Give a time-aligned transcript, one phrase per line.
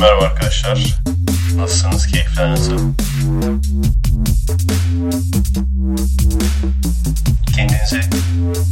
[0.00, 1.00] Merhaba arkadaşlar.
[1.56, 2.06] Nasılsınız?
[2.06, 2.78] Keyifler nasıl?
[7.56, 8.00] Kendinize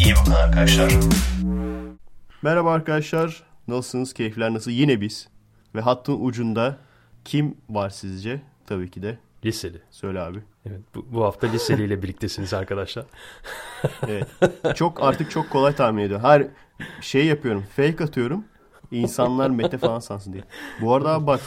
[0.05, 0.93] iyi bakın arkadaşlar.
[2.43, 3.43] Merhaba arkadaşlar.
[3.69, 4.15] Nasılsınız?
[4.15, 4.71] Keyifler nasıl?
[4.71, 5.29] Yine biz.
[5.75, 6.77] Ve hattın ucunda
[7.25, 8.41] kim var sizce?
[8.67, 9.19] Tabii ki de.
[9.45, 9.81] Liseli.
[9.91, 10.39] Söyle abi.
[10.67, 13.05] Evet, bu, bu hafta liseliyle birliktesiniz arkadaşlar.
[14.09, 14.27] Evet.
[14.75, 16.21] Çok artık çok kolay tahmin ediyor.
[16.21, 16.47] Her
[17.01, 17.65] şey yapıyorum.
[17.77, 18.45] Fake atıyorum.
[18.91, 20.45] İnsanlar Mete falan sansın diye.
[20.81, 21.41] Bu arada bak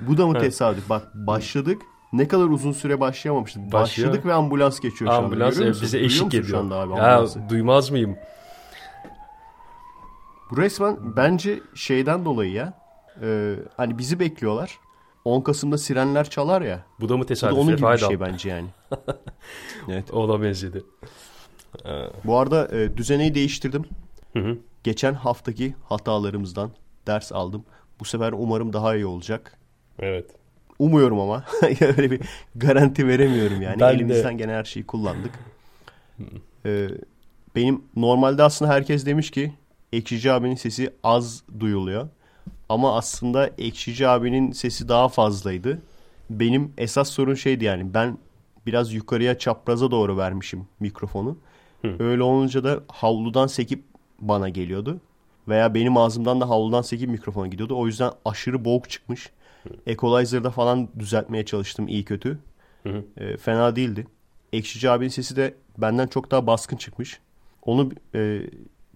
[0.00, 0.88] bu da mı tesadüf?
[0.88, 1.82] Bak başladık.
[2.12, 3.62] Ne kadar uzun süre başlayamamıştık.
[3.62, 4.08] Başlıyor.
[4.08, 5.26] Başladık ve ambulans geçiyor şu anda.
[5.26, 5.82] Ambulans e, musun?
[5.82, 6.44] bize eşlik ediyor.
[6.44, 8.16] şu anda abi ya duymaz mıyım?
[10.50, 12.72] Bu resmen bence şeyden dolayı ya.
[13.22, 14.78] Ee, hani bizi bekliyorlar.
[15.24, 16.84] 10 Kasım'da sirenler çalar ya.
[17.00, 17.58] Bu da mı Bu da tesadüf?
[17.58, 18.66] onun gibi bir şey bence yani.
[19.88, 20.10] evet.
[20.12, 20.82] Ona benzedi.
[22.24, 23.84] Bu arada e, düzeneyi değiştirdim.
[24.32, 24.58] Hı hı.
[24.84, 26.70] Geçen haftaki hatalarımızdan
[27.06, 27.64] ders aldım.
[28.00, 29.58] Bu sefer umarım daha iyi olacak.
[29.98, 30.26] Evet.
[30.78, 31.44] Umuyorum ama
[31.80, 32.20] öyle bir
[32.56, 33.80] garanti veremiyorum yani.
[33.80, 33.94] Ben de.
[33.94, 35.32] Elimizden gene her şeyi kullandık.
[36.66, 36.88] Ee,
[37.56, 39.52] benim normalde aslında herkes demiş ki
[39.92, 42.08] Ekşici abinin sesi az duyuluyor.
[42.68, 45.82] Ama aslında Ekşici abinin sesi daha fazlaydı.
[46.30, 48.18] Benim esas sorun şeydi yani ben
[48.66, 51.38] biraz yukarıya çapraza doğru vermişim mikrofonu.
[51.98, 53.84] Öyle olunca da havludan sekip
[54.28, 55.00] bana geliyordu.
[55.48, 57.76] Veya benim ağzımdan da havludan sekip mikrofona gidiyordu.
[57.78, 59.30] O yüzden aşırı boğuk çıkmış.
[59.86, 62.38] Equalizer'da falan düzeltmeye çalıştım iyi kötü.
[63.16, 64.06] E, fena değildi.
[64.52, 67.20] Ekşici abinin sesi de benden çok daha baskın çıkmış.
[67.62, 68.40] Onu e,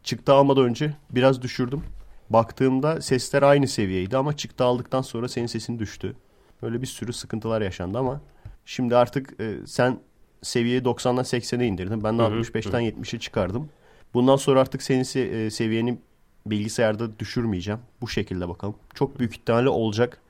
[0.03, 1.83] çıktı almadan önce biraz düşürdüm.
[2.31, 6.17] Baktığımda sesler aynı seviyeydi ama çıktı aldıktan sonra senin sesin düştü.
[6.63, 8.21] Böyle bir sürü sıkıntılar yaşandı ama
[8.65, 9.99] şimdi artık e, sen
[10.43, 12.05] seviyeyi 90'dan 80'e indirdin.
[12.05, 13.69] Ben de 65'ten 70'e çıkardım.
[14.15, 15.99] Bundan sonra artık senin se- e, seviyeni
[16.47, 17.81] bilgisayarda düşürmeyeceğim.
[18.01, 18.75] Bu şekilde bakalım.
[18.95, 20.21] Çok büyük ihtimalle olacak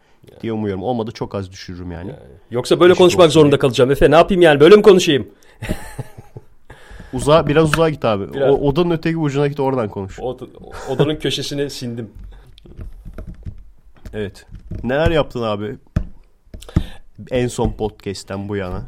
[0.42, 0.82] diye umuyorum.
[0.82, 2.12] Olmadı çok az düşürürüm yani.
[2.50, 4.10] Yoksa böyle Eşit konuşmak olsun zorunda kalacağım Efe.
[4.10, 4.60] Ne yapayım yani?
[4.60, 5.28] Böyle mi konuşayım?
[7.12, 8.34] Uzağa biraz uzağa git abi.
[8.34, 8.50] Biraz.
[8.54, 10.20] O, odanın öteki ucuna git oradan konuş.
[10.20, 10.36] O,
[10.90, 12.10] odanın köşesine sindim.
[14.14, 14.46] Evet.
[14.82, 15.76] Neler yaptın abi?
[17.30, 18.82] En son podcast'ten bu yana.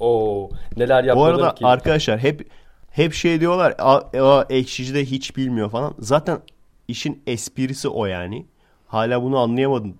[0.00, 1.66] Oo, neler Bu yapmadım arada ki.
[1.66, 2.46] arkadaşlar hep
[2.90, 3.74] hep şey diyorlar.
[3.78, 5.94] A, a, ekşici de hiç bilmiyor falan.
[5.98, 6.40] Zaten
[6.88, 8.46] işin esprisi o yani.
[8.86, 9.94] Hala bunu anlayamadım.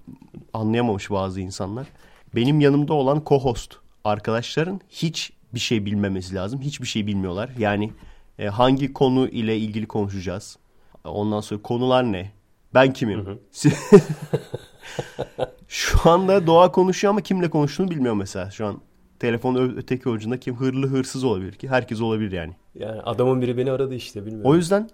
[0.52, 1.86] Anlayamamış bazı insanlar.
[2.34, 3.74] Benim yanımda olan co-host
[4.04, 6.60] arkadaşların hiç bir şey bilmemesi lazım.
[6.60, 7.50] Hiçbir şey bilmiyorlar.
[7.58, 7.92] Yani
[8.38, 10.58] e, hangi konu ile ilgili konuşacağız?
[11.04, 12.32] Ondan sonra konular ne?
[12.74, 13.26] Ben kimim?
[15.68, 18.80] Şu anda Doğa konuşuyor ama kimle konuştuğunu bilmiyor mesela şu an.
[19.20, 21.68] Telefon ö- öteki ucunda kim hırlı hırsız olabilir ki?
[21.68, 22.52] Herkes olabilir yani.
[22.74, 24.50] Yani adamın biri beni aradı işte bilmiyorum.
[24.50, 24.88] O yüzden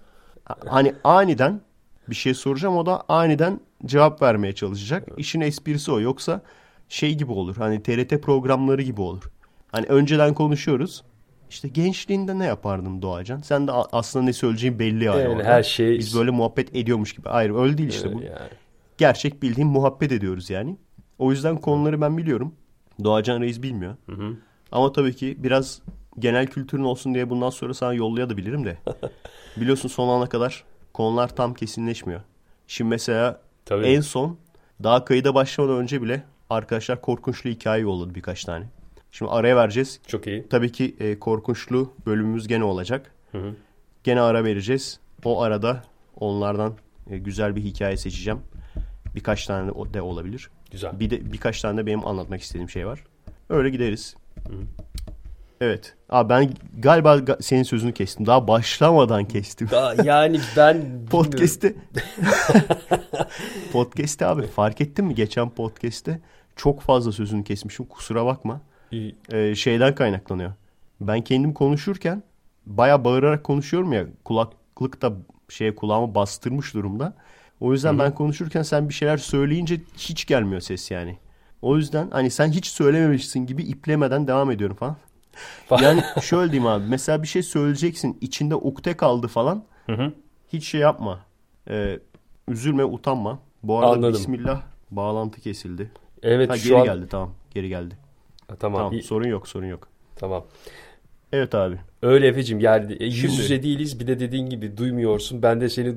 [0.66, 1.60] hani aniden
[2.09, 5.09] bir şey soracağım o da aniden cevap vermeye çalışacak.
[5.16, 6.00] İşin esprisi o.
[6.00, 6.41] Yoksa
[6.88, 7.56] şey gibi olur.
[7.56, 9.31] Hani TRT programları gibi olur.
[9.72, 11.04] Hani önceden konuşuyoruz.
[11.50, 13.41] İşte gençliğinde ne yapardın Doğacan?
[13.41, 15.22] Sen de aslında ne söyleyeceğin belli yani.
[15.22, 17.28] Yani her şey- Biz böyle muhabbet ediyormuş gibi.
[17.28, 18.22] Hayır öyle değil işte bu.
[18.22, 18.50] yani.
[18.98, 20.76] Gerçek bildiğim muhabbet ediyoruz yani.
[21.19, 22.54] O yüzden konuları ben biliyorum.
[23.05, 23.97] Doğacan Reis bilmiyor.
[24.73, 25.83] Ama tabii ki biraz
[26.19, 28.79] genel kültürün olsun diye bundan sonra sana yollayabilirim de.
[29.57, 30.65] Biliyorsun son ana kadar
[30.95, 32.21] konular tam kesinleşmiyor.
[32.67, 33.87] Şimdi mesela Tabii.
[33.87, 34.39] en son
[34.83, 38.65] daha kayıda başlamadan önce bile arkadaşlar korkunçlu hikaye yolladı birkaç tane.
[39.11, 40.01] Şimdi araya vereceğiz.
[40.07, 40.49] Çok iyi.
[40.49, 43.15] Tabii ki e, korkunçlu bölümümüz gene olacak.
[44.05, 45.01] Gene ara vereceğiz.
[45.25, 45.83] O arada
[46.21, 46.75] onlardan
[47.11, 48.41] e, güzel bir hikaye seçeceğim.
[49.15, 50.51] Birkaç tane de olabilir.
[50.71, 51.00] Güzel.
[51.00, 53.04] Bir de birkaç tane de benim anlatmak istediğim şey var.
[53.49, 54.16] Öyle gideriz.
[55.60, 55.94] Evet.
[56.09, 58.27] Abi ben galiba ga- senin sözünü kestim.
[58.27, 59.69] Daha başlamadan kestim.
[59.71, 61.75] Daha yani ben Podcast'te
[63.72, 66.21] Podcast'te abi fark ettin mi geçen podcast'te
[66.56, 67.87] çok fazla sözünü kesmişim.
[67.87, 68.60] Kusura bakma.
[69.33, 70.53] Ee, şeyden kaynaklanıyor.
[71.00, 72.22] Ben kendim konuşurken
[72.66, 75.12] baya bağırarak konuşuyorum ya kulaklık da
[75.48, 77.15] şeye kulağımı bastırmış durumda.
[77.61, 81.19] O yüzden ben konuşurken sen bir şeyler söyleyince hiç gelmiyor ses yani.
[81.63, 84.97] O yüzden hani sen hiç söylememişsin gibi iplemeden devam ediyorum falan.
[85.83, 89.65] Yani şöyle diyeyim abi mesela bir şey söyleyeceksin içinde ukde kaldı falan.
[90.53, 91.21] Hiç şey yapma.
[91.71, 91.98] Ee,
[92.48, 93.39] üzülme utanma.
[93.63, 94.13] Bu arada Anladım.
[94.13, 95.91] bismillah bağlantı kesildi.
[96.22, 97.97] Evet Ha, şu geri an geldi tamam geri geldi.
[98.48, 98.78] Ha, tamam.
[98.78, 99.89] Tamam iyi, sorun yok sorun yok.
[100.16, 100.45] tamam.
[101.33, 101.78] Evet abi.
[102.03, 105.43] Öyle Efe'cim yani e, yüz Şimdi- yüze değiliz bir de dediğin gibi duymuyorsun.
[105.43, 105.97] Ben de seni du-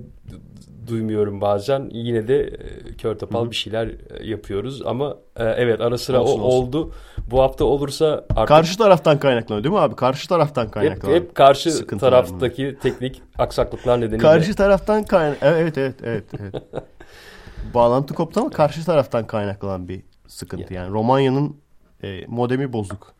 [0.88, 1.90] duymuyorum bazen.
[1.94, 2.58] Yine de e,
[2.98, 6.68] kör topal bir şeyler e, yapıyoruz ama e, evet ara sıra Olsun, o olsun.
[6.68, 6.94] oldu.
[7.32, 9.96] Bu hafta olursa artık Karşı taraftan kaynaklanıyor değil mi abi?
[9.96, 11.22] Karşı taraftan hep, kaynaklanıyor.
[11.22, 14.18] hep karşı Sıkıntılar taraftaki teknik aksaklıklar nedeniyle.
[14.18, 15.38] Karşı taraftan kaynak...
[15.42, 16.24] Evet evet evet.
[16.40, 16.64] evet.
[17.74, 20.74] Bağlantı koptu ama karşı taraftan kaynaklanan bir sıkıntı.
[20.74, 21.58] Yani Romanya'nın
[22.04, 23.14] e, modemi bozuk.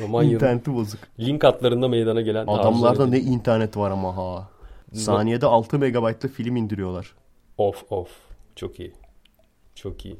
[0.00, 1.00] Romanya'nın İnterneti bozuk.
[1.20, 4.48] link hatlarında meydana gelen Adamlarda ne internet var ama ha.
[4.92, 7.14] Saniyede 6 megabaytlı film indiriyorlar.
[7.58, 8.08] Of of.
[8.56, 8.92] Çok iyi.
[9.74, 10.16] Çok iyi.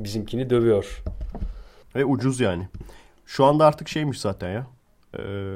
[0.00, 1.02] Bizimkini dövüyor.
[1.94, 2.68] Ve ucuz yani.
[3.26, 4.66] Şu anda artık şeymiş zaten ya.
[5.18, 5.54] Ee,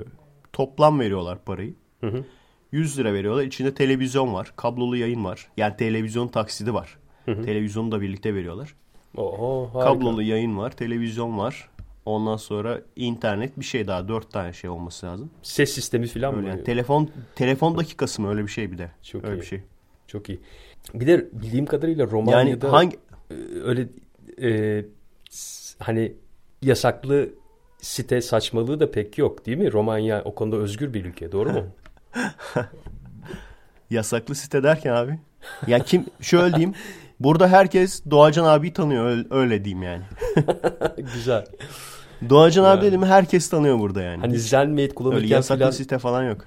[0.52, 1.74] toplam veriyorlar parayı.
[2.00, 2.24] Hı hı.
[2.72, 3.42] 100 lira veriyorlar.
[3.42, 4.52] İçinde televizyon var.
[4.56, 5.48] Kablolu yayın var.
[5.56, 6.98] Yani televizyon taksidi var.
[7.26, 8.74] Televizyonu da birlikte veriyorlar.
[9.16, 9.92] Oho harika.
[9.92, 10.70] Kablolu yayın var.
[10.70, 11.70] Televizyon var.
[12.10, 14.08] Ondan sonra internet bir şey daha.
[14.08, 15.30] Dört tane şey olması lazım.
[15.42, 16.48] Ses sistemi falan Öyle mı?
[16.48, 16.64] yani.
[16.64, 18.90] Telefon telefon dakikası mı öyle bir şey bir de.
[19.02, 19.40] Çok öyle iyi.
[19.40, 19.60] bir şey.
[20.06, 20.40] Çok iyi.
[20.94, 22.96] Bir de bildiğim kadarıyla Yani Romanya'da hangi
[23.30, 23.34] e,
[23.64, 23.88] öyle
[24.42, 24.84] e,
[25.78, 26.12] hani
[26.62, 27.28] yasaklı
[27.78, 29.72] site saçmalığı da pek yok değil mi?
[29.72, 31.66] Romanya o konuda özgür bir ülke doğru mu?
[33.90, 35.18] yasaklı site derken abi?
[35.66, 36.74] Ya kim şöyle diyeyim.
[37.20, 40.02] Burada herkes Doğacan abi tanıyor öyle, öyle diyeyim yani.
[41.14, 41.46] Güzel.
[42.28, 44.20] Doğacan abi dedim herkes tanıyor burada yani.
[44.20, 46.46] Hani Zenmate öyle kullanırken yasaklı filan site falan yok.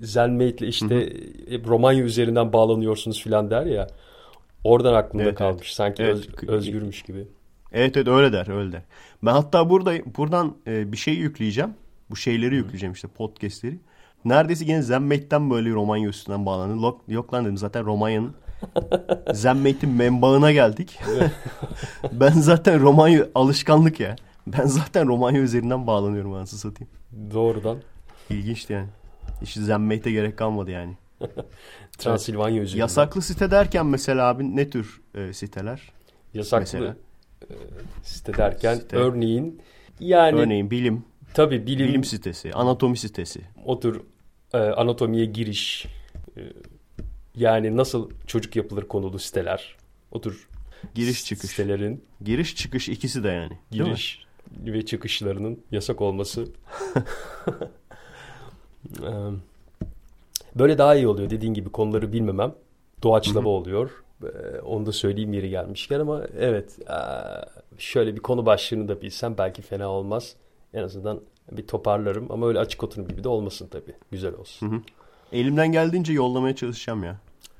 [0.00, 3.86] Zenmate'le işte e, Romanya üzerinden bağlanıyorsunuz filan der ya.
[4.64, 5.60] Oradan aklımda Evet, kalmış.
[5.66, 5.74] evet.
[5.74, 6.16] Sanki Evet.
[6.16, 7.28] öz- özgürmüş gibi.
[7.72, 8.82] Evet evet öyle der öyle der.
[9.22, 11.70] Ben hatta burada buradan e, bir şey yükleyeceğim.
[12.10, 13.78] Bu şeyleri yükleyeceğim işte podcastleri.
[14.24, 16.82] Neredeyse yine Zenmate'den böyle Romanya üstünden bağlandı.
[16.82, 18.34] Yok, yok lan dedim zaten Romanya'nın
[19.32, 20.98] Zenmate'in menbaına geldik.
[22.12, 24.16] ben zaten Romanya alışkanlık ya.
[24.46, 26.90] Ben zaten Romanya üzerinden bağlanıyorum anasını satayım.
[27.34, 27.78] Doğrudan
[28.30, 28.88] İlginçti yani.
[29.42, 30.96] Hiç Zenmate'e gerek kalmadı yani.
[31.98, 32.80] Transilvanya üzerinden.
[32.80, 35.92] Yasaklı site derken mesela abi ne tür e, siteler?
[36.34, 36.96] Yasaklı mesela?
[37.42, 37.54] e,
[38.02, 38.96] site derken Site.
[38.96, 39.60] örneğin
[40.00, 41.04] yani Örneğin bilim,
[41.34, 43.40] tabii bilim, bilim sitesi, anatomi sitesi.
[43.64, 44.00] o tür
[44.52, 45.86] e, anatomiye giriş
[46.36, 46.40] e,
[47.34, 49.76] yani nasıl çocuk yapılır konulu siteler
[50.12, 50.48] o tür
[50.94, 51.50] Giriş çıkış.
[51.50, 53.58] sitelerin Giriş çıkış ikisi de yani.
[53.70, 54.24] Giriş
[54.56, 56.44] ve çıkışlarının yasak olması.
[60.54, 61.30] Böyle daha iyi oluyor.
[61.30, 62.54] Dediğin gibi konuları bilmemem.
[63.02, 63.90] Doğaçlama oluyor.
[64.64, 66.78] Onu da söyleyeyim yeri gelmişken ama evet
[67.78, 70.34] şöyle bir konu başlığını da bilsem belki fena olmaz.
[70.74, 71.20] En azından
[71.52, 73.94] bir toparlarım ama öyle açık oturum gibi de olmasın tabii.
[74.10, 74.84] Güzel olsun.
[75.32, 77.16] Elimden geldiğince yollamaya çalışacağım ya.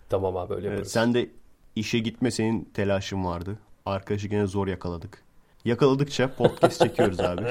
[0.09, 0.93] tamam abi öyle Evet, yaparız.
[0.93, 1.29] sen de
[1.77, 3.59] işe gitme senin telaşın vardı.
[3.87, 5.23] Arkadaşı gene zor yakaladık.
[5.65, 7.43] Yakaladıkça podcast çekiyoruz abi.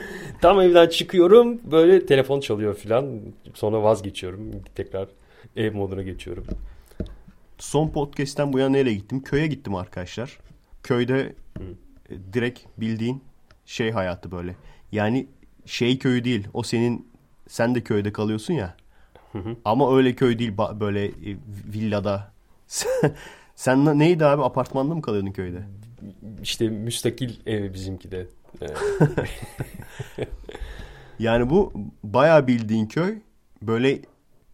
[0.40, 3.20] tam evden çıkıyorum böyle telefon çalıyor filan
[3.54, 5.08] sonra vazgeçiyorum tekrar
[5.56, 6.44] ev moduna geçiyorum
[7.58, 9.22] Son podcast'ten bu yana nereye gittim?
[9.22, 10.38] Köye gittim arkadaşlar.
[10.82, 11.32] Köyde
[12.10, 13.22] e, direkt bildiğin
[13.66, 14.56] şey hayatı böyle.
[14.92, 15.26] Yani
[15.66, 16.48] şey köyü değil.
[16.54, 17.08] O senin
[17.48, 18.76] sen de köyde kalıyorsun ya.
[19.64, 21.12] Ama öyle köy değil böyle e,
[21.74, 22.32] villada.
[23.54, 25.62] sen neydi abi apartmanda mı kalıyordun köyde?
[26.42, 28.26] İşte müstakil ev bizimki de.
[31.18, 31.72] Yani bu
[32.04, 33.18] bayağı bildiğin köy.
[33.62, 34.00] Böyle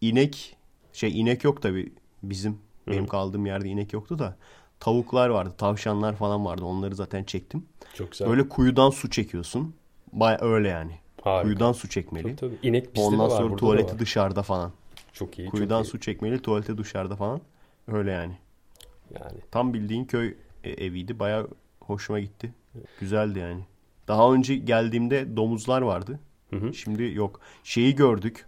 [0.01, 0.57] inek
[0.93, 4.37] şey inek yok tabi bizim benim kaldığım yerde inek yoktu da
[4.79, 6.65] tavuklar vardı, tavşanlar falan vardı.
[6.65, 7.65] Onları zaten çektim.
[7.93, 8.29] çok güzel.
[8.29, 9.75] Böyle kuyudan su çekiyorsun.
[10.13, 10.91] Baya öyle yani.
[11.21, 11.43] Harika.
[11.43, 12.23] Kuyudan su çekmeli.
[12.23, 12.67] Tabii, tabii.
[12.67, 13.99] İnek bizde de Ondan var, sonra tuvaleti var.
[13.99, 14.71] dışarıda falan.
[15.13, 15.49] Çok iyi.
[15.49, 17.41] Kuyudan çok su çekmeli, tuvalete dışarıda falan.
[17.87, 18.33] Öyle yani.
[18.33, 19.19] iyi.
[19.19, 20.35] Yani Tam bildiğin köy
[20.73, 21.19] eviydi.
[21.19, 21.47] Baya
[21.81, 22.53] hoşuma gitti.
[22.99, 23.61] Güzeldi yani.
[24.07, 26.19] Daha önce geldiğimde domuzlar vardı.
[26.53, 26.73] hı.
[26.73, 27.39] Şimdi yok.
[27.63, 28.45] Şeyi gördük.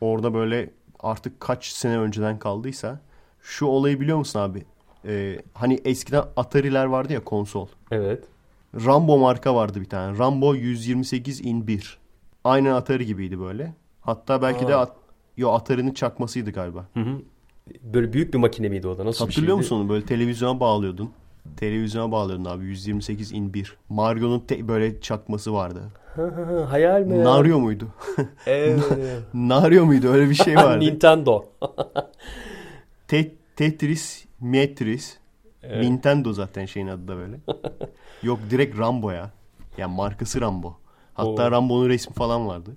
[0.00, 3.00] Orada böyle artık kaç sene önceden kaldıysa.
[3.42, 4.64] Şu olayı biliyor musun abi?
[5.04, 7.68] Ee, hani eskiden Atari'ler vardı ya konsol.
[7.90, 8.24] evet.
[8.74, 10.18] Rambo marka vardı bir tane.
[10.18, 11.98] Rambo 128 in 1.
[12.44, 13.74] Aynen Atari gibiydi böyle.
[14.00, 14.80] Hatta belki de Aa.
[14.80, 14.92] at,
[15.36, 16.86] yo Atari'nin çakmasıydı galiba.
[16.94, 17.22] Hı hı.
[17.82, 19.04] Böyle büyük bir makine miydi o da?
[19.04, 19.64] Nasıl bir Hatırlıyor şeydi?
[19.64, 19.88] musun onu?
[19.88, 21.10] Böyle televizyona bağlıyordun.
[21.56, 23.76] Televizyona bağlıyordun abi 128 in 1.
[23.88, 25.82] Mario'nun te- böyle çakması vardı.
[26.70, 27.24] Hayal mi?
[27.24, 27.88] Nario muydu?
[28.46, 28.80] Evet.
[29.34, 30.08] Nario muydu?
[30.08, 30.80] Öyle bir şey vardı.
[30.84, 31.44] Nintendo.
[33.08, 35.18] Te- Tetris, Metris.
[35.62, 35.84] Evet.
[35.84, 37.36] Nintendo zaten şeyin adı da böyle.
[38.22, 39.30] Yok direkt Rambo ya.
[39.78, 40.76] Yani markası Rambo.
[41.14, 41.50] Hatta Oo.
[41.50, 42.70] Rambo'nun resmi falan vardı.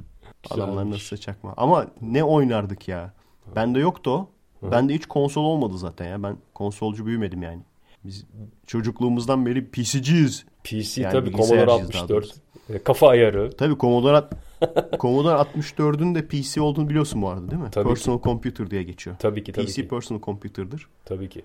[0.43, 0.51] Güzelmiş.
[0.51, 1.53] Adamlar nasıl çakma.
[1.57, 3.13] Ama ne oynardık ya.
[3.55, 4.29] Bende yoktu o.
[4.71, 6.23] Bende hiç konsol olmadı zaten ya.
[6.23, 7.61] Ben konsolcu büyümedim yani.
[8.05, 8.25] Biz
[8.67, 10.45] çocukluğumuzdan beri PC'ciyiz.
[10.63, 12.35] PC Yani tabii Commodore bilgisayarcıyız daha 64.
[12.69, 13.51] E, Kafa ayarı.
[13.57, 14.25] Tabii Commodore,
[14.99, 17.69] Commodore 64'ün de PC olduğunu biliyorsun bu arada değil mi?
[17.71, 19.15] Tabii Personal Computer diye geçiyor.
[19.19, 19.87] Tabii ki tabii PC ki.
[19.87, 20.87] Personal Computer'dır.
[21.05, 21.41] Tabii ki.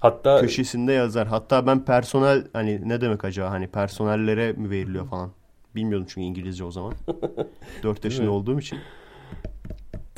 [0.00, 1.28] Hatta Köşesinde yazar.
[1.28, 5.30] Hatta ben personel hani ne demek acaba hani personellere mi veriliyor falan.
[5.74, 6.92] Bilmiyordum çünkü İngilizce o zaman.
[7.82, 8.78] 4 yaşında olduğum için.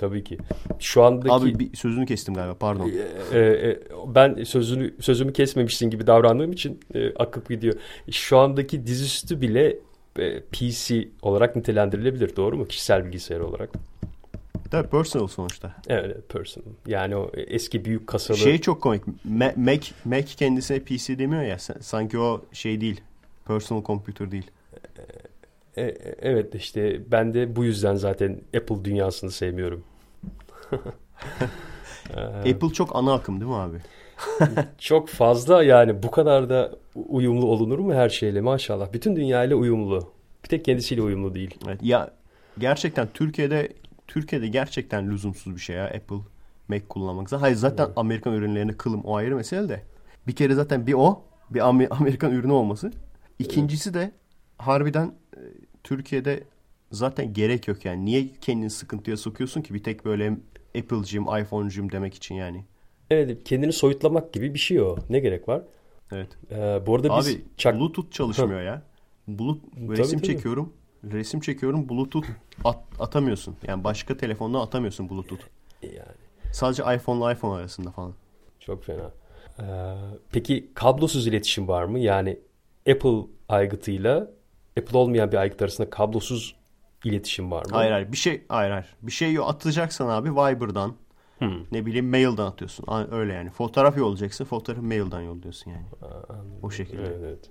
[0.00, 0.38] Tabii ki.
[0.78, 2.92] Şu andaki Abi bir sözünü kestim galiba pardon.
[3.33, 7.75] e, e, ben sözünü sözümü kesmemişsin gibi davrandığım için e, akıp gidiyor.
[8.11, 9.76] Şu andaki dizüstü bile
[10.19, 12.37] e, PC olarak nitelendirilebilir.
[12.37, 12.66] Doğru mu?
[12.66, 13.71] Kişisel bilgisayar olarak.
[14.71, 15.75] Tabii personal sonuçta.
[15.88, 16.66] Evet, personal.
[16.87, 19.02] Yani o eski büyük kasalı Şey çok komik.
[19.28, 21.57] Ma- Mac, Mac kendisine PC demiyor ya.
[21.57, 23.00] Sa- Sanki o şey değil.
[23.47, 24.50] Personal computer değil.
[25.76, 29.85] E, e, evet işte ben de bu yüzden zaten Apple dünyasını sevmiyorum.
[32.17, 33.77] Ee, Apple çok ana akım değil mi abi?
[34.79, 38.93] Çok fazla yani bu kadar da uyumlu olunur mu her şeyle maşallah.
[38.93, 40.12] Bütün dünyayla uyumlu.
[40.45, 41.55] Bir tek kendisiyle uyumlu değil.
[41.67, 41.79] Evet.
[41.83, 42.11] Ya
[42.59, 43.73] gerçekten Türkiye'de
[44.09, 46.17] Türkiye'de gerçekten lüzumsuz bir şey ya Apple
[46.69, 47.33] Mac kullanmak.
[47.33, 49.83] Hayır zaten Amerikan ürünlerine kılım o ayrı mesele de.
[50.27, 52.93] Bir kere zaten bir o bir Amer- Amerikan ürünü olması.
[53.39, 54.12] İkincisi de
[54.59, 55.41] harbiden e,
[55.85, 56.45] Türkiye'de
[56.93, 58.05] zaten gerek yok yani.
[58.05, 60.37] Niye kendini sıkıntıya sokuyorsun ki bir tek böyle
[60.79, 62.65] Apple'cıyım, iPhone'cuyum demek için yani.
[63.11, 64.97] Evet kendini soyutlamak gibi bir şey o.
[65.11, 65.62] Ne gerek var?
[66.12, 66.29] Evet.
[66.50, 67.81] Ee, bu arada biz Abi çak...
[67.81, 68.83] Bluetooth çalışmıyor ya.
[69.29, 70.27] Bluetooth resim tabii.
[70.27, 70.73] çekiyorum.
[71.12, 71.89] Resim çekiyorum.
[71.89, 72.27] Bluetooth
[72.65, 73.57] at- atamıyorsun.
[73.67, 75.43] Yani başka telefonda atamıyorsun Bluetooth.
[75.83, 75.95] Yani
[76.53, 78.15] Sadece iPhone ile iPhone arasında falan.
[78.61, 79.11] çok fena.
[79.61, 79.65] Ee,
[80.33, 81.99] peki kablosuz iletişim var mı?
[81.99, 82.39] Yani
[82.91, 84.31] Apple aygıtıyla
[84.79, 86.57] Apple olmayan bir aygıt arasında kablosuz
[87.04, 87.71] iletişim var mı?
[87.73, 88.87] Hayır hayır bir şey hayır hayır.
[89.02, 90.95] Bir şey atacaksan abi Viber'dan
[91.38, 91.57] Hmm.
[91.73, 92.87] ne bileyim mail'dan atıyorsun.
[93.11, 93.50] Öyle yani.
[93.50, 94.45] Fotoğraf yollayacaksın.
[94.45, 95.85] Fotoğrafı mail'dan yolluyorsun yani.
[96.62, 97.02] O şekilde.
[97.21, 97.50] Evet.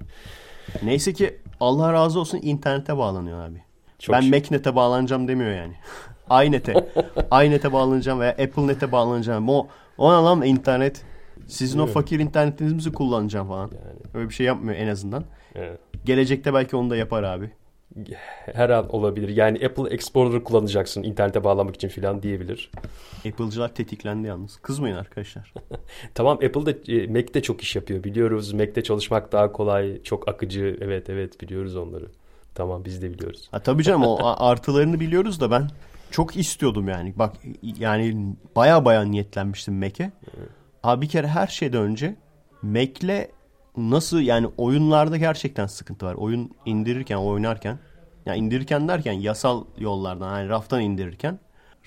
[0.84, 3.64] Neyse ki Allah razı olsun internete bağlanıyor abi.
[4.00, 4.26] Çok ben.
[4.26, 5.74] MacNet'e bağlanacağım demiyor yani.
[6.48, 6.74] iNet'e.
[7.46, 9.50] iNet'e bağlanacağım veya AppleNet'e bağlanacağım.
[9.50, 11.02] O, o ne lan internet?
[11.48, 11.94] Sizin o Evet.
[11.94, 13.72] fakir internetinizi kullanacağım falan.
[13.86, 15.24] Yani, Öyle bir şey yapmıyor en azından.
[15.56, 15.80] evet.
[16.06, 17.52] Gelecekte belki onu da yapar abi.
[18.54, 19.30] Her an olabilir.
[19.30, 22.72] Yani Apple Explorer kullanacaksın internete bağlamak için falan diyebilir.
[23.28, 24.58] Apple'cılar tetiklendi yalnız.
[24.58, 25.54] Kızmayın arkadaşlar.
[26.16, 28.04] Tamam Apple'da e, Mac'te çok iş yapıyor.
[28.04, 30.78] Biliyoruz Mac'te çalışmak daha kolay, çok akıcı.
[30.82, 32.06] Evet evet biliyoruz onları.
[32.56, 33.48] Tamam biz de biliyoruz.
[33.52, 35.70] Ha, tabii canım o artılarını biliyoruz da ben
[36.12, 37.14] çok istiyordum yani.
[37.16, 40.12] Bak yani baya baya niyetlenmiştim Mac'e.
[40.84, 42.16] Abi bir kere her şeyden önce
[42.62, 43.28] Mac'le
[43.78, 46.14] nasıl yani oyunlarda gerçekten sıkıntı var.
[46.14, 47.80] Oyun indirirken, oynarken
[48.30, 51.40] yani indirirken derken yasal yollardan yani raftan indirirken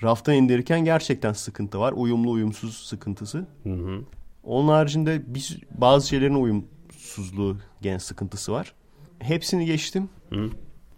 [0.03, 1.93] raftan indirirken gerçekten sıkıntı var.
[1.95, 3.45] Uyumlu uyumsuz sıkıntısı.
[3.63, 4.01] Hı hı.
[4.43, 8.73] Onun haricinde biz bazı şeylerin uyumsuzluğu gene sıkıntısı var.
[9.19, 10.09] Hepsini geçtim.
[10.29, 10.49] Hı.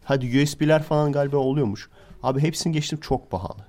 [0.04, 1.90] Hadi USB'ler falan galiba oluyormuş.
[2.24, 3.66] Abi hepsini geçtim çok pahalı.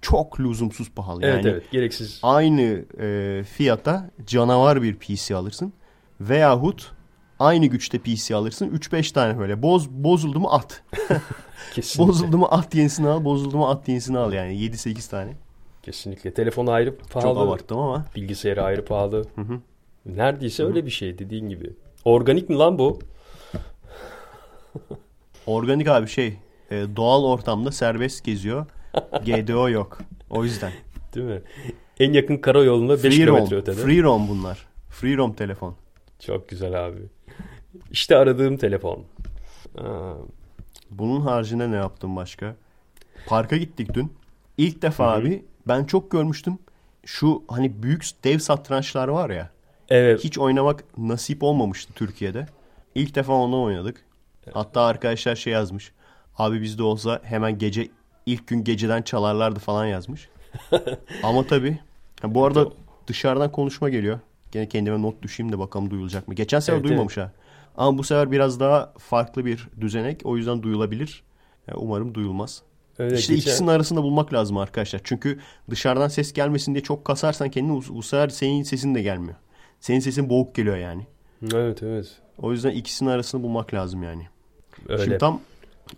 [0.00, 1.20] Çok lüzumsuz pahalı.
[1.22, 2.20] Evet yani evet gereksiz.
[2.22, 5.72] aynı e, fiyata canavar bir PC alırsın.
[6.20, 6.92] Veyahut
[7.38, 8.70] aynı güçte PC alırsın.
[8.70, 9.62] 3-5 tane böyle.
[9.62, 10.82] Boz, bozuldu mu at.
[11.98, 13.24] Bozuldu mu at yenisini al.
[13.24, 14.52] Bozuldu mu at yenisini al yani.
[14.54, 15.36] 7-8 tane.
[15.82, 16.34] Kesinlikle.
[16.34, 17.34] Telefon ayrı pahalı.
[17.34, 18.06] Çok abarttım ama.
[18.16, 19.24] Bilgisayarı ayrı pahalı.
[19.34, 19.60] Hı hı.
[20.06, 21.70] Neredeyse öyle bir şey dediğin gibi.
[22.04, 22.98] Organik mi lan bu?
[25.46, 26.36] Organik abi şey
[26.70, 28.66] e, doğal ortamda serbest geziyor.
[29.24, 29.98] GDO yok.
[30.30, 30.72] O yüzden.
[31.14, 31.42] Değil mi?
[32.00, 33.76] En yakın karayoluna 5 Free kilometre ötede.
[33.76, 34.66] Free roam bunlar.
[34.90, 35.74] Free roam telefon.
[36.18, 37.00] Çok güzel abi.
[37.90, 39.04] İşte aradığım telefon.
[39.78, 40.12] Aa,
[40.90, 42.56] Bunun haricinde ne yaptım başka?
[43.26, 44.12] Parka gittik dün.
[44.58, 46.58] İlk defa abi ben çok görmüştüm.
[47.06, 49.50] Şu hani büyük dev satrançlar var ya.
[49.88, 50.24] evet.
[50.24, 52.46] Hiç oynamak nasip olmamıştı Türkiye'de.
[52.94, 54.04] İlk defa ondan oynadık.
[54.52, 55.92] Hatta arkadaşlar şey yazmış.
[56.38, 57.88] Abi bizde olsa hemen gece
[58.26, 60.28] ilk gün geceden çalarlardı falan yazmış.
[61.22, 61.78] Ama tabii.
[62.24, 62.66] Bu arada
[63.06, 64.20] dışarıdan konuşma geliyor.
[64.52, 66.34] Gene kendime not düşeyim de bakalım duyulacak mı.
[66.34, 67.32] Geçen sefer Evet, duymamış ha.
[67.76, 70.20] Ama bu sefer biraz daha farklı bir düzenek.
[70.24, 71.22] O yüzden duyulabilir.
[71.68, 72.62] Ya, umarım duyulmaz.
[72.98, 75.00] Öyle işte geçen- ikisinin arasında bulmak lazım arkadaşlar.
[75.04, 75.38] Çünkü
[75.70, 79.36] dışarıdan ses gelmesin diye çok kasarsan kendini bu, bu sefer senin sesin de gelmiyor.
[79.80, 81.06] Senin sesin boğuk geliyor yani.
[81.54, 82.16] Evet evet.
[82.38, 84.28] O yüzden ikisinin arasını bulmak lazım yani.
[84.88, 85.04] Öyle.
[85.04, 85.40] Şimdi tam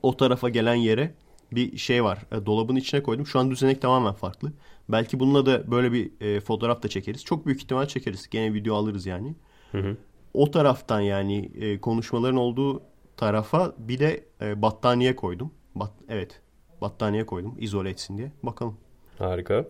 [0.02, 1.14] o tarafa gelen yere
[1.52, 2.18] bir şey var.
[2.32, 3.26] E, dolabın içine koydum.
[3.26, 4.52] Şu an düzenek tamamen farklı.
[4.88, 7.24] Belki bununla da böyle bir e, fotoğraf da çekeriz.
[7.24, 8.28] Çok büyük ihtimal çekeriz.
[8.30, 9.34] Gene video alırız yani.
[9.72, 9.96] Hı hı.
[10.34, 12.82] O taraftan yani e, konuşmaların olduğu
[13.16, 15.52] tarafa bir de e, battaniye koydum.
[15.74, 16.40] Bat, evet.
[16.80, 18.32] Battaniye koydum izole etsin diye.
[18.42, 18.76] Bakalım.
[19.18, 19.64] Harika.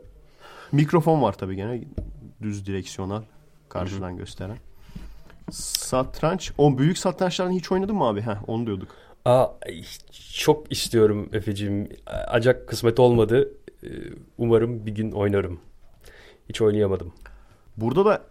[0.73, 1.85] Mikrofon var tabii gene.
[2.43, 3.23] Düz direksiyonel
[3.69, 4.57] karşıdan gösteren.
[5.51, 6.53] Satranç.
[6.59, 8.21] O büyük satrançlardan hiç oynadın mı abi?
[8.21, 8.89] Heh, onu diyorduk.
[9.25, 9.47] Aa,
[10.35, 11.89] çok istiyorum Efe'cim.
[12.07, 13.53] Acak kısmet olmadı.
[13.85, 13.89] Ee,
[14.39, 15.61] Umarım bir gün oynarım.
[16.49, 17.13] Hiç oynayamadım.
[17.77, 18.23] Burada da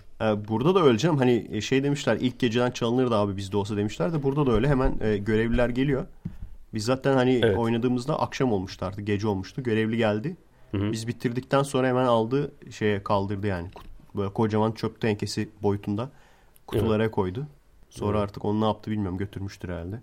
[0.47, 1.17] burada da öyle canım.
[1.17, 4.67] Hani e, şey demişler ilk geceden çalınırdı abi bizde olsa demişler de burada da öyle
[4.67, 6.05] hemen e, görevliler geliyor.
[6.73, 7.57] Biz zaten hani Evet.
[7.57, 9.63] oynadığımızda akşam olmuştu artık gece olmuştu.
[9.63, 10.37] Görevli geldi.
[10.71, 10.91] hı.
[10.91, 13.67] Biz bitirdikten sonra hemen aldı şeye kaldırdı yani.
[14.15, 16.09] Böyle kocaman çöp tenkesi boyutunda
[16.67, 17.47] kutulara koydu.
[17.89, 19.99] Sonra artık onu ne yaptı bilmiyorum götürmüştür herhalde.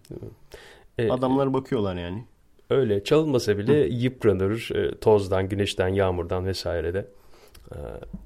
[0.99, 2.25] E, Adamlar bakıyorlar yani.
[2.71, 7.09] Öyle çalınmasa bile yıpranır e, tozdan, güneşten, yağmurdan vesaire de.
[7.73, 7.77] E,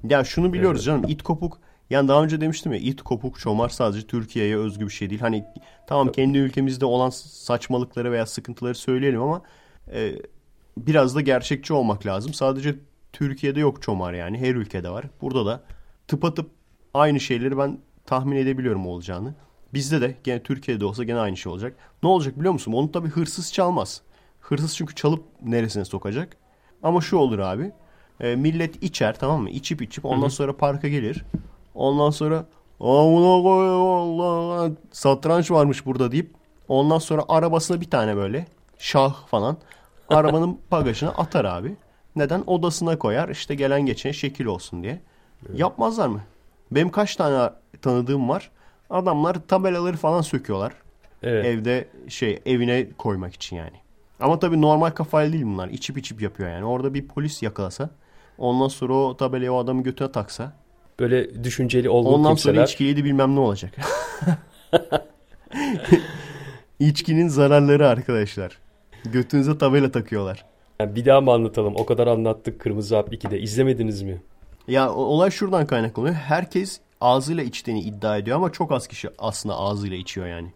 [0.09, 1.57] Ya şunu biliyoruz canım it kopuk
[1.91, 5.21] yani daha önce demiştim ya it kopuk çomar sadece Türkiye'ye özgü bir şey değil.
[5.21, 5.45] Hani
[5.87, 9.41] tamam kendi ülkemizde olan saçmalıkları veya sıkıntıları söyleyelim ama
[9.93, 10.15] e,
[10.77, 12.33] biraz da gerçekçi olmak lazım.
[12.33, 12.75] Sadece
[13.13, 15.05] Türkiye'de yok çomar yani her ülkede var.
[15.21, 15.63] Burada da
[16.07, 16.51] tıpatıp
[16.93, 19.35] aynı şeyleri ben tahmin edebiliyorum olacağını.
[19.73, 21.77] Bizde de gene Türkiye'de olsa gene aynı şey olacak.
[22.03, 22.73] Ne olacak biliyor musun?
[22.73, 24.01] Onu tabii hırsız çalmaz.
[24.39, 26.37] Hırsız çünkü çalıp neresine sokacak.
[26.83, 27.71] Ama şu olur abi.
[28.19, 29.49] E, millet içer tamam mı?
[29.49, 31.25] İçip içip ondan sonra parka gelir.
[31.75, 32.45] Ondan sonra
[32.81, 36.33] Amına koyayım Allah satranç varmış burada deyip
[36.67, 38.45] ondan sonra arabasına bir tane böyle
[38.77, 39.57] şah falan
[40.09, 41.75] arabanın bagajına atar abi.
[42.15, 42.43] Neden?
[42.47, 45.01] Odasına koyar işte gelen geçen şekil olsun diye.
[45.53, 46.21] Yapmazlar mı?
[46.71, 47.49] Benim kaç tane
[47.81, 48.51] tanıdığım var.
[48.89, 50.73] Adamlar tabelaları falan söküyorlar.
[51.23, 51.45] evet.
[51.45, 53.81] Evde şey evine koymak için yani.
[54.19, 55.69] Ama tabii normal kafayla değil bunlar.
[55.69, 56.65] İçip içip yapıyor yani.
[56.65, 57.89] Orada bir polis yakalasa
[58.37, 60.53] ondan sonra o tabelayı o adamın götüne taksa
[61.01, 62.53] Böyle düşünceli olduğu Ondan kimseler.
[62.53, 63.73] sonra içkiydi bilmem ne olacak.
[66.79, 68.57] İçkinin zararları arkadaşlar.
[69.05, 70.45] Götünüze tabela takıyorlar.
[70.79, 71.75] Yani bir daha mı anlatalım?
[71.75, 73.39] O kadar anlattık Kırmızı Hap 2'de.
[73.39, 74.21] İzlemediniz mi?
[74.67, 76.15] Ya olay şuradan kaynaklanıyor.
[76.15, 80.51] Herkes ağzıyla içtiğini iddia ediyor ama çok az kişi aslında ağzıyla içiyor yani.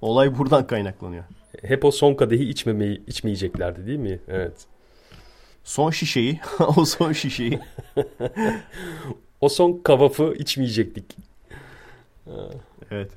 [0.00, 1.24] Olay buradan kaynaklanıyor.
[1.62, 4.20] Hep o son kadehi içmemeyi içmeyeceklerdi değil mi?
[4.28, 4.66] Evet.
[5.64, 6.40] Son şişeyi,
[6.76, 7.60] o son şişeyi.
[9.44, 11.16] O son kavafı içmeyecektik.
[12.90, 13.10] Evet.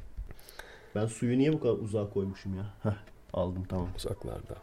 [0.96, 2.66] Ben suyu niye bu kadar uzağa koymuşum ya?
[2.84, 2.96] Heh,
[3.34, 3.88] aldım tamam.
[3.98, 4.56] Uzaklarda.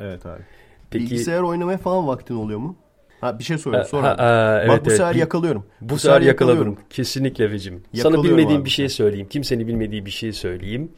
[0.00, 0.42] Evet abi.
[0.90, 2.76] Peki Bilgisayar oynamaya falan vaktin oluyor mu?
[3.20, 4.18] Ha bir şey Ha, soruyorum sonra.
[4.18, 4.96] ha, evet, Bak bu evet.
[4.98, 5.66] sefer Bir- yakalıyorum.
[5.80, 6.78] Bu sefer yakaladım.
[6.90, 7.74] Kesinlikle Vecim.
[7.74, 8.64] Sana Yakalıyorum bilmediğim abi.
[8.64, 9.26] bir şey söyleyeyim.
[9.30, 10.92] Kimsenin bilmediği bir şey söyleyeyim.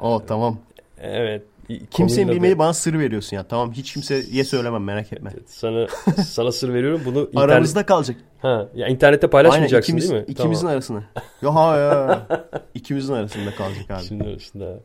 [0.00, 0.58] Oh tamam.
[1.00, 1.42] Evet.
[1.90, 3.42] Kimsenin bilmediği bana sır veriyorsun ya.
[3.42, 5.30] Tamam hiç kimseye söylemem merak etme.
[5.46, 5.86] Sana
[6.26, 7.02] sana sır veriyorum.
[7.04, 8.16] Bunu internet, Aramızda kalacak.
[8.42, 10.32] ha, ya internette Aynen paylaşmayacaksın ikimiz, değil mi?
[10.32, 10.74] ikimizin Tamam.
[10.74, 11.04] arasına.
[11.42, 12.26] Yo ha ya.
[12.74, 14.02] İkimizin arasında kalacak abi.
[14.04, 14.80] İkimizin arasında.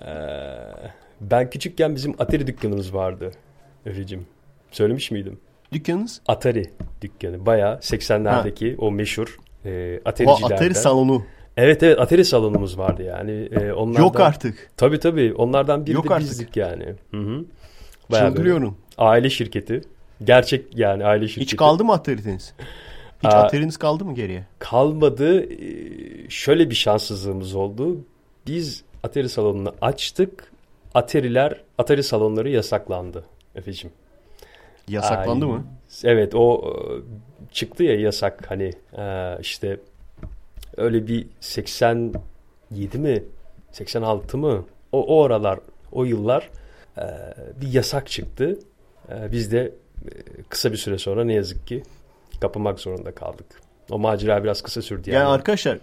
[0.00, 3.30] Ee, ben küçükken bizim Atari dükkanımız vardı.
[3.86, 4.26] Efe'cim.
[4.70, 5.40] Söylemiş miydim?
[5.72, 6.20] Dükkanınız?
[6.28, 6.70] Atari
[7.02, 7.46] dükkanı.
[7.46, 10.54] Bayağı 80'lerdeki o meşhur e, O Atari'cilerden.
[10.56, 11.24] Atari salonu.
[11.56, 13.30] Evet evet Atari salonumuz vardı yani.
[13.30, 14.02] E, onlardan...
[14.02, 14.70] Yok artık.
[14.76, 15.34] Tabii tabii.
[15.34, 16.30] Onlardan biri Yok de artık.
[16.30, 16.84] bizdik yani.
[17.10, 17.44] Hı hı.
[18.10, 18.76] Bayağı böyle Çıldırıyorum.
[18.98, 19.80] Aile şirketi.
[20.24, 21.44] Gerçek yani aile şirketi.
[21.44, 22.54] Hiç kaldı mı Atari'niz?
[23.24, 24.46] Hiç Aa, Atari'niz kaldı mı geriye?
[24.58, 25.42] Kalmadı.
[25.42, 28.04] Ee, Şöyle bir şanssızlığımız oldu.
[28.46, 30.52] Biz Atari salonunu açtık.
[30.94, 33.24] Atari'ler, Atari salonları yasaklandı.
[33.54, 33.90] Efe'cim.
[34.88, 35.64] Yasaklandı Ay, mı?
[36.04, 36.74] Evet o e,
[37.52, 39.76] çıktı ya yasak hani e, işte
[40.76, 43.22] öyle bir 87 mi
[43.72, 45.58] 86 mı o, o aralar
[45.92, 46.50] o yıllar
[46.98, 47.02] e,
[47.60, 48.58] bir yasak çıktı.
[49.08, 49.72] E, Biz de e,
[50.48, 51.82] kısa bir süre sonra ne yazık ki
[52.40, 53.46] kapamak zorunda kaldık.
[53.90, 55.18] O macera biraz kısa sürdü yani.
[55.18, 55.78] Yani arkadaşlar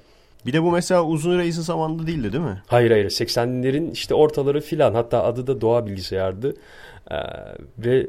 [0.46, 2.62] bir de bu mesela uzun reisin zamanında değildi değil mi?
[2.68, 6.54] Hayır hayır 80'lerin işte ortaları filan hatta adı da Doğa Bilgisayar'dı.
[7.12, 7.16] Ee,
[7.78, 8.08] ve e,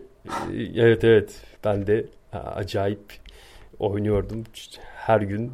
[0.76, 1.30] evet evet
[1.64, 3.00] ben de e, acayip
[3.78, 4.44] oynuyordum
[4.96, 5.52] her gün.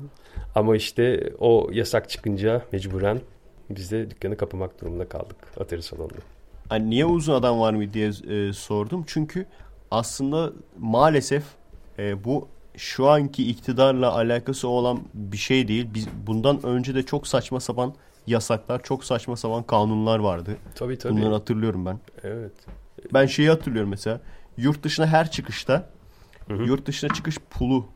[0.56, 3.20] Ama işte o yasak çıkınca mecburen
[3.70, 6.18] biz de dükkanı kapamak durumunda kaldık Atari salonunu.
[6.68, 9.04] Hani niye uzun adam var mı diye e, sordum.
[9.06, 9.46] Çünkü
[9.90, 11.44] aslında maalesef
[11.98, 15.88] e, bu şu anki iktidarla alakası olan bir şey değil.
[15.94, 17.94] Biz bundan önce de çok saçma sapan
[18.26, 20.56] yasaklar, çok saçma sapan kanunlar vardı.
[20.74, 21.12] Tabii tabii.
[21.12, 21.98] Bunları hatırlıyorum ben.
[22.22, 22.52] Evet.
[23.14, 24.20] Ben şeyi hatırlıyorum mesela.
[24.56, 25.88] Yurt dışına her çıkışta
[26.50, 27.86] yurt dışına çıkış pulu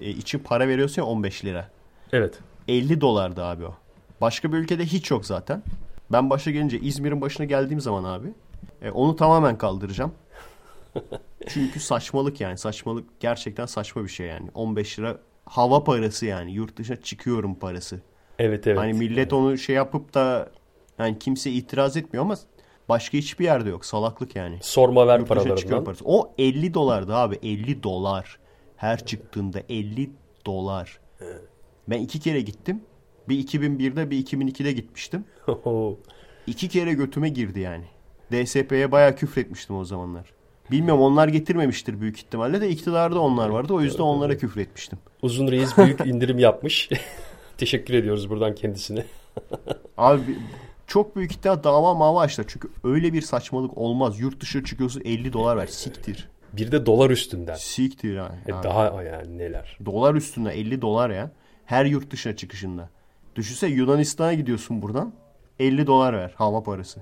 [0.00, 1.73] e, için para veriyorsun ya 15 lira.
[2.14, 2.38] Evet.
[2.68, 3.74] 50 dolardı abi o.
[4.20, 5.62] Başka bir ülkede hiç yok zaten.
[6.12, 8.28] Ben başa gelince İzmir'in başına geldiğim zaman abi
[8.82, 10.12] e, onu tamamen kaldıracağım.
[11.48, 14.50] Çünkü saçmalık yani saçmalık gerçekten saçma bir şey yani.
[14.54, 18.00] 15 lira hava parası yani yurt dışına çıkıyorum parası.
[18.38, 18.78] Evet evet.
[18.78, 20.50] Hani millet onu şey yapıp da
[20.98, 22.36] yani kimse itiraz etmiyor ama
[22.88, 23.84] başka hiçbir yerde yok.
[23.84, 24.58] Salaklık yani.
[24.62, 25.84] Sorma ver paralarından.
[25.84, 26.04] parası.
[26.04, 28.38] O 50 dolardı abi 50 dolar.
[28.76, 30.10] Her çıktığında 50
[30.46, 31.00] dolar.
[31.88, 32.80] Ben iki kere gittim.
[33.28, 35.24] Bir 2001'de bir 2002'de gitmiştim.
[36.46, 37.84] İki kere götüme girdi yani.
[38.32, 40.32] DSP'ye bayağı küfretmiştim o zamanlar.
[40.70, 43.74] Bilmiyorum onlar getirmemiştir büyük ihtimalle de iktidarda onlar vardı.
[43.74, 44.98] O yüzden onlara küfretmiştim.
[45.22, 46.88] Uzun Reis büyük indirim yapmış.
[47.58, 49.04] Teşekkür ediyoruz buradan kendisine.
[49.96, 50.22] Abi
[50.86, 52.44] çok büyük ihtimal dava mava açlar.
[52.48, 54.20] Çünkü öyle bir saçmalık olmaz.
[54.20, 55.66] Yurt dışına çıkıyorsun 50 dolar ver.
[55.66, 56.28] Siktir.
[56.52, 57.54] Bir de dolar üstünden.
[57.54, 58.36] Siktir yani.
[58.46, 59.78] E daha yani neler.
[59.86, 61.30] Dolar üstüne 50 dolar ya.
[61.66, 62.88] Her yurt dışına çıkışında.
[63.36, 65.12] Düşünsene Yunanistan'a gidiyorsun buradan.
[65.58, 67.00] 50 dolar ver hava parası.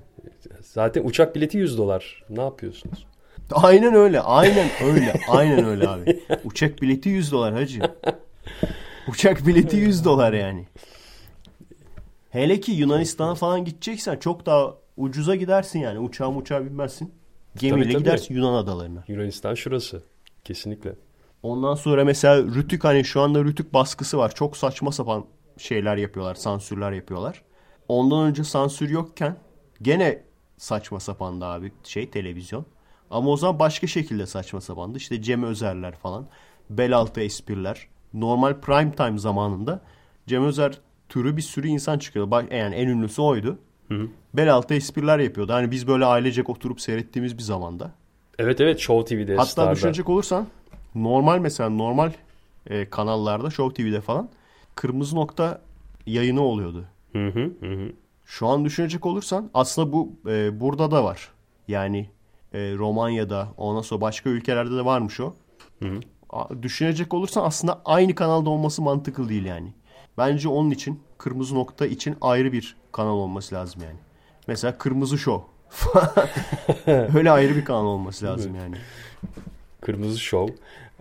[0.61, 2.23] Zaten uçak bileti 100 dolar.
[2.29, 3.05] Ne yapıyorsunuz?
[3.51, 4.21] Aynen öyle.
[4.21, 5.13] Aynen öyle.
[5.29, 6.19] Aynen öyle abi.
[6.43, 7.81] Uçak bileti 100 dolar hacı.
[9.07, 10.67] Uçak bileti 100 dolar yani.
[12.29, 15.99] Hele ki Yunanistan'a falan gideceksen çok daha ucuza gidersin yani.
[15.99, 17.13] Uçağa uçağa binmezsin.
[17.59, 18.03] Gemiyle Tabii, tabii.
[18.03, 19.03] gidersin Yunan adalarına.
[19.07, 20.03] Yunanistan şurası.
[20.43, 20.95] Kesinlikle.
[21.43, 24.35] Ondan sonra mesela Rütük hani şu anda Rütük baskısı var.
[24.35, 25.25] Çok saçma sapan
[25.57, 26.35] şeyler yapıyorlar.
[26.35, 27.41] Sansürler yapıyorlar.
[27.87, 29.35] Ondan önce sansür yokken
[29.81, 30.23] gene
[30.57, 32.65] saçma sapandı abi şey televizyon.
[33.09, 34.97] Ama o zaman başka şekilde saçma sapandı.
[34.97, 36.27] İşte Cem Özerler falan.
[36.69, 37.87] Bel altı espriler.
[38.13, 39.81] Normal prime time zamanında
[40.27, 40.79] Cem Özer
[41.09, 42.31] türü bir sürü insan çıkıyordu.
[42.31, 43.59] Bak- Yani en ünlüsü oydu.
[44.33, 45.53] Bel altı espriler yapıyordu.
[45.53, 47.91] Hani biz böyle ailecek oturup seyrettiğimiz bir zamanda.
[48.39, 49.71] Evet evet Show TV'de Hatta Star'da.
[49.75, 50.47] düşünecek olursan
[50.95, 52.11] normal mesela normal
[52.69, 54.29] e, kanallarda Show TV'de falan
[54.75, 55.61] kırmızı nokta
[56.05, 56.85] yayını oluyordu.
[57.13, 57.67] Hı hı hı.
[57.67, 57.91] hı.
[58.25, 61.29] Şu an düşünecek olursan aslında bu e, burada da var.
[61.67, 62.09] Yani
[62.53, 65.33] e, Romanya'da ondan sonra başka ülkelerde de varmış o.
[66.29, 69.73] A- Düşünecek olursan aslında aynı kanalda olması mantıklı değil yani.
[70.17, 73.97] Bence onun için kırmızı nokta için ayrı bir kanal olması lazım yani.
[74.47, 75.47] Mesela Kırmızı Show.
[77.17, 78.75] Öyle ayrı bir kanal olması lazım yani.
[79.81, 80.55] Kırmızı Show.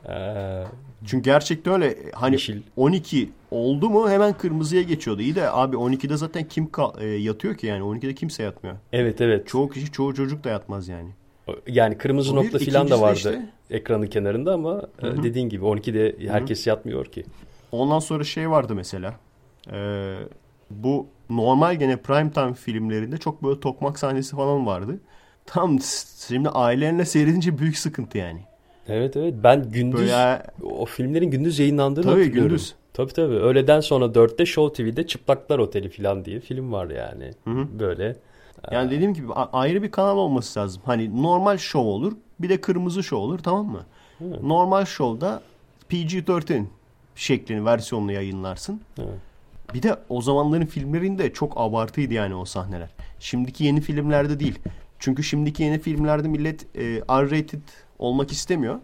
[0.09, 0.65] Ee,
[1.07, 2.63] Çünkü gerçekten öyle hani Yeşil.
[2.77, 5.23] 12 oldu mu hemen kırmızıya geçiyordu.
[5.23, 8.77] İyi de abi 12'de zaten kim e, yatıyor ki yani 12'de kimse yatmıyor.
[8.93, 9.49] evet evet.
[9.49, 11.11] Çoğu kişi çoğu çocuk da yatmaz yani.
[11.67, 15.65] Yani kırmızı O bir, nokta filan da vardı işte- ekranın kenarında ama e, dediğin gibi
[15.65, 17.25] 12'de herkes yatmıyor ki.
[17.73, 19.15] Ondan sonra şey vardı mesela.
[19.73, 20.17] Ee,
[20.71, 25.01] bu normal gene prime time filmlerinde çok böyle tokmak sahnesi falan vardı.
[25.47, 25.79] Tam
[26.29, 28.41] şimdi ailelerine seyredince büyük sıkıntı yani.
[28.89, 32.49] Evet evet ben gündüz Böyle o filmlerin gündüz yayınlandığını Tabii, hatırlıyorum.
[32.49, 32.75] gündüz.
[32.93, 33.35] Tabii tabii.
[33.35, 37.31] Öğleden sonra 4'te Show TV'de Çıplaklar Oteli filan diye film var yani.
[37.79, 38.17] Böyle.
[38.71, 40.83] yani dediğim gibi ayrı bir kanal olması lazım.
[40.85, 43.87] Hani normal show olur, bir de kırmızı show olur tamam mı?
[44.43, 45.43] Normal show'da
[45.91, 46.65] PG-13
[47.17, 48.81] şeklini, versiyonunu yayınlarsın.
[49.75, 52.91] Bir de o zamanların filmlerinde çok abartıydı yani o sahneler.
[53.21, 54.59] Şimdiki yeni filmlerde değil.
[54.99, 57.61] Çünkü şimdiki yeni filmlerde millet e, R-rated
[58.03, 58.79] olmak istemiyor.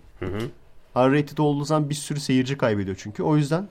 [0.97, 3.23] R-rated olduğu zaman bir sürü seyirci kaybediyor çünkü.
[3.23, 3.69] O yüzden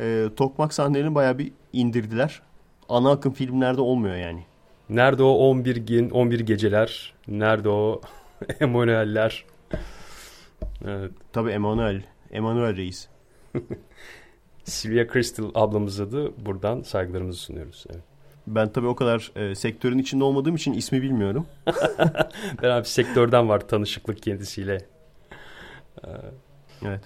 [0.00, 2.42] e, tokmak sahnelerini bayağı bir indirdiler.
[2.88, 4.44] Ana akım filmlerde olmuyor yani.
[4.88, 7.14] Nerede o 11 gen 11 geceler?
[7.28, 8.00] Nerede o
[8.60, 9.44] Emanueller?
[10.84, 11.12] Evet.
[11.32, 12.02] Tabii Emanuel.
[12.30, 13.08] Emanuel Reis.
[14.64, 17.84] Sylvia Crystal ablamıza da buradan saygılarımızı sunuyoruz.
[17.90, 18.02] Evet.
[18.54, 21.46] Ben tabii o kadar e, sektörün içinde olmadığım için ismi bilmiyorum.
[22.62, 24.78] Ben abi sektörden var tanışıklık kendisiyle.
[26.86, 27.00] Evet.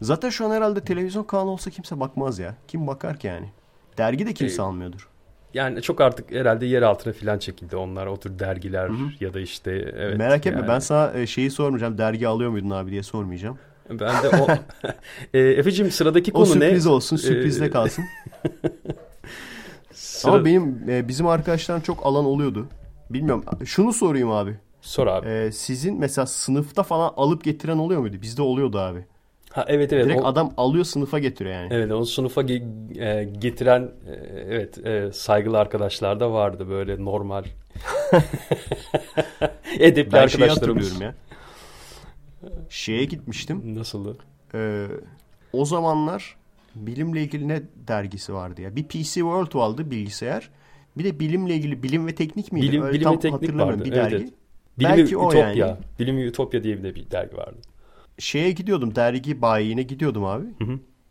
[0.00, 2.54] Zaten şu an herhalde televizyon kanalı olsa kimse bakmaz ya.
[2.68, 3.48] Kim bakar ki yani?
[3.98, 5.08] Dergi de kimse E, almıyordur.
[5.54, 8.06] Yani çok artık herhalde yer altına filan çekildi onlar.
[8.06, 10.16] O tür dergiler ya da işte evet.
[10.18, 10.68] Merak etme yani.
[10.68, 11.98] ben sana e, şeyi sormayacağım.
[11.98, 13.58] Dergi alıyor muydun abi diye sormayacağım.
[13.90, 14.46] Ben de o
[15.34, 16.66] e, Efe'cim sıradaki O konu ne?
[16.66, 17.16] sürpriz olsun.
[17.16, 18.04] Sürprizde Ee, kalsın.
[20.00, 20.32] Sıra...
[20.32, 22.68] Ama benim e, bizim arkadaşlarım çok alan oluyordu.
[23.10, 23.44] Bilmiyorum.
[23.64, 24.56] Şunu sorayım abi.
[24.80, 25.28] Sor abi.
[25.28, 28.16] E, sizin mesela sınıfta falan alıp getiren oluyor muydu?
[28.22, 29.04] Bizde oluyordu abi.
[29.52, 30.04] ha evet evet.
[30.06, 31.68] Direkt o- adam alıyor sınıfa getiriyor yani.
[31.74, 34.12] Evet onu sınıfa ge- e, getiren e,
[34.48, 37.44] evet e, saygılı arkadaşlar da vardı böyle normal
[39.78, 40.56] edepli Ben arkadaşlarımız.
[40.56, 41.14] hatırlıyorum ya.
[42.68, 43.74] Şeye gitmiştim.
[43.78, 44.16] Nasıldı?
[44.54, 44.86] Ee,
[45.52, 46.36] o zamanlar
[46.74, 48.76] bilimle ilgili ne dergisi vardı ya?
[48.76, 50.50] Bir PC World vardı bilgisayar.
[50.98, 52.68] Bir de bilimle ilgili bilim ve teknik miydi?
[52.68, 53.84] Bilim, Öyle bilim tam ve teknik vardı.
[53.84, 54.16] Bir dergi.
[54.16, 54.32] evet.
[54.78, 55.52] Bilim Belki ve o Ütopya.
[55.52, 55.76] yani.
[55.98, 57.56] Bilim Ütopya diye bir de bir dergi vardı.
[58.18, 60.44] Şeye gidiyordum dergi bayine gidiyordum abi.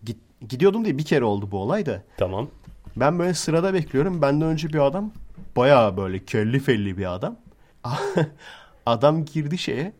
[0.04, 0.18] Git,
[0.50, 2.04] gidiyordum diye bir kere oldu bu olay da.
[2.18, 2.48] Tamam.
[2.96, 4.22] Ben böyle sırada bekliyorum.
[4.22, 5.12] Benden önce bir adam
[5.56, 7.36] bayağı böyle kelli felli bir adam.
[8.86, 9.94] adam girdi şeye.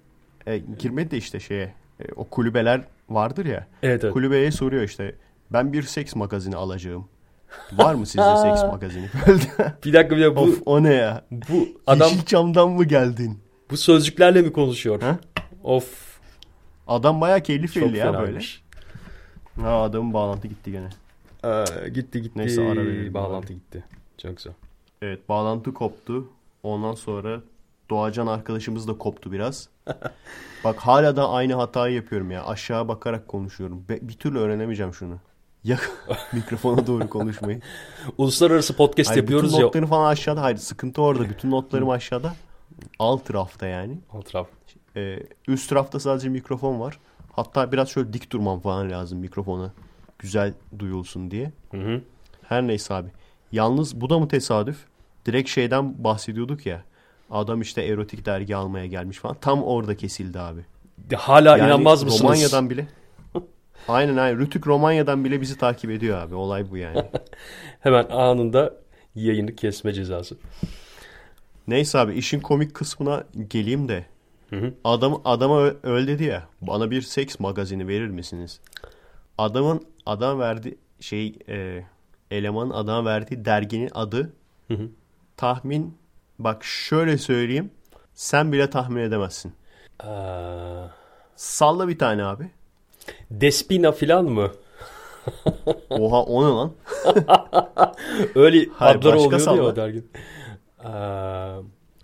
[0.48, 1.74] E, girmedi de işte şeye.
[2.00, 3.68] E, o kulübeler vardır ya.
[3.84, 4.14] Evet evet.
[4.14, 5.16] Kulübeye soruyor işte.
[5.54, 7.06] Ben bir seks magazini alacağım.
[7.74, 9.10] Var mı sizde seks magazini?
[9.86, 11.26] Bir dakika bir dakika bu, of o ne ya?
[11.32, 13.40] bu adam Yeşilçam'dan mı geldin?
[13.72, 15.02] bu sözcüklerle mi konuşuyor?
[15.02, 15.20] Ha?
[15.64, 16.10] Of
[16.88, 18.40] Adam bayağı keyifli felli ya böyle.
[19.62, 20.90] Ha adamın bağlantı gitti gene.
[21.44, 22.40] Ee, gitti gitti.
[22.40, 23.84] Neyse, ara verelim Bağlantı gitti.
[24.18, 24.54] Çok güzel.
[25.02, 26.28] Evet bağlantı koptu.
[26.64, 27.42] Ondan sonra
[27.90, 29.70] Doğacan arkadaşımız da koptu biraz.
[30.64, 32.46] Bak hala da aynı hatayı yapıyorum ya.
[32.46, 33.86] Aşağı bakarak konuşuyorum.
[33.90, 35.20] Be- bir türlü öğrenemeyeceğim şunu.
[35.64, 35.80] Ya
[36.34, 37.62] mikrofona doğru konuşmayı.
[38.18, 39.66] Uluslararası podcast Hayır, yapıyoruz bütün ya.
[39.66, 40.42] notların falan aşağıda.
[40.42, 41.30] Hayır sıkıntı orada.
[41.30, 42.34] Bütün notlarım aşağıda.
[43.00, 44.00] Alt rafta yani.
[44.14, 44.48] Alt raf.
[44.96, 47.00] Ee, üst rafta sadece mikrofon var.
[47.32, 49.72] Hatta biraz şöyle dik durmam falan lazım mikrofona.
[50.20, 51.52] Güzel duyulsun diye.
[51.72, 52.02] Hı hı.
[52.44, 53.10] Her neyse abi.
[53.52, 54.78] Yalnız bu da mı tesadüf?
[55.26, 56.84] Direkt şeyden bahsediyorduk ya.
[57.32, 59.36] Adam işte erotik dergi almaya gelmiş falan.
[59.42, 60.62] Tam orada kesildi abi.
[61.16, 62.24] Hala Yani inanmaz mısınız?
[62.24, 62.88] Romanya'dan bile.
[63.88, 64.40] Aynen aynen.
[64.40, 66.36] Rütük Romanya'dan bile bizi takip ediyor abi.
[66.36, 67.04] Olay bu yani.
[67.80, 68.74] Hemen anında
[69.16, 70.38] yayını kesme cezası.
[71.68, 74.06] Neyse abi işin komik kısmına geleyim de.
[74.50, 74.74] Hı hı.
[74.84, 76.48] Adam adama öyle dedi ya.
[76.62, 78.60] Bana bir seks magazini verir misiniz?
[79.38, 81.84] Adamın adam verdi şey e,
[82.32, 84.34] elemanın adama verdiği derginin adı
[84.68, 84.90] Hı hı.
[85.38, 85.98] tahmin
[86.40, 87.72] bak şöyle söyleyeyim.
[88.14, 89.54] Sen bile tahmin edemezsin.
[90.00, 90.88] Aa,
[91.36, 92.50] Salla bir tane abi.
[93.32, 94.52] Despina filan mı?
[95.90, 96.72] Oha o ne lan?
[98.36, 100.12] Öyle Hayır, adları başka oluyordu ya o derginin.
[100.84, 101.60] Aa,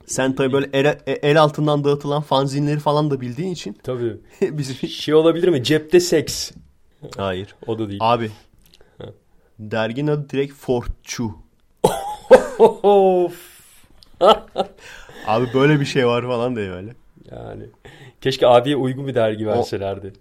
[0.06, 4.18] Sen tabii böyle el, el altından dağıtılan fanzinleri falan da bildiğin için tabii.
[4.42, 5.64] bizim Şey olabilir mi?
[5.64, 6.52] Cepte seks.
[7.18, 7.56] Hayır.
[7.68, 8.00] O da değil.
[8.04, 8.32] Abi.
[9.60, 10.70] Derginin adı direkt.
[12.60, 13.34] Of.
[15.28, 16.96] Abi böyle bir şey var falan diye böyle.
[17.32, 17.64] Yani
[18.22, 20.14] keşke abiye uygun bir dergi verselerdi.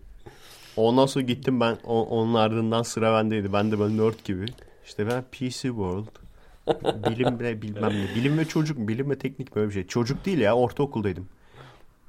[0.77, 3.53] Ondan sonra gittim ben o- onun ardından sıra bendeydi.
[3.53, 4.47] Ben de böyle nerd gibi.
[4.85, 6.07] İşte ben PC World.
[7.11, 8.15] Bilim ve bilmem ne.
[8.15, 8.89] Bilim ve çocuk mu?
[8.89, 9.87] Bilim ve teknik böyle bir şey.
[9.87, 11.29] Çocuk değil ya ortaokuldaydım.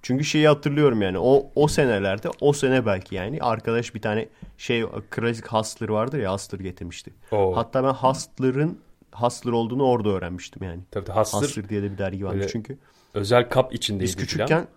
[0.02, 1.18] Çünkü şeyi hatırlıyorum yani.
[1.20, 6.34] O o senelerde o sene belki yani arkadaş bir tane şey klasik Hustler vardır ya
[6.34, 7.14] Hustler getirmişti.
[7.32, 7.56] Oo.
[7.56, 8.80] Hatta ben Hustler'ın
[9.12, 10.80] Hustler olduğunu orada öğrenmiştim yani.
[10.92, 12.78] Tabii Hustler Hustler diye de bir dergi Öyle çünkü.
[13.14, 14.68] özel kap içindeydi Biz küçükken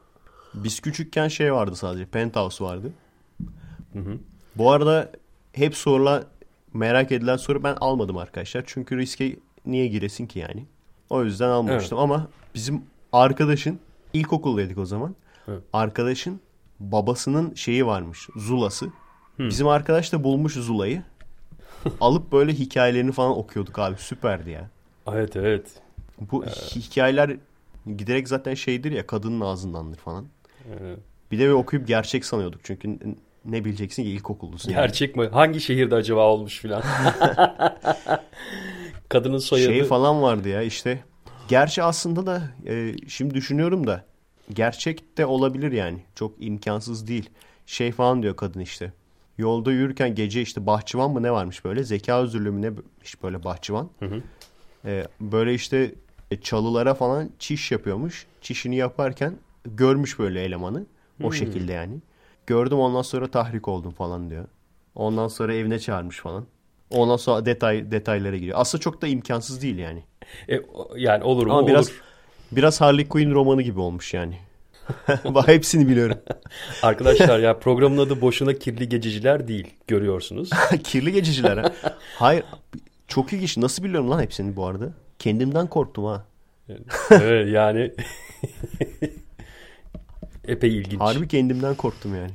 [0.55, 2.07] biz küçükken şey vardı sadece.
[2.07, 2.93] Penthouse vardı.
[4.57, 5.13] Bu arada
[5.53, 6.25] hep sorulan
[6.75, 8.65] merak edilen soru ben almadım arkadaşlar.
[8.67, 10.65] Çünkü riske niye giresin ki yani?
[11.11, 12.83] O yüzden almamıştım ama bizim
[13.13, 13.79] arkadaşın
[14.13, 15.15] ilkokuldaydık o zaman.
[15.49, 15.63] Evet.
[15.73, 16.41] Arkadaşın
[16.81, 18.29] babasının şeyi varmış.
[18.37, 18.87] Zulası.
[19.39, 21.03] Bizim arkadaş da bulmuş Zula'yı.
[22.01, 23.97] Alıp böyle hikayelerini falan okuyorduk abi.
[23.97, 24.71] Süperdi ya.
[25.13, 25.67] Evet evet.
[26.21, 27.37] Bu hikayeler
[27.97, 30.27] giderek zaten şeydir ya kadının ağzındandır falan.
[30.71, 30.95] Ee,
[31.33, 32.61] Bir de böyle okuyup gerçek sanıyorduk.
[32.65, 32.99] Çünkü
[33.49, 34.71] ne bileceksin ki ilkokullusun.
[34.71, 34.81] yani.
[34.81, 35.29] Gerçek mi?
[35.33, 36.83] Hangi şehirde acaba olmuş filan?
[39.09, 39.73] Kadının soyadı.
[39.73, 41.05] Şey falan vardı ya işte.
[41.49, 44.05] Gerçi aslında da e, şimdi düşünüyorum da
[44.53, 45.99] gerçek de olabilir yani.
[46.15, 47.31] Çok imkansız değil.
[47.67, 48.93] Şey falan diyor kadın işte.
[49.39, 51.85] Yolda yürürken gece işte bahçıvan mı ne varmış böyle.
[51.85, 52.71] Zeka özürlüğü mü ne
[53.05, 53.91] işte böyle bahçıvan.
[54.01, 54.23] hı.
[54.85, 55.95] E, böyle işte
[56.31, 58.27] e, çalılara falan çiş yapıyormuş.
[58.41, 59.35] Çişini yaparken
[59.65, 60.87] görmüş böyle elemanı.
[61.23, 61.95] O şekilde yani.
[62.49, 64.45] Gördüm ondan sonra tahrik oldum falan diyor.
[64.95, 66.47] Ondan sonra evine çağırmış falan.
[66.91, 68.59] Ondan sonra detay detaylara giriyor.
[68.61, 70.05] Aslında çok da imkansız değil yani.
[70.51, 70.61] E,
[70.97, 71.53] yani olur mu?
[71.53, 72.03] Ama biraz Olur.
[72.53, 74.39] biraz Harley Quinn romanı gibi olmuş yani.
[75.25, 76.19] Bak hepsini biliyorum.
[76.83, 79.75] Arkadaşlar ya programın adı boşuna kirli gececiler değil.
[79.87, 80.51] Görüyorsunuz.
[80.85, 81.73] Kirli geçiciler ha.
[82.17, 82.45] Hayır.
[83.09, 83.57] Çok ilginç.
[83.57, 84.93] Nasıl biliyorum lan hepsini bu arada?
[85.19, 86.25] Kendimden korktum ha.
[87.11, 87.93] evet yani
[90.49, 91.01] epey ilginç.
[91.01, 92.31] Harbi kendimden korktum yani.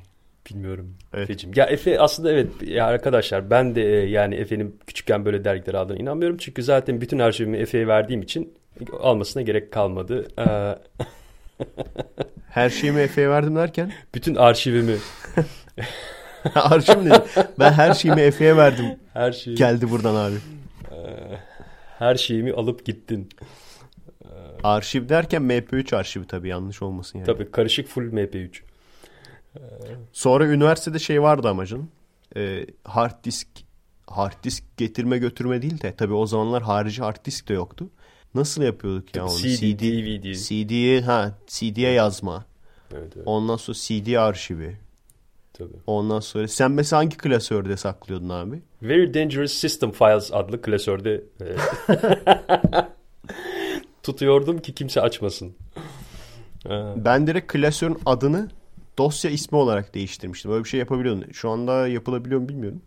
[0.50, 0.96] Bilmiyorum.
[1.14, 1.24] Evet.
[1.30, 1.52] Efe'cim.
[1.56, 5.98] Ya Efe aslında evet ya arkadaşlar ben de e, yani Efe'nin küçükken böyle dergiler aldığına
[5.98, 6.38] inanmıyorum.
[6.38, 8.54] Çünkü zaten bütün arşivimi Efe'ye verdiğim için
[9.02, 10.28] almasına gerek kalmadı.
[10.40, 10.76] Ee,
[12.50, 13.92] Her şeyimi Efe'ye verdim derken.
[14.16, 14.96] bütün arşivimi
[16.56, 17.22] Arşivim dedim.
[17.60, 18.86] Ben her şeyimi Efe'ye verdim.
[19.14, 20.36] her şeyi Geldi buradan abi.
[22.00, 23.30] her şeyimi alıp gittin.
[24.64, 27.26] Arşiv derken MP3 arşivi tabii yanlış olmasın yani.
[27.26, 28.62] Tabii karışık full MP3.
[30.12, 31.90] Sonra üniversitede şey vardı ama canım.
[32.36, 33.48] Ee, hard disk
[34.08, 37.90] hard disk getirme götürme değil de tabii o zamanlar harici hard disk de yoktu.
[38.36, 39.38] Nasıl yapıyorduk ya onu?
[39.38, 40.34] CD, DVD.
[40.36, 42.46] CD'ye ha CD'ye yazma.
[42.94, 44.78] Evet, evet, Ondan sonra CD arşivi.
[45.54, 45.74] tabii.
[45.88, 48.62] Ondan sonra sen mesela hangi klasörde saklıyordun abi?
[48.82, 51.46] Very Dangerous System Files adlı klasörde e,
[54.04, 55.56] tutuyordum ki kimse açmasın.
[56.66, 58.50] Ee, Ben direkt klasörün adını
[58.98, 60.52] dosya ismi olarak değiştirmiştim.
[60.52, 61.34] Böyle bir şey yapabiliyordum.
[61.34, 62.82] Şu anda yapılabiliyor mu bilmiyorum.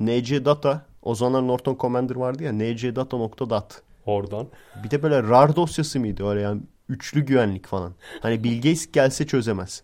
[0.00, 3.82] NC Data o zamanlar Norton Commander vardı ya ncdata.dat.
[4.06, 4.46] oradan.
[4.84, 7.92] Bir de böyle RAR dosyası mıydı öyle yani üçlü güvenlik falan.
[8.20, 9.82] Hani Bill Gates gelse çözemez.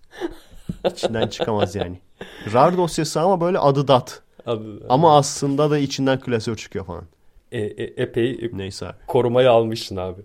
[0.92, 1.98] İçinden çıkamaz yani.
[2.52, 4.22] RAR dosyası ama böyle adı DAT.
[4.46, 7.04] Adı- Ama aslında da içinden klasör çıkıyor falan.
[7.52, 8.94] E, e, epey Neyse abi.
[9.06, 10.20] korumaya almışsın abi.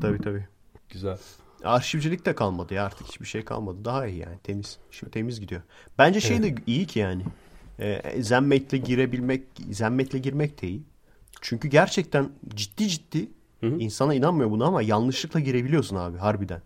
[0.00, 0.46] Tabii tabii.
[0.88, 1.18] Güzel.
[1.64, 3.84] Arşivcilik de kalmadı ya artık hiçbir şey kalmadı.
[3.84, 4.78] Daha iyi yani temiz.
[4.90, 5.62] Şimdi temiz gidiyor.
[5.98, 7.22] Bence şey de iyi ki yani.
[7.78, 10.82] E, Zenmate'le girebilmek, Zenmate'le girmek de iyi.
[11.40, 13.28] Çünkü gerçekten ciddi ciddi
[13.62, 16.62] insana inanmıyor buna ama yanlışlıkla girebiliyorsun abi harbiden.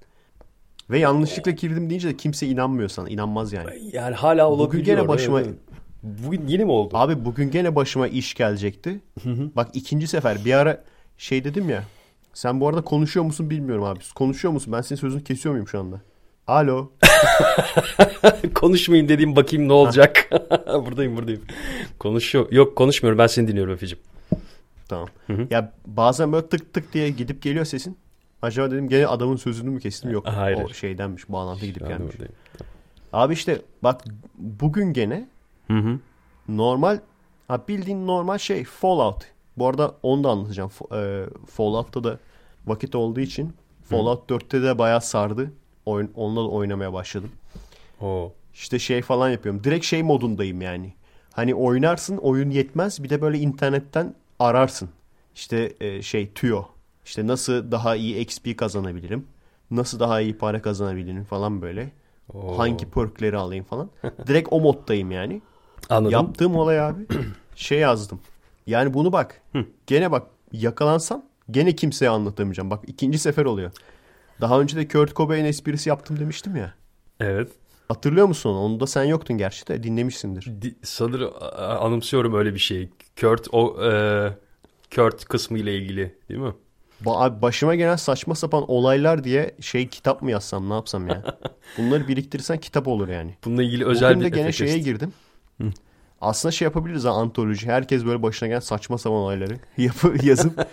[0.90, 3.08] Ve yanlışlıkla girdim deyince de kimse inanmıyor sana.
[3.08, 3.70] inanmaz yani.
[3.92, 4.68] Yani hala olabiliyor.
[4.68, 6.22] Bugün gene başıma evet, evet.
[6.26, 6.96] Bugün yeni mi oldu?
[6.96, 9.00] Abi bugün gene başıma iş gelecekti.
[9.56, 10.84] Bak ikinci sefer bir ara
[11.18, 11.84] şey dedim ya.
[12.38, 13.98] Sen bu arada konuşuyor musun bilmiyorum abi.
[14.14, 14.72] Konuşuyor musun?
[14.72, 16.01] Ben senin sözünü kesiyor muyum şu anda?
[16.46, 16.90] Alo.
[18.55, 20.31] Konuşmayayım dediğim bakayım ne olacak.
[20.66, 21.42] buradayım buradayım.
[21.98, 22.53] Konuşuyor.
[22.53, 23.98] Yok konuşmuyorum ben seni dinliyorum Efe'cim.
[24.88, 25.09] Tamam.
[25.51, 27.98] Ya bazen böyle tık tık diye gidip geliyor sesin.
[28.42, 30.11] Acaba dedim gene adamın sözünü mü kestim?
[30.11, 30.27] Yok.
[30.27, 30.59] Hayır.
[30.64, 31.29] O şeydenmiş.
[31.29, 32.12] Bağlantı gidip Ben gelmiş.
[32.12, 32.35] buradayım.
[33.12, 35.29] Abi işte bak bugün gene
[35.66, 35.98] Hı hı.
[36.48, 36.98] normal
[37.48, 39.24] ha bildiğin normal şey Fallout.
[39.57, 40.70] Bu arada onu da anlatacağım.
[40.94, 42.18] E, Fallout'ta da
[42.68, 43.52] vakit olduğu için
[43.85, 45.52] Fallout 4'te de bayağı sardı.
[45.87, 47.31] Oyun, onunla da oynamaya başladım.
[48.00, 48.33] Oo.
[48.54, 49.64] İşte şey falan yapıyorum.
[49.64, 50.94] Direkt şey modundayım yani.
[51.33, 54.88] Hani oynarsın oyun yetmez bir de böyle internetten ararsın.
[55.35, 56.64] İşte e, şey tüyo.
[57.04, 59.26] İşte nasıl daha iyi XP kazanabilirim?
[59.70, 61.90] Nasıl daha iyi para kazanabilirim falan böyle.
[62.35, 62.59] Oo.
[62.59, 63.90] Hangi perkleri alayım falan.
[64.26, 65.42] Direkt o moddayım yani.
[65.88, 66.12] Anladım.
[66.12, 67.07] Yaptığım olay abi
[67.57, 68.20] şey yazdım.
[68.66, 69.42] Yani bunu bak.
[69.87, 72.70] Gene bak yakalansam gene kimseye anlatamayacağım.
[72.70, 73.70] Bak ikinci sefer oluyor.
[74.40, 76.74] Daha önce de Kurt Cobain esprisi yaptım demiştim ya.
[77.20, 77.48] Evet.
[77.88, 78.80] Hatırlıyor musun onu?
[78.80, 80.62] Da sen yoktun gerçi de dinlemişsindir.
[80.62, 81.30] Di- sanırım
[81.80, 82.88] anımsıyorum öyle bir şey.
[83.20, 83.90] Kurt o e,
[84.94, 86.52] Kurt kısmı ile ilgili değil mi?
[87.04, 91.38] Ba- başıma gelen saçma sapan olaylar diye şey kitap mı yazsam ne yapsam ya?
[91.78, 93.34] Bunları biriktirirsen kitap olur yani.
[93.44, 94.84] Bununla ilgili özel Bugün bir de gene şeye test.
[94.84, 95.12] girdim.
[96.20, 97.66] Aslında şey yapabiliriz ha antoloji.
[97.66, 100.66] Herkes böyle başına gelen saçma sapan olayları yapı, yazıp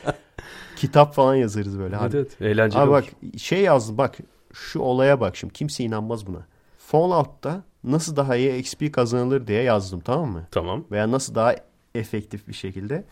[0.75, 1.97] kitap falan yazarız böyle.
[2.01, 2.41] Evet, evet.
[2.41, 2.97] Eğlenceli Abi olur.
[2.97, 3.05] bak
[3.39, 4.17] şey yazdım bak
[4.53, 6.45] şu olaya bak şimdi kimse inanmaz buna.
[6.77, 10.47] Fallout'ta nasıl daha iyi XP kazanılır diye yazdım tamam mı?
[10.51, 10.83] Tamam.
[10.91, 11.55] Veya nasıl daha
[11.95, 13.05] efektif bir şekilde.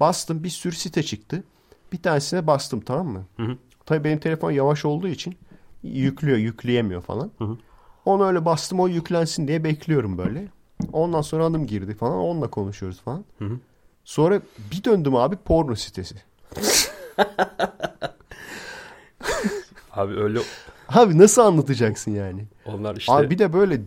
[0.00, 1.44] Bastım bir sürü site çıktı.
[1.92, 3.24] Bir tanesine bastım tamam mı?
[3.86, 5.36] Tabii benim telefon yavaş olduğu için
[5.82, 7.30] yüklüyor yükleyemiyor falan.
[8.04, 10.48] Onu öyle bastım o yüklensin diye bekliyorum böyle.
[10.92, 13.24] Ondan sonra adım girdi falan onunla konuşuyoruz falan.
[14.04, 16.14] Sonra bir döndüm abi porno sitesi.
[19.92, 20.38] Abi öyle
[20.88, 22.44] Abi nasıl anlatacaksın yani?
[22.66, 23.80] onlar işte Abi bir de böyle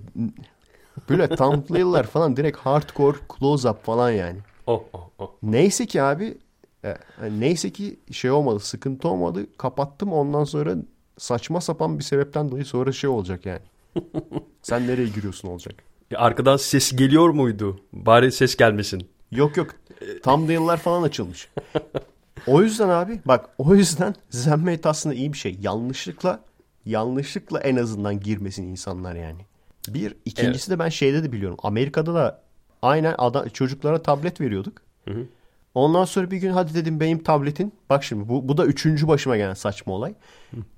[1.09, 4.37] böyle thumbnail'lar falan direkt hardcore close up falan yani.
[4.67, 5.31] oh oh oh.
[5.43, 6.37] Neyse ki abi
[6.85, 6.95] e,
[7.39, 10.75] neyse ki şey olmadı sıkıntı olmadı kapattım ondan sonra
[11.17, 13.61] saçma sapan bir sebepten dolayı sonra şey olacak yani.
[14.61, 15.75] Sen nereye giriyorsun olacak.
[16.11, 17.79] Ya arkadan ses geliyor muydu?
[17.93, 19.09] Bari ses gelmesin.
[19.31, 19.67] Yok yok
[20.23, 21.49] thumbnail'lar falan açılmış.
[22.47, 25.57] O yüzden abi bak o yüzden Zenmate aslında iyi bir şey.
[25.61, 26.39] Yanlışlıkla
[26.85, 29.41] yanlışlıkla en azından girmesin insanlar yani.
[29.87, 30.15] Bir.
[30.25, 31.57] ikincisi de ben şeyde de biliyorum.
[31.63, 32.41] Amerika'da da
[32.81, 34.81] aynen adam, çocuklara tablet veriyorduk.
[35.75, 37.73] Ondan sonra bir gün hadi dedim benim tabletin.
[37.89, 40.13] Bak şimdi bu, bu da üçüncü başıma gelen saçma olay.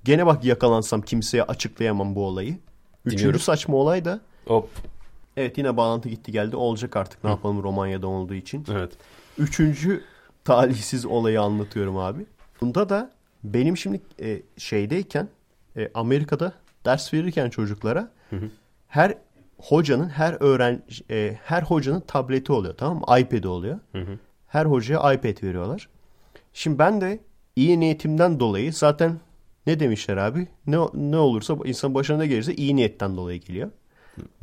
[0.04, 2.58] Gene bak yakalansam kimseye açıklayamam bu olayı.
[3.04, 3.40] Üçüncü Dinliyorum.
[3.40, 4.68] saçma olay da Hop.
[5.36, 6.56] evet yine bağlantı gitti geldi.
[6.56, 8.66] Olacak artık ne yapalım Romanya'da olduğu için.
[8.72, 8.92] Evet.
[9.38, 10.04] Üçüncü
[10.44, 12.26] talihsiz olayı anlatıyorum abi.
[12.60, 13.10] Bunda da
[13.44, 15.28] benim şimdi e, şeydeyken
[15.76, 16.52] e, Amerika'da
[16.84, 18.10] ders verirken çocuklara
[18.88, 19.14] her
[19.58, 23.18] hocanın her öğren e, her hocanın tableti oluyor tamam mı?
[23.20, 23.78] iPad'i oluyor.
[24.46, 25.88] Her hocaya iPad veriyorlar.
[26.52, 27.18] Şimdi ben de
[27.56, 29.20] iyi niyetimden dolayı zaten
[29.66, 30.48] ne demişler abi?
[30.66, 33.70] Ne ne olursa insan başına ne gelirse iyi niyetten dolayı geliyor.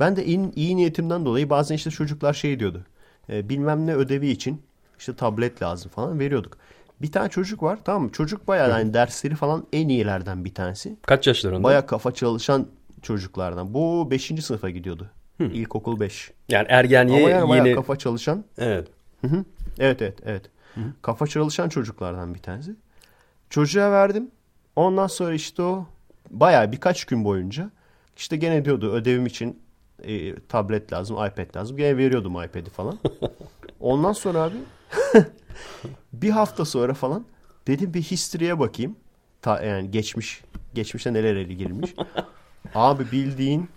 [0.00, 2.84] Ben de iyi, iyi niyetimden dolayı bazen işte çocuklar şey diyordu.
[3.30, 4.62] E, bilmem ne ödevi için
[4.98, 6.58] işte tablet lazım falan veriyorduk.
[7.02, 8.12] Bir tane çocuk var tamam mı?
[8.12, 10.96] Çocuk bayağı yani dersleri falan en iyilerden bir tanesi.
[11.02, 11.62] Kaç yaşlarında?
[11.62, 12.66] Bayağı kafa çalışan
[13.02, 13.74] çocuklardan.
[13.74, 14.32] Bu 5.
[14.44, 15.10] sınıfa gidiyordu.
[15.40, 16.32] İlkokul 5.
[16.48, 17.76] Yani ergenliğe Ama yani bayağı yeni...
[17.76, 18.88] kafa çalışan Evet.
[19.20, 19.44] Hı hı.
[19.78, 20.42] Evet evet evet.
[21.02, 22.74] Kafa çalışan çocuklardan bir tanesi.
[23.50, 24.30] Çocuğa verdim.
[24.76, 25.86] Ondan sonra işte o
[26.30, 27.70] bayağı birkaç gün boyunca
[28.16, 29.62] işte gene diyordu ödevim için
[30.02, 31.76] e, tablet lazım, iPad lazım.
[31.76, 32.98] Gene veriyordum iPad'i falan.
[33.80, 34.56] Ondan sonra abi
[36.12, 37.24] bir hafta sonra falan
[37.66, 38.96] dedim bir history'e bakayım.
[39.42, 40.42] Ta, yani geçmiş
[40.74, 41.94] geçmişte neler ele girmiş.
[42.74, 43.68] Abi bildiğin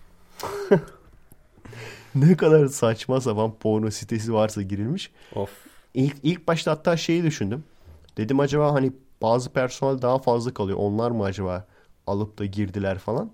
[2.16, 5.12] ne kadar saçma sapan porno sitesi varsa girilmiş.
[5.36, 5.50] Of.
[5.94, 7.64] İlk, ilk başta hatta şeyi düşündüm.
[8.18, 8.92] Dedim acaba hani
[9.22, 10.78] bazı personel daha fazla kalıyor.
[10.82, 11.68] Onlar mı acaba
[12.08, 13.32] alıp da girdiler falan.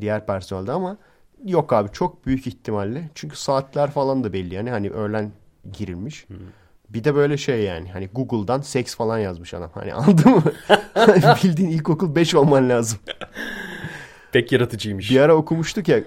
[0.00, 0.96] Diğer personelde ama
[1.44, 3.10] yok abi çok büyük ihtimalle.
[3.14, 4.54] Çünkü saatler falan da belli.
[4.54, 5.32] Yani hani öğlen
[5.72, 6.26] girilmiş.
[6.88, 9.70] Bir de böyle şey yani hani Google'dan seks falan yazmış adam.
[9.74, 10.42] Hani anladın mı?
[11.44, 12.98] Bildiğin ilkokul 5 olman lazım.
[14.32, 15.10] Pek yaratıcıymış.
[15.10, 16.00] Bir ara okumuştuk ya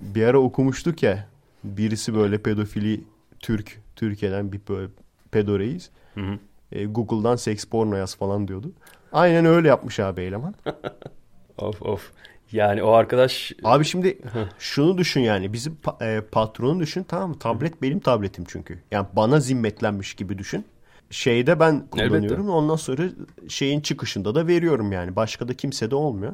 [0.00, 1.28] bir ara okumuştuk ya
[1.64, 3.04] birisi böyle pedofili
[3.40, 4.88] Türk Türkiye'den bir böyle
[5.30, 5.90] pedo reis.
[6.14, 6.38] Hı hı.
[6.72, 8.72] E, Google'dan seks porno yaz falan diyordu.
[9.12, 10.54] Aynen öyle yapmış abi eleman.
[11.58, 12.10] Of of.
[12.52, 14.18] Yani o arkadaş Abi şimdi
[14.58, 17.38] şunu düşün yani bizim pa- e, patronu düşün tamam mı?
[17.38, 18.78] Tablet benim tabletim çünkü.
[18.90, 20.64] Yani bana zimmetlenmiş gibi düşün.
[21.10, 22.24] Şeyde ben kullanıyorum.
[22.24, 22.40] Elbette.
[22.42, 23.02] Ondan sonra
[23.48, 25.16] şeyin çıkışında da veriyorum yani.
[25.16, 26.32] Başka da kimse de olmuyor.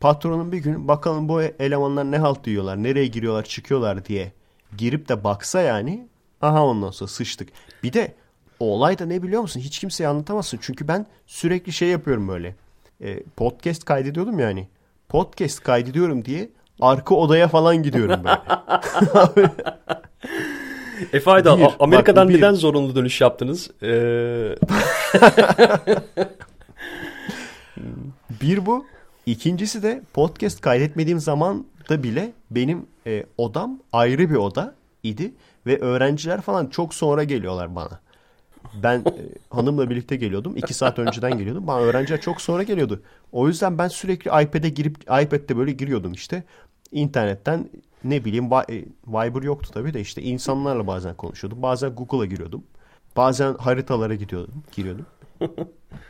[0.00, 4.32] Patronun bir gün bakalım bu elemanlar ne halt yiyorlar, nereye giriyorlar, çıkıyorlar diye
[4.78, 6.08] girip de baksa yani
[6.40, 7.48] aha ondan sonra sıçtık.
[7.82, 8.14] Bir de
[8.60, 9.60] o olay da ne biliyor musun?
[9.60, 10.58] Hiç kimseye anlatamazsın.
[10.62, 12.54] Çünkü ben sürekli şey yapıyorum böyle.
[13.00, 14.68] E, podcast kaydediyordum yani.
[15.08, 16.50] Podcast kaydediyorum diye
[16.80, 18.40] arka odaya falan gidiyorum böyle.
[21.12, 22.38] Efe Aydal, Bir, Amerika'dan bak, bir.
[22.38, 23.70] neden zorunlu dönüş yaptınız?
[23.82, 24.54] Ee,
[28.42, 28.86] Bir bu.
[29.26, 35.34] İkincisi de podcast kaydetmediğim zaman da bile benim e, odam ayrı bir oda idi.
[35.66, 38.00] Ve öğrenciler falan çok sonra geliyorlar bana.
[38.82, 39.04] Ben e,
[39.50, 40.56] hanımla birlikte geliyordum.
[40.56, 41.66] iki saat önceden geliyordum.
[41.66, 43.02] Bana öğrenciler çok sonra geliyordu.
[43.32, 46.44] O yüzden ben sürekli iPad'e girip iPad'de böyle giriyordum işte.
[46.92, 47.70] İnternetten
[48.04, 51.62] ne bileyim e, Viber yoktu tabii de işte insanlarla bazen konuşuyordum.
[51.62, 52.62] Bazen Google'a giriyordum.
[53.16, 55.06] Bazen haritalara gidiyordum, giriyordum.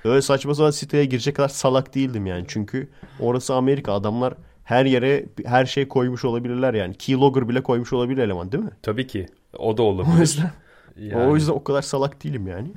[0.04, 2.44] Öyle saçma sapan siteye girecek kadar salak değildim yani.
[2.48, 2.88] Çünkü
[3.20, 3.92] orası Amerika.
[3.92, 6.94] Adamlar her yere her şey koymuş olabilirler yani.
[6.94, 8.70] Keylogger bile koymuş olabilir eleman değil mi?
[8.82, 9.26] tabii ki.
[9.58, 10.18] O da O olabilir.
[10.20, 10.50] yüzden,
[10.96, 12.68] Yani, o yüzden o kadar salak değilim yani.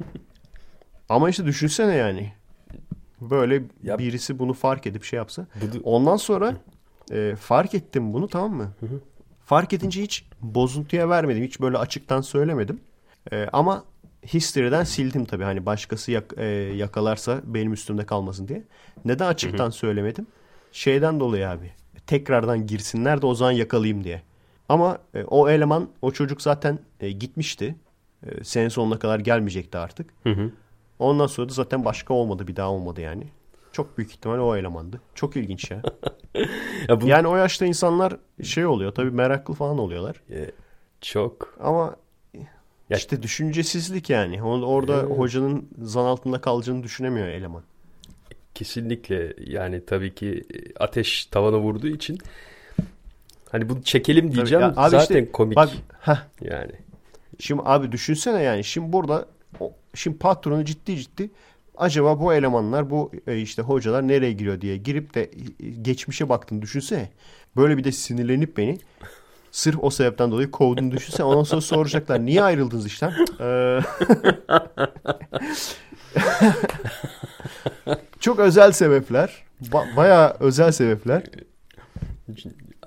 [1.08, 2.32] Ama işte düşünsene yani.
[3.20, 5.46] Böyle Ya- birisi bunu fark edip şey yapsa.
[5.54, 6.54] Bu- Ondan sonra
[7.12, 8.72] e, fark ettim bunu tamam mı?
[9.44, 11.44] Fark edince hiç bozuntuya vermedim.
[11.44, 12.80] Hiç böyle açıktan söylemedim.
[13.32, 13.84] E, ama
[14.34, 15.44] history'den sildim tabii.
[15.44, 16.44] Hani başkası yak- e,
[16.76, 18.62] yakalarsa benim üstümde kalmasın diye.
[19.04, 20.26] Neden açıktan söylemedim?
[20.72, 21.72] Şeyden dolayı abi.
[22.06, 24.22] Tekrardan girsinler de o zaman yakalayayım diye.
[24.68, 27.76] Ama e, o eleman, o çocuk zaten e, gitmişti.
[28.26, 30.10] E, sene sonuna kadar gelmeyecekti artık.
[30.22, 30.50] Hı hı.
[30.98, 32.46] Ondan sonra da zaten başka olmadı.
[32.46, 33.24] Bir daha olmadı yani.
[33.72, 35.00] Çok büyük ihtimal o elemandı.
[35.14, 35.82] Çok ilginç ya.
[36.88, 40.22] Ya bu Yani o yaşta insanlar şey oluyor tabii meraklı falan oluyorlar.
[40.30, 40.50] e,
[41.00, 41.96] çok Ama
[42.90, 44.42] Ya- işte düşüncesizlik yani.
[44.42, 45.18] Orada Evet.
[45.18, 47.62] hocanın zan altında kalacağını düşünemiyor eleman.
[48.54, 52.18] kesinlikle yani tabii ki e, ateş tavana vurduğu için
[53.50, 55.70] hani bunu çekelim diyeceğim ya abi zaten işte komik Bak
[56.00, 56.72] heh, yani.
[57.38, 58.64] şimdi abi düşünsene yani.
[58.64, 59.26] Şimdi burada
[59.94, 61.30] şimdi patronu ciddi ciddi
[61.76, 66.62] acaba bu elemanlar bu e, işte hocalar nereye giriyor diye girip de e, geçmişe baktın
[66.62, 67.08] düşünsene.
[67.56, 68.78] Böyle bir de sinirlenip beni
[69.50, 71.26] sırf o sebepten dolayı kovduğunu düşünsene.
[71.26, 73.12] Ondan sonra soracaklar niye ayrıldınız işten?
[73.40, 73.80] Ee,
[78.20, 79.44] Çok özel sebepler.
[79.62, 81.22] Ba- bayağı özel sebepler.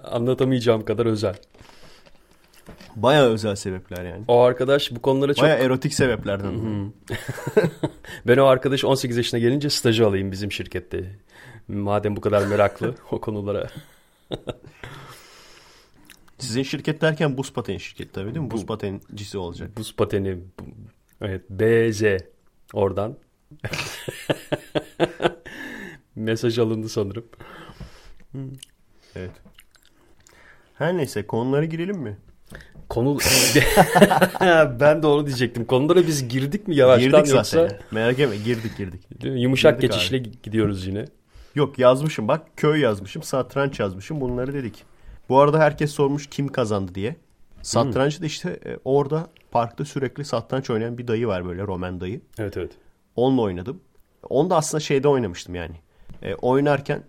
[0.03, 1.35] Anlatamayacağım kadar özel.
[2.95, 4.23] Bayağı özel sebepler yani.
[4.27, 6.53] O arkadaş bu konulara çok Bayağı erotik sebeplerden.
[8.27, 11.15] ben o arkadaş 18 yaşına gelince stajı alayım bizim şirkette.
[11.67, 13.67] Madem bu kadar meraklı o konulara.
[16.39, 18.51] Sizin şirket derken buz pateni şirketi tabii değil mi?
[18.51, 19.77] Buz patencisi olacak.
[19.77, 20.65] Buz pateni bu-
[21.21, 22.03] evet BZ
[22.73, 23.17] oradan.
[26.15, 27.25] Mesaj alındı sanırım.
[29.15, 29.31] Evet.
[30.81, 32.17] Her neyse konulara girelim mi?
[32.89, 33.17] Konu
[34.79, 35.65] ben de onu diyecektim.
[35.65, 37.59] Konulara biz girdik mi yavaştan girdik zaten.
[37.61, 37.79] yoksa ya.
[37.91, 39.01] Merak etme girdik girdik.
[39.23, 41.05] Yumuşak Girdik geçişle gidiyoruz yine.
[41.55, 44.83] Yok yazmışım bak köy yazmışım satranç yazmışım bunları dedik.
[45.29, 47.15] Bu arada herkes sormuş kim kazandı diye.
[47.61, 52.21] Satrancı da işte e, orada parkta sürekli satranç oynayan bir dayı var böyle Roman dayı.
[52.39, 52.71] Evet evet.
[53.15, 53.81] Onunla oynadım.
[54.29, 55.75] Onu da aslında şeyde oynamıştım yani.
[56.21, 57.03] E, oynarken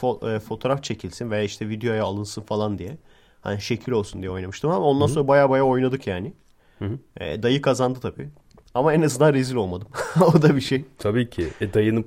[0.00, 2.96] fo- e, fotoğraf çekilsin veya işte videoya alınsın falan diye.
[3.44, 6.32] Hani şekil olsun diye oynamıştım ama ondan sonra baya baya oynadık yani.
[7.20, 8.28] E, dayı kazandı tabii.
[8.74, 9.88] Ama en azından rezil olmadım.
[10.20, 10.84] o da bir şey.
[10.98, 11.48] Tabii ki.
[11.60, 12.06] E, dayının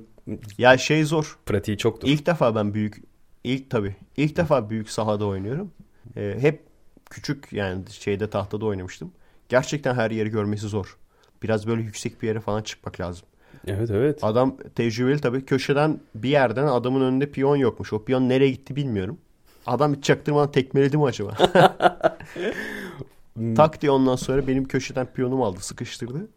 [0.58, 1.38] Ya şey zor.
[1.46, 2.08] pratiği çoktur.
[2.08, 3.02] İlk defa ben büyük
[3.44, 5.70] ilk tabii ilk defa büyük sahada oynuyorum.
[6.16, 6.62] E, hep
[7.10, 9.12] küçük yani şeyde tahtada oynamıştım.
[9.48, 10.96] Gerçekten her yeri görmesi zor.
[11.42, 13.26] Biraz böyle yüksek bir yere falan çıkmak lazım.
[13.66, 14.18] Evet evet.
[14.24, 15.44] Adam tecrübeli tabii.
[15.44, 17.92] Köşeden bir yerden adamın önünde piyon yokmuş.
[17.92, 19.18] O piyon nereye gitti bilmiyorum.
[19.66, 21.36] Adam hiç çaktırmadan tekmeledi mi acaba?
[23.56, 26.28] tak diye ondan sonra benim köşeden piyonumu aldı sıkıştırdı.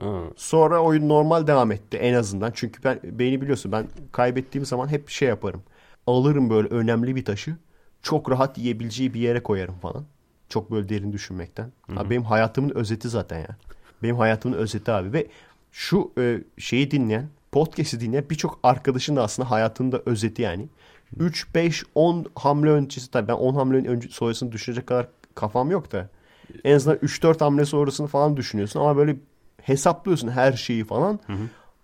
[0.00, 0.22] Ha.
[0.36, 2.50] Sonra oyun normal devam etti en azından.
[2.54, 5.62] Çünkü ben beni biliyorsun ben kaybettiğim zaman hep şey yaparım.
[6.06, 7.56] Alırım böyle önemli bir taşı.
[8.02, 10.04] Çok rahat yiyebileceği bir yere koyarım falan.
[10.48, 11.72] Çok böyle derin düşünmekten.
[11.96, 13.56] Abi benim hayatımın özeti zaten ya.
[14.02, 15.26] Benim hayatımın özeti abi ve
[15.72, 20.68] şu e, şeyi dinleyen, podcast'i dinleyen birçok arkadaşın da aslında hayatının da özeti yani.
[21.18, 25.92] 3, 5, 10 hamle öncesi tabii ben 10 hamle önce sonrasını düşünecek kadar kafam yok
[25.92, 26.08] da.
[26.64, 29.16] En azından 3-4 hamle sonrasını falan düşünüyorsun ama böyle
[29.62, 31.20] hesaplıyorsun her şeyi falan.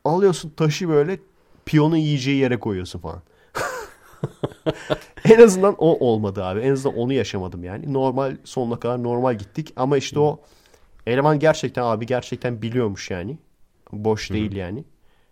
[0.04, 1.18] Alıyorsun taşı böyle
[1.66, 3.22] piyonun yiyeceği yere koyuyorsun falan.
[5.24, 6.60] en azından o olmadı abi.
[6.60, 7.92] En azından onu yaşamadım yani.
[7.92, 10.40] Normal sonuna kadar normal gittik ama işte o
[11.06, 13.38] eleman gerçekten abi gerçekten biliyormuş yani.
[13.92, 14.84] Boş değil yani.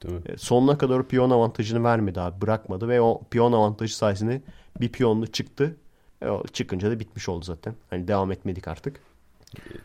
[0.04, 0.20] Mi?
[0.26, 2.40] E, Sonuna kadar piyon avantajını vermedi abi.
[2.40, 4.42] Bırakmadı ve o piyon avantajı sayesinde
[4.80, 5.76] bir piyonlu çıktı.
[6.22, 7.74] E, o çıkınca da bitmiş oldu zaten.
[7.90, 9.00] Hani devam etmedik artık.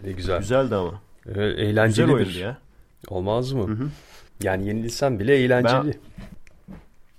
[0.03, 0.39] Ne güzel.
[0.39, 1.01] Güzeldi ama.
[1.25, 2.13] Ee, Güzel eğlencelidir.
[2.13, 2.57] oyundu ya.
[3.07, 3.89] Olmaz mı?
[4.43, 5.99] Yani yenilsen bile eğlenceli.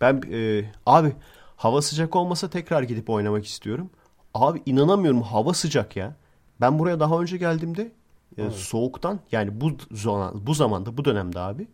[0.01, 1.13] Ben e, abi
[1.57, 3.91] hava sıcak olmasa tekrar gidip oynamak istiyorum.
[4.35, 6.15] Abi inanamıyorum hava sıcak ya.
[6.61, 7.93] Ben buraya daha önce geldiğimde
[8.39, 11.67] e, soğuktan yani bu zaman bu zamanda bu dönemde abi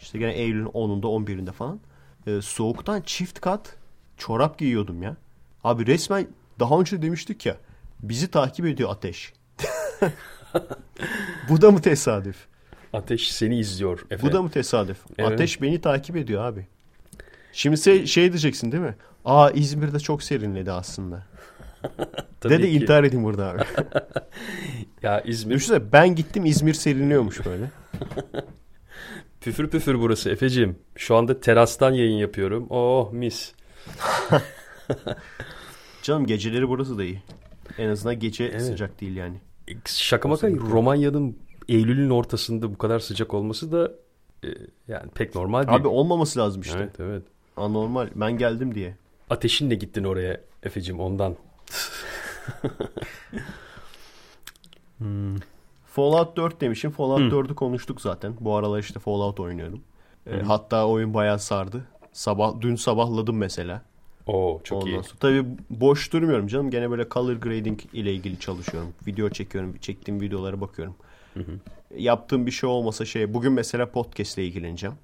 [0.00, 1.80] işte gene Eylül'ün 10'unda 11'inde falan
[2.26, 3.76] e, soğuktan çift kat
[4.16, 5.16] çorap giyiyordum ya.
[5.64, 6.26] Abi resmen
[6.60, 7.56] daha önce demiştik ya
[8.02, 9.32] bizi takip ediyor ateş.
[11.48, 12.36] bu da mı tesadüf?
[12.92, 14.26] Ateş seni izliyor Efe.
[14.26, 14.98] Bu da mı tesadüf?
[15.18, 15.32] Evet.
[15.32, 16.66] Ateş beni takip ediyor abi.
[17.52, 18.94] Şimdi se- şey diyeceksin değil mi?
[19.24, 21.26] Aa İzmir'de çok serinledi aslında.
[22.40, 23.62] Tabii De intihar edeyim burada abi.
[25.02, 27.70] Ya İzmir Düşünsene ben gittim İzmir serinliyormuş böyle.
[29.46, 30.78] Püfür püfür burası Efeciğim.
[30.96, 32.66] Şu anda terastan yayın yapıyorum.
[32.70, 33.52] Oh mis.
[36.02, 37.22] Canım geceleri burası da iyi.
[37.78, 38.62] En azından gece Evet.
[38.62, 39.36] sıcak değil yani.
[39.84, 41.38] Şaka maka Romanya'nın
[41.68, 43.92] Eylül'ün ortasında bu kadar sıcak olması da
[44.44, 44.48] e,
[44.88, 45.78] yani pek normal değil.
[45.78, 46.78] Abi olmaması lazım işte.
[46.78, 47.22] Evet evet.
[47.56, 48.08] Anormal.
[48.14, 48.96] Ben geldim diye.
[49.30, 51.36] Ateşinle gittin oraya Efeciğim ondan.
[55.96, 56.90] Fallout 4 demişim.
[56.90, 58.34] Fallout 4'ü konuştuk zaten.
[58.40, 59.80] Bu aralar işte Fallout oynuyorum.
[60.26, 61.84] Ee, hatta oyun bayağı sardı.
[62.12, 63.82] Sabah dün sabahladım mesela.
[64.26, 65.02] Oo çok Ondan iyi.
[65.02, 66.70] sonra tabii boş durmuyorum canım.
[66.70, 68.92] Gene böyle color grading ile ilgili çalışıyorum.
[69.06, 69.76] Video çekiyorum.
[69.76, 70.94] Çektiğim videolara bakıyorum.
[71.96, 73.34] Yaptığım bir şey olmasa şey.
[73.34, 74.96] Bugün mesela podcast ile ilgileneceğim.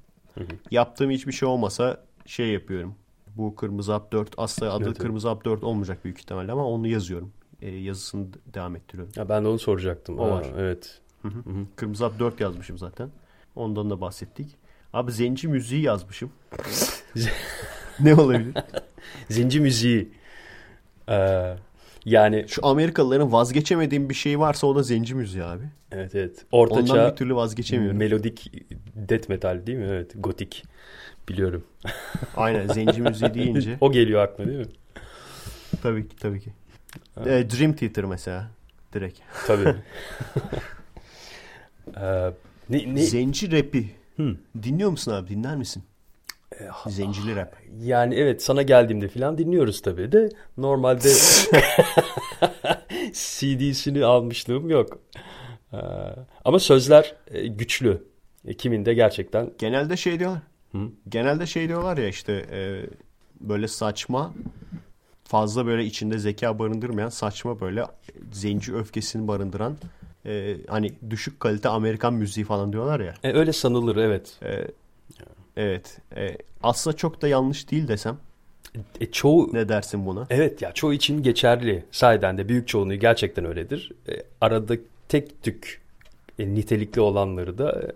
[0.71, 2.95] Yaptığım hiçbir şey olmasa şey yapıyorum.
[3.37, 4.99] Bu Kırmızı Hap 4 aslında adı Evet.
[4.99, 7.33] Kırmızı Hap 4 olmayacak büyük ihtimalle ama onu yazıyorum.
[7.63, 9.13] Ee, yazısını devam ettiriyorum.
[9.17, 10.19] Ya ben de onu soracaktım.
[10.19, 10.47] O Ha, var.
[10.59, 11.01] Evet.
[11.77, 13.11] Kırmızı Hap 4 yazmışım zaten.
[13.57, 14.57] Ondan da bahsettik.
[14.93, 16.31] Abi zenci müziği yazmışım.
[18.01, 18.55] ne olabilir?
[19.31, 20.09] Zenci müziği.
[21.09, 21.55] Ee,
[22.05, 25.65] yani Şu Amerikalıların vazgeçemediğim bir şey varsa o da zenci müziği abi.
[25.93, 26.45] evet evet.
[26.53, 27.99] Ondan Ortaçağ bir türlü vazgeçemiyorum.
[27.99, 28.53] melodik
[28.97, 29.87] death metal değil mi?
[29.89, 30.13] Evet.
[30.15, 30.65] Gotik.
[31.29, 31.65] Biliyorum.
[32.37, 33.77] Aynen zenci müziği deyince.
[33.81, 34.67] o geliyor aklına değil mi?
[35.83, 36.53] tabii ki tabii ki.
[37.27, 38.51] Ee, Dream Theater mesela.
[38.93, 39.19] Direkt.
[39.47, 39.75] Tabii.
[41.97, 42.31] Ee,
[42.71, 43.03] ne, ne?
[43.03, 43.91] Zenci rapi.
[44.17, 44.37] Hı.
[44.63, 45.29] Dinliyor musun abi?
[45.29, 45.83] Dinler misin?
[46.87, 47.57] Zencili rap.
[47.83, 51.09] Yani evet sana geldiğimde falan dinliyoruz tabii de normalde
[53.13, 54.99] CD'sini almışlığım yok.
[55.73, 55.77] Ee,
[56.45, 58.05] ama sözler e, güçlü.
[58.47, 60.43] E, kimin de gerçekten Genelde şey diyorlar.
[61.09, 62.87] Genelde şey diyorlar ya işte e,
[63.41, 64.35] böyle saçma
[65.33, 67.85] fazla böyle içinde zeka barındırmayan saçma böyle
[68.33, 69.77] zenci öfkesini barındıran
[70.27, 73.15] e, hani düşük kalite Amerikan müziği falan diyorlar ya.
[73.25, 74.39] E, öyle sanılır evet.
[74.43, 74.67] E,
[75.57, 75.99] evet.
[76.17, 78.19] E, aslında çok da yanlış değil desem.
[79.01, 80.27] E, çoğu Ne dersin buna?
[80.31, 81.85] evet ya çoğu için geçerli.
[81.91, 83.93] Sahiden de büyük çoğunluğu gerçekten öyledir.
[84.09, 84.75] E, arada
[85.09, 85.81] tek tük
[86.39, 87.87] e, nitelikli olanları da e,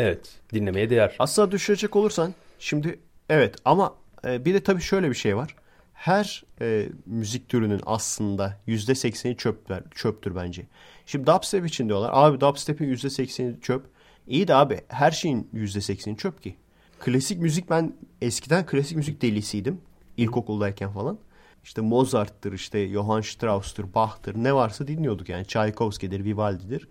[0.00, 1.16] evet dinlemeye değer.
[1.18, 3.94] Aslında düşürecek olursan şimdi evet ama
[4.26, 5.54] e, bir de tabii şöyle bir şey var.
[6.02, 10.66] Her e, müzik türünün aslında %80'i çöpler, çöptür bence.
[11.06, 12.10] Şimdi dubstep için diyorlar.
[12.12, 13.86] Abi dubstep'in %80'i çöp.
[14.26, 16.56] İyi de abi her şeyin %80'i çöp ki.
[17.00, 19.80] Klasik müzik ben eskiden klasik müzik delisiydim.
[20.16, 21.18] İlkokuldayken falan.
[21.64, 25.44] İşte Mozart'tır, işte Johann Strauss'tur, Bach'tır ne varsa dinliyorduk yani.
[25.46, 26.88] Tchaikovsky'dir, Vivaldi'dir.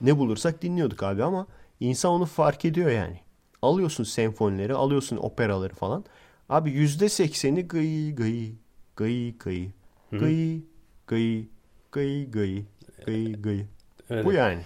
[0.00, 1.46] Ne bulursak dinliyorduk abi ama
[1.80, 3.20] insan onu fark ediyor yani.
[3.62, 6.04] Alıyorsun senfonileri, alıyorsun operaları falan.
[6.48, 8.52] Abi yüzde sekseni gıy gıy
[8.96, 9.68] gıy gıy
[10.10, 10.60] gıy
[11.06, 11.44] gıy
[11.92, 12.62] gıy gıy
[13.06, 13.60] gıy gıy.
[14.24, 14.60] Bu yani.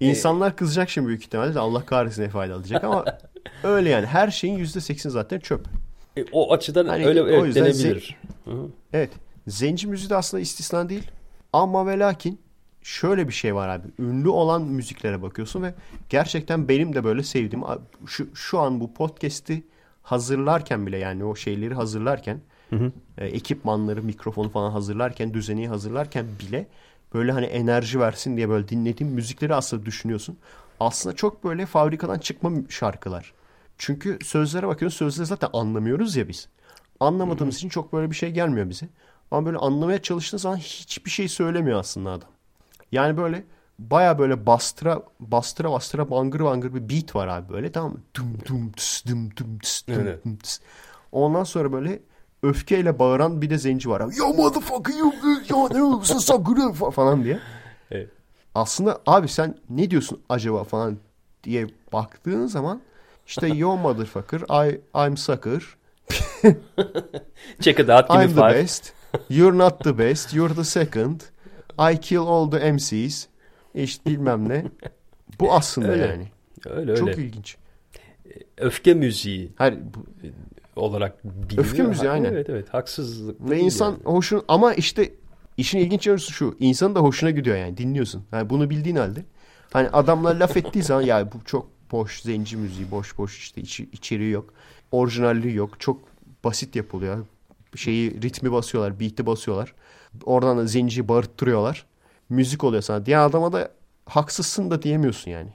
[0.00, 3.04] İnsanlar kızacak şimdi büyük ihtimalle de Allah kahretsin faydalı diyecek ama
[3.62, 4.06] öyle yani.
[4.06, 5.66] Her şeyin yüzde seksen zaten çöp.
[6.16, 8.16] E, o açıdan Hani öyle o evet, yüzden denebilir.
[8.44, 8.68] Hı.
[8.92, 9.10] Evet.
[9.46, 11.10] Zenci müziği de aslında istisna değil.
[11.52, 12.40] Ama ve lakin
[12.82, 13.88] şöyle bir şey var abi.
[13.98, 15.74] Ünlü olan müziklere bakıyorsun ve
[16.08, 17.64] gerçekten benim de böyle sevdiğim
[18.06, 19.62] şu, şu an bu podcast'i
[20.02, 22.40] hazırlarken bile yani o şeyleri hazırlarken
[23.18, 26.66] e, ekipmanları, mikrofonu falan hazırlarken, düzeni hazırlarken bile
[27.14, 30.38] böyle hani enerji versin diye böyle dinlediğim müzikleri aslında düşünüyorsun.
[30.80, 33.32] Aslında çok böyle fabrikadan çıkma şarkılar.
[33.78, 36.48] Çünkü sözlere bakıyorsun sözleri zaten anlamıyoruz ya biz.
[37.00, 38.88] Anlamadığımız için çok böyle bir şey gelmiyor bize.
[39.30, 42.28] Ama böyle anlamaya çalıştığın zaman hiçbir şey söylemiyor aslında adam.
[42.92, 43.44] Yani böyle
[43.90, 47.98] baya böyle bastıra bastıra bastıra bangır bangır bir beat var abi böyle tamam mı?
[48.16, 50.24] Dum dum tıs dum dum tıs dum Evet.
[50.24, 50.60] dum tıs.
[51.12, 52.02] Ondan sonra böyle
[52.42, 54.16] öfkeyle bağıran bir de zenci var abi.
[54.16, 55.12] Yo motherfucker you
[55.48, 57.38] yo ne olursa sakın falan diye.
[57.90, 58.10] Evet.
[58.54, 60.98] Aslında abi sen ne diyorsun acaba falan
[61.44, 62.80] diye baktığın zaman
[63.26, 65.62] işte yo motherfucker I, I'm sucker
[67.60, 68.08] Check it out.
[68.08, 68.54] Give I'm the five.
[68.54, 68.92] best.
[69.28, 70.34] You're not the best.
[70.34, 71.20] You're the second.
[71.78, 73.26] I kill all the MCs.
[73.74, 74.64] İşte bilmem ne.
[75.40, 76.06] Bu aslında Öyle.
[76.06, 76.28] yani.
[76.70, 77.22] Öyle Çok öyle.
[77.22, 77.56] ilginç.
[78.56, 80.06] Öfke müziği Her, bu-
[80.80, 81.58] olarak biliniyor.
[81.64, 82.32] Öfke müziği, Ha, aynen.
[82.32, 83.50] Evet evet haksızlık.
[83.50, 84.02] ve insan yani.
[84.04, 85.12] hoşun ama işte
[85.56, 86.56] işin ilginç yanı şu.
[86.60, 87.76] İnsanın da hoşuna gidiyor yani.
[87.76, 88.24] Dinliyorsun.
[88.32, 89.24] Yani bunu bildiğin halde.
[89.72, 93.88] Hani adamlar laf ettiği zaman ya bu çok boş zenci müziği boş boş işte içi,
[93.92, 94.54] içeriği yok.
[94.92, 95.80] Orijinalliği yok.
[95.80, 96.00] Çok
[96.44, 97.26] basit yapılıyor.
[97.76, 99.74] Şeyi ritmi basıyorlar, beat'i basıyorlar.
[100.24, 101.86] Oradan da zenciyi bağırttırıyorlar.
[102.32, 103.06] Müzik oluyor sana.
[103.06, 103.70] Diğer adama da
[104.06, 105.50] haksızsın da diyemiyorsun yani.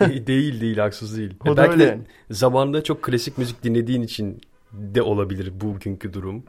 [0.26, 1.34] değil değil haksız değil.
[1.46, 2.02] O da Belki öyle de yani.
[2.30, 4.40] zamanında çok klasik müzik dinlediğin için
[4.72, 6.44] de olabilir bugünkü durum.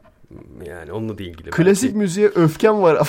[0.66, 1.50] Yani onunla da ilgili.
[1.50, 1.98] Klasik belki.
[1.98, 2.98] müziğe öfkem var.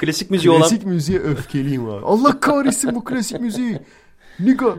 [0.00, 2.04] klasik müziği olan klasik müziğe öfkeliyim abi.
[2.04, 3.78] Allah kahretsin bu klasik müziği.
[4.40, 4.74] Nigga.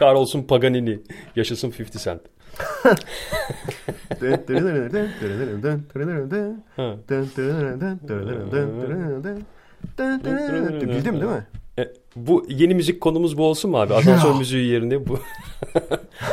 [0.00, 1.00] Carlson Paganini
[1.36, 2.20] yaşasın 50 Cent.
[10.88, 11.46] Bildim değil mi?
[11.78, 13.94] E, bu yeni müzik konumuz bu olsun mu abi?
[13.94, 15.18] Asansör müziği yerine bu.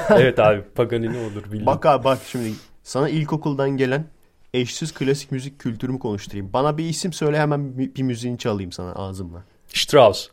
[0.09, 1.65] evet abi Paganini olur bildim.
[1.65, 2.51] Bak abi bak şimdi
[2.84, 4.05] sana ilkokuldan gelen
[4.53, 6.53] eşsiz klasik müzik kültürümü konuşturayım.
[6.53, 9.43] Bana bir isim söyle hemen bir müziğini çalayım sana ağzımla.
[9.67, 10.28] Strauss.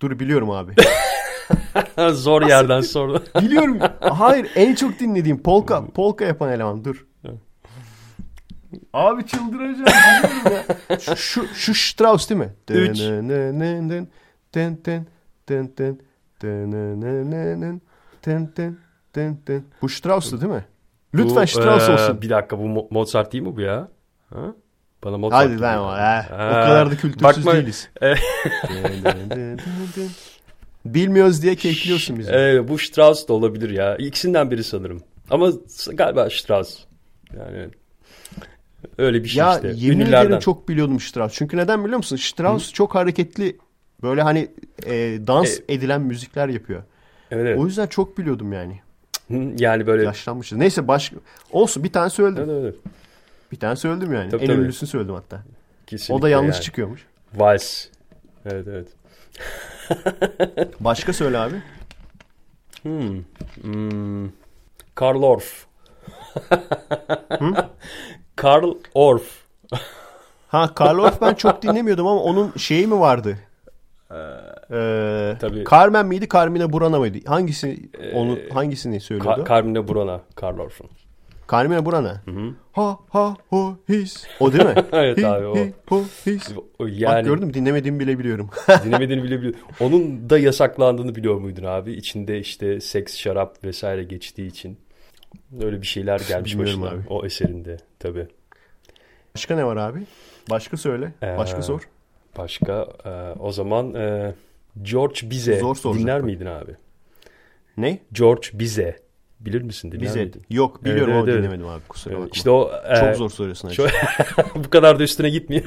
[0.00, 0.72] Dur biliyorum abi.
[2.12, 3.24] Zor yerden sordu.
[3.42, 3.78] biliyorum.
[4.00, 5.86] Hayır en çok dinlediğim polka.
[5.86, 7.06] Polka yapan eleman dur.
[8.92, 9.86] Abi çıldıracağım.
[10.90, 10.98] ya.
[10.98, 12.54] Şu, şu, şu Strauss değil mi?
[12.70, 13.00] Üç.
[19.82, 20.64] Bu Strauss'tu değil mi?
[21.14, 22.22] Lütfen Bu, Strauss e, olsun.
[22.22, 23.88] Bir dakika bu Mo- Mozart değil mi bu ya?
[24.34, 24.54] Ha?
[25.04, 25.84] Bana Mozart Hadi lan o.
[26.34, 27.90] O kadar da kültürsüz bakma- değiliz.
[30.94, 32.32] Bilmiyoruz diye kekliyorsun bizi.
[32.32, 33.96] e, bu Strauss da olabilir ya.
[33.96, 35.02] İkisinden biri sanırım.
[35.30, 35.52] Ama
[35.92, 36.78] galiba Strauss.
[37.38, 37.68] Yani
[38.98, 39.72] öyle bir şey ya işte.
[39.76, 40.26] yemin Ünlülerden.
[40.26, 41.32] ederim çok biliyordum Strauss.
[41.34, 42.16] Çünkü neden biliyor musun?
[42.16, 43.56] Strauss çok hareketli
[44.02, 44.48] böyle hani
[44.86, 44.92] e,
[45.26, 46.82] dans E- edilen müzikler yapıyor.
[47.30, 47.58] Evet, evet.
[47.58, 48.80] O yüzden çok biliyordum yani.
[49.30, 50.04] Hı, Yani böyle.
[50.04, 50.58] Yaşlanmışız.
[50.58, 51.12] Neyse baş
[51.50, 52.50] olsun bir tane söyledim.
[52.50, 52.74] Evet, evet.
[53.52, 54.30] Bir tane söyledim yani.
[54.30, 54.60] Tabii, en tabii.
[54.60, 55.42] ünlüsünü söyledim hatta.
[55.86, 56.62] Kesinlikle o da yanlış yani.
[56.64, 57.06] çıkıyormuş.
[57.34, 57.84] Vals.
[58.46, 58.88] Evet evet.
[60.80, 61.54] Başka söyle abi.
[62.82, 63.18] Hmm.
[63.62, 64.28] Hmm.
[64.94, 65.66] Karl Orff.
[68.36, 69.44] Karl Orff.
[70.48, 73.38] Ha Karl Orff ben çok dinlemiyordum ama onun şeyi mi vardı?
[74.70, 75.64] Ee, tabii.
[75.70, 77.18] Carmen miydi, Carmine Burana mıydı?
[77.26, 79.40] Hangisi onu Ee, hangisini söylüyordu?
[79.42, 80.20] Ka- Carmine Burana.
[80.34, 80.90] Karl Orff'un.
[81.52, 82.22] Carmine Burana.
[82.72, 84.26] Ha ha ho his.
[84.40, 84.74] O değil mi?
[84.92, 85.56] Evet Hi, abi, o.
[85.56, 86.50] hi, ho his.
[86.78, 88.50] O Bak Yani gördüm dinlemediğimi bile biliyorum.
[88.84, 89.54] dinlemediğini bile biliyor.
[89.80, 91.92] Onun da yasaklandığını biliyor muydun abi?
[91.92, 94.78] İçinde işte seks, şarap vesaire geçtiği için.
[95.62, 96.98] Öyle bir şeyler gelmiş Bilmiyorum başına.
[96.98, 97.06] abi.
[97.08, 98.26] O eserinde tabii.
[99.34, 99.98] Başka ne var abi?
[100.50, 101.12] Başka söyle.
[101.38, 101.88] Başka Ee, sor.
[102.38, 104.34] Başka e, o zaman e,
[104.82, 106.72] George Bize Zor dinler miydin abi?
[107.76, 107.98] Ne?
[108.12, 108.96] George Bize.
[109.40, 109.92] Bilir misin?
[109.92, 110.24] Dinler Bize.
[110.24, 110.42] miydin?
[110.50, 111.38] Yok biliyorum Evet, ama evet.
[111.42, 112.28] dinlemedim abi kusura bakma.
[112.34, 113.68] İşte o e, Çok zor soruyorsun.
[113.68, 113.90] çok-
[114.54, 115.64] bu kadar da üstüne gitmiyor.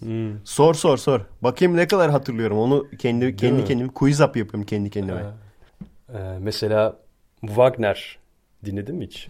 [0.00, 0.32] Hmm.
[0.44, 1.20] Sor sor sor.
[1.42, 2.58] Bakayım ne kadar hatırlıyorum.
[2.58, 3.64] Onu kendi kendi mi?
[3.64, 5.24] kendime quiz up yapıyorum kendi kendime.
[6.14, 6.96] E, mesela
[7.40, 8.18] Wagner
[8.64, 9.28] dinledin mi hiç?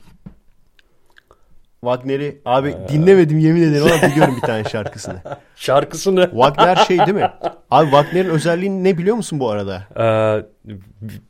[1.80, 2.88] Wagner'i abi ee.
[2.88, 5.22] dinlemedim yemin ederim ama biliyorum bir tane şarkısını.
[5.56, 6.30] şarkısını.
[6.30, 7.30] Wagner şey değil mi?
[7.70, 9.82] Abi Wagner'in özelliği ne biliyor musun bu arada?
[10.00, 10.74] Ee,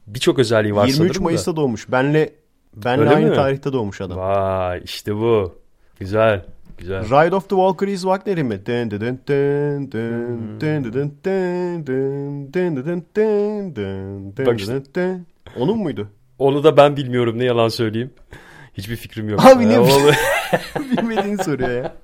[0.07, 1.57] Birçok özelliği var 23 Mayıs'ta da.
[1.57, 1.93] doğmuş.
[1.93, 2.33] Benle
[2.77, 3.35] benle aynı mi?
[3.35, 4.19] tarihte doğmuş adam.
[4.19, 5.55] Vay işte bu.
[5.99, 6.45] Güzel.
[6.79, 7.05] Güzel.
[7.05, 8.61] Ride of the Walker is Wagner'i mi?
[15.57, 16.09] Onun muydu?
[16.39, 18.11] Onu da ben bilmiyorum ne yalan söyleyeyim.
[18.77, 19.47] Hiçbir fikrim yok.
[19.47, 19.81] Abi ne
[20.79, 21.97] bilmediğini soruyor ya.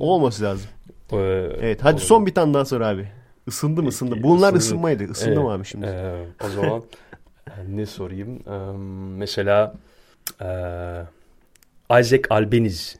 [0.00, 0.70] Olması lazım.
[1.60, 3.08] Evet hadi son bir tane daha sor abi.
[3.46, 4.22] Isındı mı ısındı?
[4.22, 5.04] Bunlar ısınmaydı.
[5.04, 5.86] Isındım ee, abi şimdi.
[6.44, 6.82] O zaman
[7.68, 8.38] ne sorayım?
[9.18, 9.74] Mesela
[11.90, 12.96] Isaac Albeniz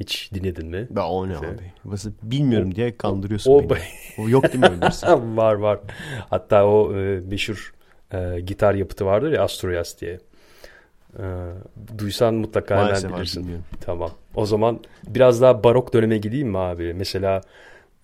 [0.00, 0.86] hiç dinledin mi?
[0.90, 1.46] Ben o ne abi?
[2.22, 3.78] Bilmiyorum diye kandırıyorsun beni.
[4.18, 5.78] O yok değil mi Var var.
[6.30, 6.90] Hatta o
[7.30, 7.74] meşhur
[8.12, 10.18] e, gitar yapıtı vardır ya Asturias diye.
[11.18, 11.24] E,
[11.98, 13.42] duysan mutlaka Maalesef hemen abi bilirsin.
[13.42, 13.64] bilmiyorum.
[13.80, 14.10] Tamam.
[14.34, 16.94] O zaman biraz daha barok döneme gideyim mi abi?
[16.94, 17.40] Mesela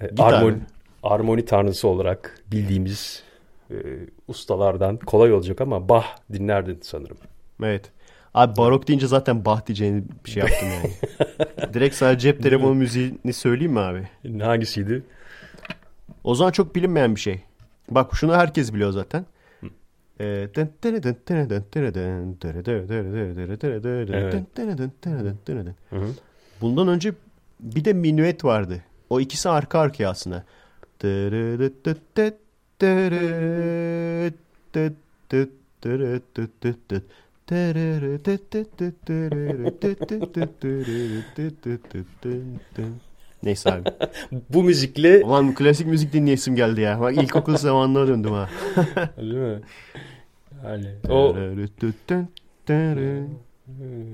[0.01, 0.23] e, abi.
[0.23, 0.57] armoni,
[1.03, 3.23] armoni tanrısı olarak bildiğimiz
[3.71, 3.75] e,
[4.29, 7.17] ustalardan kolay olacak ama Bach dinlerdin sanırım.
[7.63, 7.91] Evet.
[8.35, 10.91] Abi barok deyince zaten bah diyeceğini bir şey yaptım yani.
[11.75, 14.09] Direkt sadece cep telefonu müziğini söyleyeyim mi abi?
[14.41, 15.03] Hangisiydi?
[16.25, 17.41] O zaman çok bilinmeyen bir şey.
[17.91, 19.27] Bak şunu herkes biliyor zaten.
[20.21, 20.49] Ee,
[25.97, 26.07] hı.
[26.61, 27.13] Bundan önce
[27.61, 28.83] bir de minuet vardı.
[29.11, 30.45] O ikisi arka arkaya aslında.
[43.43, 43.89] Neyse abi.
[44.51, 47.01] Bu müzikle Aman klasik müzik dinleyesim geldi ya.
[47.01, 48.49] Bak ilkokul zamanına döndüm ha.
[49.17, 49.61] Değil mi?
[50.65, 51.37] Yani o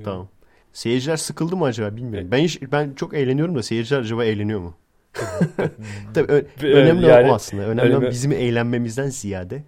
[0.04, 0.28] Tamam.
[0.72, 2.28] Seyirciler sıkıldı mı acaba bilmiyorum.
[2.30, 4.74] Ben hiç, ben çok eğleniyorum da seyirciler acaba eğleniyor mu?
[6.14, 7.62] Tabii ö- önemli yani o aslında.
[7.62, 9.62] Önemli bir- bizim eğlenmemizden ziyade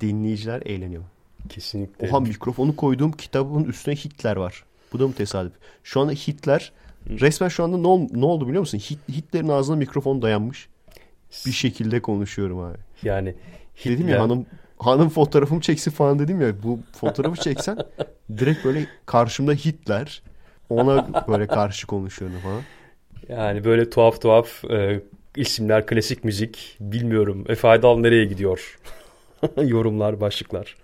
[0.00, 1.02] dinleyiciler eğleniyor.
[1.48, 4.64] kesinlikle Oha mikrofonu koyduğum kitabın üstüne Hitler var.
[4.92, 5.52] Bu da mı tesadüf?
[5.84, 6.72] Şu anda Hitler
[7.10, 8.78] resmen şu anda ne, ol- ne oldu biliyor musun?
[8.78, 10.68] Hit- Hitler'in ağzına mikrofon dayanmış.
[11.46, 12.78] Bir şekilde konuşuyorum abi.
[13.02, 13.34] yani
[13.84, 14.46] Dedim ya Hitler- hanım
[14.78, 16.62] hanım fotoğrafımı çeksin falan dedim ya.
[16.62, 17.78] Bu fotoğrafı çeksen
[18.38, 20.22] direkt böyle karşımda Hitler
[20.70, 22.62] ona böyle karşı konuşuyorum falan.
[23.28, 25.00] Yani böyle tuhaf tuhaf e,
[25.36, 26.76] isimler, klasik müzik.
[26.80, 27.44] Bilmiyorum.
[27.48, 28.78] Efe Aydal nereye gidiyor?
[29.62, 30.76] Yorumlar, başlıklar.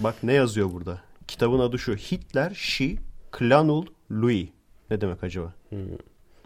[0.00, 1.00] Bak ne yazıyor burada?
[1.28, 1.96] Kitabın adı şu.
[1.96, 2.98] Hitler, Şi,
[3.30, 4.48] Klanul, Louis.
[4.92, 5.52] Ne demek acaba?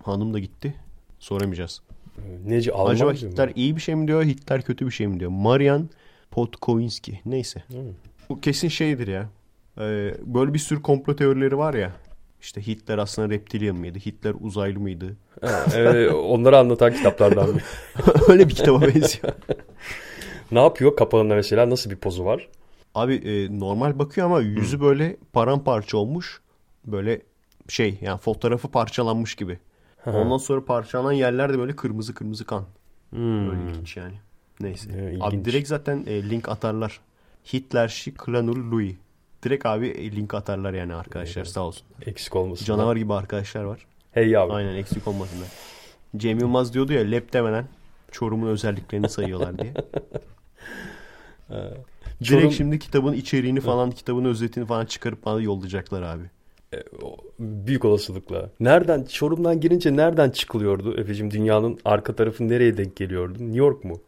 [0.03, 0.75] Hanım da gitti.
[1.19, 1.83] Soramayacağız.
[2.19, 3.13] E, Neci Alman acaba?
[3.13, 5.31] Hitler iyi bir şey mi diyor, Hitler kötü bir şey mi diyor?
[5.31, 5.89] Marian
[6.31, 7.21] Podkovinski.
[7.25, 7.65] Neyse.
[8.29, 9.29] Bu kesin şeydir ya.
[9.79, 11.93] Ee, böyle bir sürü komplo teorileri var ya.
[12.41, 13.99] İşte Hitler aslında reptilian mıydı?
[13.99, 15.17] Hitler uzaylı mıydı?
[15.41, 17.63] Ha, e, onları anlatan kitaplardan biri.
[18.29, 19.33] Öyle bir kitaba benziyor.
[20.53, 21.71] Ne yapıyor kapağında mesela?
[21.71, 22.49] Nasıl bir pozu var?
[22.95, 26.41] Abi e, normal bakıyor ama yüzü böyle paramparça olmuş.
[26.87, 27.23] Böyle
[27.69, 29.59] şey yani fotoğrafı parçalanmış gibi.
[30.07, 32.65] Ondan sonra parçalanan yerler de böyle kırmızı kırmızı kan.
[33.13, 34.15] Öyle ilginç yani.
[34.61, 34.91] Neyse.
[35.21, 35.45] Abi ilginç.
[35.47, 37.01] direkt zaten e, link atarlar.
[37.53, 38.95] Hitler, Şi, Klanul, Louis.
[39.43, 41.87] Direkt abi e, link atarlar yani arkadaşlar sağ olsun.
[42.07, 42.65] Eksik olmasın.
[42.65, 43.87] Canavar gibi arkadaşlar var.
[44.13, 44.55] Hey yavrum.
[44.55, 45.49] Aynen eksik olmasınlar.
[46.17, 47.67] Cem Yılmaz diyordu ya lep demeden
[48.11, 49.75] Çorum'un özelliklerini sayıyorlar diye.
[52.21, 56.31] Direkt Çorum- şimdi kitabın içeriğini falan, kitabın özetini falan çıkarıp bana yollayacaklar abi.
[56.75, 56.83] E,
[57.39, 58.51] Büyük olasılıkla.
[58.61, 61.31] Nereden, Çorum'dan girince nereden çıkılıyordu Efe'cim?
[61.31, 63.33] Dünyanın arka tarafı nereye denk geliyordu?
[63.33, 64.01] New York mu?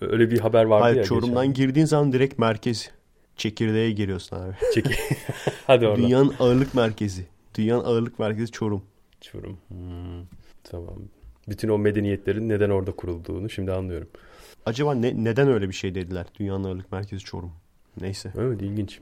[0.00, 1.04] Öyle bir haber vardı Hayır ya.
[1.04, 2.90] Çorum'dan girdiğin zaman direkt merkez.
[3.36, 4.54] Çekirdeğe giriyorsun abi.
[4.74, 4.90] geçen.
[4.90, 4.98] Çek.
[5.66, 6.02] Hadi oradan.
[6.02, 7.26] Dünyanın ağırlık merkezi.
[7.54, 8.82] Dünyanın ağırlık merkezi Çorum.
[9.20, 9.58] Çorum.
[9.68, 10.26] Hmm,
[10.64, 10.98] Tamam.
[11.48, 14.08] Bütün o medeniyetlerin neden orada kurulduğunu şimdi anlıyorum.
[14.66, 16.26] Acaba ne, neden öyle bir şey dediler?
[16.38, 17.52] Dünyanın ağırlık merkezi Çorum.
[18.00, 18.32] Neyse.
[18.38, 19.00] Evet ilginç.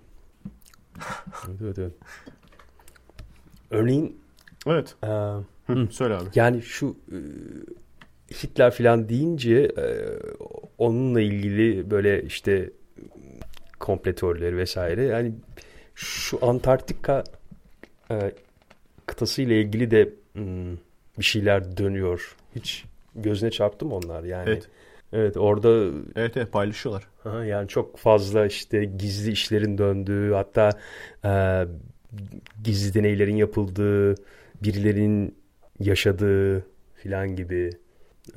[1.48, 1.92] evet, evet, evet.
[3.70, 4.20] Örneğin
[4.66, 4.94] Evet.
[5.04, 5.06] e,
[5.72, 6.24] Hı, Söyle abi.
[6.34, 7.18] yani şu e,
[8.34, 9.84] Hitler falan deyince e,
[10.78, 12.70] onunla ilgili böyle işte
[13.80, 15.32] komple teorileri vesaire yani
[15.94, 17.24] şu Antarktika
[18.10, 18.32] e,
[19.06, 20.76] kıtası ile ilgili de hmm,
[21.18, 22.36] bir şeyler dönüyor.
[22.56, 24.50] Hiç gözüne çarptı mı onlar yani?
[24.50, 24.68] Evet.
[25.12, 25.68] Evet orada
[26.16, 27.06] Evet evet paylaşıyorlar.
[27.46, 30.70] Yani çok fazla işte gizli işlerin döndüğü hatta
[31.24, 31.30] e,
[32.64, 34.14] gizli deneylerin yapıldığı
[34.62, 35.34] birilerinin
[35.80, 37.70] yaşadığı filan gibi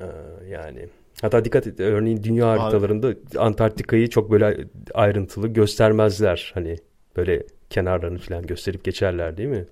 [0.00, 0.06] e,
[0.48, 0.88] yani
[1.22, 6.76] hatta dikkat et örneğin dünya Abi- haritalarında Antarktika'yı çok böyle ayrıntılı göstermezler hani
[7.16, 9.64] böyle kenarlarını filan gösterip geçerler değil mi?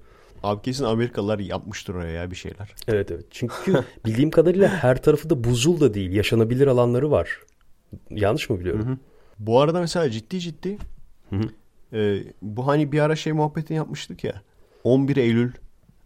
[0.42, 2.74] Abi kesin Amerikalılar yapmıştır oraya ya bir şeyler.
[2.88, 3.74] Evet evet çünkü
[4.06, 7.38] bildiğim kadarıyla her tarafı da buzul da değil yaşanabilir alanları var.
[8.10, 8.98] Yanlış mı biliyorum?
[9.38, 10.78] Bu arada mesela ciddi ciddi
[11.30, 11.48] Hı hı.
[11.92, 14.42] E, bu hani bir ara şey muhabbetini yapmıştık ya.
[14.84, 15.52] 11 Eylül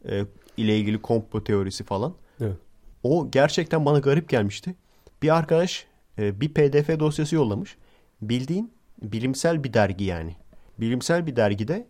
[0.08, 0.22] e,
[0.56, 2.14] ile ilgili komplo teorisi falan.
[2.40, 2.56] Evet.
[3.02, 4.74] O gerçekten bana garip gelmişti.
[5.22, 5.86] Bir arkadaş
[6.18, 7.76] e, bir pdf dosyası yollamış.
[8.22, 8.72] Bildiğin
[9.02, 10.36] bilimsel bir dergi yani.
[10.78, 11.86] Bilimsel bir dergide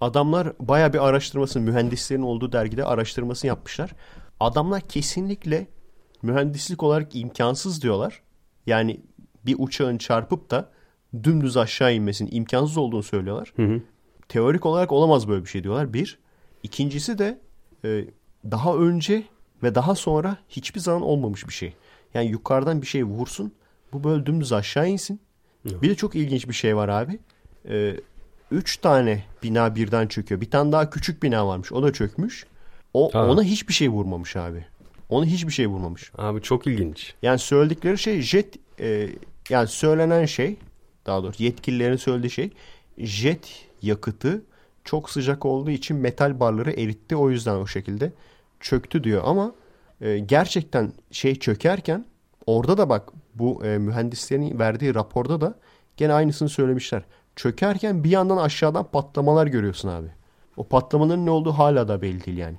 [0.00, 3.92] adamlar baya bir araştırmasını mühendislerin olduğu dergide araştırmasını yapmışlar.
[4.40, 5.66] Adamlar kesinlikle
[6.22, 8.22] mühendislik olarak imkansız diyorlar.
[8.66, 9.00] Yani
[9.46, 10.70] bir uçağın çarpıp da
[11.24, 13.52] dümdüz aşağı inmesinin imkansız olduğunu söylüyorlar.
[13.56, 13.80] Hı hı.
[14.28, 15.92] Teorik olarak olamaz böyle bir şey diyorlar.
[15.92, 16.18] Bir.
[16.62, 17.40] İkincisi de
[17.84, 18.04] e,
[18.50, 19.22] daha önce
[19.62, 21.74] ve daha sonra hiçbir zaman olmamış bir şey.
[22.14, 23.52] Yani yukarıdan bir şey vursun.
[23.92, 25.20] Bu böyle dümdüz aşağı insin.
[25.64, 27.18] Bir de çok ilginç bir şey var abi.
[27.68, 27.96] Ee,
[28.50, 30.40] üç tane bina birden çöküyor.
[30.40, 31.72] Bir tane daha küçük bina varmış.
[31.72, 32.46] O da çökmüş.
[32.94, 33.26] O Ha.
[33.26, 34.66] ona hiçbir şey vurmamış abi.
[35.08, 36.12] Ona hiçbir şey vurmamış.
[36.18, 37.14] Abi çok ilginç.
[37.22, 39.08] Yani söyledikleri şey jet e,
[39.50, 40.56] yani söylenen şey
[41.06, 42.50] daha doğrusu yetkililerin söylediği şey
[42.98, 44.42] jet yakıtı
[44.84, 48.12] çok sıcak olduğu için metal barları eritti o yüzden o şekilde
[48.60, 49.52] çöktü diyor ama
[50.00, 52.04] e, gerçekten şey çökerken
[52.46, 55.54] orada da bak bu e, mühendislerin verdiği raporda da
[55.96, 57.02] gene aynısını söylemişler.
[57.36, 60.08] Çökerken bir yandan aşağıdan patlamalar görüyorsun abi.
[60.56, 62.56] O patlamaların ne olduğu hala da belli değil yani.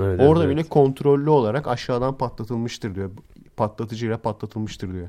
[0.00, 3.10] Evet, Orada evet, bile kontrollü olarak aşağıdan patlatılmıştır diyor.
[3.56, 5.08] Patlatıcıyla patlatılmıştır diyor.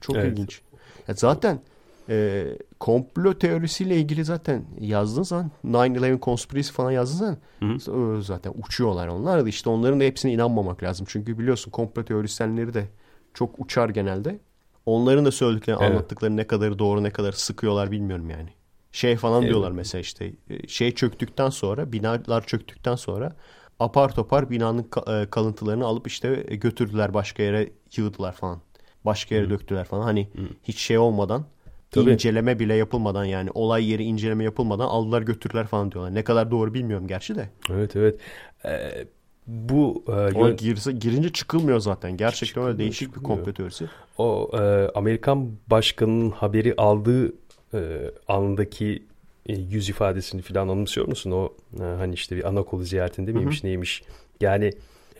[0.00, 0.32] Çok Evet.
[0.32, 0.60] ilginç.
[1.08, 1.60] Ya zaten
[2.08, 2.46] e,
[2.80, 7.38] komplo teorisiyle ilgili zaten yazdığın zaman 9-11 conspiracy falan yazdığın
[7.78, 11.06] zaman e, zaten uçuyorlar onlar da işte onların da hepsine inanmamak lazım.
[11.10, 12.88] Çünkü biliyorsun komplo teorisyenleri de
[13.34, 14.38] çok uçar genelde.
[14.86, 15.90] Onların da söylediklerini Evet.
[15.90, 18.48] anlattıkları ne kadarı doğru ne kadar sıkıyorlar bilmiyorum yani.
[18.92, 19.50] Şey falan Evet.
[19.50, 23.32] diyorlar mesela işte e, şey çöktükten sonra binalar çöktükten sonra
[23.80, 28.60] apar topar binanın e, kalıntılarını alıp işte e, götürdüler başka yere yığdılar falan.
[29.04, 30.02] Başka yere döktüler falan.
[30.02, 30.28] Hani
[30.64, 31.44] hiç şey olmadan
[31.90, 32.10] Tabii.
[32.12, 36.14] inceleme bile yapılmadan yani olay yeri inceleme yapılmadan aldılar götürdüler falan diyorlar.
[36.14, 37.48] Ne kadar doğru bilmiyorum gerçi de.
[37.70, 38.20] Evet evet.
[38.64, 39.04] Ee,
[39.46, 42.16] bu e, yön- girse, girince çıkılmıyor zaten.
[42.16, 43.36] Gerçekten öyle Çıkılmıyor, değişik bir çıkılmıyor.
[43.38, 43.84] komplo teorisi.
[44.18, 44.58] o e,
[44.94, 47.32] Amerikan başkanının haberi aldığı
[47.74, 49.02] e, andaki
[49.46, 51.30] e, yüz ifadesini falan anımsıyor musun?
[51.30, 54.02] O e, hani işte bir ana kolu ziyaretinde miymiş neymiş?
[54.40, 54.72] Yani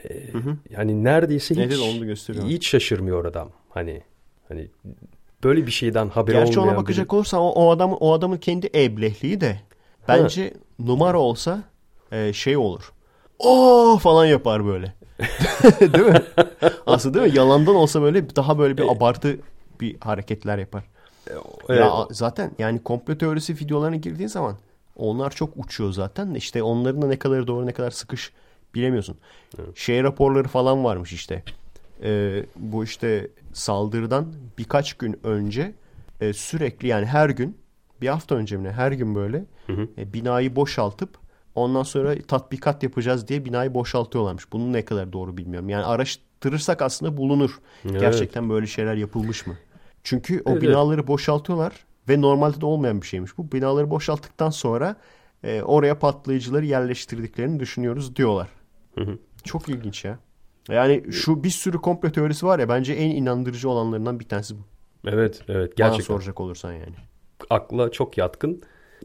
[0.09, 0.11] e,
[0.71, 3.51] yani neredeyse hiç Nedir onu hiç şaşırmıyor adam.
[3.69, 4.03] Hani
[4.49, 4.69] hani
[5.45, 8.71] böyle bir şeyden haberi Gerçi olmayan ona bakacak olursan o, o adamın o adamın kendi
[8.75, 9.61] eblehliği de
[10.09, 11.63] bence numara olsa
[12.13, 12.93] e, şey olur.
[13.39, 14.95] O falan yapar böyle.
[15.81, 16.23] değil mi?
[16.87, 17.39] Aslında değil mi?
[17.39, 19.39] Yalandan olsa böyle daha böyle bir abartı
[19.81, 20.85] bir hareketler yapar.
[21.69, 21.81] Evet.
[21.81, 24.57] Ya zaten yani komplo teorisi videolarına girdiğin zaman
[24.97, 26.35] onlar çok uçuyor zaten.
[26.35, 28.33] işte onların da ne kadar doğru ne kadar sıkış
[28.75, 29.17] bilemiyorsun.
[29.75, 31.43] Şey raporları falan varmış işte.
[32.03, 35.75] Ee, bu işte saldırıdan birkaç gün önce
[36.21, 37.57] e, sürekli yani her gün
[38.01, 39.45] bir hafta önce mi her gün böyle
[39.99, 41.19] e, binayı boşaltıp
[41.55, 44.53] ondan sonra tatbikat yapacağız diye binayı boşaltıyorlarmış.
[44.53, 45.69] Bunun ne kadar doğru bilmiyorum.
[45.69, 47.59] Yani araştırırsak aslında bulunur.
[47.85, 48.01] Evet.
[48.01, 49.57] Gerçekten böyle şeyler yapılmış mı?
[50.05, 53.53] Çünkü o Evet, binaları boşaltıyorlar ve normalde de olmayan bir şeymiş bu.
[53.53, 54.97] Binaları boşalttıktan sonra
[55.45, 58.49] e, oraya patlayıcıları yerleştirdiklerini düşünüyoruz diyorlar.
[59.45, 60.19] Çok ilginç ya.
[60.69, 64.61] Yani şu bir sürü komplo teorisi var ya bence en inandırıcı olanlarından bir tanesi bu.
[65.09, 66.95] Evet evet Bana gerçekten soracak olursan yani.
[67.51, 68.63] akla çok yatkın.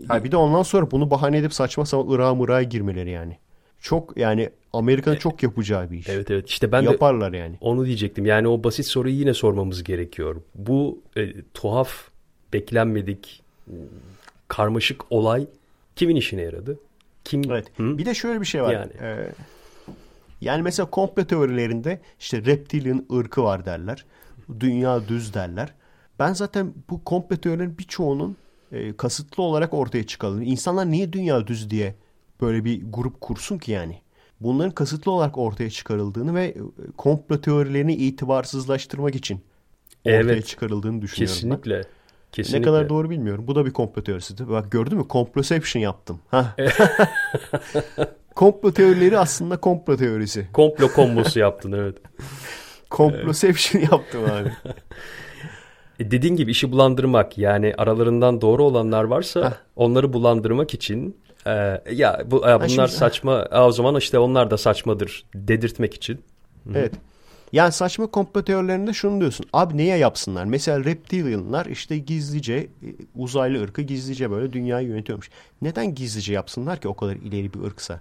[0.08, 3.38] Ha bir de ondan sonra bunu bahane edip saçma sapan Irak'a Mırak'a girmeleri yani.
[3.80, 6.10] Çok yani Amerika'nın çok yapacağı bir iş.
[6.10, 7.58] Evet evet işte ben de Yaparlar yani.
[7.62, 8.26] Onu diyecektim.
[8.26, 10.36] Yani o basit soruyu yine sormamız gerekiyor.
[10.56, 12.08] Bu e, tuhaf,
[12.54, 13.44] beklenmedik,
[14.48, 15.48] karmaşık olay
[15.96, 16.80] kimin işine yaradı?
[17.24, 17.52] Kim?
[17.52, 17.68] Evet.
[17.78, 17.98] Hı?
[17.98, 18.74] Bir de şöyle bir şey var.
[18.74, 18.92] Yani.
[19.02, 19.30] Ee,
[20.44, 24.06] yani mesela komplo teorilerinde işte reptilian ırkı var derler.
[24.60, 25.74] Dünya düz derler.
[26.20, 28.38] Ben zaten bu komplo teorilerin birçoğunun
[28.72, 30.44] e, kasıtlı olarak ortaya çıkarıldığını.
[30.44, 31.96] İnsanlar niye dünya düz diye
[32.42, 34.02] böyle bir grup kursun ki yani?
[34.42, 36.58] Bunların kasıtlı olarak ortaya çıkarıldığını ve e,
[36.98, 39.42] komplo teorilerini itibarsızlaştırmak için
[40.06, 40.48] ortaya Evet.
[40.48, 41.50] çıkarıldığını düşünüyorum ben.
[41.50, 41.84] Kesinlikle.
[42.32, 42.60] Kesinlikle.
[42.60, 43.48] Ne kadar doğru bilmiyorum.
[43.48, 44.50] Bu da bir komplo teorisi.
[44.50, 45.08] Bak gördün mü?
[45.08, 46.20] Komploception yaptım.
[48.36, 50.48] Komplo teorileri aslında komplo teorisi.
[50.54, 51.96] Komplo kombosu yaptın evet.
[52.90, 54.52] Komploception yaptım abi.
[56.00, 61.18] E, dediğin gibi işi bulandırmak yani aralarından doğru olanlar varsa onları bulandırmak için
[61.48, 61.52] e,
[61.92, 66.22] ya bu ya bunlar şimdi- saçma "Aa, o zaman işte onlar da saçmadır dedirtmek için.
[66.76, 66.94] evet.
[67.52, 69.46] Yani saçma komplo teorilerinde şunu diyorsun.
[69.54, 70.46] Abi niye yapsınlar?
[70.46, 72.68] Mesela reptilianlar işte gizlice e,
[73.16, 75.30] uzaylı ırkı gizlice böyle dünyayı yönetiyormuş.
[75.62, 78.00] Neden gizlice yapsınlar ki o kadar ileri bir ırksa?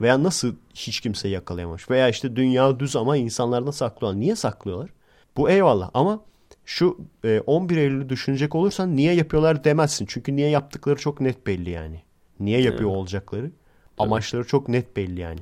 [0.00, 1.90] Veya nasıl hiç kimse yakalayamamış?
[1.90, 4.20] Veya işte dünya düz ama insanlardan saklıyorlar.
[4.20, 4.90] Niye saklıyorlar?
[5.36, 6.20] Bu eyvallah ama
[6.64, 10.06] şu e, 11 Eylül'ü düşünecek olursan niye yapıyorlar demezsin.
[10.08, 12.02] Çünkü niye yaptıkları çok net belli yani.
[12.40, 13.50] Niye yapıyor olacakları?
[13.98, 15.40] Amaçları çok net belli yani.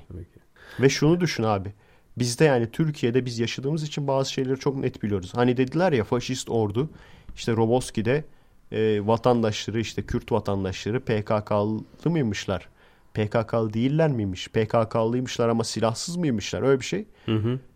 [0.80, 1.72] Ve şunu düşün abi.
[2.18, 5.32] Bizde yani Türkiye'de biz yaşadığımız için bazı şeyleri çok net biliyoruz.
[5.34, 6.91] Hani dediler ya faşist ordu
[7.37, 8.24] işte Roboski'de
[8.72, 12.68] e, vatandaşları işte Kürt vatandaşları PKK'lı mıymışlar?
[13.16, 14.48] PKK'lı değiller miymiş?
[14.48, 16.62] PKK'lıymışlar ama silahsız mıymışlar?
[16.62, 17.04] Öyle bir şey.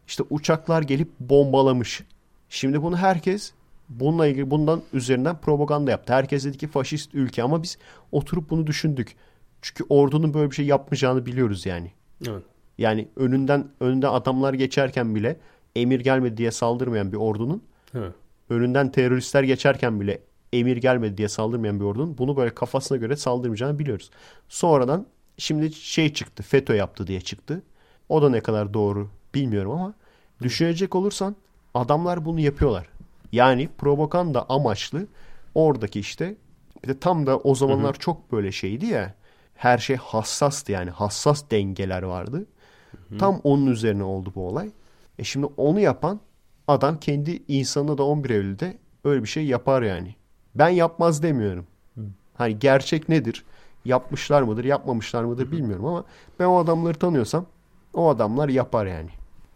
[0.06, 2.02] İşte uçaklar gelip bombalamış.
[2.48, 3.52] Şimdi bunu herkes
[3.88, 6.12] bununla ilgili bundan üzerinden propaganda yaptı.
[6.12, 7.78] Herkes dedi ki faşist ülke ama biz
[8.12, 9.16] oturup bunu düşündük.
[9.62, 11.92] Çünkü ordunun böyle bir şey yapmayacağını biliyoruz yani.
[12.28, 12.42] Evet.
[12.78, 15.36] Yani önünden önünden adamlar geçerken bile
[15.76, 17.62] emir gelmedi diye saldırmayan bir ordunun
[17.94, 18.12] Evet.
[18.50, 20.18] önünden teröristler geçerken bile
[20.52, 24.10] emir gelmedi diye saldırmayan bir ordunun bunu böyle kafasına göre saldırmayacağını biliyoruz.
[24.48, 25.06] Sonradan
[25.40, 27.62] şimdi şey çıktı FETÖ yaptı diye çıktı.
[28.08, 29.94] O da ne kadar doğru bilmiyorum ama
[30.42, 31.36] düşünecek olursan
[31.74, 32.88] adamlar bunu yapıyorlar.
[33.32, 35.06] Yani propaganda amaçlı
[35.54, 36.34] oradaki işte
[36.84, 39.14] bir de tam da o zamanlar çok böyle şeydi ya
[39.54, 42.46] her şey hassastı yani hassas dengeler vardı.
[43.18, 44.70] Tam onun üzerine oldu bu olay.
[45.18, 46.20] E şimdi onu yapan
[46.68, 50.14] adam kendi insanına da 11 Eylül'de öyle bir şey yapar yani.
[50.54, 51.66] Ben yapmaz demiyorum.
[52.34, 53.44] Hani gerçek nedir?
[53.84, 56.04] Yapmışlar mıdır, yapmamışlar mıdır bilmiyorum ama
[56.38, 57.46] ben o adamları tanıyorsam
[57.94, 59.10] o adamlar yapar yani.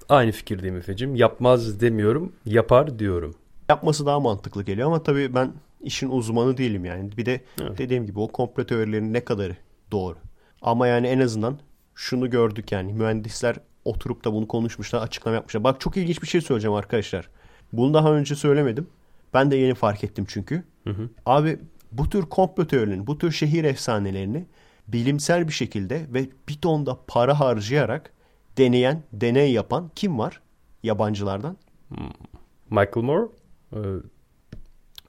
[0.09, 1.15] Aynı fikirdeyim Efe'cim.
[1.17, 3.35] Yapmaz demiyorum, yapar diyorum.
[3.69, 7.17] Yapması daha mantıklı geliyor ama tabii ben işin uzmanı değilim yani.
[7.17, 7.79] Bir de Evet.
[7.79, 9.57] dediğim gibi o komplo teorilerinin ne kadarı
[9.93, 10.17] doğru.
[10.63, 11.59] Ama yani en azından
[11.95, 15.65] şunu gördük yani mühendisler oturup da bunu konuşmuşlar, açıklama yapmışlar.
[15.65, 17.29] Bak çok ilginç bir şey söyleyeceğim arkadaşlar.
[17.73, 18.87] Bunu daha önce söylemedim.
[19.35, 20.63] Ben de yeni fark ettim çünkü.
[21.27, 21.59] Abi
[21.99, 24.47] bu tür komplo teorilerini, bu tür şehir efsanelerini
[24.89, 28.13] bilimsel bir şekilde ve bir tonda para harcayarak
[28.59, 30.41] deneyen, deney yapan kim var
[30.83, 31.57] yabancılardan?
[32.71, 33.29] Michael Moore?
[33.73, 33.79] Ee,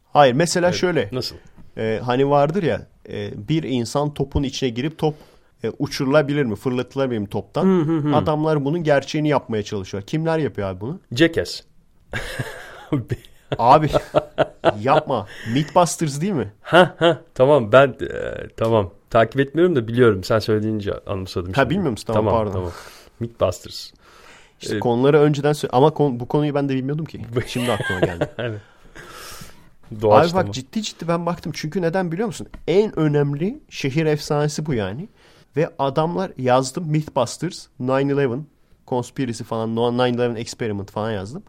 [0.06, 1.10] Hayır mesela şöyle.
[1.12, 1.36] nasıl?
[1.78, 5.16] Ee, hani vardır ya e, bir insan topun içine girip top
[5.64, 7.68] e, uçurulabilir mi, fırlatılabilir mi toptan?
[8.14, 10.04] Adamlar bunun gerçeğini yapmaya çalışıyor.
[10.04, 11.00] Kimler yapıyor abi bunu?
[11.12, 11.62] Jackass.
[13.60, 13.90] Abi
[14.82, 15.28] yapma.
[15.54, 16.54] Mythbusters değil mi?
[16.62, 21.54] ha ha tamam ben e, tamam takip etmiyorum da biliyorum sen söyleyince anımsadım.
[21.54, 21.70] Ha, şimdi.
[21.70, 22.14] bilmiyor musun?
[22.14, 22.52] Tamam, pardon.
[22.52, 22.72] Tamam.
[23.20, 23.92] Mythbusters.
[24.62, 27.22] İşte Ee, konuları önceden sö- ama kon- bu konuyu ben de bilmiyordum ki.
[27.48, 28.30] Şimdi aklıma geldi.
[28.38, 28.62] Evet.
[29.92, 30.48] Abi Doğaçlama.
[30.48, 31.52] bak ciddi ciddi ben baktım.
[31.56, 32.48] Çünkü neden biliyor musun?
[32.68, 35.08] En önemli şehir efsanesi bu yani.
[35.58, 38.40] Ve adamlar yazdım Mythbusters, 9-11,
[38.88, 41.44] Conspiracy falan, 9-11 Experiment falan yazdım.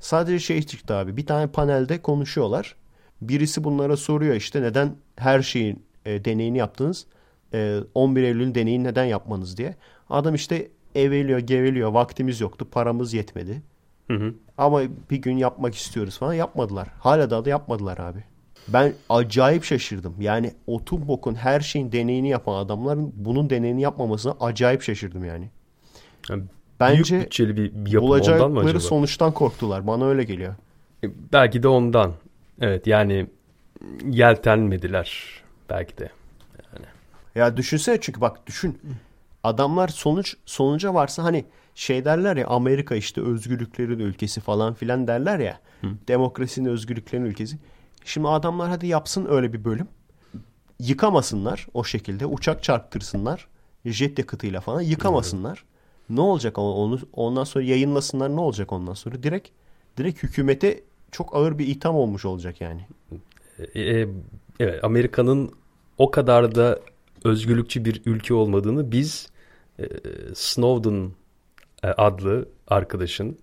[0.00, 1.16] Sadece şey çıktı abi.
[1.16, 2.76] Bir tane panelde konuşuyorlar.
[3.20, 7.06] Birisi bunlara soruyor işte neden her şeyin e, deneyini yaptınız?
[7.54, 9.76] E, 11 Eylül'ün deneyini neden yapmanız diye.
[10.10, 11.92] Adam işte eveliyor, geveliyor.
[11.92, 13.62] Vaktimiz yoktu, paramız yetmedi.
[14.08, 14.34] Hı hı.
[14.58, 16.88] Ama bir gün yapmak istiyoruz falan yapmadılar.
[16.98, 18.24] Hala daha da yapmadılar abi.
[18.68, 20.14] Ben acayip şaşırdım.
[20.20, 25.50] Yani o tüm bokun her şeyin deneyini yapan adamların bunun deneyini yapmamasına acayip şaşırdım yani.
[26.80, 28.80] Yani Bence Büyük bütçeli bir yapım ondan mı acaba?
[28.80, 29.86] sonuçtan korktular.
[29.86, 30.54] Bana öyle geliyor.
[31.04, 32.12] E, Belki de ondan.
[32.60, 33.26] Evet yani
[34.10, 35.22] yeltenmediler
[35.70, 36.10] belki de.
[37.34, 38.78] Ya düşünsene çünkü bak düşün.
[39.44, 45.38] Adamlar sonuç sonuca varsa hani şey derler ya Amerika işte özgürlüklerin ülkesi falan filan derler
[45.38, 45.60] ya.
[46.08, 47.58] Demokrasinin özgürlüklerin ülkesi.
[48.04, 49.88] Şimdi adamlar hadi yapsın öyle bir bölüm.
[50.80, 52.26] Yıkamasınlar o şekilde.
[52.26, 53.48] Uçak çarptırsınlar.
[53.84, 55.64] Jet yakıtıyla falan yıkamasınlar.
[56.10, 59.22] Ne olacak onu, ondan sonra yayınlasınlar ne olacak ondan sonra?
[59.22, 59.48] Direkt
[59.98, 60.80] direkt hükümete
[61.10, 62.86] çok ağır bir itham olmuş olacak yani.
[63.74, 64.08] E, e,
[64.60, 65.52] evet Amerika'nın
[65.98, 66.80] o kadar da
[67.24, 69.28] özgürlükçü bir ülke olmadığını biz
[69.78, 69.84] e,
[70.34, 71.10] Snowden
[71.82, 73.38] e, adlı arkadaşın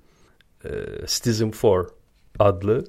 [0.66, 0.70] e,
[1.08, 1.92] Citizen 4
[2.40, 2.86] adlı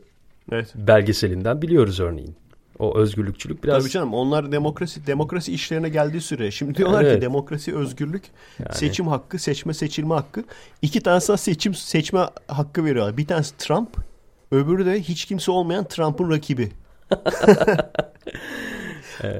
[0.53, 0.73] Evet.
[0.75, 2.37] belgeselinden biliyoruz örneğin.
[2.79, 6.51] O özgürlükçülük biraz Tabii canım onlar demokrasi demokrasi işlerine geldiği süre.
[6.51, 7.23] Şimdi diyorlar ki Evet.
[7.23, 8.23] demokrasi, özgürlük,
[8.73, 10.45] seçim hakkı, seçme seçilme hakkı.
[10.83, 13.17] İki tanesi seçim seçme hakkı veriyorlar.
[13.17, 13.97] Bir tanesi Trump,
[14.51, 16.73] öbürü de hiç kimse olmayan Trump'ın rakibi.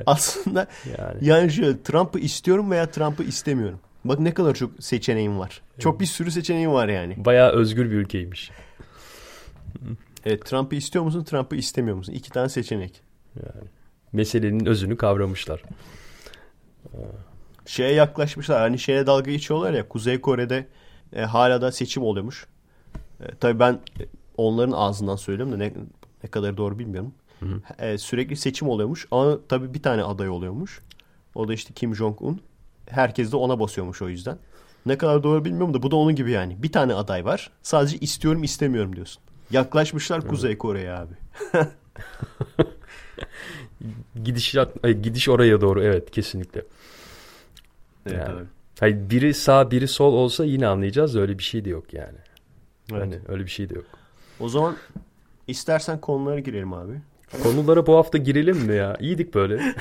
[0.07, 0.67] Aslında
[0.99, 3.81] yani yani şöyle Trump'ı istiyorum veya Trump'ı istemiyorum.
[4.05, 5.63] Bak ne kadar çok seçeneğim var.
[5.79, 7.25] Çok bir sürü seçeneğim var yani.
[7.25, 8.51] bayağı özgür bir ülkeymiş.
[10.25, 12.13] Evet, Trump'ı istiyor musun, Trump'ı istemiyor musun?
[12.13, 13.01] İki tane seçenek.
[14.13, 15.63] Meselenin özünü kavramışlar.
[17.67, 18.61] şeye yaklaşmışlar.
[18.61, 20.67] Hani şeye dalga geçiyorlar ya Kuzey Kore'de
[21.13, 22.47] e, hala da seçim oluyormuş.
[23.21, 23.81] E, tabii ben
[24.37, 25.73] onların ağzından söylüyorum da ne,
[26.25, 27.15] ne kadar doğru bilmiyorum.
[27.79, 30.81] E, sürekli seçim oluyormuş ama tabii bir tane aday oluyormuş.
[31.35, 32.41] O da işte Kim Jong-un.
[32.87, 34.39] Herkes de ona basıyormuş o yüzden.
[34.87, 36.63] Ne kadar doğru bilmiyorum da bu da onun gibi yani.
[36.63, 37.51] Bir tane aday var.
[37.63, 39.23] Sadece istiyorum istemiyorum diyorsun.
[39.51, 41.15] Yaklaşmışlar Kuzey Kore'ye abi.
[44.25, 44.55] Gidiş,
[45.03, 46.63] gidiş oraya doğru evet kesinlikle.
[48.07, 48.39] Evet, Yani.
[48.39, 48.45] abi.
[48.81, 52.19] Hayır, biri sağ biri sol olsa yine anlayacağız da öyle bir şey de yok yani.
[52.93, 53.03] Evet.
[53.03, 53.85] Hani öyle bir şey de yok.
[54.41, 54.77] O zaman
[55.47, 57.01] istersen konulara girelim abi.
[57.43, 58.97] Konulara bu hafta girelim mi ya?
[59.01, 59.61] İyiydik böyle.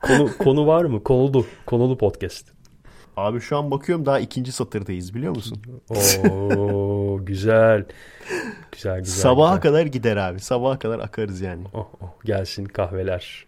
[0.00, 1.02] konu konu var mı?
[1.02, 2.57] Konulu konulu podcast.
[3.18, 5.62] Abi şu an bakıyorum daha ikinci satırdayız biliyor musun?
[5.90, 7.84] Oo güzel.
[8.72, 9.22] Güzel güzel.
[9.22, 9.62] Sabaha güzel.
[9.62, 10.40] kadar gider abi.
[10.40, 11.64] Sabaha kadar akarız yani.
[11.74, 13.46] Oh, oh, gelsin kahveler.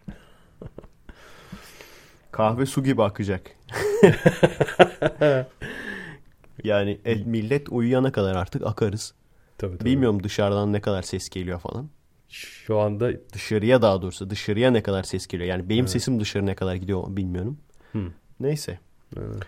[2.31, 3.41] Kahve su gibi akacak.
[6.63, 9.13] yani et, millet uyuyana kadar artık akarız.
[9.57, 9.89] Tabii, tabii.
[9.89, 11.89] Bilmiyorum dışarıdan ne kadar ses geliyor falan.
[12.29, 15.49] Şu anda Dışarıya daha doğrusu dışarıya ne kadar ses geliyor.
[15.49, 17.57] Yani benim sesim dışarı ne kadar gidiyor bilmiyorum.
[17.91, 17.99] Hı.
[18.39, 18.79] Neyse.
[19.17, 19.43] Evet.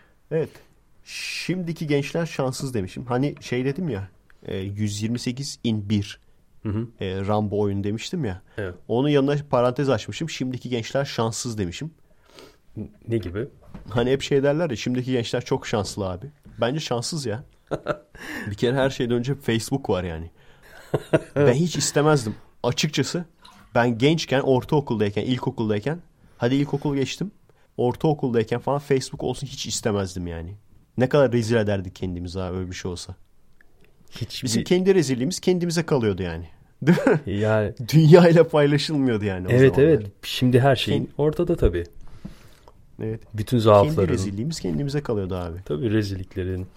[1.04, 3.06] Şimdiki gençler şanssız demişim.
[3.06, 4.10] Hani şey dedim ya
[4.46, 6.20] e, 128 in 1
[6.64, 6.88] Hı hı.
[7.00, 8.42] e, Rambo oyunu demiştim ya.
[8.58, 8.76] Evet.
[8.88, 10.30] Onun yanına parantez açmışım.
[10.30, 11.92] Şimdiki gençler şanssız demişim.
[13.08, 13.48] ne gibi?
[13.90, 16.26] Hani hep şey derler ya şimdiki gençler çok şanslı abi.
[16.62, 17.44] Bence şanssız ya.
[18.50, 20.32] bir kere her şeyden önce Facebook var yani.
[21.36, 22.36] ben hiç istemezdim.
[22.64, 23.26] Açıkçası
[23.76, 26.00] ben gençken ortaokuldayken ilkokuldayken
[26.38, 27.32] hadi ilkokul geçtim.
[27.78, 30.56] Ortaokuldayken falan Facebook olsun hiç istemezdim yani.
[30.98, 33.16] Ne kadar rezil ederdik kendimizi ha öyle bir şey olsa.
[34.12, 36.46] Hiç Bizim kendi rezilliğimiz kendimize kalıyordu yani.
[36.84, 37.40] Değil mi?
[37.40, 39.94] yani Dünya ile paylaşılmıyordu yani o evet zamanlar.
[39.98, 40.12] evet.
[40.24, 41.84] Şimdi her şeyin ortada tabii.
[43.04, 43.22] evet.
[43.34, 44.14] Bütün Kendi zaafların.
[44.14, 45.58] rezilliğimiz kendimize kalıyordu abi.
[45.66, 46.68] Tabii rezilliklerin.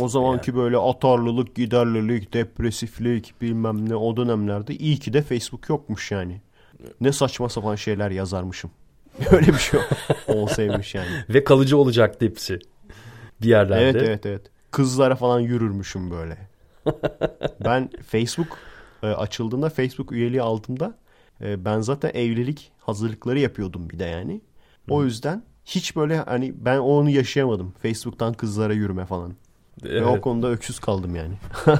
[0.00, 6.10] O zamanki böyle atarlılık, giderlilik, depresiflik bilmem ne o dönemlerde iyi ki de Facebook yokmuş
[6.10, 6.40] yani.
[7.00, 8.70] Ne saçma sapan şeyler yazarmışım.
[9.30, 9.80] Öyle bir şey
[10.28, 11.08] olsaymış yani.
[11.28, 12.58] Ve kalıcı olacaktı hepsi.
[13.42, 13.82] Bir yerlerde.
[13.84, 14.42] Evet evet evet.
[14.70, 16.38] Kızlara falan yürürmüşüm böyle.
[17.64, 18.58] ben Facebook
[19.02, 20.94] e, açıldığında Facebook üyeliği aldığımda
[21.40, 24.40] e, ben zaten evlilik hazırlıkları yapıyordum bir de yani.
[24.88, 27.74] O yüzden hiç böyle hani ben onu yaşayamadım.
[27.82, 29.34] Facebook'tan kızlara yürüme falan.
[29.84, 30.20] Ve o Evet.
[30.20, 31.34] konuda öksüz kaldım yani.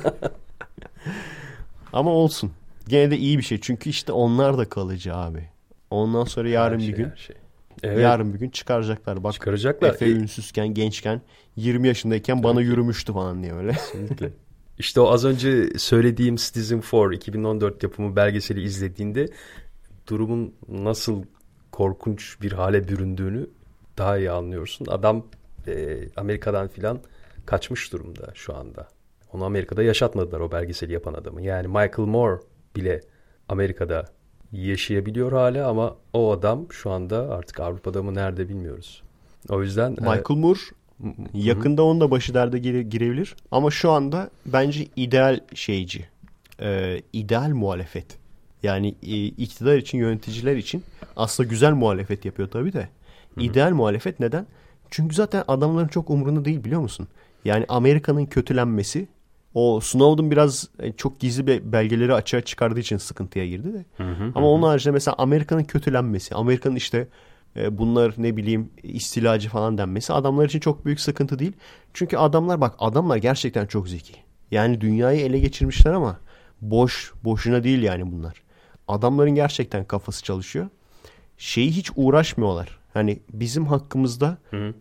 [1.93, 2.53] Ama olsun.
[2.89, 3.61] Gene de iyi bir şey.
[3.61, 5.49] Çünkü işte onlar da kalıcı abi.
[5.91, 7.37] Ondan sonra yarın Her bir şey, gün her şey.
[7.83, 7.99] Evet.
[8.03, 9.25] yarın bir gün çıkaracaklar.
[9.25, 9.89] Bak Çıkaracaklar.
[9.91, 11.23] Efe E- ünsüzken, gençken
[11.57, 13.73] 20 yaşındayken bana yürümüştü falan diye öyle.
[13.73, 14.31] Kesinlikle.
[14.79, 19.29] İşte o az önce söylediğim Citizen 4 2014 yapımı belgeseli izlediğinde
[20.09, 21.23] durumun nasıl
[21.73, 23.51] korkunç bir hale büründüğünü
[23.99, 24.87] daha iyi anlıyorsun.
[24.89, 25.27] Adam
[25.67, 27.01] e, Amerika'dan filan
[27.47, 28.89] kaçmış durumda şu anda.
[29.33, 31.43] Onu Amerika'da yaşatmadılar o belgeseli yapan adamı.
[31.43, 32.41] Yani Michael Moore
[32.77, 33.01] bile
[33.49, 34.05] Amerika'da
[34.53, 39.03] yaşayabiliyor hala ama o adam şu anda artık Avrupa'da mı nerede bilmiyoruz.
[39.49, 40.59] O yüzden e, Michael Moore
[41.35, 43.37] yakında onun da başı derde gire- girebilir.
[43.51, 46.09] Ama şu anda bence ideal şeyci.
[46.61, 48.07] Ee, ideal muhalefet.
[48.63, 50.83] Yani e, iktidar için, yöneticiler için
[51.17, 52.89] aslında güzel muhalefet yapıyor tabii de.
[53.41, 54.47] İdeal muhalefet neden?
[54.91, 57.09] Çünkü zaten adamların çok umurunda değil biliyor musun?
[57.45, 59.09] Yani Amerika'nın kötülenmesi
[59.57, 63.85] o Snowden biraz e, çok gizli be- belgeleri açığa çıkardığı için sıkıntıya girdi de.
[64.35, 67.09] Ama onun haricinde mesela Amerika'nın kötülenmesi, Amerika'nın işte
[67.57, 71.53] e, bunlar ne bileyim istilacı falan denmesi adamlar için çok büyük sıkıntı değil.
[71.95, 74.13] Çünkü adamlar bak adamlar gerçekten çok zeki.
[74.51, 76.21] Yani dünyayı ele geçirmişler ama
[76.61, 78.43] boş boşuna değil yani bunlar.
[78.89, 80.67] Adamların gerçekten kafası çalışıyor.
[81.39, 82.79] Şeyi hiç uğraşmıyorlar.
[82.95, 84.39] Hani bizim hakkımızda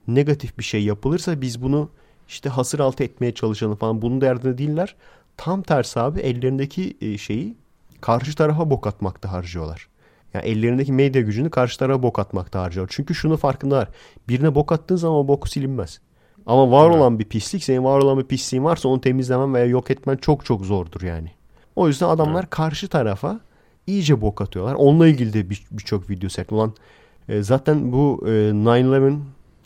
[0.07, 1.89] negatif bir şey yapılırsa biz bunu
[2.27, 4.01] işte hasır altı etmeye çalışalım falan.
[4.01, 4.95] Bunun derdinde değiller.
[5.37, 7.55] Tam tersi abi ellerindeki e, şeyi
[8.01, 9.87] karşı tarafa bok atmakta harcıyorlar.
[10.33, 12.87] Yani ellerindeki medya gücünü karşı tarafa bok atmakta harcıyor.
[12.91, 13.87] Çünkü şunu farkındalar.
[14.29, 15.99] Birine bok attığın zaman o bok silinmez.
[16.45, 19.91] Ama var olan bir pislik, senin var olan bir pisliğin varsa onu temizlemen veya yok
[19.91, 21.31] etmen çok çok zordur yani.
[21.75, 23.39] O yüzden adamlar karşı tarafa
[23.87, 24.73] iyice bok atıyorlar.
[24.73, 26.51] Onunla ilgili de bir- birçok video set.
[26.51, 26.73] Ulan
[27.29, 29.17] e, zaten bu e, 9-11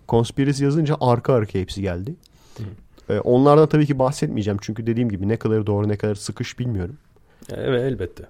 [0.10, 2.16] conspiracy yazınca arka arka hepsi geldi.
[3.10, 4.58] E, onlardan tabii ki bahsetmeyeceğim.
[4.62, 6.98] Çünkü dediğim gibi ne kadar doğru ne kadar sıkış bilmiyorum.
[7.54, 8.24] Evet elbette.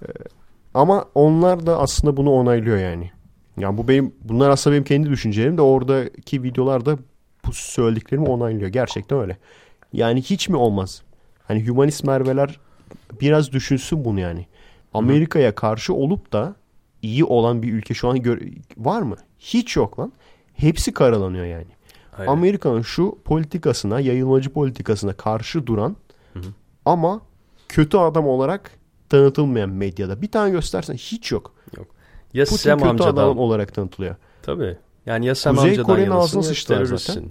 [0.74, 3.12] Ama onlar da aslında bunu onaylıyor yani.
[3.58, 6.98] Yani bu benim bunlar aslında benim kendi düşüncelerim de oradaki videolarda
[7.46, 8.70] bu söylediklerimi onaylıyor.
[8.70, 9.38] Gerçekten öyle.
[9.94, 11.02] Yani hiç mi olmaz?
[11.44, 12.60] Hani humanist merveler
[13.22, 14.46] biraz düşünsün bunu yani.
[14.94, 16.56] Amerika'ya karşı olup da
[17.02, 18.20] iyi olan bir ülke şu an
[18.78, 19.16] var mı?
[19.40, 20.12] Hiç yok lan.
[20.54, 21.68] Hepsi karalanıyor yani.
[22.20, 22.32] Aynen.
[22.32, 25.96] Amerika'nın şu politikasına, yayılmacı politikasına karşı duran
[26.86, 27.22] ama
[27.70, 28.72] kötü adam olarak
[29.10, 30.22] tanıtılmayan medyada.
[30.22, 31.54] Bir tane göstersen hiç yok.
[32.34, 34.16] Ya Putin Sam kötü amcadan adam olarak tanıtılıyor.
[34.44, 34.78] Tabii.
[35.06, 37.24] Yani ya Sam Kuzey Kore'nin ağzına sıçtılar zaten.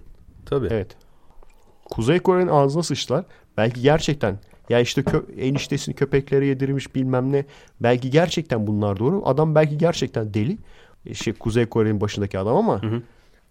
[0.47, 0.69] Tabii.
[0.71, 0.97] Evet.
[1.91, 3.25] Kuzey Kore'nin ağzına sıçtılar.
[3.57, 4.39] Belki gerçekten
[4.69, 7.45] ya işte kö- eniştesini köpeklere yedirmiş bilmem ne.
[7.81, 9.23] Belki gerçekten bunlar doğru.
[9.25, 10.59] Adam belki gerçekten deli.
[11.07, 12.81] E, Şey, Kuzey Kore'nin başındaki adam ama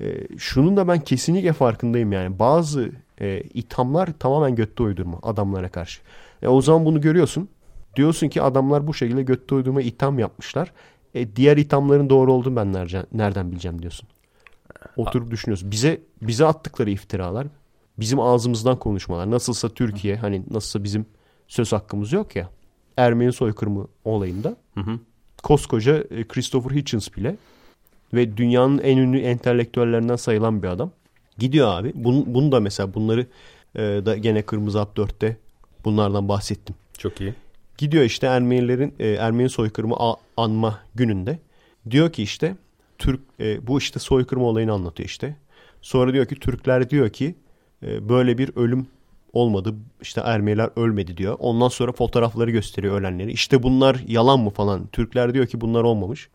[0.02, 2.40] e, şunun da ben kesinlikle farkındayım yani.
[2.40, 2.91] Bazı
[3.22, 6.02] e, ithamlar tamamen götte uydurma adamlara karşı.
[6.41, 7.49] E, o zaman bunu görüyorsun.
[7.95, 10.72] Diyorsun ki adamlar bu şekilde götte uydurma itham yapmışlar.
[11.14, 14.10] E, diğer ithamların doğru olduğunu ben nereden, nereden bileceğim diyorsun.
[14.95, 15.72] Oturup düşünüyorsun.
[15.72, 17.48] Bize bize attıkları iftiralar,
[17.99, 19.32] bizim ağzımızdan konuşmalar.
[19.32, 21.06] Nasılsa Türkiye hani nasılsa bizim
[21.48, 22.49] söz hakkımız yok ya.
[22.98, 24.56] Ermeni soykırımı olayında
[25.44, 27.36] koskoca e, Christopher Hitchens bile
[28.14, 30.92] ve dünyanın en ünlü entelektüellerinden sayılan bir adam.
[31.38, 31.92] Gidiyor abi.
[31.96, 33.26] Bunu, bunu da mesela bunları
[33.76, 35.38] e, da gene Kırmızı Hap 4'te
[35.86, 36.76] bunlardan bahsettim.
[36.98, 37.34] Çok iyi.
[37.78, 41.40] Gidiyor işte Ermenilerin e, Ermeni soykırımı a- anma gününde.
[41.90, 42.56] Diyor ki işte
[42.98, 45.36] Türk e, bu işte soykırım olayını anlatıyor işte.
[45.82, 47.36] Sonra diyor ki Türkler diyor ki
[47.84, 48.88] e, böyle bir ölüm
[49.34, 49.74] olmadı.
[50.02, 51.36] İşte Ermeniler ölmedi diyor.
[51.40, 53.32] Ondan sonra fotoğrafları gösteriyor ölenleri.
[53.32, 54.88] İşte bunlar yalan mı falan.
[54.88, 56.30] Türkler diyor ki bunlar olmamış.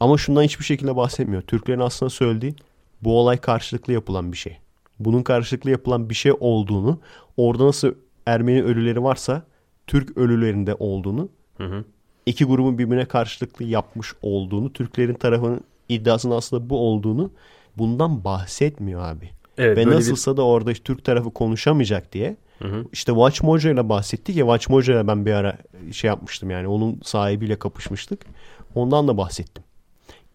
[0.00, 1.42] Ama şundan hiçbir şekilde bahsetmiyor.
[1.42, 2.54] Türklerin aslında söylediği
[3.02, 4.58] bu olay karşılıklı yapılan bir şey.
[4.98, 6.98] Bunun karşılıklı yapılan bir şey olduğunu,
[7.36, 7.94] orada nasıl
[8.26, 9.42] Ermeni ölüleri varsa
[9.86, 11.84] Türk ölülerinde olduğunu, Hı hı.
[12.26, 17.30] iki grubun birbirine karşılıklı yapmış olduğunu, Türklerin tarafının iddiasının aslında bu olduğunu
[17.78, 19.30] bundan bahsetmiyor abi.
[19.58, 22.84] Evet, Ve böyle bir- nasılsa da orada işte Türk tarafı konuşamayacak diye Hı hı.
[22.92, 25.56] işte Watch Mojo ile bahsettik ya Watch Mojo ile ben bir ara
[25.92, 28.26] şey yapmıştım yani onun sahibiyle kapışmıştık.
[28.74, 29.64] Ondan da bahsettim.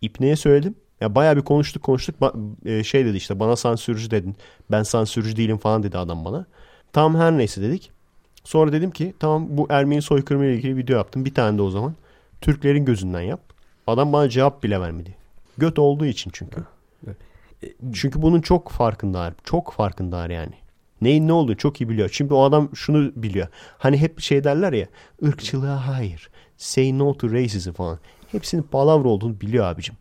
[0.02, 0.76] İpne'ye söyledim.
[1.02, 2.16] Ya bayağı bir konuştuk konuştuk.
[2.66, 4.36] E, şey dedi işte bana sansürcü dedin.
[4.72, 6.46] Ben sansürcü değilim falan dedi adam bana.
[6.94, 7.92] Tamam her neyse dedik.
[8.44, 11.26] Sonra dedim ki tamam bu Ermeni soykırımı ile ilgili video yaptım.
[11.26, 11.96] Bir tane de o zaman.
[12.42, 13.42] Türklerin gözünden yap.
[13.88, 15.16] Adam bana cevap bile vermedi.
[15.58, 16.64] Göt olduğu için çünkü.
[17.94, 19.34] Çünkü bunun çok farkındalar.
[19.44, 20.54] Çok farkındalar yani.
[21.02, 22.10] Neyin ne olduğunu çok iyi biliyor.
[22.14, 23.48] Çünkü o adam şunu biliyor.
[23.78, 24.88] Hani hep şey derler ya.
[25.26, 26.30] ırkçılığa hayır.
[26.58, 28.00] Say no to racism falan.
[28.32, 29.96] Hepsinin palavra olduğunu biliyor abicim.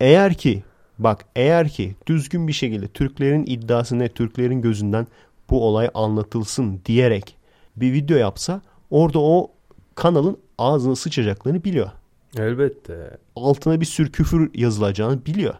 [0.00, 0.64] eğer ki
[0.98, 5.06] bak eğer ki düzgün bir şekilde Türklerin iddiası ne Türklerin gözünden
[5.50, 7.36] bu olay anlatılsın diyerek
[7.76, 9.50] bir video yapsa orada o
[9.94, 11.90] kanalın ağzını sıçacaklarını biliyor
[12.38, 13.16] Elbette.
[13.36, 15.54] altına bir sürü küfür yazılacağını biliyor.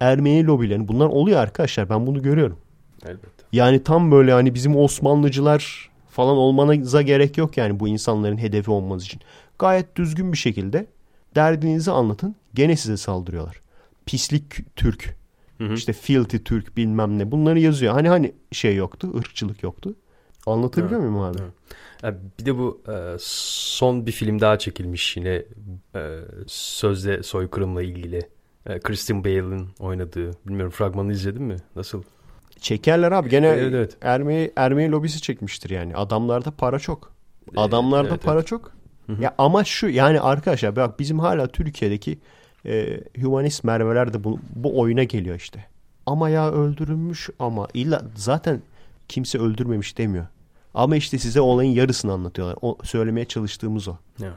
[0.00, 2.58] Ermeni lobilerin bunlar oluyor arkadaşlar ben bunu görüyorum.
[3.04, 3.44] Elbette.
[3.52, 9.04] Yani tam böyle hani bizim Osmanlıcılar falan olmanıza gerek yok yani bu insanların hedefi olmanız
[9.04, 9.20] için.
[9.58, 10.86] Gayet düzgün bir şekilde
[11.34, 13.60] derdinizi anlatın gene size saldırıyorlar.
[14.06, 15.16] Pislik Türk,
[15.74, 17.92] işte filthy Türk bilmem ne bunları yazıyor.
[17.92, 19.94] Hani hani şey yoktu, ırkçılık yoktu.
[20.46, 21.38] Anlatabiliyor muyum abi?
[22.02, 25.42] Ha, Bir de bu e, son bir film daha çekilmiş yine
[25.94, 28.28] e, sözde soykırımla ilgili.
[28.66, 30.30] E, Christian Bale'ın oynadığı.
[30.46, 31.56] Bilmiyorum fragmanı izledin mi?
[31.76, 32.02] Nasıl?
[32.60, 33.96] Çekerler abi gene Evet, evet.
[34.02, 35.96] Ermeni, Ermeni lobisi çekmiştir yani.
[35.96, 37.12] Adamlarda para çok.
[37.56, 38.77] Adamlarda evet, para çok.
[39.20, 42.18] Ya ama şu yani arkadaşlar bak bizim hala Türkiye'deki
[42.66, 45.64] e, humanist merveler de bu, bu oyuna geliyor işte.
[46.06, 48.62] Ama ya öldürülmüş ama illa zaten
[49.08, 50.26] kimse öldürmemiş demiyor.
[50.74, 52.58] Ama işte size olayın yarısını anlatıyorlar.
[52.62, 53.96] O söylemeye çalıştığımız o.
[54.18, 54.32] Ya.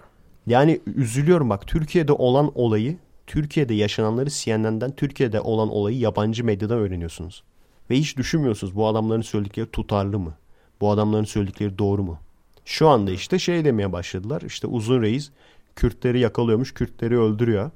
[0.47, 7.43] Yani üzülüyorum bak Türkiye'de olan olayı, Türkiye'de yaşananları CNN'den, Türkiye'de olan olayı yabancı medyadan öğreniyorsunuz.
[7.89, 10.33] Ve hiç düşünmüyorsunuz bu adamların söyledikleri tutarlı mı?
[10.81, 12.19] Bu adamların söyledikleri doğru mu?
[12.65, 14.41] Şu anda işte şey demeye başladılar.
[14.41, 15.31] İşte uzun reis
[15.75, 17.71] Kürtleri yakalıyormuş, Kürtleri öldürüyor.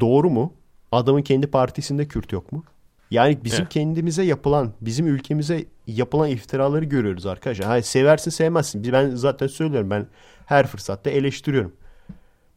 [0.00, 0.52] Doğru mu?
[0.92, 2.64] Adamın kendi partisinde Kürt yok mu?
[3.10, 3.72] Yani bizim Evet.
[3.72, 7.66] kendimize yapılan, bizim ülkemize yapılan iftiraları görüyoruz arkadaşlar.
[7.66, 8.92] Hayır, seversin sevmezsin.
[8.92, 9.90] Ben zaten söylüyorum.
[9.90, 10.06] Ben
[10.46, 11.72] her fırsatta eleştiriyorum.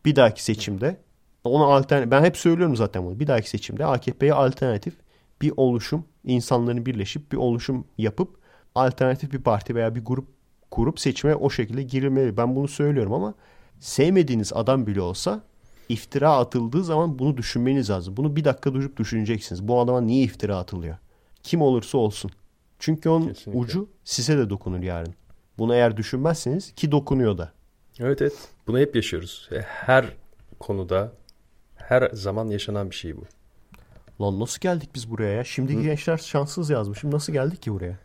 [0.06, 0.98] Bir dahaki seçimde
[1.44, 3.20] ona alternatif ben hep söylüyorum zaten bunu.
[3.20, 4.94] Bir dahaki seçimde AKP'ye alternatif
[5.42, 8.38] bir oluşum, insanların birleşip bir oluşum yapıp
[8.76, 10.28] alternatif bir parti veya bir grup
[10.74, 12.38] kurup seçime o şekilde girilmeli.
[12.38, 13.34] Ben bunu söylüyorum ama
[13.80, 15.42] sevmediğiniz adam bile olsa
[15.90, 18.18] iftira atıldığı zaman bunu düşünmeniz lazım.
[18.18, 19.68] Bunu bir dakika durup düşüneceksiniz.
[19.68, 20.98] Bu adama niye iftira atılıyor?
[21.44, 22.32] Kim olursa olsun.
[22.80, 23.60] Çünkü onun Kesinlikle.
[23.60, 25.14] ucu size de dokunur yarın.
[25.58, 27.52] Bunu eğer düşünmezseniz ki dokunuyor da.
[28.00, 28.34] Evet evet.
[28.68, 29.50] Bunu hep yaşıyoruz.
[29.52, 30.06] E, Her
[30.60, 31.12] konuda
[31.76, 33.24] her zaman yaşanan bir şey bu.
[34.22, 35.44] Lan nasıl geldik biz buraya ya?
[35.44, 37.12] Şimdiki gençler şanssız yazmışım.
[37.12, 37.98] Nasıl geldik ki buraya?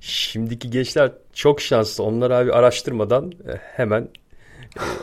[0.00, 2.04] Şimdiki gençler çok şanslı.
[2.04, 4.08] Onlar abi araştırmadan e, hemen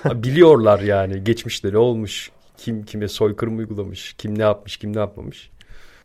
[0.09, 2.31] e, biliyorlar yani geçmişleri olmuş.
[2.57, 5.49] Kim kime soykırım uygulamış, kim ne yapmış, kim ne yapmamış.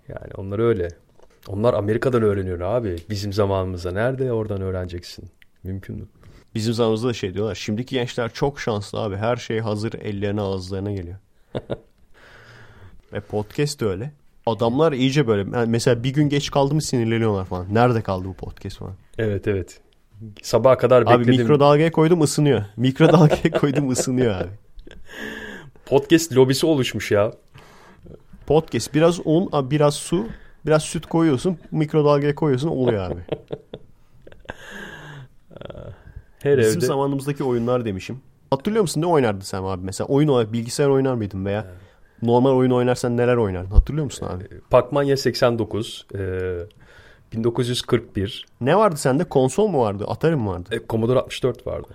[0.08, 0.88] Yani onlar öyle.
[1.48, 2.96] Onlar Amerika'dan öğreniyor abi.
[3.10, 5.30] Bizim zamanımızda nerede oradan öğreneceksin?
[5.62, 6.06] Mümkün mü?
[6.54, 7.54] Bizim zamanımızda da şey diyorlar.
[7.54, 9.16] Şimdiki gençler çok şanslı abi.
[9.16, 11.16] Her şey hazır ellerine ağızlarına geliyor.
[13.12, 14.12] Ve podcast de öyle.
[14.46, 15.56] Adamlar iyice böyle.
[15.56, 17.74] yani mesela bir gün geç kaldı mı sinirleniyorlar falan.
[17.74, 18.94] Nerede kaldı bu podcast falan.
[19.18, 19.80] Evet evet.
[20.42, 21.40] Sabaha kadar Abi bekledim.
[21.40, 22.64] mikrodalgaya koydum ısınıyor.
[22.76, 24.48] Mikrodalgaya koydum ısınıyor abi.
[25.86, 27.32] Podcast lobisi oluşmuş ya.
[28.46, 30.26] Podcast biraz un, biraz su,
[30.66, 31.58] biraz süt koyuyorsun.
[31.70, 33.20] Mikrodalgaya koyuyorsun oluyor abi.
[36.42, 38.20] Her Bizim evde zamanımızdaki oyunlar demişim.
[38.50, 40.08] Hatırlıyor musun ne oynardın sen abi mesela?
[40.08, 41.66] Oyun olarak bilgisayar oynar mıydın veya
[42.26, 43.70] normal oyun oynarsan neler oynardın?
[43.70, 44.44] Hatırlıyor musun abi?
[44.70, 46.18] Pacmania 89, e,
[47.32, 49.24] 1941, Ne vardı sende?
[49.24, 50.04] Konsol mu vardı?
[50.08, 50.68] Atari mi vardı?
[50.72, 51.88] e, Commodore 64 vardı.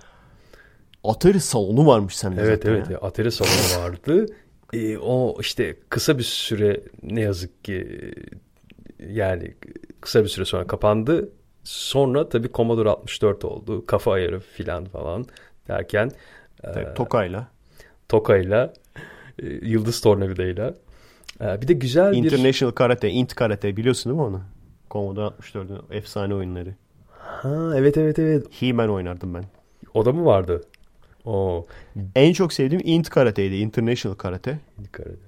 [1.04, 2.98] Atari salonu varmış sende Evet zaten evet ya.
[2.98, 4.26] Atari salonu vardı.
[4.72, 8.00] E, o işte kısa bir süre ne yazık ki
[9.00, 9.54] e, yani
[10.00, 11.28] kısa bir süre sonra kapandı.
[11.64, 13.86] Sonra tabii Commodore 64 oldu.
[13.86, 15.26] Kafa ayarı filan falan
[15.68, 16.10] derken
[16.62, 17.48] Tabii, Tokay'la.
[18.08, 18.72] Toka'yla,
[19.42, 20.74] e, Yıldız Tornavida'yla.
[21.40, 22.16] E, bir de güzel bir...
[22.16, 24.40] International Karate, Int Karate biliyorsun değil mi onu?
[24.90, 26.74] Commodore 64'ün efsane oyunları.
[27.08, 28.46] Ha, evet evet evet.
[28.50, 29.44] He-Man oynardım ben.
[29.94, 30.64] O da mı vardı?
[31.24, 31.66] Oo.
[32.14, 33.56] En çok sevdiğim Int Karate'ydi.
[33.56, 34.58] International Karate.
[34.84, 35.18] Dikkat edin.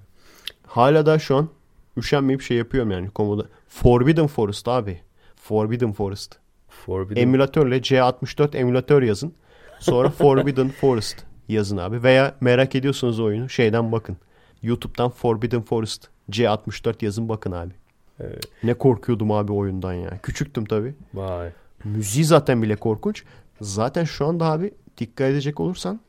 [0.66, 1.48] Hala da şu an
[1.96, 3.08] üşenmeyip şey yapıyorum yani.
[3.16, 3.48] Commodore.
[3.68, 5.00] Forbidden Forest abi.
[5.36, 6.38] Forbidden Forest.
[6.68, 7.20] Forbidden.
[7.20, 9.34] Emülatörle C64 emülatör yazın.
[9.80, 12.02] Sonra Forbidden Forest yazın abi.
[12.02, 14.16] Veya merak ediyorsanız oyunu şeyden bakın.
[14.62, 17.72] YouTube'dan Forbidden Forest C64 yazın bakın abi.
[18.20, 18.44] Evet.
[18.64, 20.18] Ne korkuyordum abi oyundan ya.
[20.22, 20.94] Küçüktüm tabii.
[21.14, 21.50] Vay.
[21.84, 23.24] Müziği zaten bile korkunç.
[23.60, 26.00] Zaten şu anda abi dikkat edecek olursan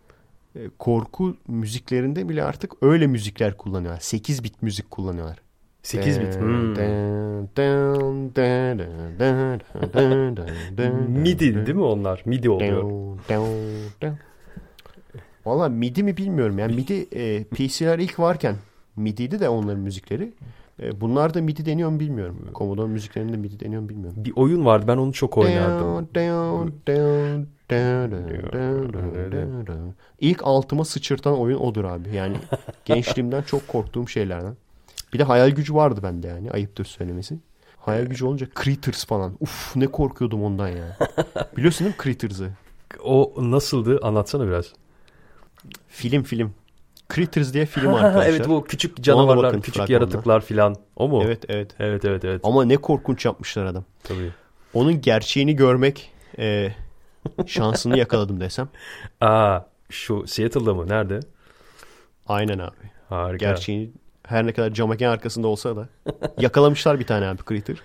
[0.56, 4.00] e, korku müziklerinde bile artık öyle müzikler kullanıyorlar.
[4.00, 5.38] 8 bit müzik kullanıyorlar.
[5.84, 6.40] 8 bit.
[6.40, 6.76] Hmm.
[11.22, 12.22] MIDI değil mi onlar?
[12.26, 13.18] MIDI oluyor.
[15.46, 16.60] Valla MIDI mi bilmiyorum.
[16.60, 18.56] Yani MIDI e, PC'ler ilk varken
[18.96, 20.34] MIDI'ydi de onların müzikleri.
[20.82, 22.50] E, bunlar da MIDI deniyor mu bilmiyorum.
[22.56, 24.26] Commodore müziklerinde MIDI deniyor mu bilmiyorum.
[24.26, 25.88] Bir oyun vardı ben onu çok oynardım.
[30.20, 32.16] İlk altıma sıçırtan oyun odur abi.
[32.16, 32.38] Yani
[32.86, 34.56] gençliğimden çok korktuğum şeylerden.
[35.14, 37.38] Bir de hayal gücü vardı bende yani ayıptır söylemesi.
[37.78, 39.34] Hayal gücü olunca Critters falan.
[39.40, 40.98] Uf ne korkuyordum ondan ya.
[41.58, 42.50] Biliyorsun değil mi Critters'ı?
[43.04, 44.00] O nasıldı?
[44.04, 44.66] Anlatsana biraz.
[45.88, 46.54] Film film.
[47.14, 48.30] Critters diye film arkadaşlar.
[48.30, 49.94] evet bu küçük canavarlar, bakın küçük fragmanda.
[49.94, 50.76] yaratıklar filan.
[50.96, 51.22] O mu?
[51.26, 51.72] Evet evet.
[51.80, 52.42] Evet evet evet.
[52.44, 53.84] Ama ne korkunç yapmışlar adam.
[54.04, 54.32] Tabii.
[54.74, 56.72] Onun gerçeğini görmek e,
[57.46, 58.70] şansını yakaladım desem.
[59.22, 59.60] Aa
[59.90, 60.90] şu Seattle'da mı?
[60.90, 61.20] Nerede?
[62.28, 62.76] Aynen abi.
[63.10, 63.46] Harika.
[63.46, 63.92] Gerçeğini
[64.24, 65.90] her ne kadar cam mekan arkasında olsa da
[66.40, 67.78] yakalamışlar bir tane abi Critter.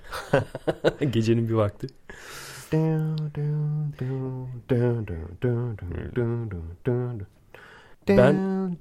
[1.10, 1.86] Gecenin bir vakti.
[8.16, 8.76] Ben-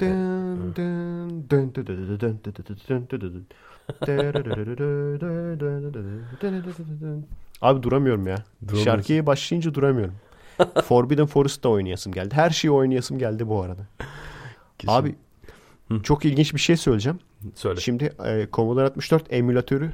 [7.61, 8.43] Abi duramıyorum ya.
[8.83, 10.15] Şarkıya başlayınca duramıyorum.
[10.83, 12.35] Forbidden Forest'ta oynayasım geldi.
[12.35, 13.81] Her şeyi oynayasım geldi bu arada.
[14.79, 14.93] Kesin.
[14.93, 15.15] Abi
[16.03, 17.19] çok ilginç bir şey söyleyeceğim.
[17.55, 17.79] Söyle.
[17.81, 19.91] Şimdi e, Commodore 64 emülatörü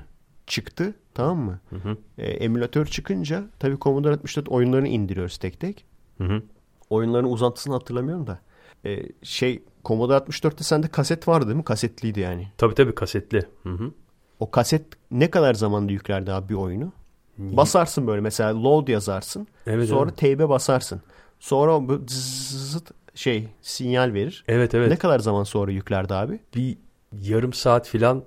[0.48, 1.60] çıktı tamam mı?
[1.70, 1.98] Hı hı.
[2.18, 5.86] E, emülatör çıkınca tabii Commodore 64 oyunlarını indiriyoruz tek tek.
[6.18, 6.42] Hı hı.
[6.90, 8.40] Oyunların uzantısını hatırlamıyorum da.
[8.86, 11.64] E, şey Commodore 64'te sende kaset vardı değil mi?
[11.64, 12.48] Kasetliydi yani.
[12.58, 13.44] Tabii tabii kasetli.
[13.64, 13.92] Hı hı.
[14.40, 16.92] O kaset ne kadar zamanda yüklerdi abi bir oyunu?
[17.38, 19.48] Basarsın böyle mesela load yazarsın.
[19.68, 20.18] Evet, sonra evet.
[20.18, 21.02] teybe basarsın.
[21.40, 24.44] Sonra zıt şey sinyal verir.
[24.48, 24.90] Evet evet.
[24.90, 26.40] Ne kadar zaman sonra yüklerdi abi?
[26.56, 26.78] Bir
[27.22, 28.24] yarım saat filan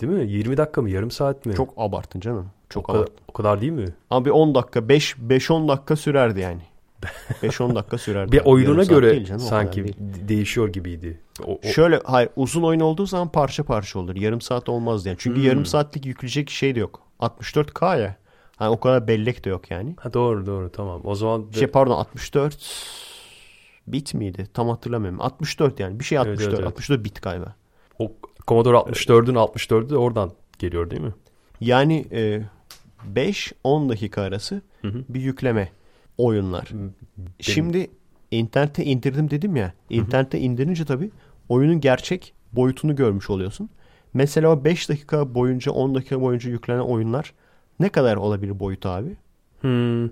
[0.00, 0.30] değil mi?
[0.30, 0.90] 20 dakika mı?
[0.90, 1.54] Yarım saat mi?
[1.54, 2.50] Çok abarttın canım.
[2.68, 3.24] Çok o kadar, abarttın.
[3.28, 3.94] o kadar değil mi?
[4.10, 6.62] Abi 10 dakika 5 5-10 dakika sürerdi yani.
[7.42, 8.32] 5-10 dakika sürerdi.
[8.36, 9.84] Bir oyununa göre canım, sanki
[10.28, 11.20] değişiyor gibiydi.
[11.46, 14.16] O, o- Şöyle hayır uzun oyun olduğu zaman parça parça olur.
[14.16, 15.16] Yarım saat olmaz yani.
[15.20, 15.46] Çünkü Hmm.
[15.46, 17.02] yarım saatlik yükleyecek şey de yok.
[17.20, 18.16] 64K ya.
[18.56, 19.94] Hani o kadar bellek de yok yani.
[20.00, 21.00] Ha, doğru doğru tamam.
[21.04, 22.58] O zaman da- Şey pardon 64
[23.86, 24.46] bit miydi?
[24.54, 25.20] Tam hatırlamıyorum.
[25.20, 26.00] 64 yani.
[26.00, 26.42] Bir şey 64.
[26.48, 26.66] evet, evet.
[26.66, 27.54] 64 bit galiba.
[27.98, 28.12] o
[28.48, 31.12] Commodore 64'ün 64'ü de oradan geliyor değil mi?
[31.60, 32.42] Yani e,
[33.14, 35.04] 5-10 dakika arası Hı hı.
[35.08, 35.68] bir yükleme
[36.24, 36.68] oyunlar.
[37.40, 37.90] Şimdi
[38.30, 39.72] internete indirdim dedim ya.
[39.90, 41.10] İnternete indirince tabii
[41.48, 43.70] oyunun gerçek boyutunu görmüş oluyorsun.
[44.14, 47.34] Mesela o 5 dakika boyunca 10 dakika boyunca yüklenen oyunlar
[47.80, 49.16] ne kadar olabilir boyutu abi?
[49.60, 50.04] Hmm.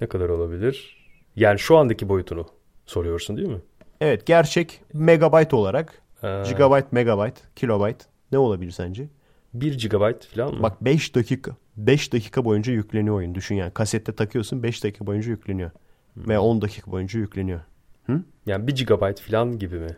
[0.00, 0.96] Ne kadar olabilir?
[1.36, 2.46] Yani şu andaki boyutunu
[2.86, 3.60] soruyorsun değil mi?
[4.00, 9.08] Evet gerçek megabyte olarak Ee, gigabyte, megabyte, kilobyte ne olabilir sence?
[9.54, 10.62] 1 GB falan mı?
[10.62, 13.34] Bak 5 dakika 5 dakika boyunca yükleniyor oyun.
[13.34, 15.70] Düşün yani kasette takıyorsun 5 dakika boyunca yükleniyor.
[16.16, 17.60] Ve 10 dakika boyunca yükleniyor.
[18.46, 19.96] Yani 1 GB falan gibi mi?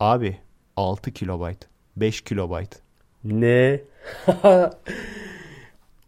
[0.00, 0.36] Abi
[0.76, 1.58] 6 kilobayt,
[1.96, 2.78] 5 kilobayt.
[3.24, 3.80] Ne?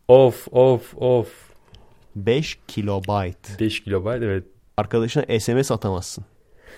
[0.09, 1.49] of of of.
[2.17, 3.61] 5 kilobayt.
[3.61, 4.45] 5 GB evet.
[4.77, 6.25] Arkadaşına SMS atamazsın.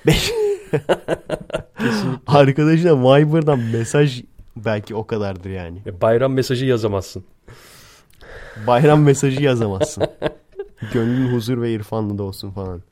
[0.06, 0.32] 5
[2.26, 4.22] Arkadaşına Viber'dan mesaj
[4.56, 5.82] belki o kadardır yani.
[6.02, 7.24] Bayram mesajı yazamazsın.
[8.66, 10.06] Bayram mesajı yazamazsın.
[10.92, 12.82] Gönlün huzur ve irfanlı da olsun falan.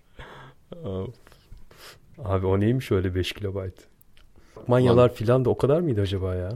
[2.25, 3.57] Abi o neymiş öyle 5 KB?
[4.67, 6.53] Manyalar filan da o kadar mıydı acaba ya?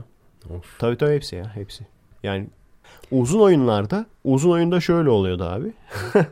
[0.49, 0.79] Of.
[0.79, 1.85] Tabii tabii hepsi ya hepsi.
[2.23, 2.47] Yani
[3.11, 5.73] uzun oyunlarda uzun oyunda şöyle oluyordu abi.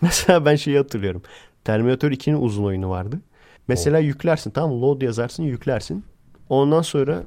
[0.00, 1.22] Mesela ben şeyi hatırlıyorum.
[1.64, 3.20] Terminator 2'nin uzun oyunu vardı.
[3.68, 4.82] Mesela yüklersin tamam mı?
[4.82, 6.04] Load yazarsın yüklersin.
[6.48, 7.22] Ondan sonra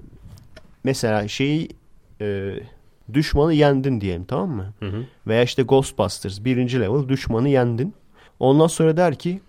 [0.83, 1.69] mesela şeyi
[2.21, 2.55] e,
[3.13, 4.73] düşmanı yendin diyelim tamam mı?
[4.79, 5.03] Hı hı.
[5.27, 7.93] Veya işte Ghostbusters birinci level düşmanı yendin.
[8.39, 9.41] Ondan sonra der ki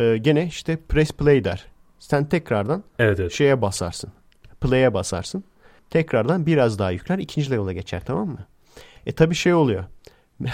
[0.00, 1.66] e, gene işte press play der.
[1.98, 3.32] Sen tekrardan Evet evet.
[3.32, 4.12] şeye basarsın.
[4.60, 5.44] Play'e basarsın.
[5.90, 7.18] Tekrardan biraz daha yükler.
[7.18, 8.46] ikinci level'a geçer tamam mı?
[9.06, 9.84] E tabi şey oluyor.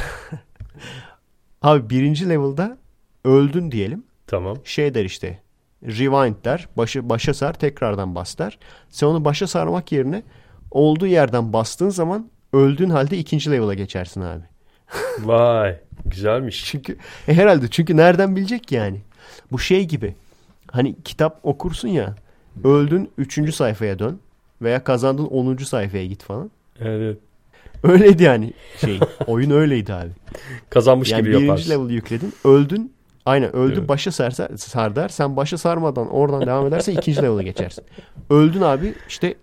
[1.63, 2.79] Abi birinci level'da
[3.25, 4.05] öldün diyelim.
[4.27, 4.57] Tamam.
[4.65, 5.39] Şey der işte.
[5.83, 6.69] Rewind der.
[6.77, 8.59] Başı, başa sar tekrardan bas der.
[8.91, 10.23] Sen onu başa sarmak yerine
[10.71, 14.43] olduğu yerden bastığın zaman öldüğün halde ikinci level'a geçersin abi.
[15.21, 15.77] Vay.
[16.05, 16.65] Güzelmiş.
[16.65, 16.97] Çünkü
[17.29, 19.01] e, herhalde çünkü nereden bilecek ki yani?
[19.53, 20.15] Bu şey gibi.
[20.71, 22.15] Hani kitap okursun ya.
[22.65, 23.55] Öldün 3.
[23.55, 24.19] sayfaya dön
[24.63, 25.57] veya kazandın 10.
[25.57, 26.51] sayfaya git falan.
[26.81, 27.19] Evet.
[27.83, 29.01] Öyleydi yani şey.
[29.27, 30.11] oyun öyleydi abi.
[30.71, 31.71] Kazanmış Yani gibi birinci yaparsın.
[31.71, 32.33] level yükledin.
[32.45, 32.93] Öldün.
[33.27, 33.89] Aynen öldün Evet.
[33.89, 35.09] başa sar, sar der.
[35.09, 37.85] Sen başa sarmadan oradan devam edersen ikinci level'a geçersin.
[38.31, 39.35] Öldün abi işte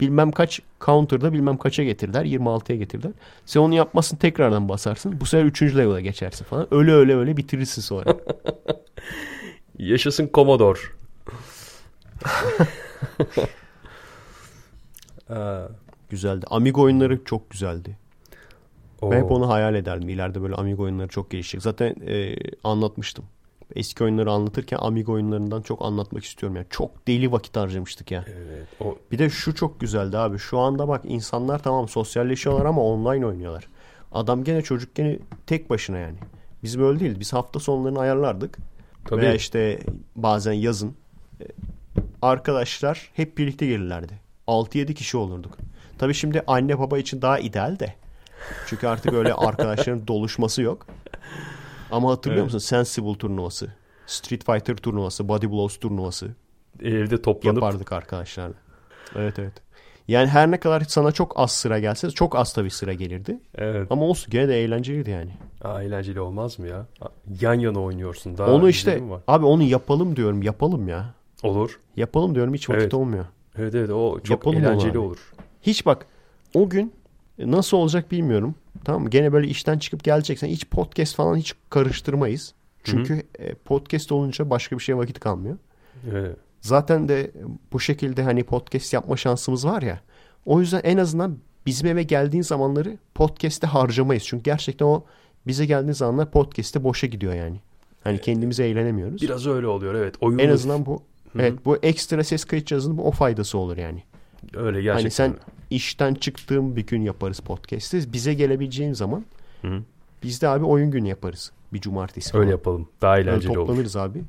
[0.00, 2.24] bilmem kaç counter'da bilmem kaça getir der.
[2.24, 3.12] 26'ya getir der.
[3.46, 5.20] Sen onu yapmasın tekrardan basarsın.
[5.20, 6.66] Bu sefer üçüncü level'a geçersin falan.
[6.70, 8.16] Öyle öyle öyle bitirirsin sonra.
[9.78, 10.78] Yaşasın Commodore.
[15.28, 15.68] Aa,
[16.10, 16.46] Güzeldi.
[16.50, 17.96] Amigo oyunları çok güzeldi.
[19.02, 19.34] Ben hep oo.
[19.34, 20.08] onu hayal ederdim.
[20.08, 21.62] İleride böyle Amigo oyunları çok gelişecek.
[21.62, 23.24] Zaten e, anlatmıştım.
[23.76, 26.56] Eski oyunları anlatırken Amigo oyunlarından çok anlatmak istiyorum.
[26.56, 28.24] Yani çok deli vakit harcamıştık ya.
[28.28, 28.66] Evet.
[28.80, 30.38] O Bir de şu çok güzeldi abi.
[30.38, 33.68] Şu anda bak insanlar tamam sosyalleşiyorlar ama online oynuyorlar.
[34.12, 36.16] Adam gene çocuk gene tek başına yani.
[36.62, 37.20] Biz böyle değil.
[37.20, 38.58] Biz hafta sonlarını ayarlardık.
[39.04, 39.20] Tabii.
[39.22, 39.78] Veya işte
[40.16, 40.94] bazen yazın.
[41.40, 41.44] e,
[42.22, 44.12] Arkadaşlar hep birlikte gelirlerdi.
[44.48, 45.58] 6-7 kişi olurduk.
[45.98, 47.94] Tabii şimdi anne baba için daha ideal de.
[48.66, 50.86] Çünkü artık öyle arkadaşların doluşması yok.
[51.92, 52.54] Ama hatırlıyor Evet.
[52.54, 52.58] musun?
[52.68, 53.72] Sensible turnuvası.
[54.06, 55.28] Street Fighter turnuvası.
[55.28, 56.28] Body Blows turnuvası
[56.82, 58.54] evde toplanıp yapardık arkadaşlarla.
[59.16, 59.52] Evet evet.
[60.08, 63.40] Yani her ne kadar sana çok az sıra gelse çok az tabii sıra gelirdi.
[63.54, 63.86] evet.
[63.90, 65.30] Ama olsun gene de eğlenceliydi yani.
[65.62, 66.86] Aa, eğlenceli olmaz mı ya?
[67.40, 68.38] Yan yana oynuyorsun.
[68.38, 71.14] Daha onu işte abi onu yapalım diyorum yapalım ya.
[71.42, 71.80] Olur.
[71.96, 72.94] Yapalım diyorum hiç vakit Evet.
[72.94, 73.24] olmuyor.
[73.58, 75.32] Evet evet o çok Yapalım eğlenceli olur.
[75.62, 76.06] Hiç bak
[76.54, 76.92] o gün
[77.50, 78.54] nasıl olacak bilmiyorum.
[78.84, 79.10] Tamam mı?
[79.10, 82.54] Gene böyle işten çıkıp geleceksen hiç podcast falan hiç karıştırmayız.
[82.84, 85.56] Çünkü e, podcast olunca başka bir şeye vakit kalmıyor.
[86.12, 86.36] Evet.
[86.60, 87.30] Zaten de
[87.72, 90.00] bu şekilde hani podcast yapma şansımız var ya.
[90.46, 94.24] O yüzden en azından bizim eve geldiğin zamanları podcast'te harcamayız.
[94.26, 95.04] Çünkü gerçekten o
[95.46, 97.60] bize geldiğin zamanlar podcast'te boşa gidiyor yani.
[98.04, 99.22] Hani kendimize eğlenemiyoruz.
[99.22, 100.14] Biraz öyle oluyor evet.
[100.20, 101.02] Oyun En azından bu
[101.38, 104.02] evet bu ekstra ses kayıt cihazının bu o faydası olur yani.
[104.54, 105.02] Öyle gerçekten.
[105.02, 105.36] Hani sen
[105.70, 108.12] işten çıktığın bir gün yaparız podcast'i.
[108.12, 109.24] Bize gelebileceğin zaman
[109.62, 109.82] Hı hı.
[110.22, 111.52] biz de abi oyun günü yaparız.
[111.72, 112.42] Bir cumartesi falan.
[112.42, 112.88] öyle yapalım.
[113.02, 113.66] Daha Öyle eğlenceli olur.
[113.66, 114.22] toplanırız abi.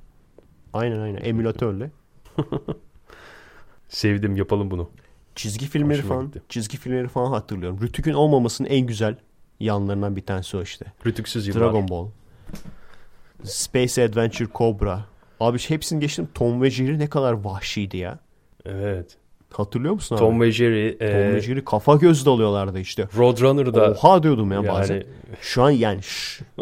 [0.74, 1.92] Aynen aynen emülatörle.
[3.90, 4.90] Sevdim yapalım bunu.
[5.36, 6.42] Çizgi filmleri Hoşuma falan, gitti.
[6.50, 7.82] çizgi filmleri falan hatırlıyorum.
[7.82, 9.16] Rütük'ün olmamasının en güzel
[9.60, 10.86] yanlarından bir tanesi o işte.
[11.06, 11.62] Rütüksüz yıllar.
[11.62, 12.08] Dragon Ball.
[13.44, 15.06] Space Adventure Cobra.
[15.40, 16.28] Abi hepsini geçtim.
[16.34, 18.20] Tom ve Jerry ne kadar vahşiydi ya.
[18.66, 19.18] Evet.
[19.60, 20.20] Hatırlıyor musun abi?
[20.20, 23.08] Tom ve Jerry, Tom e, ve Jerry kafa göz dalıyorlardı işte.
[23.18, 25.04] Roadrunner'da Oha diyordum ya yani bazen.
[25.42, 26.42] Şu an yani şş.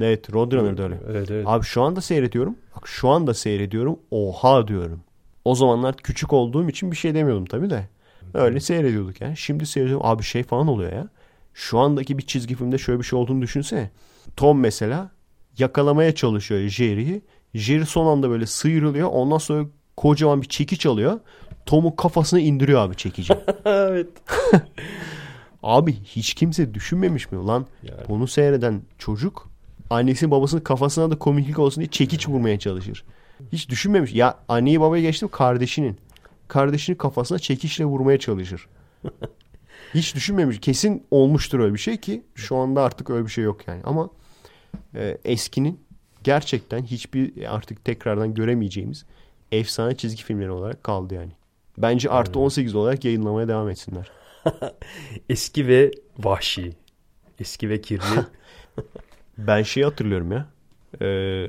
[0.00, 0.98] Evet Roadrunner'da öyle.
[1.10, 1.44] Evet evet.
[1.48, 2.56] Abi şu anda seyrediyorum.
[2.76, 3.98] Bak şu anda seyrediyorum.
[4.10, 5.00] Oha diyorum.
[5.44, 7.88] O zamanlar küçük olduğum için bir şey demiyordum tabii de.
[8.34, 9.36] Öyle seyrediyorduk yani.
[9.36, 10.06] Şimdi seyrediyorum.
[10.06, 11.08] Abi şey falan oluyor ya.
[11.54, 13.90] Şu andaki bir çizgi filmde şöyle bir şey olduğunu düşünsene.
[14.36, 15.10] Tom mesela
[15.58, 17.22] yakalamaya çalışıyor Jerry'yi.
[17.54, 19.08] Jerry son anda böyle sıyrılıyor.
[19.08, 19.66] Ondan sonra
[19.96, 21.20] kocaman bir çekiç alıyor.
[21.66, 23.34] Tom'un kafasına indiriyor abi çekici.
[23.64, 24.08] evet.
[25.62, 27.66] abi hiç kimse düşünmemiş mi lan?
[27.82, 28.00] Yani.
[28.08, 29.48] Bunu seyreden çocuk
[29.90, 33.04] annesinin babasının kafasına da komiklik olsun diye çekiç vurmaya çalışır.
[33.52, 34.14] Hiç düşünmemiş.
[34.14, 35.96] Ya anneyi babayı geçtim kardeşinin.
[36.48, 38.68] Kardeşinin kafasına çekiçle vurmaya çalışır.
[39.94, 40.60] Hiç düşünmemiş.
[40.60, 43.80] Kesin olmuştur öyle bir şey ki şu anda artık öyle bir şey yok yani.
[43.84, 44.10] Ama
[44.94, 45.80] e, eskinin
[46.24, 49.04] gerçekten hiçbir artık tekrardan göremeyeceğimiz
[49.52, 51.32] efsane çizgi filmleri olarak kaldı yani.
[51.78, 54.10] Bence artı 18 olarak yayınlamaya devam etsinler.
[55.28, 56.72] Eski ve vahşi.
[57.38, 58.02] Eski ve kirli.
[59.38, 60.46] Ben şeyi hatırlıyorum ya.
[61.02, 61.48] Ee,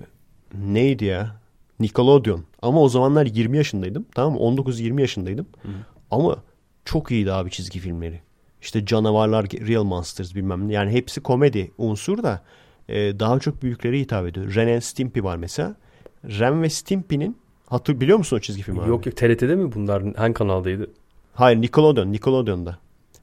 [0.54, 1.36] neydi ya?
[1.80, 2.46] Nickelodeon.
[2.62, 4.06] Ama o zamanlar 20 yaşındaydım.
[4.16, 4.40] Tamam mı?
[4.40, 5.48] 19-20 yaşındaydım.
[6.12, 6.44] Ama
[6.86, 8.22] çok iyiydi abi çizgi filmleri.
[8.62, 10.74] İşte canavarlar, Real Monsters bilmem ne.
[10.74, 12.44] Yani hepsi komedi unsur da
[12.90, 14.56] e, daha çok büyüklere hitap ediyor.
[14.56, 15.76] Ren and Stimpy var mesela.
[16.24, 17.38] Ren ve Stimpy'nin
[17.70, 18.90] hatır biliyor musun o çizgi filmi abi?
[18.90, 20.04] yok yok TRT'de mi bunlar?
[20.18, 20.90] Hangi kanaldaydı?
[21.34, 22.12] Hayır Nickelodeon.
[22.12, 22.78] Nickelodeon'da.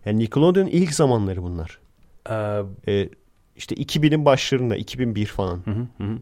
[0.07, 1.79] Yani Nickelodeon ilk zamanları bunlar.
[2.31, 2.62] Ee,
[2.93, 3.09] Ee,
[3.57, 5.57] işte 2000'in başlarında 2001 falan.
[5.65, 6.19] hı hı hı.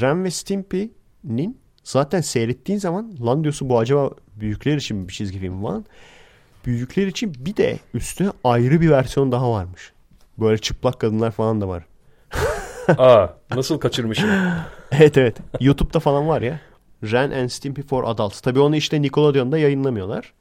[0.00, 4.10] Ren ve Stimpy'nin zaten seyrettiğin zaman lan diyorsun bu acaba
[4.40, 5.84] büyükler için bir çizgi film falan.
[6.66, 9.92] Büyükler için bir de üstüne ayrı bir versiyon daha varmış.
[10.38, 11.84] Böyle çıplak kadınlar falan da var.
[12.98, 14.30] Aa, nasıl kaçırmışım?
[14.92, 15.36] Evet evet.
[15.60, 16.60] YouTube'da falan var ya.
[17.02, 18.40] Ren and Stimpy for Adults.
[18.40, 20.32] Tabii onu işte Nickelodeon'da yayınlamıyorlar.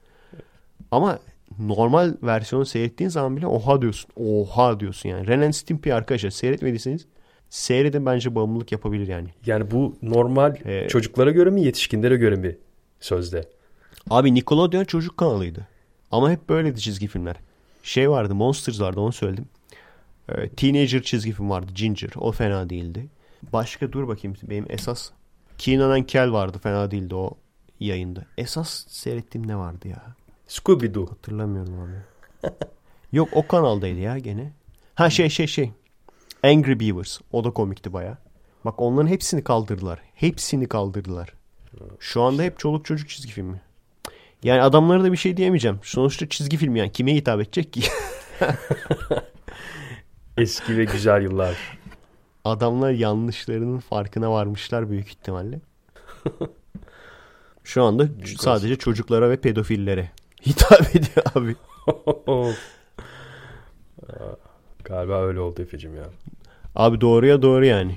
[0.92, 1.20] Ama
[1.60, 4.12] normal versiyonu seyrettiğin zaman bile oha diyorsun.
[4.16, 5.28] Oha diyorsun yani.
[5.28, 7.06] Ren and Stimpy arkadaşlar seyretmediyseniz
[7.50, 9.30] seyredin bence bağımlılık yapabilir yani.
[9.46, 12.58] Yani bu normal Ee, çocuklara göre mi yetişkinlere göre mi
[13.00, 13.50] sözde?
[14.10, 15.68] Abi Nickelodeon çocuk kanalıydı.
[16.12, 17.36] Ama hep böyleydi çizgi filmler.
[17.84, 19.46] Şey vardı Monsters vardı onu söyledim.
[20.30, 22.10] Ee, Teenager çizgi film vardı Ginger.
[22.18, 23.06] O fena değildi.
[23.54, 25.10] Başka dur bakayım benim esas.
[25.60, 27.38] Keenan and Kel vardı fena değildi o
[27.80, 28.26] yayında.
[28.38, 30.04] Esas seyrettiğim ne vardı ya?
[30.48, 31.10] Scooby-Doo.
[31.10, 32.04] Hatırlamıyorum abi.
[33.12, 34.54] Yok o kanaldaydı ya gene.
[34.96, 35.72] Ha şey şey şey.
[36.44, 37.20] Angry Beavers.
[37.32, 38.18] O da komikti baya.
[38.66, 40.00] Bak onların hepsini kaldırdılar.
[40.16, 41.34] Hepsini kaldırdılar.
[42.00, 43.62] Şu anda hep çoluk çocuk çizgi filmi.
[44.44, 45.80] Yani adamlara da bir şey diyemeyeceğim.
[45.84, 46.92] Sonuçta çizgi film yani.
[46.92, 47.82] Kime hitap edecek ki?
[50.38, 51.79] Eski ve güzel yıllar.
[52.46, 55.60] Adamlar yanlışlarının farkına varmışlar büyük ihtimalle.
[57.64, 58.08] Şu anda
[58.38, 60.12] sadece çocuklara ve pedofillere
[60.46, 61.56] hitap ediyor abi.
[62.28, 62.52] Aa,
[64.84, 66.04] Galiba öyle oldu Efe'cim ya.
[66.76, 67.96] Abi doğruya doğru yani.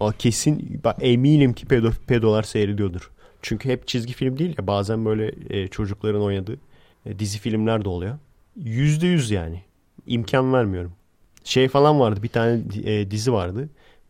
[0.00, 3.10] O kesin bak eminim ki pedo, pedolar seyrediyordur.
[3.42, 6.56] Çünkü hep çizgi film değil ya bazen böyle e, çocukların oynadığı
[7.06, 8.18] e, dizi filmler de oluyor.
[8.56, 9.62] Yüzde yüz yani.
[10.06, 10.92] İmkan vermiyorum.
[11.44, 13.68] Şey falan vardı bir tane e, dizi vardı.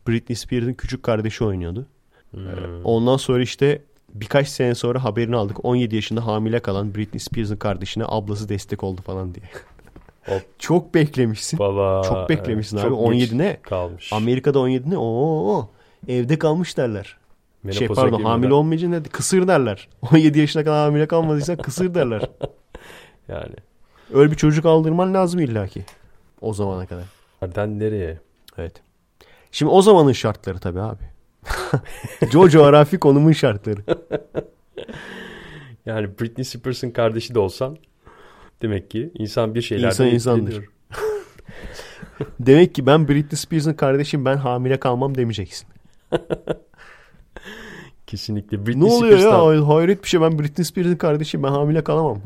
[0.08, 1.86] Britney Spears'ın küçük kardeşi oynuyordu.
[2.30, 2.84] Hmm.
[2.84, 3.82] Ondan sonra işte
[4.14, 5.64] birkaç sene sonra haberini aldık.
[5.64, 9.46] 17 yaşında hamile kalan Britney Spears'ın kardeşine ablası destek oldu falan diye.
[10.24, 10.42] Hop.
[10.58, 11.58] Çok beklemişsin.
[11.58, 12.02] Valla.
[12.02, 12.94] Çok beklemişsin evet, abi.
[12.94, 13.56] çok geç 17 ne?
[13.62, 14.12] Kalmış.
[14.12, 14.98] Amerika'da 17 ne?
[14.98, 15.68] Oo,
[16.08, 17.04] evde kalmış derler.
[17.04, 18.30] şey Menopoza pardon girmeden.
[18.30, 19.02] hamile olmayınca ne?
[19.02, 19.88] Kısır derler.
[20.12, 22.22] 17 yaşına kadar hamile kalmadıysan kısır derler.
[23.28, 23.54] Yani.
[24.14, 25.84] Öyle bir çocuk aldırman lazım illaki.
[26.40, 27.04] O zamana kadar.
[27.44, 28.18] Nereden nereye?
[28.58, 28.82] Evet.
[29.52, 31.02] Şimdi o zamanın şartları tabii abi.
[32.30, 33.80] Co coğrafi konumun şartları.
[35.86, 37.76] Yani Britney Spears'ın kardeşi de olsan
[38.62, 40.64] demek ki insan bir şeylerden İnsan insandır.
[42.40, 45.68] Demek ki ben Britney Spears'ın kardeşim ben hamile kalmam demeyeceksin.
[48.06, 48.56] Kesinlikle.
[48.56, 49.68] Ne Britney oluyor Spears'tan- ya?
[49.68, 50.20] Hayret bir şey.
[50.20, 52.20] Ben Britney Spears'ın kardeşim ben hamile kalamam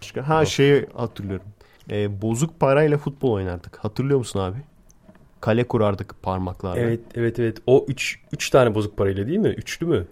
[0.00, 0.28] Başka?
[0.28, 1.46] Ha şeyi hatırlıyorum.
[1.90, 3.76] Ee, bozuk parayla futbol oynardık.
[3.76, 4.56] Hatırlıyor musun abi?
[5.40, 6.80] Kale kurardık parmaklarla.
[6.80, 7.58] Evet evet evet.
[7.66, 9.48] O 3 3 tane bozuk parayla değil mi?
[9.48, 10.06] Üçlü mü?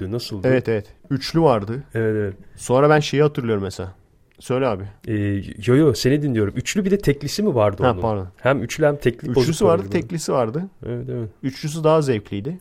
[0.00, 0.48] Nasıldı?
[0.48, 0.86] Evet evet.
[1.10, 1.82] Üçlü vardı.
[1.94, 2.34] Evet evet.
[2.56, 3.92] Sonra ben şeyi hatırlıyorum mesela.
[4.38, 4.84] Söyle abi.
[5.08, 5.14] Ee,
[5.66, 6.54] yo yo seni dinliyorum.
[6.56, 8.00] Üçlü bir de teklisi mi vardı Ha onun?
[8.00, 8.28] pardon.
[8.36, 10.00] Hem üçlü hem tekli Üçlüsü vardı, parayla.
[10.00, 10.62] teklisi vardı.
[10.86, 11.28] Evet evet.
[11.42, 12.58] Üçlüsü daha zevkliydi.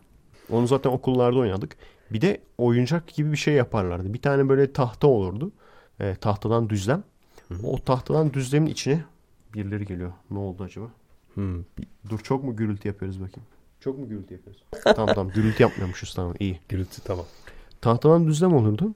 [0.51, 1.75] Onu zaten okullarda oynadık.
[2.11, 4.13] Bir de oyuncak gibi bir şey yaparlardı.
[4.13, 5.51] Bir tane böyle tahta olurdu.
[5.99, 7.03] Ee, tahtadan düzlem.
[7.63, 9.03] O tahtadan düzlemin içine
[9.53, 10.11] birileri geliyor.
[10.31, 10.85] Ne oldu acaba?
[11.33, 11.63] Hmm.
[12.09, 13.47] Dur çok mu gürültü yapıyoruz bakayım.
[13.79, 14.63] Çok mu gürültü yapıyoruz?
[14.95, 16.59] tamam tamam gürültü yapmıyormuşuz tamam iyi.
[16.69, 17.25] Gürültü tamam.
[17.81, 18.93] Tahtadan düzlem olurdu.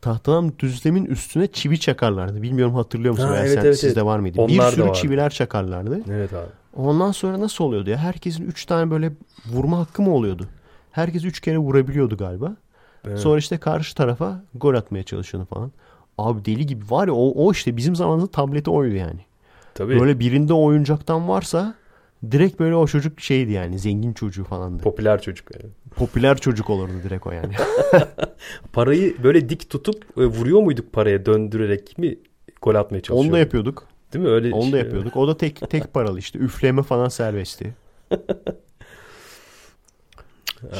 [0.00, 2.42] Tahtadan düzlemin üstüne çivi çakarlardı.
[2.42, 3.28] Bilmiyorum hatırlıyor musun?
[3.28, 4.04] Ha, evet, sen- evet, sizde evet.
[4.04, 4.40] var mıydı?
[4.40, 4.98] Onlar bir sürü vardı.
[4.98, 6.00] çiviler çakarlardı.
[6.10, 6.48] Evet abi.
[6.76, 7.96] Ondan sonra nasıl oluyordu ya?
[7.98, 9.12] Herkesin üç tane böyle
[9.46, 10.48] vurma hakkı mı oluyordu?
[10.90, 12.56] Herkes üç kere vurabiliyordu galiba.
[13.06, 13.18] Evet.
[13.18, 15.72] Sonra işte karşı tarafa gol atmaya çalışıyordu falan.
[16.18, 19.20] Abi deli gibi var ya o, o işte bizim zamanımızda tableti oydu yani.
[19.74, 20.00] Tabii.
[20.00, 21.74] Böyle birinde oyuncaktan varsa
[22.30, 24.82] direkt böyle o çocuk şeydi yani zengin çocuğu falandı.
[24.82, 25.48] Popüler çocuk.
[25.54, 25.72] yani.
[25.96, 27.54] Popüler çocuk olurdu direkt o yani.
[28.72, 32.18] Parayı böyle dik tutup e, vuruyor muyduk paraya döndürerek mi
[32.62, 33.26] gol atmaya çalışıyorduk?
[33.26, 33.86] Onu da yapıyorduk.
[34.12, 34.30] Değil mi?
[34.30, 35.16] Öyle Onu da şey- yapıyorduk.
[35.16, 36.38] O da tek tek paralı işte.
[36.38, 37.74] Üfleme falan serbestti.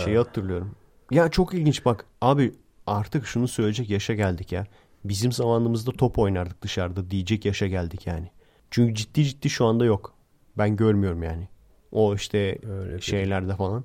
[0.04, 0.70] Şeyi hatırlıyorum.
[1.10, 2.04] Ya çok ilginç bak.
[2.20, 2.52] Abi
[2.86, 4.66] artık şunu söyleyecek yaşa geldik ya.
[5.04, 8.30] Bizim zamanımızda top oynardık dışarıda diyecek yaşa geldik yani.
[8.70, 10.14] Çünkü ciddi ciddi şu anda yok.
[10.58, 11.48] Ben görmüyorum yani.
[11.92, 13.84] O işte Öyle, şeylerde falan.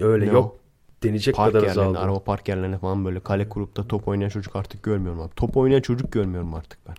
[0.00, 0.56] öyle Ne yok.
[1.02, 1.98] Deneyecek Park kadar azaldı.
[1.98, 5.34] araba park yerlerinde falan böyle kale kurup da top oynayan çocuk artık görmüyorum abi.
[5.34, 6.94] Top oynayan çocuk görmüyorum artık ben.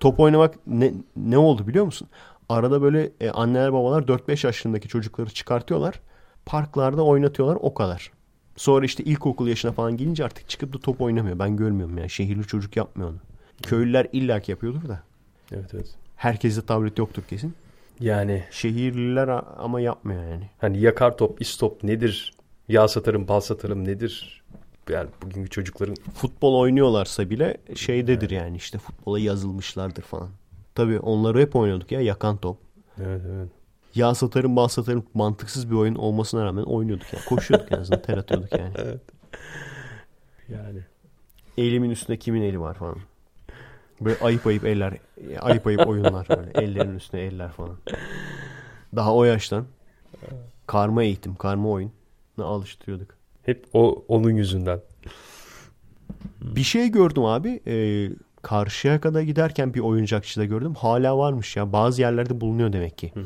[0.00, 2.08] Top oynamak ne, ne oldu biliyor musun?
[2.48, 6.00] Arada böyle e, anneler babalar 4-5 yaşındaki çocukları çıkartıyorlar.
[6.46, 8.12] Parklarda oynatıyorlar o kadar.
[8.56, 11.38] Sonra işte ilkokul yaşına falan gelince artık çıkıp da top oynamıyor.
[11.38, 12.10] Ben görmüyorum yani.
[12.10, 13.18] Şehirli çocuk yapmıyor onu.
[13.62, 15.02] Köylüler illaki yapıyordur da.
[15.52, 15.94] Evet evet.
[16.16, 17.54] Herkeste tablet yoktur kesin.
[18.00, 19.28] Yani Şehirliler
[19.58, 20.50] ama yapmıyor yani.
[20.58, 22.32] hani yakar top, istop nedir?
[22.68, 24.42] Yağ satarım, bal satarım nedir?
[24.88, 30.28] Yani bugünkü çocukların futbol oynuyorlarsa bile şeydedir yani işte futbola yazılmışlardır falan.
[30.74, 32.58] Tabii onları hep oynuyorduk ya yakan top.
[32.98, 33.48] evet evet.
[33.94, 37.24] Yağ satarım bal satarım mantıksız bir oyun olmasına rağmen oynuyorduk yani.
[37.24, 38.72] Koşuyorduk en azından ter atıyorduk yani.
[40.48, 40.80] Yani
[41.58, 42.96] Elimin üstünde kimin eli var falan.
[44.00, 44.94] Böyle ayıp ayıp eller.
[45.40, 46.50] Ayıp ayıp oyunlar böyle.
[46.54, 47.76] Ellerin üstüne eller falan.
[48.96, 49.66] Daha o yaştan
[50.66, 51.92] karma eğitim, karma oyun
[52.38, 53.14] alıştırıyorduk.
[53.42, 54.80] Hep o onun yüzünden.
[56.40, 57.60] Bir şey gördüm abi.
[57.66, 58.08] E,
[58.42, 60.74] karşıya kadar giderken bir oyuncakçıda gördüm.
[60.74, 61.72] Hala varmış ya.
[61.72, 63.12] Bazı yerlerde bulunuyor demek ki.
[63.14, 63.24] Hı.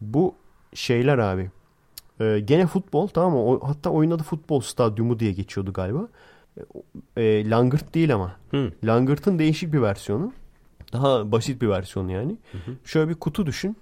[0.00, 0.34] Bu
[0.74, 1.50] şeyler abi.
[2.20, 3.44] E, gene futbol tamam mı?
[3.44, 6.08] O, hatta oyun adı futbol stadyumu diye geçiyordu galiba.
[7.16, 8.36] E, langırt değil ama.
[8.50, 8.72] Hı.
[8.84, 10.32] Langırt'ın değişik bir versiyonu.
[10.92, 12.36] Daha basit bir versiyonu yani.
[12.52, 12.74] Hı hı.
[12.84, 13.76] Şöyle bir kutu düşün.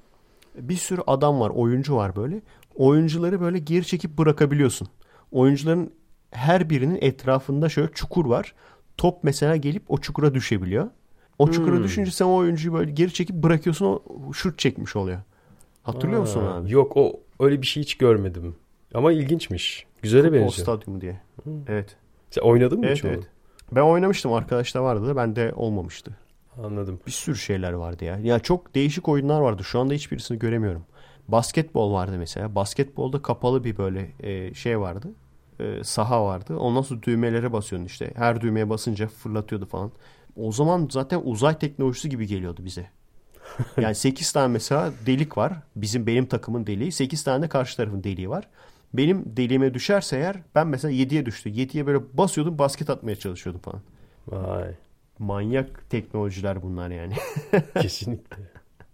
[0.59, 2.40] Bir sürü adam var, oyuncu var böyle.
[2.74, 4.89] Oyuncuları böyle geri çekip bırakabiliyorsun.
[5.32, 5.93] Oyuncuların
[6.30, 8.55] her birinin etrafında şöyle çukur var.
[8.97, 10.90] Top mesela gelip o çukura düşebiliyor.
[11.39, 11.84] O çukura Hmm.
[11.84, 14.02] düşünce sen o oyuncuyu böyle geri çekip bırakıyorsun o
[14.32, 15.18] şut çekmiş oluyor.
[15.83, 16.73] Hatırlıyor musun Aa, abi?
[16.73, 18.55] Yok o öyle bir şey hiç görmedim.
[18.95, 19.87] Ama ilginçmiş.
[20.03, 20.53] Güzele Futbol benziyor.
[20.67, 21.21] stadyumu diye.
[21.69, 21.97] Evet.
[22.31, 23.13] Sen oynadın mı Evet hiç onu?
[23.13, 23.25] evet.
[23.73, 26.17] Ben oynamıştım arkadaşlar vardı da bende olmamıştı.
[26.65, 27.01] Anladım.
[27.07, 28.19] Bir sürü şeyler vardı ya.
[28.19, 29.65] Ya çok değişik oyunlar vardı.
[29.65, 30.83] Şu anda hiçbirisini göremiyorum.
[31.29, 32.55] Basketbol vardı mesela.
[32.55, 35.09] Basketbolda kapalı bir böyle e, şey vardı.
[35.61, 36.57] E, saha vardı.
[36.57, 38.13] Ondan sonra düğmelere basıyordun işte.
[38.17, 39.93] Her düğmeye basınca fırlatıyordu falan.
[40.37, 42.91] O zaman zaten uzay teknolojisi gibi geliyordu bize.
[43.81, 45.53] Yani 8 tane mesela delik var.
[45.77, 46.93] Bizim benim takımın deliği.
[46.93, 48.49] 8 tane de karşı tarafın deliği var.
[48.95, 51.51] Benim deliğime düşerse eğer ben mesela 7'ye düştü.
[51.51, 53.81] 7'ye böyle basıyordum basket atmaya çalışıyordum falan.
[54.29, 54.74] Vay.
[55.19, 57.15] Manyak teknolojiler bunlar yani.
[57.81, 58.37] Kesinlikle.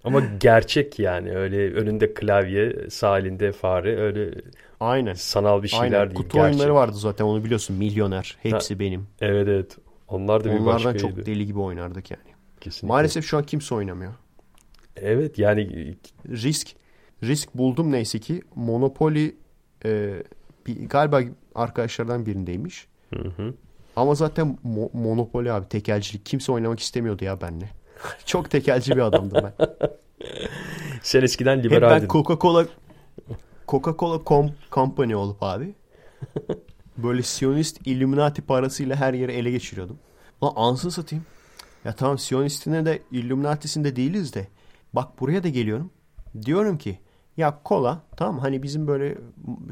[0.05, 4.41] Ama gerçek yani öyle önünde klavye, sağ elinde fare öyle
[4.81, 5.15] Aynen.
[5.15, 6.07] sanal bir şeyler Aynen.
[6.11, 6.15] değil.
[6.17, 6.51] Kutu gerçek.
[6.51, 7.77] oyunları vardı zaten onu biliyorsun.
[7.77, 8.37] Milyoner.
[8.43, 9.07] Hepsi benim.
[9.21, 9.77] Evet evet.
[10.09, 10.99] Onlar da bir Onlardan başkaydı.
[10.99, 12.23] çok deli gibi oynardık yani.
[12.61, 12.89] Kesinlikle.
[12.89, 14.13] Maalesef şu an kimse oynamıyor.
[15.03, 15.95] Evet yani
[16.29, 16.69] Risk
[17.23, 18.43] risk buldum neyse ki.
[18.55, 19.35] Monopoly
[19.85, 20.23] e,
[20.67, 21.21] bir, galiba
[21.55, 22.87] arkadaşlardan birindeymiş.
[23.15, 23.55] hı hı.
[23.97, 26.27] Ama zaten mo- Monopoly abi tekelcilik.
[26.27, 27.71] Kimse oynamak istemiyordu ya benimle.
[28.27, 29.67] çok tekelci bir adamdım ben.
[31.03, 32.09] sen eskiden Hep ben liberaldin.
[32.09, 32.67] Coca-Cola
[33.69, 35.75] Coca-Cola Com- Company olup abi
[36.97, 39.99] böyle Siyonist Illuminati parasıyla her yeri ele geçiriyordum.
[40.43, 41.25] Lan ansız satayım.
[41.85, 44.47] Ya tamam Siyonistine de Illuminati'sinde değiliz de
[44.93, 45.91] bak buraya da geliyorum.
[46.45, 46.99] Diyorum ki
[47.37, 49.19] ya kola tamam hani bizim böyle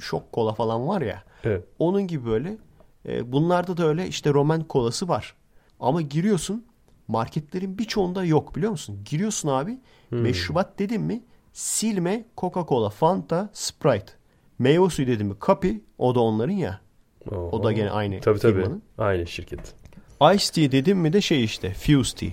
[0.01, 1.65] şok kola falan var ya Evet.
[1.79, 2.57] onun gibi böyle
[3.09, 5.35] e, bunlarda da öyle işte Roman kolası var.
[5.81, 6.65] Ama giriyorsun
[7.09, 9.01] marketlerin birçoğunda yok biliyor musun?
[9.05, 9.79] Giriyorsun abi
[10.11, 14.13] meşrubat dedim mi silme Coca-Cola, Fanta, Sprite.
[14.59, 16.81] Meyve suyu dedim mi Kapi o da onların ya.
[17.31, 18.53] O da gene aynı Tabii tabii.
[18.55, 18.83] firmanın.
[18.99, 19.75] Aynı şirket.
[20.35, 22.29] Ice tea dedim mi de şey işte Fuse tea.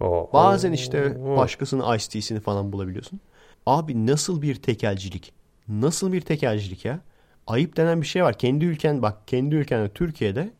[0.00, 0.30] Oo.
[0.32, 1.36] Bazen işte Oo.
[1.36, 3.20] başkasının Ice tea'sini falan bulabiliyorsun.
[3.66, 5.32] Abi nasıl bir tekelcilik?
[5.68, 7.00] Nasıl bir tekelcilik ya?
[7.46, 8.38] Ayıp denen bir şey var.
[8.38, 10.50] Kendi ülken bak kendi ülkende Türkiye'de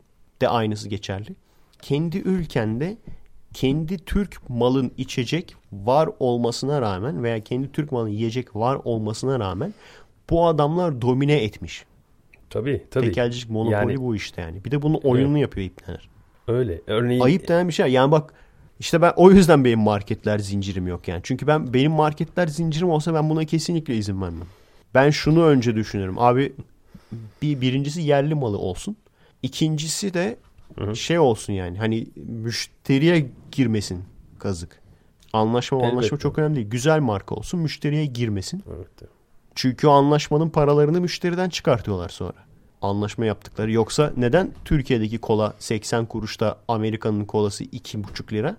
[0.41, 1.35] de aynısı geçerli.
[1.83, 2.97] Kendi ülkende
[3.55, 9.75] kendi Türk malın içecek var olmasına rağmen veya kendi Türk malın yiyecek var olmasına rağmen
[10.31, 11.85] bu adamlar domine etmiş.
[12.51, 13.07] Tabii tabii.
[13.07, 14.65] Tekelcilik monopoli Yani- bu işte yani.
[14.65, 16.09] Bir de bunun oyununu yapıyor ipneler.
[16.49, 16.81] Öyle.
[16.87, 17.87] Örneğin Ayıp denen bir şey.
[17.93, 18.35] Yani bak
[18.81, 21.21] işte ben o yüzden benim marketler zincirim yok yani.
[21.23, 24.47] Çünkü ben benim marketler zincirim olsa ben buna kesinlikle izin vermem.
[24.95, 26.19] Ben şunu önce düşünürüm.
[26.19, 26.53] Abi
[27.43, 28.97] bir birincisi yerli malı olsun.
[29.43, 30.37] İkincisi de
[30.95, 31.79] şey olsun yani.
[31.79, 34.05] Hani müşteriye girmesin
[34.39, 34.81] kazık.
[35.33, 35.93] Anlaşma Elbette.
[35.93, 36.69] anlaşma çok önemli değil.
[36.71, 37.61] Güzel marka olsun.
[37.61, 38.63] Müşteriye girmesin.
[38.77, 39.11] Evet.
[39.55, 42.35] Çünkü o anlaşmanın paralarını müşteriden çıkartıyorlar sonra.
[42.83, 43.73] Anlaşma yaptıkları.
[43.73, 48.57] Yoksa neden Türkiye'deki kola 80 kuruşta Amerika'nın kolası 2,5 lira?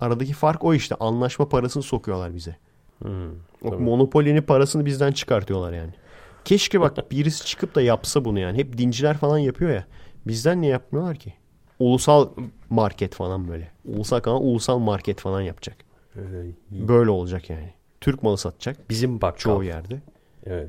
[0.00, 0.94] Aradaki fark o işte.
[1.00, 2.56] Anlaşma parasını sokuyorlar bize.
[3.02, 3.30] Hmm,
[3.62, 3.82] O tabii.
[3.82, 5.90] monopolini parasını bizden çıkartıyorlar yani.
[6.44, 8.58] Keşke bak birisi çıkıp da yapsa bunu yani.
[8.58, 9.84] Hep dinciler falan yapıyor ya.
[10.26, 11.32] Bizden niye yapmıyorlar ki?
[11.78, 12.28] Ulusal
[12.70, 13.70] market falan böyle.
[13.84, 15.76] Ulusal kanal ulusal market falan yapacak.
[16.16, 16.52] Öyle.
[16.70, 17.72] Böyle olacak yani.
[18.00, 19.38] Türk malı satacak Bizim bakkal.
[19.38, 20.00] çoğu yerde.
[20.46, 20.68] Evet.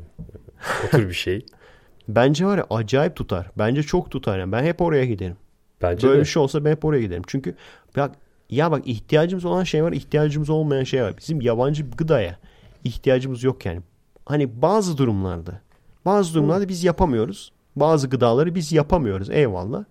[0.87, 1.45] O tür bir şey.
[2.07, 3.51] Bence var ya acayip tutar.
[3.57, 4.39] Bence çok tutar.
[4.39, 5.37] Yani ben hep oraya giderim.
[5.81, 6.21] Bence Böyle de.
[6.23, 7.23] bir şey olsa ben hep oraya giderim.
[7.27, 7.55] Çünkü
[7.97, 8.11] bak
[8.49, 11.17] ya bak ihtiyacımız olan şey var, ihtiyacımız olmayan şey var.
[11.17, 12.37] Bizim yabancı gıdaya
[12.83, 13.81] ihtiyacımız yok yani.
[14.25, 15.61] Hani bazı durumlarda,
[16.05, 17.51] bazı durumlarda biz yapamıyoruz.
[17.75, 19.29] Bazı gıdaları biz yapamıyoruz.
[19.29, 19.83] Eyvallah.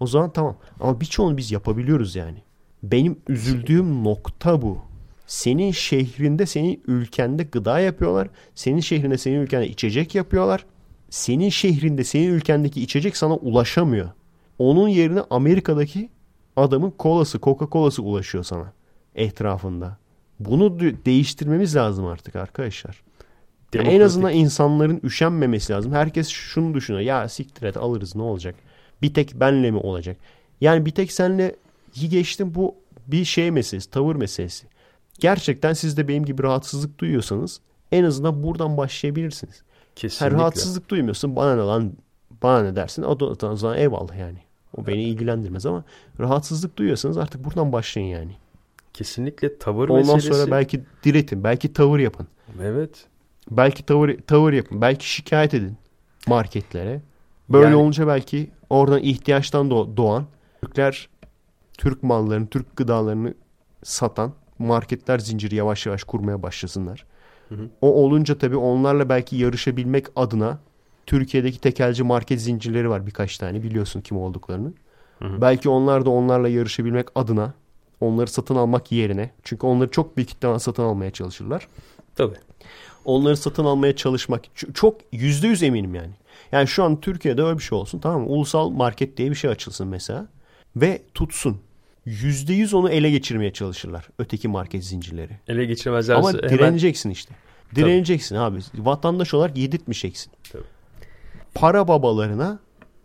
[0.00, 0.56] O zaman tamam.
[0.80, 2.42] Ama birçoğunu biz yapabiliyoruz yani.
[2.82, 4.78] Benim üzüldüğüm nokta bu.
[5.26, 8.28] Senin şehrinde, senin ülkende gıda yapıyorlar.
[8.54, 10.66] Senin şehrinde, senin ülkende içecek yapıyorlar.
[11.10, 14.10] Senin şehrinde, senin ülkendeki içecek sana ulaşamıyor.
[14.58, 16.08] Onun yerine Amerika'daki
[16.56, 18.72] adamın kolası, Coca-Cola'sı ulaşıyor sana
[19.14, 19.96] etrafında.
[20.40, 23.02] Bunu de- değiştirmemiz lazım artık arkadaşlar.
[23.74, 25.92] Yani en azından insanların üşenmemesi lazım.
[25.92, 27.02] Herkes şunu düşünüyor.
[27.02, 28.54] Ya siktir et alırız ne olacak?
[29.02, 30.16] Bir tek benle mi olacak?
[30.60, 31.56] Yani bir tek senle
[31.94, 32.74] iyi geçtim bu
[33.06, 34.66] bir şey meselesi, tavır meselesi.
[35.20, 37.60] Gerçekten siz de benim gibi rahatsızlık duyuyorsanız
[37.92, 39.62] en azından buradan başlayabilirsiniz.
[39.96, 40.26] Kesinlikle.
[40.26, 41.92] Her rahatsızlık duymuyorsun bana ne lan
[42.42, 44.38] bana ne dersin o zaman eyvallah yani.
[44.76, 45.84] O beni ilgilendirmez ama
[46.20, 48.32] rahatsızlık duyuyorsanız artık buradan başlayın yani.
[48.92, 50.38] Kesinlikle tavır Ondan meselesi.
[50.40, 52.26] sonra belki diretin, belki tavır yapın.
[52.62, 53.06] Evet.
[53.50, 55.76] Belki tavır tavır yapın, belki şikayet edin
[56.26, 57.00] marketlere.
[57.48, 60.24] Böyle Yani- olunca belki oradan ihtiyaçtan doğ- doğan
[60.62, 61.08] Türkler
[61.78, 63.34] Türk mallarını, Türk gıdalarını
[63.82, 67.04] satan marketler zinciri yavaş yavaş kurmaya başlasınlar.
[67.48, 67.68] Hı hı.
[67.80, 70.58] O olunca tabii onlarla belki yarışabilmek adına
[71.06, 74.72] Türkiye'deki tekelci market zincirleri var birkaç tane biliyorsun kim olduklarını.
[75.18, 75.40] Hı hı.
[75.40, 77.54] Belki onlar da onlarla yarışabilmek adına
[78.00, 81.68] onları satın almak yerine çünkü onları çok büyük kitleden satın almaya çalışırlar.
[82.16, 82.36] Tabii.
[83.04, 84.42] Onları satın almaya çalışmak
[84.74, 86.12] çok yüzde yüz eminim yani.
[86.52, 88.28] Yani şu an Türkiye'de öyle bir şey olsun tamam mı?
[88.28, 90.26] Ulusal market diye bir şey açılsın mesela
[90.76, 91.60] ve tutsun.
[92.04, 95.32] Yüzde yüz onu ele geçirmeye çalışırlar öteki market zincirleri.
[95.48, 96.14] Ele geçiremezler.
[96.14, 97.34] Ama hemen direneceksin işte.
[97.74, 98.58] Direneceksin abi.
[98.74, 100.32] Vatandaş olarak yedirtmeyeceksin.
[100.52, 100.62] Tabii.
[101.56, 102.58] Para babalarına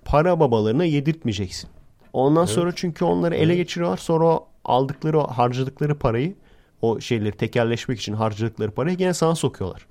[0.05, 1.69] para babalarına yedirtmeyeceksin.
[2.13, 2.49] Ondan Evet.
[2.55, 3.97] sonra çünkü onları ele geçiriyorlar.
[3.97, 6.35] Sonra o aldıkları, o harcadıkları parayı
[6.81, 9.87] o şeyleri tekerleşmek için harcadıkları parayı gene sana sokuyorlar.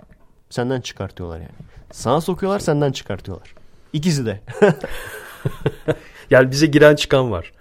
[0.50, 1.50] Senden çıkartıyorlar yani.
[1.92, 3.54] Sana sokuyorlar, senden çıkartıyorlar.
[3.92, 4.40] İkisi de.
[6.30, 7.52] Yani bize giren çıkan var.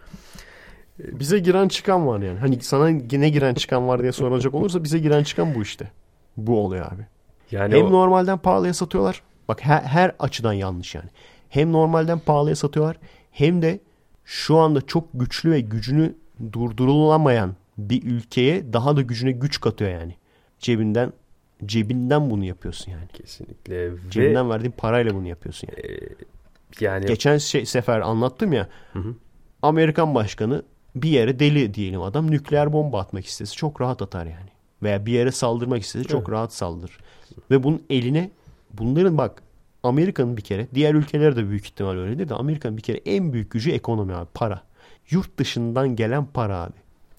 [1.00, 2.40] Bize giren çıkan var yani.
[2.40, 5.92] Hani sana ne giren çıkan var diye sorulacak olursa bize giren çıkan bu işte.
[6.38, 7.06] Bu oluyor abi.
[7.52, 9.22] Yani Hem o- normalden pahalıya satıyorlar.
[9.50, 11.10] Bak her, her açıdan yanlış yani.
[11.50, 12.98] Hem normalden pahalıya satıyorlar
[13.32, 13.80] hem de
[14.26, 16.16] şu anda çok güçlü ve gücünü
[16.54, 20.16] durdurulamayan bir ülkeye daha da gücüne güç katıyor yani.
[20.60, 21.14] Cebinden
[21.66, 23.08] cebinden bunu yapıyorsun yani.
[23.14, 25.94] kesinlikle ve Cebinden verdiğin parayla bunu yapıyorsun yani.
[25.94, 26.00] e,
[26.80, 28.68] yani Geçen şey, sefer anlattım ya.
[28.94, 29.16] Hı hı.
[29.62, 30.64] Amerikan başkanı
[30.96, 34.50] bir yere deli diyelim adam nükleer bomba atmak istese çok rahat atar yani.
[34.84, 36.30] Veya bir yere saldırmak istese çok Evet.
[36.30, 36.98] rahat saldırır.
[37.52, 38.32] Ve bunun eline
[38.74, 39.44] bunların bak
[39.84, 43.52] Amerika'nın bir kere diğer ülkeler de büyük ihtimal öyledir de Amerika'nın bir kere en büyük
[43.52, 44.62] gücü ekonomi abi para.
[45.10, 46.74] Yurt dışından gelen para abi.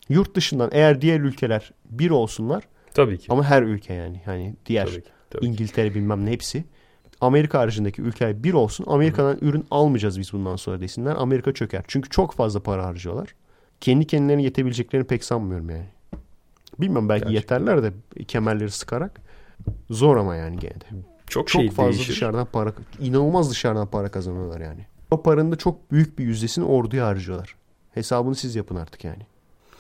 [0.09, 2.65] Yurt dışından eğer diğer ülkeler bir olsunlar
[2.95, 3.27] tabii ki.
[3.29, 5.11] ama her ülke yani hani diğer Tabii ki.
[5.31, 5.47] Tabii ki.
[5.47, 6.65] İngiltere bilmem ne hepsi.
[7.21, 8.85] Amerika haricindeki ülkeler bir olsun.
[8.89, 11.15] Amerika'dan ürün almayacağız biz bundan sonra desinler.
[11.19, 11.85] Amerika çöker.
[11.89, 13.35] Çünkü çok fazla para harcıyorlar.
[13.81, 15.87] Kendi kendilerine yetebileceklerini pek sanmıyorum yani.
[16.81, 17.59] Bilmem belki Gerçekten.
[17.59, 17.93] yeterler de
[18.25, 19.21] kemerleri sıkarak.
[19.91, 20.85] Zor ama yani gene de.
[21.31, 22.13] Çok, Çok şey fazla değişir.
[22.13, 24.87] dışarıdan para, inanılmaz dışarıdan para kazanıyorlar yani.
[25.11, 27.55] O paranın da çok büyük bir yüzdesini orduya harcıyorlar.
[27.95, 29.23] Hesabını siz yapın artık yani.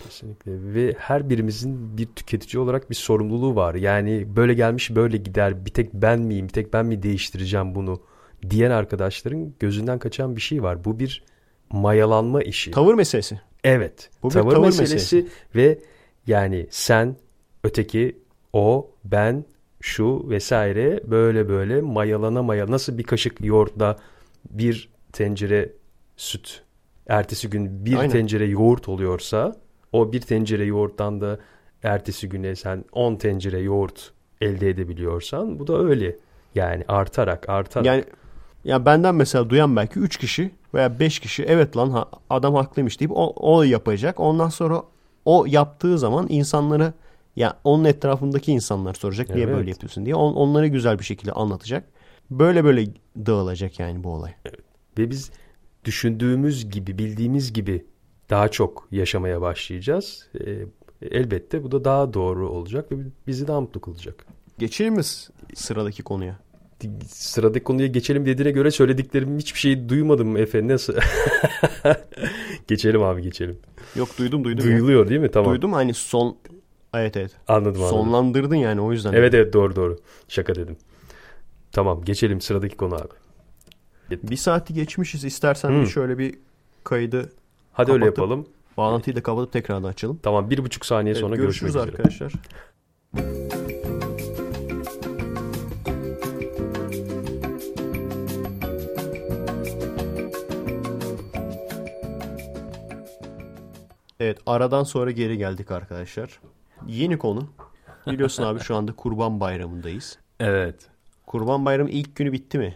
[0.04, 3.74] Kesinlikle ve her birimizin bir tüketici olarak bir sorumluluğu var.
[3.74, 8.00] Yani böyle gelmiş böyle gider bir tek ben miyim bir tek ben mi değiştireceğim bunu
[8.50, 10.84] diyen arkadaşların gözünden kaçan bir şey var.
[10.84, 11.24] Bu bir
[11.72, 12.70] mayalanma işi.
[12.70, 13.40] Tavır meselesi.
[13.64, 14.10] Evet.
[14.22, 15.28] Bu bir tavır, tavır meselesi, meselesi.
[15.56, 15.78] ve
[16.26, 17.16] yani sen,
[17.64, 18.18] öteki,
[18.52, 19.44] o, ben,
[19.80, 23.96] şu vesaire böyle böyle mayalana mayalana nasıl bir kaşık yoğurtla
[24.50, 25.72] bir tencere
[26.16, 26.62] süt
[27.08, 28.10] ertesi gün bir Aynen.
[28.10, 29.56] tencere yoğurt oluyorsa
[29.92, 31.38] o bir tencere yoğurttan da
[31.82, 36.16] ertesi güne sen 10 tencere yoğurt elde edebiliyorsan bu da öyle.
[36.54, 37.86] Yani artarak artarak.
[37.86, 38.04] Yani
[38.64, 43.00] ya benden mesela duyan belki 3 kişi veya 5 kişi evet lan ha- adam haklıymış
[43.00, 44.20] deyip o, o yapacak.
[44.20, 44.82] Ondan sonra
[45.24, 46.92] o yaptığı zaman insanlara
[47.36, 49.56] ya onun etrafındaki insanlar soracak niye Evet.
[49.56, 50.14] böyle yapıyorsun diye.
[50.14, 51.84] On, onlara güzel bir şekilde anlatacak.
[52.30, 52.84] Böyle böyle
[53.16, 54.32] dağılacak yani bu olay.
[54.98, 55.30] Ve biz
[55.84, 57.86] düşündüğümüz gibi, bildiğimiz gibi
[58.30, 60.28] daha çok yaşamaya başlayacağız.
[60.40, 60.58] Ee,
[61.02, 62.96] elbette bu da daha doğru olacak ve
[63.26, 64.26] bizi daha mutlu kılacak.
[64.58, 65.02] Geçelim mi
[65.54, 66.38] sıradaki konuya?
[67.08, 70.68] Sıradaki konuya geçelim dediğine göre söylediklerim hiçbir şey duymadım Efe.
[70.68, 70.94] Nasıl?
[72.68, 73.58] geçelim abi geçelim.
[73.96, 74.64] Yok duydum duydum.
[74.66, 74.72] ya.
[74.72, 75.30] Duyuluyor değil mi?
[75.30, 75.52] Tamam.
[75.52, 76.36] Duydum hani son
[76.94, 77.30] evet evet.
[77.48, 77.90] Anladım anladım.
[77.98, 79.12] Sonlandırdın yani o yüzden.
[79.12, 79.98] Evet evet doğru doğru.
[80.28, 80.76] Şaka dedim.
[81.72, 83.08] Tamam geçelim sıradaki konu abi.
[84.22, 85.24] Bir saati geçmişiz.
[85.24, 86.34] İstersen bir şöyle bir
[86.84, 87.32] kaydı
[87.72, 88.46] Hadi öyle Kapatıp- yapalım.
[88.76, 90.18] bağlantıyı da kapatıp tekrardan açalım.
[90.22, 92.02] Tamam bir buçuk saniye Evet, sonra görüşürüz görüşmek üzere.
[92.02, 92.32] arkadaşlar.
[104.20, 106.40] Evet aradan sonra geri geldik arkadaşlar.
[106.86, 107.48] Yeni konu.
[108.06, 110.18] Biliyorsun abi şu anda Kurban Bayramı'ndayız.
[110.40, 110.88] Evet.
[111.26, 112.74] Kurban Bayramı ilk günü bitti mi?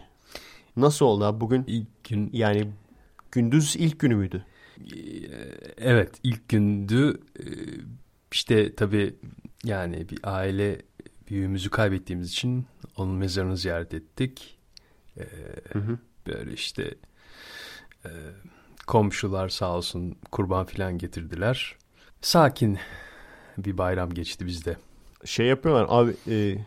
[0.77, 1.63] Nasıl oldu abi bugün?
[1.67, 2.67] İlk gün Yani
[3.31, 4.45] gündüz ilk günü müydü?
[5.77, 7.43] evet ilk gündü Ee,
[8.31, 9.15] işte tabii
[9.63, 10.81] yani bir aile
[11.29, 12.65] büyüğümüzü kaybettiğimiz için
[12.97, 14.57] onun mezarını ziyaret ettik.
[15.17, 15.23] Ee,
[15.73, 15.99] Hı hı.
[16.27, 16.95] böyle işte
[18.05, 18.09] e,
[18.87, 21.75] Komşular sağ olsun kurban filan getirdiler.
[22.21, 22.77] Sakin
[23.57, 24.77] bir bayram geçti bizde.
[25.25, 26.57] Şey yapıyorlar abi e,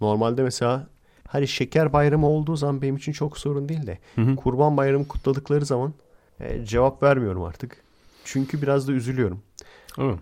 [0.00, 0.86] normalde mesela
[1.28, 4.36] hani şeker bayramı olduğu zaman benim için çok sorun değil de Hı hı.
[4.36, 5.94] kurban bayramı kutladıkları zaman
[6.40, 7.82] e, cevap vermiyorum artık.
[8.24, 9.42] Çünkü biraz da üzülüyorum.
[9.96, 10.18] Hı.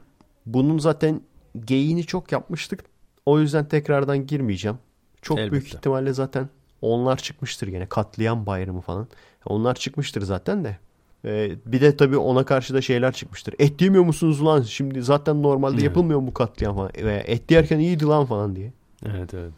[0.47, 1.21] Bunun zaten
[1.65, 2.85] geyini çok yapmıştık.
[3.27, 4.79] O yüzden tekrardan girmeyeceğim.
[5.23, 5.77] Çok büyük Elbette.
[5.77, 6.49] ihtimalle zaten
[6.83, 7.87] onlar çıkmıştır gene.
[7.87, 9.09] Katliam bayramı falan.
[9.47, 10.79] Onlar çıkmıştır zaten de.
[11.27, 13.55] Ee, bir de tabii ona karşı da şeyler çıkmıştır.
[13.59, 14.63] Et yemiyor musunuz lan?
[14.63, 15.85] Şimdi zaten normalde Evet.
[15.85, 16.91] yapılmıyor bu katliam falan.
[17.03, 18.73] Veya et yerken iyiydi lan falan diye.
[19.07, 19.53] Evet evet.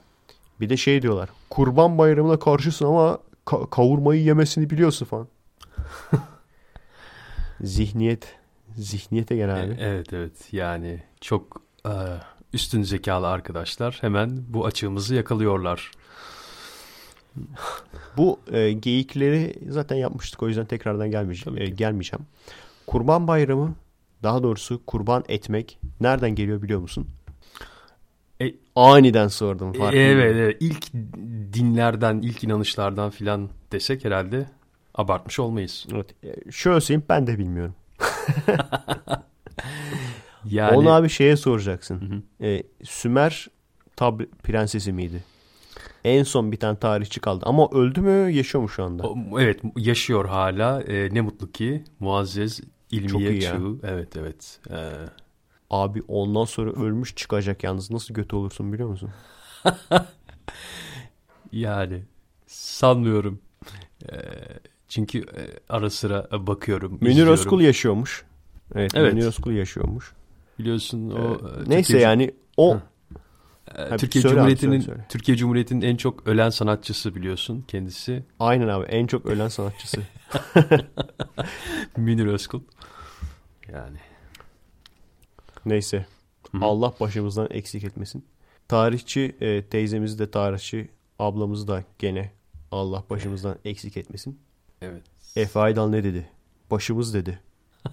[0.61, 1.29] Bir de şey diyorlar.
[1.51, 5.29] Kurban bayramına karşısın ama ka- kavurmayı yemesini biliyorsun falan.
[7.61, 8.35] Zihniyet.
[8.77, 9.73] Zihniyete gel abi.
[9.73, 11.93] E- Evet evet yani çok e,
[12.53, 15.91] üstün zekalı arkadaşlar hemen bu açığımızı yakalıyorlar.
[18.17, 21.63] Bu e, geyikleri zaten yapmıştık o yüzden tekrardan gelmeyeceğim.
[21.63, 22.27] E, gelmeyeceğim.
[22.87, 23.75] Kurban bayramı
[24.23, 27.07] daha doğrusu kurban etmek nereden geliyor biliyor musun?
[28.43, 29.73] E- Aniden sordum.
[29.73, 30.19] farkındayım.
[30.21, 30.93] Evet, evet ilk
[31.53, 34.47] dinlerden ilk inanışlardan filan desek herhalde
[34.95, 35.87] abartmış olmayız.
[35.93, 36.07] Evet.
[36.25, 37.75] E, Şöyle söyleyeyim ben de bilmiyorum.
[40.45, 42.01] Yani Onu abi şeye soracaksın.
[42.01, 42.47] Hı hı.
[42.47, 43.49] E, Sümer
[43.97, 45.25] tab prensesi miydi?
[46.05, 47.45] En son bir tane tarihçi kaldı.
[47.49, 49.03] Ama öldü mü yaşıyor mu şu anda?
[49.09, 52.61] O- evet yaşıyor hala E, ne mutlu ki Muazzez
[52.91, 53.41] İlmiye.
[53.41, 54.77] Çığ evet evet E,
[55.71, 57.91] Abi ondan sonra ölmüş çıkacak yalnız.
[57.91, 59.11] Nasıl kötü olursun biliyor musun?
[61.53, 62.03] yani
[62.47, 63.39] sanmıyorum
[64.13, 64.17] E,
[64.89, 67.33] çünkü e, ara sıra bakıyorum Münir izliyorum.
[67.33, 68.25] Özkul yaşıyormuş.
[68.75, 69.15] Evet, Evet.
[69.15, 70.13] Münir Özkul yaşıyormuş.
[70.59, 71.39] biliyorsun o Ee,
[71.71, 72.83] neyse Türkiye- yani o Hı.
[73.77, 75.07] E, Ha, Türkiye söyle abi, Cumhuriyeti'nin söyle, söyle.
[75.09, 80.01] Türkiye Cumhuriyeti'nin en çok ölen sanatçısı biliyorsun kendisi aynen abi en çok ölen sanatçısı.
[81.97, 82.61] Münir Özkul.
[83.73, 83.99] Yani
[85.67, 86.07] Neyse.
[86.53, 86.65] Hı hı.
[86.65, 88.25] Allah başımızdan eksik etmesin.
[88.69, 90.89] Tarihçi e, teyzemizi de tarihçi
[91.19, 92.33] ablamızı da gene
[92.71, 94.39] Allah başımızdan eksik etmesin.
[94.83, 95.03] evet.
[95.37, 96.29] Efe Aydal ne dedi?
[96.71, 97.41] Başımız dedi.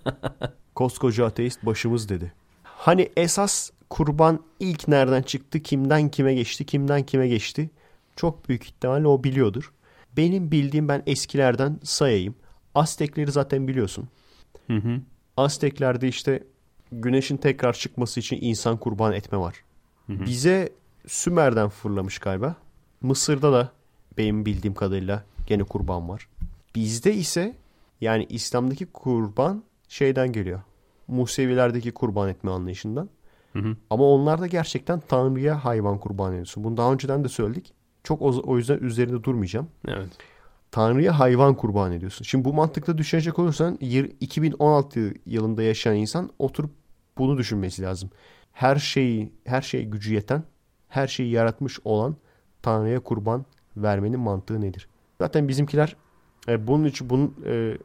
[0.76, 2.34] Koskoca ateist başımız dedi.
[2.64, 7.70] Hani esas kurban ilk nereden çıktı, kimden kime geçti, kimden kime geçti?
[8.16, 9.74] Çok büyük ihtimalle o biliyordur.
[10.18, 12.36] Benim bildiğim ben eskilerden sayayım.
[12.76, 14.08] Aztekleri zaten biliyorsun.
[14.68, 15.02] Hı hı.
[15.38, 16.44] Azteklerde işte
[16.92, 19.56] güneşin tekrar çıkması için insan kurban etme var.
[20.10, 20.70] Bize
[21.08, 22.56] Sümer'den fırlamış galiba.
[23.02, 23.72] Mısır'da da
[24.18, 26.28] benim bildiğim kadarıyla gene kurban var.
[26.76, 27.56] Bizde ise
[28.02, 30.62] yani İslam'daki kurban şeyden geliyor.
[31.08, 33.10] Musevilerdeki kurban etme anlayışından.
[33.56, 33.76] Hı hı.
[33.90, 36.64] Ama onlar da gerçekten Tanrı'ya hayvan kurban ediyorsun.
[36.64, 37.74] Bunu daha önceden de söyledik.
[38.04, 39.68] Çok o, o yüzden üzerinde durmayacağım.
[39.88, 40.10] Evet.
[40.72, 42.26] Tanrı'ya hayvan kurban ediyorsun.
[42.26, 46.72] Şimdi bu mantıkla düşünecek olursan yir- 2016 yılında yaşayan insan oturup
[47.18, 48.10] bunu düşünmesi lazım.
[48.54, 50.44] Her şeyi, her şeye gücü yeten,
[50.88, 52.16] her şeyi yaratmış olan
[52.62, 53.46] Tanrı'ya kurban
[53.78, 54.88] vermenin mantığı nedir?
[55.22, 55.96] Zaten bizimkiler
[56.48, 57.78] e, bunun için bunun e,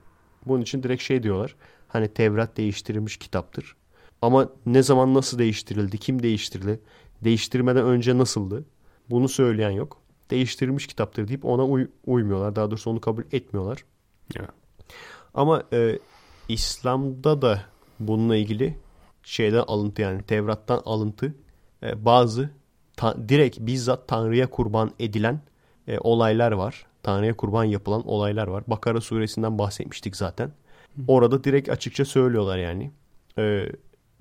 [0.47, 1.57] bunun için direkt şey diyorlar.
[1.89, 3.77] Hani Tevrat değiştirilmiş kitaptır.
[4.23, 6.81] Ama ne zaman nasıl değiştirildi, kim değiştirdi,
[7.25, 8.65] değiştirmeden önce nasıldı?
[9.11, 9.97] Bunu söyleyen yok.
[10.31, 12.57] Değiştirilmiş kitaptır deyip ona uy- uymuyorlar.
[12.57, 13.85] Daha doğrusu onu kabul etmiyorlar.
[14.35, 14.49] Ya.
[15.35, 15.99] Ama e,
[16.49, 17.63] İslam'da da
[18.01, 18.77] bununla ilgili
[19.23, 21.35] şeyden alıntı yani Tevrat'tan alıntı
[21.83, 22.51] e, bazı
[22.97, 25.41] ta- direkt bizzat Tanrı'ya kurban edilen
[25.89, 26.87] e, olaylar var.
[27.03, 28.65] Tanrı'ya kurban yapılan olaylar var.
[28.67, 30.53] Bakara suresinden bahsetmiştik zaten.
[31.09, 32.91] Orada direkt açıkça söylüyorlar yani.
[33.39, 33.67] E,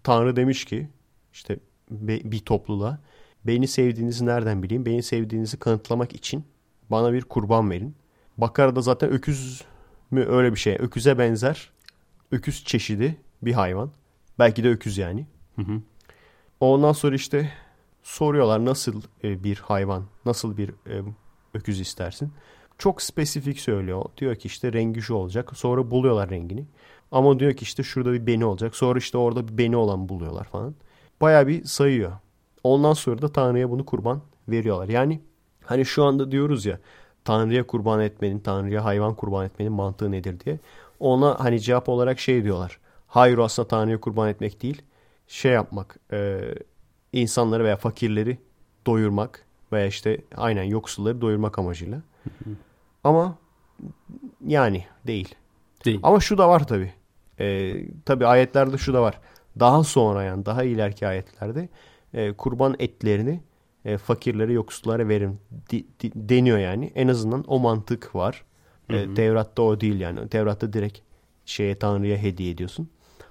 [0.03, 0.89] Tanrı demiş ki
[1.33, 1.59] işte
[1.91, 2.99] bir topluluğa
[3.43, 4.85] beni sevdiğinizi nereden bileyim?
[4.85, 6.43] Beni sevdiğinizi kanıtlamak için
[6.89, 7.95] bana bir kurban verin.
[8.37, 9.63] Bakara'da zaten öküz
[10.11, 10.75] mü öyle bir şey.
[10.79, 11.69] Öküze benzer.
[12.31, 13.91] Öküz çeşidi bir hayvan.
[14.39, 15.25] Belki de öküz yani.
[15.55, 15.81] Hı hı.
[16.59, 17.51] Ondan sonra işte
[18.03, 21.03] soruyorlar nasıl e, bir hayvan, nasıl bir e,
[21.53, 22.31] öküz istersin?
[22.77, 24.05] Çok spesifik söylüyor.
[24.17, 25.57] Diyor ki işte rengi şu olacak.
[25.57, 26.65] Sonra buluyorlar rengini.
[27.11, 28.75] Ama diyor ki işte şurada bir beni olacak.
[28.75, 30.75] Sonra işte orada bir beni olan buluyorlar falan.
[31.21, 32.11] Bayağı bir sayıyor.
[32.63, 34.89] Ondan sonra da Tanrı'ya bunu kurban veriyorlar.
[34.89, 35.21] Yani
[35.63, 36.79] hani şu anda diyoruz ya
[37.25, 40.59] Tanrı'ya kurban etmenin, Tanrı'ya hayvan kurban etmenin mantığı nedir diye.
[40.99, 42.79] Ona hani cevap olarak şey diyorlar.
[43.07, 44.81] Hayır aslında Tanrı'ya kurban etmek değil.
[45.27, 46.41] Şey yapmak, e,
[47.13, 48.37] insanları veya fakirleri
[48.85, 52.01] doyurmak veya işte aynen yoksulları doyurmak amacıyla.
[53.03, 53.37] Ama
[54.45, 55.35] yani değil.
[55.85, 55.99] Değil.
[56.03, 56.93] Ama şu da var tabi.
[57.39, 59.19] Ee, tabi ayetlerde şu da var.
[59.59, 61.69] Daha sonra yani daha ileriki ayetlerde
[62.13, 63.41] e, kurban etlerini
[63.85, 65.39] e, fakirlere yoksullara verin
[65.69, 66.91] di- di- deniyor yani.
[66.95, 68.43] En azından o mantık var.
[68.89, 69.13] E, Hı hı.
[69.13, 70.27] Tevrat'ta o değil yani.
[70.29, 70.99] Tevrat'ta direkt
[71.45, 72.89] şeye Tanrı'ya hediye ediyorsun.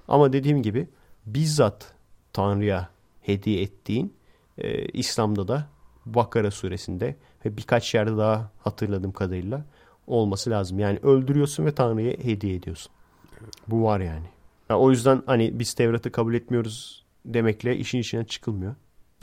[0.09, 0.89] Ama dediğim gibi
[1.27, 1.93] bizzat
[2.33, 2.89] Tanrı'ya
[3.23, 4.15] hediye ettiğin
[4.59, 5.67] e, İslam'da da
[6.07, 9.65] Bakara suresinde ve birkaç yerde daha hatırladığım kadarıyla
[10.07, 10.79] olması lazım.
[10.79, 12.93] Yani öldürüyorsun ve Tanrı'ya hediye ediyorsun.
[13.69, 14.27] Bu var yani.
[14.71, 18.75] Ya o yüzden hani biz Tevrat'ı kabul etmiyoruz demekle işin içine çıkılmıyor.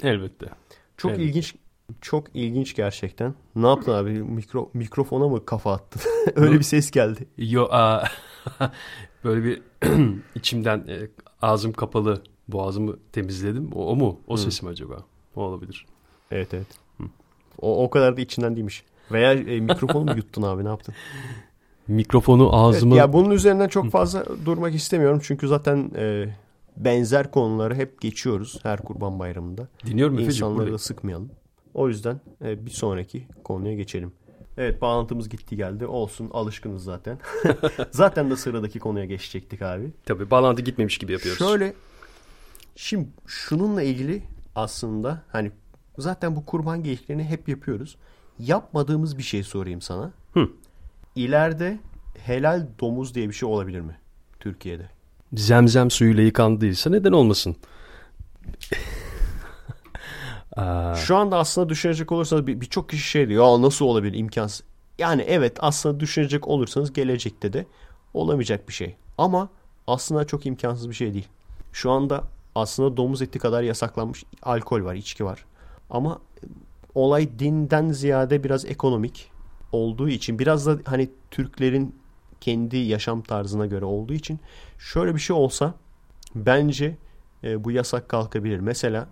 [0.03, 0.45] Elbette.
[0.97, 1.21] Çok Evet.
[1.21, 1.55] ilginç
[2.01, 3.33] çok ilginç gerçekten.
[3.55, 4.09] Ne yaptın abi?
[4.09, 6.01] Mikro, mikrofona mı kafa attın?
[6.35, 7.27] Öyle bir ses geldi.
[7.37, 8.03] Yo, aa,
[9.23, 9.61] böyle bir
[10.35, 11.07] içimden e,
[11.41, 13.71] ağzım kapalı boğazımı temizledim.
[13.73, 14.19] O, o mu?
[14.27, 15.03] O ses mi acaba?
[15.35, 15.85] O olabilir.
[16.31, 16.67] Evet evet.
[17.61, 18.83] O, o kadar da içinden değilmiş.
[19.11, 20.95] Veya e, mikrofonu mu yuttun abi ne yaptın?
[21.87, 22.95] Mikrofonu Evet, ağzıma...
[22.95, 25.19] ya bunun üzerinden çok fazla durmak istemiyorum.
[25.23, 26.35] Çünkü zaten e,
[26.77, 29.67] benzer konuları hep geçiyoruz her kurban bayramında.
[29.85, 30.29] Dinliyorum Efe'cim.
[30.29, 30.79] İnsanları da buradayım.
[30.79, 31.29] sıkmayalım.
[31.73, 34.11] O yüzden e, bir sonraki konuya geçelim.
[34.57, 35.87] Evet bağlantımız gitti geldi.
[35.87, 37.19] Olsun alışkınız zaten.
[37.91, 39.91] zaten de sıradaki konuya geçecektik abi.
[40.05, 41.39] Tabii bağlantı gitmemiş gibi yapıyoruz.
[41.39, 41.73] Şöyle
[42.75, 44.23] şimdi şununla ilgili
[44.55, 45.51] aslında hani
[45.97, 47.97] zaten bu kurban geyiklerini hep yapıyoruz.
[48.39, 50.11] Yapmadığımız bir şey sorayım sana.
[50.33, 50.49] Hı.
[51.15, 51.79] İleride
[52.17, 53.97] helal domuz diye bir şey olabilir mi
[54.39, 54.89] Türkiye'de?
[55.33, 57.55] Zemzem suyuyla yıkandıysa neden olmasın?
[60.55, 63.43] Aa, Şu anda aslında düşünecek olursanız bir- birçok kişi şey diyor.
[63.55, 64.63] Ya nasıl olabilir imkansız.
[64.97, 67.65] Yani evet aslında düşünecek olursanız gelecekte de
[68.13, 68.95] olamayacak bir şey.
[69.17, 69.49] Ama
[69.87, 71.27] aslında çok imkansız bir şey değil.
[71.73, 72.23] Şu anda
[72.55, 75.45] aslında domuz eti kadar yasaklanmış alkol var, içki var.
[75.89, 76.19] Ama
[76.95, 79.31] olay dinden ziyade biraz ekonomik
[79.75, 81.95] olduğu için biraz da hani Türklerin
[82.41, 84.39] kendi yaşam tarzına göre olduğu için
[84.79, 85.73] şöyle bir şey olsa
[86.35, 86.95] bence
[87.43, 88.59] e, bu yasak kalkabilir.
[88.59, 89.07] Mesela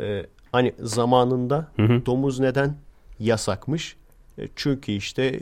[0.00, 2.06] e, hani zamanında Hı hı.
[2.06, 2.76] domuz neden
[3.18, 3.96] yasakmış?
[4.38, 5.40] E, çünkü işte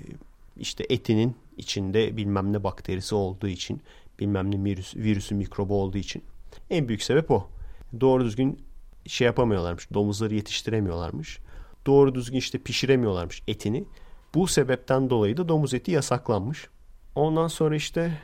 [0.57, 3.81] işte etinin içinde bilmem ne bakterisi olduğu için,
[4.21, 6.23] bilmem ne virüs, virüsü mikrobu olduğu için.
[6.71, 7.49] En büyük sebep o.
[8.01, 8.59] Doğru düzgün
[9.07, 9.95] şey yapamıyorlarmış.
[9.95, 11.39] Domuzları yetiştiremiyorlarmış.
[11.89, 13.85] Doğru düzgün işte pişiremiyorlarmış etini.
[14.35, 16.69] Bu sebepten dolayı da domuz eti yasaklanmış.
[17.15, 18.19] Ondan sonra işte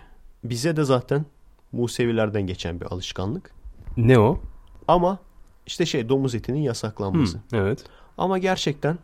[0.45, 1.25] bize de zaten
[1.73, 3.51] Musevilerden geçen bir alışkanlık.
[3.97, 4.41] ne o?
[4.89, 5.19] Ama
[5.67, 7.37] işte şey domuz etinin yasaklanması.
[7.39, 7.85] Hı, evet.
[8.19, 8.99] Ama gerçekten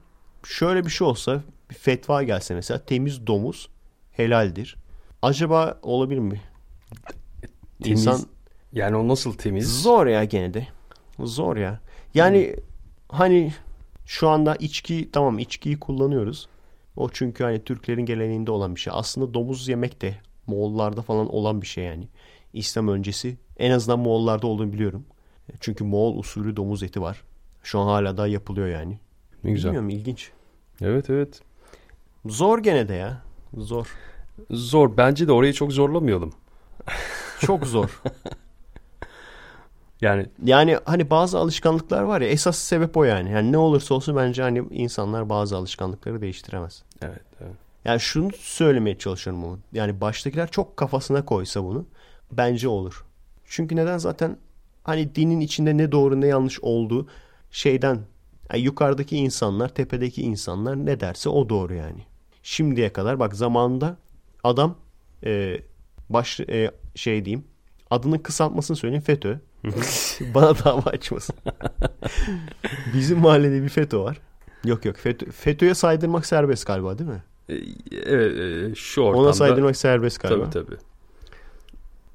[0.44, 3.68] şöyle bir şey olsa bir fetva gelse mesela temiz domuz
[4.12, 4.76] helaldir.
[5.22, 6.40] Acaba olabilir mi?
[7.82, 8.20] Temiz- İnsan
[8.72, 9.82] Yani o nasıl temiz?
[9.82, 10.66] zor ya gene de.
[11.18, 11.80] Zor ya.
[12.14, 12.56] Yani
[13.08, 13.52] hani
[14.10, 16.48] şu anda içki tamam içkiyi kullanıyoruz.
[16.96, 18.92] O çünkü hani Türklerin geleneğinde olan bir şey.
[18.96, 20.16] Aslında domuz yemek de
[20.46, 22.08] Moğollarda falan olan bir şey yani.
[22.52, 25.04] İslam öncesi en azından Moğollarda olduğunu biliyorum.
[25.60, 27.22] Çünkü Moğol usulü domuz eti var.
[27.62, 28.98] Şu an hala daha yapılıyor yani.
[29.44, 29.68] Ne güzel.
[29.68, 30.30] Bilmiyorum ilginç.
[30.80, 31.40] Evet evet.
[32.26, 33.22] Zor gene de ya.
[33.56, 33.86] Zor.
[34.50, 34.96] Zor.
[34.96, 36.32] Bence de orayı çok zorlamayalım.
[37.40, 38.02] Çok zor.
[40.00, 43.30] Yani yani hani bazı alışkanlıklar var ya esas sebep o yani.
[43.30, 46.82] Yani ne olursa olsun bence hani insanlar bazı alışkanlıkları değiştiremez.
[47.02, 47.52] evet, evet.
[47.84, 49.58] Yani şunu söylemeye çalışıyorum ama.
[49.72, 51.86] Yani baştakiler çok kafasına koysa bunu
[52.32, 53.04] bence olur.
[53.44, 54.36] Çünkü neden zaten
[54.84, 57.08] hani dinin içinde ne doğru ne yanlış olduğu
[57.50, 58.00] şeyden
[58.52, 62.02] yani yukarıdaki insanlar tepedeki insanlar ne derse o doğru yani.
[62.42, 63.96] Şimdiye kadar bak zamanında
[64.44, 64.76] adam
[65.24, 65.60] e,
[66.08, 67.44] baş e, şey diyeyim
[67.90, 69.40] adının kısaltmasını söyleyeyim FETÖ.
[70.34, 71.36] Bana dava açmasın.
[72.94, 74.20] Bizim mahallede bir FETÖ var.
[74.64, 77.22] Yok yok FETÖ, FETÖ'ye saydırmak serbest galiba değil mi?
[77.48, 77.54] E,
[78.06, 79.26] Evet, e, şu ortamda.
[79.26, 80.50] Ona saydırmak serbest galiba.
[80.50, 80.76] Tabii tabii.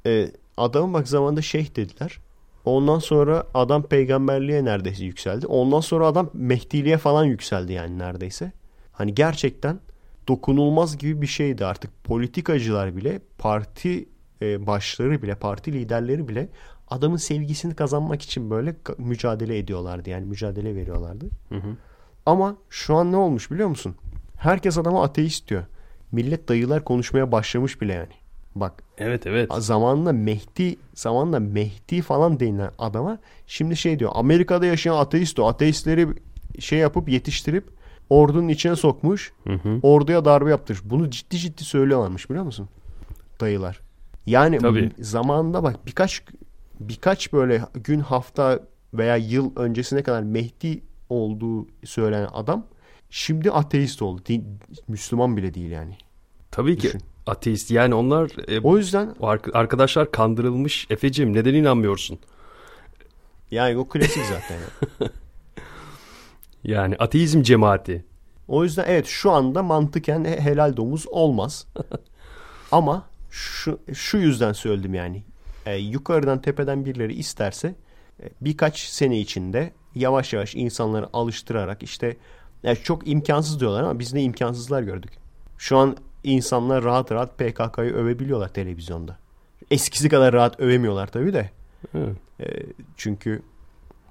[0.06, 2.20] Ee, adamın bak zamanında şeyh dediler.
[2.66, 5.48] Ondan sonra adam peygamberliğe neredeyse yükseldi.
[5.48, 8.52] Ondan sonra adam Mehdiliğe falan yükseldi yani neredeyse.
[8.92, 9.80] Hani gerçekten
[10.28, 12.04] dokunulmaz gibi bir şeydi artık.
[12.04, 14.10] Politikacılar bile, parti
[14.42, 16.50] e, başları bile, parti liderleri bile
[16.88, 20.10] adamın sevgisini kazanmak için böyle mücadele ediyorlardı.
[20.10, 21.26] Yani mücadele veriyorlardı.
[21.50, 21.78] Hı hı.
[22.26, 23.96] Ama şu an ne olmuş biliyor musun?
[24.38, 25.64] Herkes adama ateist diyor.
[26.12, 28.14] Millet dayılar konuşmaya başlamış bile yani.
[28.56, 29.52] Bak Evet evet.
[29.60, 33.18] zamanla Mehdi zamanla Mehdi falan denilen adama
[33.48, 36.08] şimdi şey diyor Amerika'da yaşayan ateist o ateistleri
[36.60, 37.70] şey yapıp yetiştirip
[38.10, 39.80] ordunun içine sokmuş Hı hı.
[39.84, 42.70] orduya darbe yaptırmış bunu ciddi ciddi söylüyorlarmış biliyor musun
[43.40, 43.82] dayılar
[44.26, 44.92] yani Tabii.
[45.00, 46.24] zamanında bak birkaç
[46.80, 48.60] birkaç böyle gün hafta
[48.94, 52.66] veya yıl öncesine kadar Mehdi olduğu söylenen adam
[53.10, 55.98] şimdi ateist oldu Din- Müslüman bile değil yani
[56.52, 57.02] Tabii ki Düşün.
[57.28, 57.72] ateist.
[57.72, 59.16] Yani onlar e, o yüzden
[59.54, 60.88] arkadaşlar kandırılmış.
[60.90, 62.20] Efeciğim neden inanmıyorsun?
[63.52, 65.12] yani o klasik zaten yani.
[66.64, 68.06] Yani ateizm cemaati.
[68.48, 71.68] O yüzden evet şu anda mantıken he- helal domuz olmaz.
[72.72, 75.24] Ama şu, şu yüzden söyledim yani.
[75.66, 77.76] E, yukarıdan tepeden birileri isterse
[78.24, 82.18] e, birkaç sene içinde yavaş yavaş insanları alıştırarak işte
[82.64, 85.12] yani çok imkansız diyorlar ama biz ne imkansızlar gördük.
[85.58, 89.18] Şu an insanlar rahat rahat PKK'yı övebiliyorlar televizyonda.
[89.72, 91.50] Eskisi kadar rahat övemiyorlar tabii de.
[91.96, 92.18] Evet.
[92.40, 92.46] E,
[92.98, 93.42] çünkü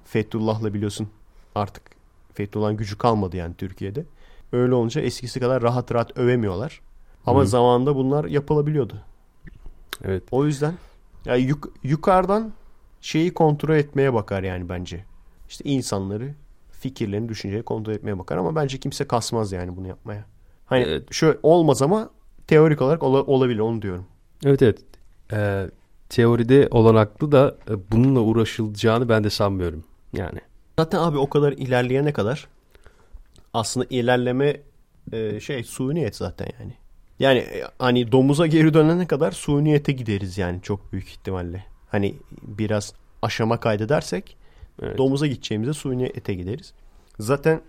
[0.05, 1.09] Fethullah'la biliyorsun
[1.55, 1.83] artık
[2.33, 4.05] Fethullah'ın gücü kalmadı yani Türkiye'de.
[4.51, 6.81] Öyle olunca eskisi kadar rahat rahat övemiyorlar.
[7.25, 7.47] Ama Hı.
[7.47, 9.01] zamanında bunlar yapılabiliyordu.
[10.03, 10.23] Evet.
[10.31, 10.73] O yüzden
[11.25, 12.51] yani yuk- yukarıdan
[13.01, 15.05] şeyi kontrol etmeye bakar yani bence.
[15.49, 16.33] İşte insanları,
[16.71, 20.25] fikirlerini, düşünceleri kontrol etmeye bakar ama bence kimse kasmaz yani bunu yapmaya.
[20.65, 21.13] Hani Evet.
[21.13, 22.09] şöyle olmaz ama
[22.47, 24.05] teorik olarak ola- olabilir onu diyorum.
[24.45, 24.79] Evet evet.
[25.33, 25.69] Ee,
[26.09, 29.83] teoride olanaklı da e, bununla uğraşılacağını ben de sanmıyorum.
[30.13, 30.39] Yani.
[30.79, 32.47] Zaten abi o kadar ilerleyene kadar
[33.53, 34.61] aslında ilerleme
[35.11, 36.73] e, şey suniyet zaten yani.
[37.19, 41.65] Yani e, hani domuza geri dönene kadar suniyete gideriz yani çok büyük ihtimalle.
[41.89, 44.37] Hani biraz aşama kaydedersek
[44.81, 44.97] Evet.
[44.97, 46.73] domuza gideceğimize suniyete gideriz.
[47.19, 47.61] Zaten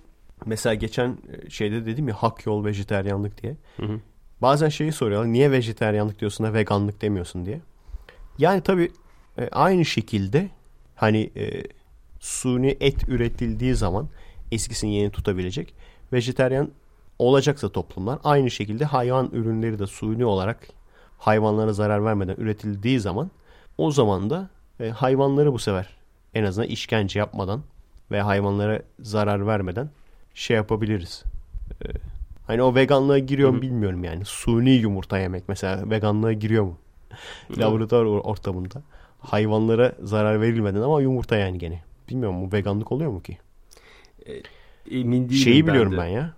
[0.47, 1.09] mesela geçen
[1.47, 3.57] e, şeyde dedim ya hak yol vejeteryanlık diye.
[3.77, 4.01] Hı hı.
[4.43, 7.61] Bazen şeyi soruyorlar niye vejeteryanlık diyorsun da veganlık demiyorsun diye.
[8.39, 8.91] Yani tabii
[9.39, 10.49] e, aynı şekilde
[10.95, 11.63] hani e,
[12.21, 14.09] suni et üretildiği zaman
[14.53, 15.75] eskisini yeni tutabilecek
[16.13, 16.71] vejeteryan
[17.19, 20.69] olacaksa toplumlar aynı şekilde hayvan ürünleri de suni olarak
[21.19, 23.31] hayvanlara zarar vermeden üretildiği zaman
[23.79, 24.49] o zaman da
[24.81, 25.89] e, hayvanları bu sefer
[26.35, 27.63] en azından işkence yapmadan
[28.11, 29.91] ve hayvanlara zarar vermeden
[30.35, 31.25] şey yapabiliriz.
[31.85, 31.89] E,
[32.47, 34.25] hani o veganlığa giriyor mu bilmiyorum yani.
[34.25, 36.79] Suni yumurta yemek mesela veganlığa giriyor mu?
[37.59, 38.83] Laboratuvar or- ortamında.
[39.21, 41.83] Hayvanlara zarar verilmeden ama yumurta yani gene.
[42.09, 43.39] Bilmiyorum bu veganlık oluyor mu ki?
[44.91, 45.97] Emin değilim Şeyi biliyorum de.
[45.97, 46.35] ben ya.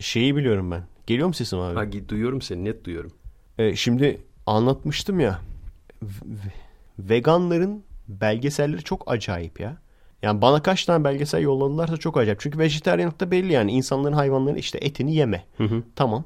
[0.00, 0.82] Şeyi biliyorum ben.
[1.06, 1.74] Geliyor mu sesim abi?
[1.74, 3.12] Ha, duyuyorum seni net duyuyorum.
[3.58, 5.40] E, şimdi anlatmıştım ya.
[6.98, 9.76] veganların belgeselleri çok acayip ya.
[10.22, 12.40] Yani bana kaç tane belgesel yolladılarsa çok acayip.
[12.40, 15.44] Çünkü vejetaryenlikte belli yani insanların hayvanların işte etini yeme.
[15.56, 15.82] Hı hı.
[15.96, 16.24] Tamam.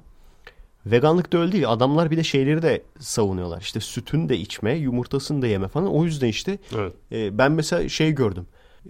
[0.86, 1.70] Veganlıkta öyle değil.
[1.70, 3.60] Adamlar bir de şeyleri de savunuyorlar.
[3.60, 5.88] İşte sütünü de içme, yumurtasını da yeme falan.
[5.94, 6.92] O yüzden işte Evet.
[7.12, 8.46] e, ben mesela şey gördüm.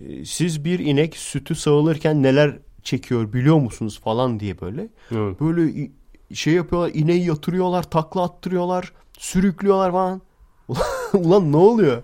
[0.09, 4.89] E, siz bir inek sütü sağılırken neler çekiyor biliyor musunuz falan diye böyle.
[5.13, 5.41] Evet.
[5.41, 5.91] Böyle
[6.35, 10.23] şey yapıyorlar, ineği yatırıyorlar, takla attırıyorlar, sürüklüyorlar falan.
[11.13, 12.03] Ulan ne oluyor?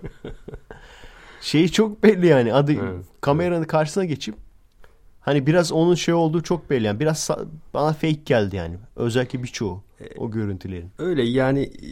[1.41, 2.53] şey çok belli yani.
[2.53, 3.05] Adı Evet.
[3.21, 4.35] kameranın karşısına geçip
[5.21, 6.99] hani biraz onun şey olduğu çok belli yani.
[6.99, 7.29] Biraz
[7.73, 8.75] bana fake geldi yani.
[8.95, 9.83] Özellikle birçoğu
[10.17, 10.89] o görüntülerin.
[10.99, 11.87] Öyle yani e,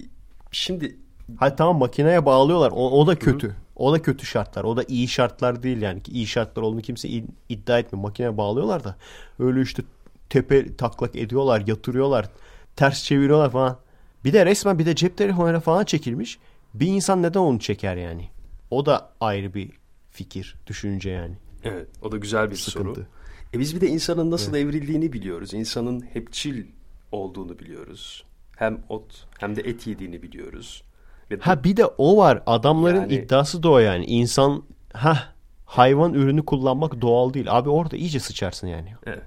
[0.52, 0.98] şimdi
[1.38, 2.72] Hayır tamam makineye bağlıyorlar.
[2.72, 3.56] O, o da kötü.
[3.76, 4.64] O da kötü şartlar.
[4.64, 6.02] O da iyi şartlar değil yani.
[6.08, 8.04] İyi şartlar olduğunu kimse id- iddia etmiyor.
[8.04, 8.96] Makineye bağlıyorlar da
[9.40, 9.84] öyle işte
[10.30, 12.30] tepe taklak ediyorlar, yatırıyorlar,
[12.76, 13.78] ters çeviriyorlar falan.
[14.26, 16.40] Bir de resmen bir de cep telefonuyla falan çekilmiş.
[16.74, 18.30] Bir insan neden onu çeker yani?
[18.72, 19.72] O da ayrı bir
[20.12, 21.36] fikir, düşünce yani.
[21.64, 22.94] evet o da güzel bir Sıkıntı.
[22.96, 23.06] soru.
[23.54, 25.54] E biz bir de insanın nasıl evrildiğini biliyoruz.
[25.54, 26.66] İnsanın hepçil
[27.12, 28.24] olduğunu biliyoruz.
[28.58, 30.84] Hem ot hem de et yediğini biliyoruz.
[31.32, 32.44] Ve Ha bir de o var.
[32.46, 34.06] Adamların Yani- iddiası da o yani.
[34.06, 35.18] İnsan ha
[35.66, 37.46] hayvan ürünü kullanmak doğal değil.
[37.58, 38.94] Abi orada iyice sıçarsın yani.
[39.06, 39.22] Evet.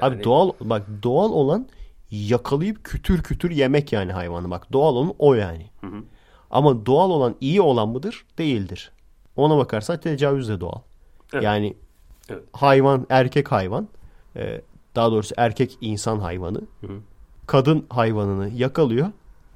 [0.00, 1.66] Abi Yani- doğal bak doğal olan
[2.10, 5.66] yakalayıp kütür kütür yemek yani hayvanı bak doğal olan o yani.
[6.50, 8.24] Ama doğal olan iyi olan mıdır?
[8.38, 8.90] Değildir.
[9.36, 10.80] Ona bakarsan tecavüz de doğal.
[11.32, 11.44] Evet.
[11.44, 11.74] Yani
[12.28, 12.42] Evet.
[12.52, 13.88] hayvan erkek hayvan
[14.36, 14.60] e,
[14.96, 16.60] daha doğrusu erkek insan hayvanı
[17.46, 19.06] kadın hayvanını yakalıyor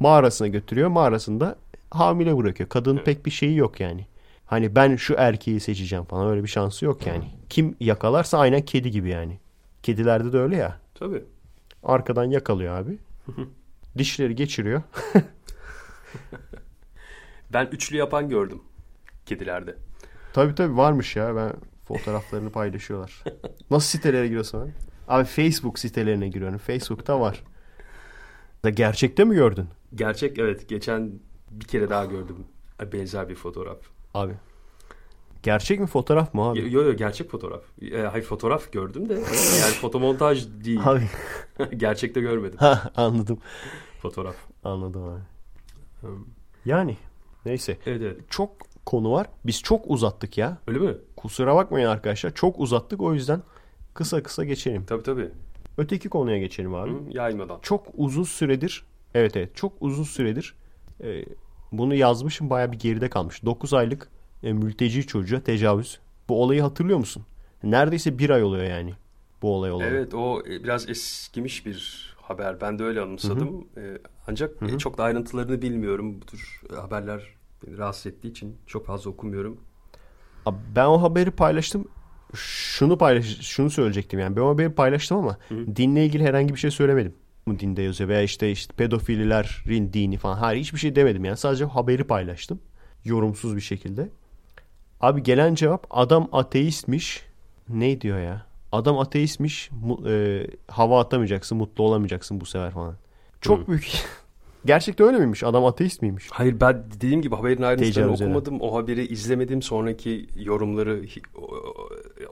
[0.00, 1.56] mağarasına götürüyor mağarasında
[1.94, 2.68] hamile bırakıyor.
[2.68, 4.06] Kadının pek bir şeyi yok yani.
[4.46, 7.24] Hani ben şu erkeği seçeceğim falan öyle bir şansı yok yani.
[7.48, 9.38] Kim yakalarsa aynen kedi gibi yani.
[9.82, 10.80] Kedilerde de öyle ya.
[10.94, 11.24] Tabii.
[11.82, 12.98] Arkadan yakalıyor abi.
[13.98, 14.82] Dişleri geçiriyor.
[17.52, 18.60] Ben üçlü yapan gördüm
[19.26, 19.76] kedilerde.
[20.32, 21.36] Tabii tabii varmış ya.
[21.36, 21.52] Ben
[21.84, 23.24] fotoğraflarını paylaşıyorlar.
[23.70, 24.70] Nasıl sitelere giriyorsun abi?
[25.08, 26.58] Abi Facebook sitelerine giriyorum.
[26.58, 27.44] Facebook'ta var.
[28.74, 29.68] Gerçekte mi gördün?
[29.94, 31.12] Gerçek evet geçen
[31.60, 32.36] bir kere daha gördüm
[32.92, 33.78] benzer bir fotoğraf.
[34.14, 34.32] Abi.
[35.42, 36.72] Gerçek mi fotoğraf mı abi?
[36.72, 37.62] Yo yo gerçek fotoğraf.
[37.82, 40.80] E, hayır fotoğraf gördüm de yani fotomontaj değil.
[40.84, 41.08] Abi.
[41.76, 43.38] Gerçekte görmedim Ha, anladım.
[44.02, 44.36] fotoğraf.
[44.64, 45.20] Anladım abi.
[46.64, 46.96] Yani
[47.46, 47.78] neyse.
[47.86, 48.20] Evet evet.
[48.30, 48.50] Çok
[48.86, 49.26] konu var.
[49.46, 50.58] Biz çok uzattık ya.
[50.68, 50.94] Öyle mi?
[51.16, 52.34] Kusura bakmayın arkadaşlar.
[52.34, 53.42] Çok uzattık o yüzden
[53.94, 54.84] kısa kısa geçelim.
[54.86, 55.30] Tabii tabii.
[55.78, 56.90] Öteki konuya geçelim abi.
[56.90, 57.58] Hı, yaymadan.
[57.62, 60.54] Çok uzun süredir evet evet çok uzun süredir
[61.00, 61.24] e,
[61.78, 63.44] bunu yazmışım baya bir geride kalmış.
[63.44, 64.08] 9 aylık
[64.42, 66.00] e, mülteci çocuğa tecavüz.
[66.28, 67.26] Bu olayı hatırlıyor musun?
[67.62, 68.94] Neredeyse bir ay oluyor yani
[69.42, 69.84] bu olay olalı.
[69.84, 72.60] Evet o e, biraz eskimiş bir haber.
[72.60, 73.68] Ben de öyle anımsadım.
[73.76, 76.20] Ee, ancak e, çok da ayrıntılarını bilmiyorum.
[76.20, 77.22] Bu tür e, haberler
[77.66, 79.60] beni rahatsız ettiği için çok fazla okumuyorum.
[80.76, 81.88] Ben o haberi paylaştım.
[82.34, 84.36] Şunu paylaş şunu söyleyecektim yani.
[84.36, 85.38] Ben o haberi paylaştım ama
[85.76, 87.14] dinle ilgili herhangi bir şey söylemedim.
[87.46, 90.36] Bu dinde yazıyor veya işte işte pedofililerin dini falan.
[90.36, 91.36] Hayır hiçbir şey demedim yani.
[91.36, 92.60] Sadece haberi paylaştım.
[93.04, 94.08] Yorumsuz bir şekilde.
[95.00, 97.22] Abi gelen cevap adam ateistmiş.
[97.68, 98.46] Ne diyor ya?
[98.72, 99.70] Adam ateistmiş.
[99.70, 102.96] mu- e, hava atamayacaksın, mutlu olamayacaksın bu sefer falan.
[103.40, 103.92] Çok büyük.
[104.66, 105.42] Gerçekten öyle miymiş?
[105.44, 106.28] Adam ateist miymiş?
[106.30, 108.08] Hayır ben dediğim gibi haberin eden.
[108.08, 108.60] okumadım.
[108.60, 109.62] O haberi izlemedim.
[109.62, 111.02] Sonraki yorumları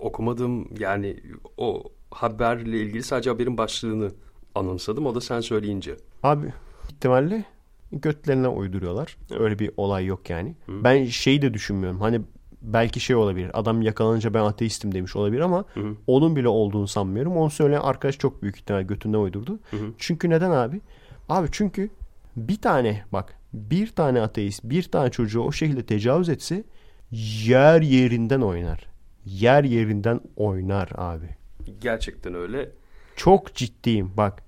[0.01, 0.69] okumadım.
[0.79, 1.17] Yani
[1.57, 4.11] o haberle ilgili sadece haberin başlığını
[4.55, 5.07] anımsadım.
[5.07, 5.97] O da sen söyleyince.
[6.23, 6.53] Abi
[6.89, 7.45] ihtimalle
[7.93, 9.17] götlerine uyduruyorlar.
[9.39, 10.55] Öyle bir olay yok yani.
[10.69, 12.01] Ben şeyi de düşünmüyorum.
[12.01, 12.21] Hani
[12.63, 13.51] belki şey olabilir.
[13.55, 15.65] Adam yakalanınca ben ateistim demiş olabilir ama
[16.07, 17.37] onun bile olduğunu sanmıyorum.
[17.37, 19.59] Onu söyleyen arkadaş çok büyük ihtimal götünden uydurdu.
[19.99, 20.81] Çünkü neden abi?
[21.29, 21.91] Abi çünkü
[22.37, 26.65] bir tane bak bir tane ateist bir tane çocuğu o şekilde tecavüz etse
[27.47, 28.87] yer yerinden oynar.
[29.25, 31.29] Yer yerinden oynar abi.
[31.81, 32.71] Gerçekten öyle.
[33.17, 34.43] Çok ciddiyim bak.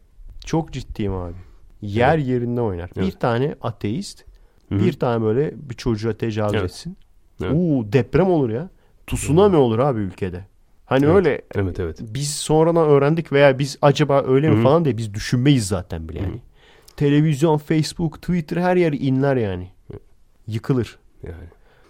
[0.44, 1.34] Çok ciddiyim abi.
[1.82, 2.90] Yer yerinde oynar.
[2.96, 3.20] Bir Evet.
[3.20, 4.24] tane ateist
[4.70, 6.64] bir tane böyle bir çocuğa tecavüz Evet.
[6.64, 6.96] etsin.
[7.42, 7.52] Evet.
[7.54, 8.70] Uuu deprem olur ya.
[9.06, 10.44] Tsunami olur abi ülkede.
[10.86, 11.14] Hani Evet.
[11.16, 11.98] öyle Evet evet.
[12.02, 14.62] biz sonradan öğrendik veya biz acaba öyle mi Hı hı.
[14.62, 16.40] falan diye biz düşünmeyiz zaten bile yani.
[16.96, 19.68] Televizyon, Facebook, Twitter her yer inler yani.
[20.46, 20.98] Yıkılır.
[21.22, 21.44] Yani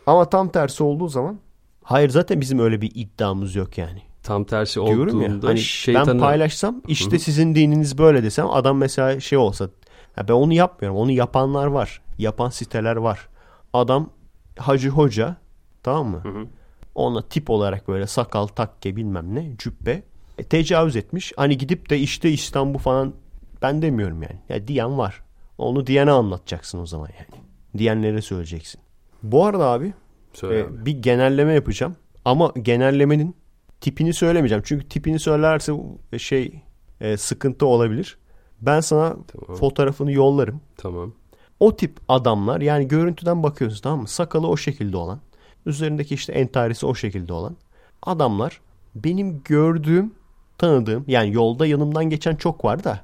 [0.07, 1.39] Ama tam tersi olduğu zaman
[1.83, 4.03] hayır zaten bizim öyle bir iddiamız yok yani.
[4.25, 8.77] Tam tersi Diyorum ya olduğunda hani şeytanı ben paylaşsam işte sizin dininiz böyle desem adam
[8.79, 9.69] mesela şey olsa
[10.17, 13.29] ya ben onu yapmıyorum onu yapanlar var yapan siteler var.
[13.73, 14.11] Adam
[14.59, 15.37] hacı hoca
[15.83, 16.49] tamam mı?
[16.95, 20.03] Ona tip olarak böyle sakal takke bilmem ne cübbe
[20.39, 21.33] e, tecavüz etmiş.
[21.37, 23.15] Hani gidip de işte İstanbul falan
[23.63, 24.41] ben demiyorum yani.
[24.49, 25.25] Ya diyen var.
[25.59, 27.43] Onu diyene anlatacaksın o zaman yani.
[27.79, 28.81] Diyenlere söyleyeceksin.
[29.23, 29.93] Bu arada abi
[30.33, 30.87] Söyle ee, abi.
[30.87, 31.97] bir genelleme yapacağım.
[32.25, 33.37] Ama genellemenin
[33.85, 34.63] tipini söylemeyeceğim.
[34.67, 35.73] Çünkü tipini söylerse
[36.19, 36.63] şey
[37.01, 38.19] e, sıkıntı olabilir.
[38.61, 39.57] Ben sana Tamam.
[39.57, 40.61] fotoğrafını yollarım.
[40.77, 41.13] Tamam.
[41.61, 44.09] O tip adamlar yani görüntüden bakıyorsun tamam mı?
[44.09, 45.21] Sakalı o şekilde olan.
[45.67, 47.57] Üzerindeki işte entarisi o şekilde olan.
[48.03, 48.61] Adamlar
[48.95, 50.15] benim gördüğüm,
[50.59, 53.01] tanıdığım yani yolda yanımdan geçen çok var da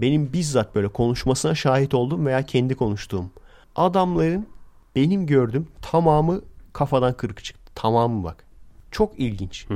[0.00, 3.30] benim bizzat böyle konuşmasına şahit olduğum veya kendi konuştuğum
[3.76, 4.46] adamların
[4.96, 6.40] benim gördüğüm tamamı
[6.72, 7.72] kafadan kırık çıktı.
[7.74, 8.45] Tamamı bak.
[8.96, 9.66] Çok ilginç.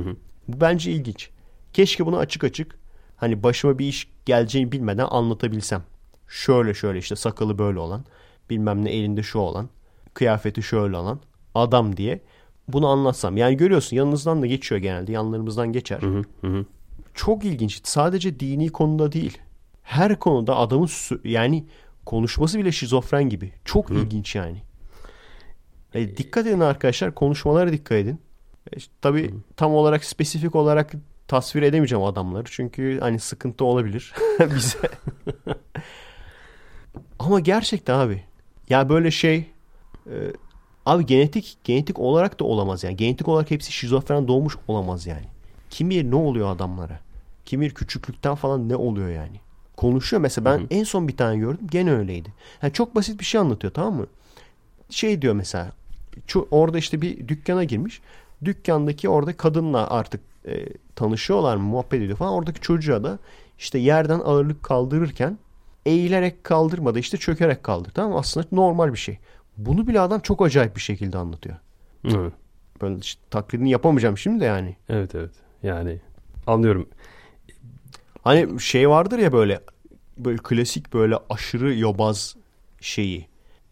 [0.49, 1.31] Bu bence ilginç.
[1.73, 2.79] Keşke bunu açık açık
[3.17, 5.83] hani başıma bir iş geleceğini bilmeden anlatabilsem.
[6.29, 8.05] Şöyle şöyle işte sakalı böyle olan,
[8.51, 9.69] bilmem ne elinde şu olan,
[10.15, 11.21] kıyafeti şöyle olan
[11.55, 12.21] adam diye
[12.69, 13.37] bunu anlatsam.
[13.37, 15.13] Yani görüyorsun yanınızdan da geçiyor genelde.
[15.13, 16.01] Yanlarımızdan geçer.
[17.15, 17.81] Çok ilginç.
[17.85, 19.39] Sadece dini konuda değil.
[19.83, 20.89] Her konuda adamın
[21.25, 21.65] yani
[22.07, 23.53] konuşması bile şizofren gibi.
[23.65, 24.63] Çok ilginç yani.
[25.95, 27.15] E, dikkat edin arkadaşlar.
[27.15, 28.21] Konuşmalara dikkat edin.
[28.73, 30.93] E, işte tabii tam olarak spesifik olarak
[31.29, 32.45] tasvir edemeyeceğim adamları.
[32.51, 34.15] Çünkü hani sıkıntı olabilir
[34.55, 34.79] bize.
[37.19, 38.25] Ama gerçekten abi.
[38.69, 39.51] Ya böyle şey
[40.07, 40.15] e,
[40.87, 42.97] abi genetik genetik olarak da olamaz yani.
[42.97, 45.27] Genetik olarak hepsi şizofren doğmuş olamaz yani.
[45.71, 47.01] Kim bilir ne oluyor adamlara?
[47.45, 49.41] Kim bilir küçüklükten falan ne oluyor yani?
[49.77, 52.33] Konuşuyor mesela ben en son bir tane gördüm gene öyleydi.
[52.63, 54.07] Yani çok basit bir şey anlatıyor tamam mı?
[54.91, 55.73] Şey diyor mesela
[56.29, 58.01] ço- orada işte bir dükkana girmiş.
[58.45, 62.33] Dükkandaki orada kadınla artık e, tanışıyorlar mı muhabbet ediyor falan.
[62.33, 63.19] Oradaki çocuğa da
[63.59, 65.39] işte yerden ağırlık kaldırırken
[65.87, 67.91] eğilerek kaldırmadı işte çökerek kaldır.
[67.95, 68.19] Tamam?
[68.19, 69.19] Aslında normal bir şey.
[69.57, 71.57] Bunu bile adam çok acayip bir şekilde anlatıyor.
[72.05, 72.33] Evet.
[72.83, 74.77] Böyle işte taklidini yapamayacağım şimdi de yani.
[74.89, 75.31] Evet evet.
[75.63, 76.01] Yani
[76.47, 76.89] anlıyorum.
[78.25, 79.61] Hani şey vardır ya böyle
[80.19, 82.37] böyle klasik böyle aşırı yobaz
[82.81, 83.27] şeyi.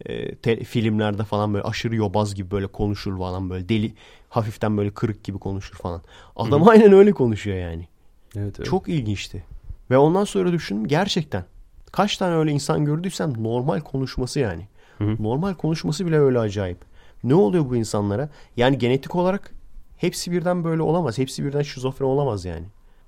[0.05, 3.93] E, te- filmlerde falan böyle aşırı yobaz gibi böyle konuşur falan böyle deli
[4.29, 6.01] hafiften böyle kırık gibi konuşur falan.
[6.35, 7.87] Adam aynen öyle konuşuyor yani.
[8.35, 8.69] Evet, evet.
[8.69, 9.43] Çok ilginçti.
[9.91, 11.45] Ve ondan sonra düşündüm gerçekten.
[11.91, 14.67] Kaç tane öyle insan gördüysem normal konuşması yani.
[14.99, 16.77] Normal konuşması bile öyle acayip.
[17.23, 18.29] Ne oluyor bu insanlara?
[18.57, 19.53] Yani genetik olarak
[19.97, 21.17] hepsi birden böyle olamaz.
[21.17, 22.65] Hepsi birden şizofren olamaz yani.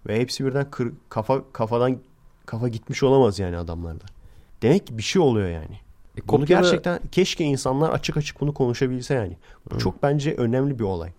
[0.07, 1.97] Ve hepsi birden kır, kafa kafadan
[2.45, 4.05] kafa gitmiş olamaz yani adamlarda.
[4.61, 5.79] Demek ki bir şey oluyor yani.
[6.25, 9.37] E, Bunu kopyala- gerçekten keşke insanlar açık açık bunu konuşabilse yani.
[9.71, 11.09] Bu çok bence önemli bir olay.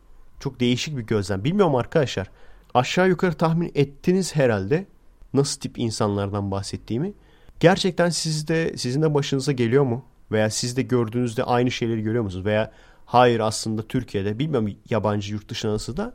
[0.41, 1.45] Çok değişik bir gözlem.
[1.45, 2.31] Bilmiyorum arkadaşlar.
[2.75, 4.87] Aşağı yukarı tahmin ettiniz herhalde
[5.35, 7.13] nasıl tip insanlardan bahsettiğimi.
[7.61, 10.05] Gerçekten siz de sizin de başınıza geliyor mu?
[10.33, 12.45] Veya siz de gördüğünüzde aynı şeyleri görüyor musunuz?
[12.45, 12.73] Veya
[13.07, 16.15] hayır aslında Türkiye'de bilmiyorum yabancı yurt dışı nasıl da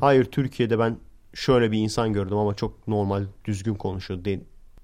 [0.00, 0.96] hayır Türkiye'de ben
[1.34, 4.40] şöyle bir insan gördüm ama çok normal düzgün konuşuyor de-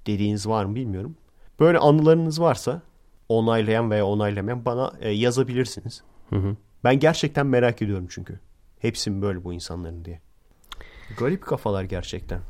[0.06, 1.16] dediğiniz var mı bilmiyorum.
[1.60, 2.82] Böyle anılarınız varsa
[3.28, 6.02] onaylayan veya onaylamayan bana e, yazabilirsiniz.
[6.30, 6.56] Hı hı.
[6.84, 8.38] Ben gerçekten merak ediyorum çünkü.
[8.78, 10.20] Hepsi mi böyle bu insanların diye.
[11.18, 12.40] Garip kafalar gerçekten.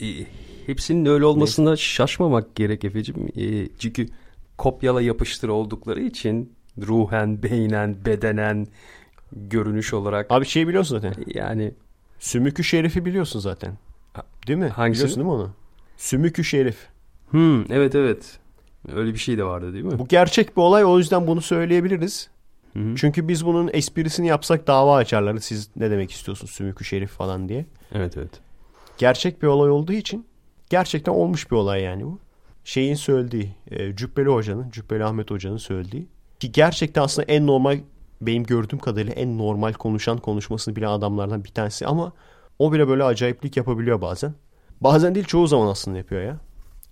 [0.00, 0.06] E,
[0.66, 3.28] hepsinin öyle olmasına şaşmamak gerek Efe'cim.
[3.36, 4.06] E, çünkü
[4.58, 8.66] kopyala yapıştır oldukları için ruhen, beynen, bedenen,
[9.32, 11.24] görünüş olarak Abi şey biliyorsun zaten.
[11.34, 11.74] yani
[12.18, 13.78] Sümükü Şerif'i biliyorsun zaten.
[14.46, 14.68] Değil mi?
[14.68, 14.98] Hangisi?
[15.04, 15.50] Biliyorsun değil mi onu?
[15.96, 16.76] Sümükü Şerif.
[17.30, 18.38] hmm, evet evet
[18.92, 19.98] öyle bir şey de vardı değil mi?
[19.98, 22.30] Bu gerçek bir olay o yüzden bunu söyleyebiliriz.
[22.72, 22.94] Hı hı.
[22.96, 25.38] Çünkü biz bunun esprisini yapsak dava açarlar.
[25.38, 27.66] Siz ne demek istiyorsunuz Sümükü Şerif falan diye.
[27.92, 28.30] Evet evet.
[28.98, 30.26] Gerçek bir olay olduğu için
[30.70, 32.18] gerçekten olmuş bir olay yani bu.
[32.64, 36.08] Şeyin söylediği, e, Cübbeli Hoca'nın, Cübbeli Ahmet Hoca'nın söylediği
[36.40, 37.78] ki gerçekten aslında en normal
[38.20, 42.12] benim gördüğüm kadarıyla en normal konuşan konuşmasını bilen adamlardan bir tanesi ama
[42.58, 44.34] o bile böyle acayiplik yapabiliyor bazen.
[44.80, 46.40] Bazen değil çoğu zaman aslında yapıyor ya.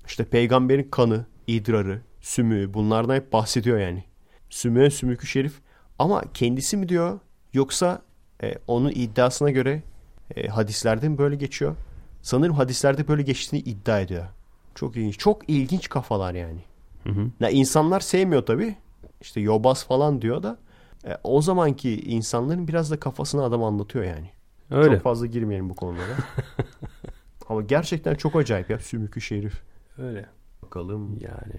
[0.07, 4.05] İşte peygamberin kanı, idrarı, sümüğü bunlardan hep bahsediyor yani.
[4.51, 5.61] Sümüğe sümükü şerif
[5.99, 7.21] ama kendisi mi diyor
[7.53, 8.03] yoksa
[8.43, 9.83] e, onun iddiasına göre
[10.37, 11.77] e, hadislerde mi böyle geçiyor?
[12.23, 14.25] Sanırım hadislerde böyle geçtiğini iddia ediyor.
[14.75, 15.19] Çok ilginç.
[15.19, 16.61] Çok ilginç kafalar yani.
[17.05, 17.31] Hı hı.
[17.41, 18.77] Ya insanlar sevmiyor tabii.
[19.21, 20.59] İşte yobaz falan diyor da
[21.07, 24.31] e, o zamanki insanların biraz da kafasını adam anlatıyor yani.
[24.71, 24.95] Öyle.
[24.95, 26.17] Çok fazla girmeyelim bu konulara.
[27.49, 29.63] Ama gerçekten çok acayip ya Sümükü Şerif.
[29.99, 30.27] Öyle.
[30.63, 31.19] Bakalım.
[31.21, 31.55] Yani.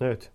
[0.00, 0.30] Evet.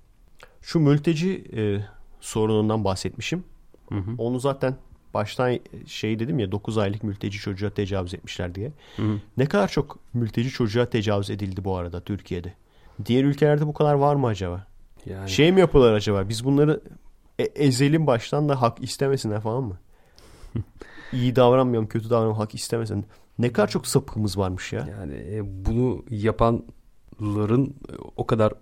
[0.62, 1.80] Şu mülteci e,
[2.20, 3.44] sorunundan bahsetmişim.
[3.90, 4.12] Hı hı.
[4.18, 4.76] Onu zaten
[5.14, 8.72] baştan şey dedim ya 9 aylık mülteci çocuğa tecavüz etmişler diye.
[8.96, 9.20] Hı hı.
[9.38, 12.54] Ne kadar çok mülteci çocuğa tecavüz edildi bu arada Türkiye'de.
[13.06, 14.68] Diğer ülkelerde bu kadar var mı acaba?
[15.06, 16.30] Yani Şey mi yapıyorlar acaba?
[16.30, 16.82] Biz bunları
[17.40, 19.78] e- ezelim baştan da hak istemesinler falan mı?
[21.14, 23.06] İyi davranmayalım, kötü davranmayalım, hak istemesin.
[23.40, 24.88] Ne kadar çok sapığımız varmış ya.
[25.00, 26.66] yani e, bunu yapanların
[27.22, 28.54] e, o kadar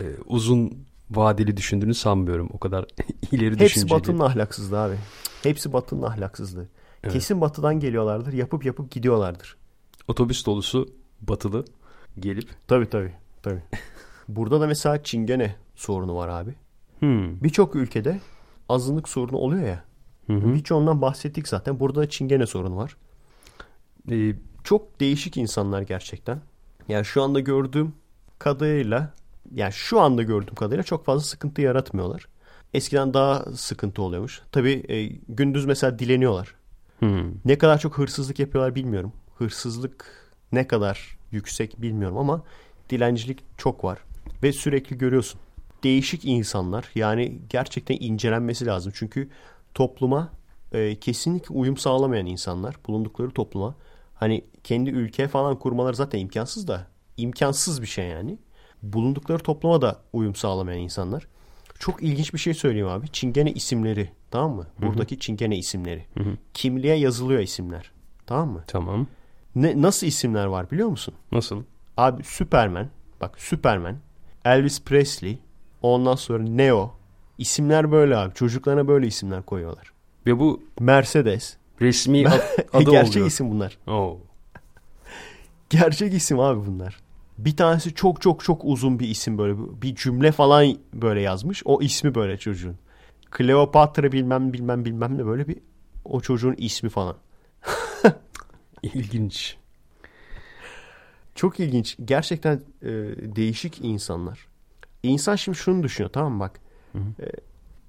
[0.00, 2.48] e, uzun vadeli düşündüğünü sanmıyorum.
[2.52, 2.84] O kadar
[3.32, 3.90] ileri Hepsi düşünceli.
[3.90, 4.96] Batı'nın ahlaksızlığı abi.
[5.42, 6.68] Hepsi Batı'nın ahlaksızlığı.
[7.02, 7.12] Evet.
[7.12, 8.32] Kesin Batı'dan geliyorlardır.
[8.32, 9.56] Yapıp yapıp gidiyorlardır.
[10.08, 10.88] Otobüs dolusu
[11.20, 11.64] batılı
[12.20, 13.12] gelip Tabii tabii.
[13.42, 13.62] tabii.
[14.28, 16.54] Burada da mesela çingene sorunu var abi.
[16.98, 17.40] hmm.
[17.42, 18.20] Birçok ülkede
[18.68, 19.84] azınlık sorunu oluyor ya.
[20.28, 21.80] Birçoğundan bahsettik zaten.
[21.80, 22.96] Burada da çingene sorunu var.
[24.10, 26.40] E, Çok değişik insanlar gerçekten.
[26.88, 27.94] Yani şu anda gördüğüm
[28.38, 29.14] kadarıyla
[29.54, 32.28] yani şu anda gördüğüm kadarıyla çok fazla sıkıntı yaratmıyorlar.
[32.74, 34.42] Eskiden daha sıkıntı oluyormuş.
[34.52, 36.54] Tabii e, gündüz mesela dileniyorlar.
[36.98, 37.32] hmm.
[37.44, 39.12] Ne kadar çok hırsızlık yapıyorlar bilmiyorum.
[39.38, 40.06] Hırsızlık
[40.52, 42.42] ne kadar yüksek bilmiyorum ama
[42.90, 43.98] dilencilik çok var.
[44.42, 45.40] Ve sürekli görüyorsun.
[45.84, 48.92] Değişik insanlar yani gerçekten incelenmesi lazım.
[48.96, 49.28] Çünkü
[49.74, 50.32] topluma
[50.72, 53.74] e, kesinlikle uyum sağlamayan insanlar bulundukları topluma
[54.14, 56.86] hani kendi ülke falan kurmaları zaten imkansız da
[57.16, 58.38] imkansız bir şey yani.
[58.82, 61.26] Bulundukları topluma da uyum sağlamayan insanlar.
[61.78, 63.08] Çok ilginç bir şey söyleyeyim abi.
[63.08, 64.66] Çingene isimleri tamam mı?
[64.78, 66.06] Buradaki çingene isimleri.
[66.54, 67.90] Kimliğe yazılıyor isimler.
[68.26, 68.64] Tamam mı?
[68.66, 69.06] Tamam.
[69.54, 71.14] Ne, nasıl isimler var biliyor musun?
[71.32, 71.62] Nasıl?
[71.96, 72.88] Abi Superman.
[73.20, 73.96] Bak Superman.
[74.44, 75.38] Elvis Presley.
[75.82, 76.92] Ondan sonra Neo.
[77.38, 78.34] İsimler böyle abi.
[78.34, 79.92] Çocuklarına böyle isimler koyuyorlar.
[80.26, 81.56] Ve bu Mercedes.
[81.80, 82.40] Resmi ad-
[82.72, 83.26] adı Gerçek oluyor.
[83.26, 83.78] isim bunlar.
[83.86, 84.18] Oo.
[85.70, 87.00] Gerçek isim abi bunlar.
[87.38, 91.62] Bir tanesi çok çok çok uzun bir isim böyle bir cümle falan böyle yazmış.
[91.64, 92.76] O ismi böyle çocuğun.
[93.30, 95.56] Kleopatra bilmem bilmem bilmem ne böyle bir
[96.04, 97.16] o çocuğun ismi falan.
[98.82, 99.56] İlginç.
[101.34, 101.96] Çok ilginç.
[102.04, 102.88] Gerçekten e,
[103.36, 104.46] değişik insanlar.
[105.02, 106.60] İnsan şimdi şunu düşünüyor tamam mı bak.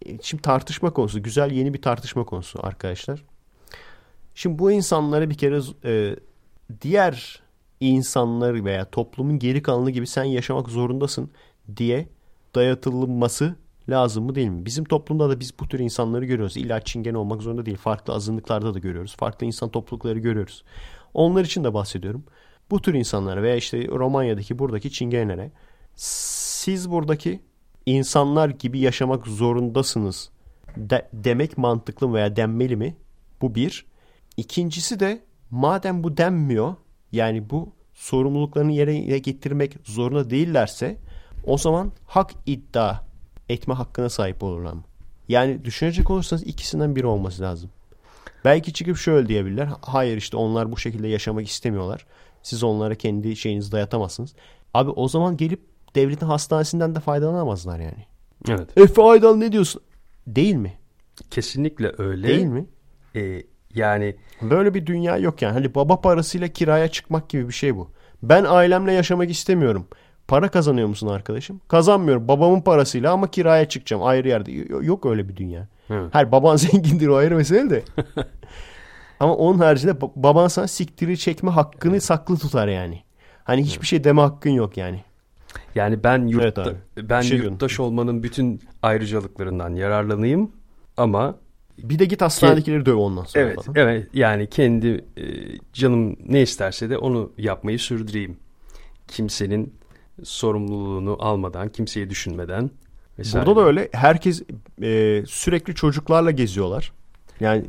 [0.05, 1.23] E, şimdi tartışma konusu.
[1.23, 3.23] Güzel yeni bir tartışma konusu arkadaşlar.
[4.35, 6.15] Şimdi bu insanlara bir kere e,
[6.81, 7.41] diğer
[7.79, 11.31] insanlar veya toplumun geri kalanı gibi sen yaşamak zorundasın
[11.77, 12.09] diye
[12.55, 13.55] dayatılması
[13.89, 14.65] lazım mı değil mi?
[14.65, 16.57] Bizim toplumda da biz bu tür insanları görüyoruz.
[16.57, 17.77] İlla çingene olmak zorunda değil.
[17.77, 19.15] Farklı azınlıklarda da görüyoruz.
[19.15, 20.63] Farklı insan toplulukları görüyoruz.
[21.13, 22.23] Onlar için de bahsediyorum.
[22.71, 25.51] Bu tür insanlara veya işte Romanya'daki buradaki çingenelere
[25.95, 27.39] siz buradaki
[27.85, 30.29] insanlar gibi yaşamak zorundasınız
[30.77, 32.95] de- demek mantıklı mı veya denmeli mi?
[33.41, 33.85] Bu bir.
[34.37, 36.75] İkincisi de madem bu denmiyor
[37.11, 40.97] yani bu sorumluluklarını yerine getirmek zorunda değillerse
[41.45, 42.99] o zaman hak iddia
[43.49, 44.83] etme hakkına sahip olurlar mı?
[45.27, 47.69] Yani düşünecek olursanız ikisinden biri olması lazım.
[48.45, 49.69] Belki çıkıp şöyle diyebilirler.
[49.81, 52.05] Hayır işte onlar bu şekilde yaşamak istemiyorlar.
[52.43, 54.33] Siz onlara kendi şeyinizi dayatamazsınız.
[54.73, 55.61] Abi o zaman gelip
[55.95, 58.05] devletin hastanesinden de faydalanamazlar yani.
[58.49, 58.77] Evet.
[58.77, 59.81] E faydalı ne diyorsun?
[60.27, 60.73] Değil mi?
[61.31, 62.27] Kesinlikle öyle.
[62.27, 62.65] Değil mi?
[63.15, 63.41] E,
[63.75, 65.53] yani Böyle bir dünya yok yani.
[65.53, 67.89] Hani baba parasıyla kiraya çıkmak gibi bir şey bu.
[68.23, 69.87] Ben ailemle yaşamak istemiyorum.
[70.27, 71.61] Para kazanıyor musun arkadaşım?
[71.67, 72.27] Kazanmıyorum.
[72.27, 74.51] Babamın parasıyla ama kiraya çıkacağım ayrı yerde.
[74.85, 75.67] Yok öyle bir dünya.
[75.87, 76.09] Hı.
[76.11, 77.83] Her baban zengindir o ayrı mesele de.
[79.19, 83.03] ama onun haricinde ba- baban sana siktiri çekme hakkını saklı tutar yani.
[83.43, 85.03] Hani hiçbir şey deme hakkın yok yani.
[85.75, 86.75] Yani ben yurtta, abi.
[86.97, 90.51] ben şey yurttaş olmanın bütün ayrıcalıklarından yararlanayım
[90.97, 91.35] ama
[91.77, 93.43] Bir de git hastanedekileri döv ondan sonra.
[93.43, 93.75] evet falan.
[93.75, 95.23] evet yani kendi e,
[95.73, 98.37] canım ne isterse de onu yapmayı sürdüreyim.
[99.07, 99.73] Kimsenin
[100.23, 102.71] sorumluluğunu almadan, kimseyi düşünmeden
[103.19, 103.45] vesaire.
[103.45, 103.89] Burada da öyle.
[103.91, 104.43] Herkes
[104.81, 106.93] e, sürekli çocuklarla geziyorlar.
[107.39, 107.65] Yani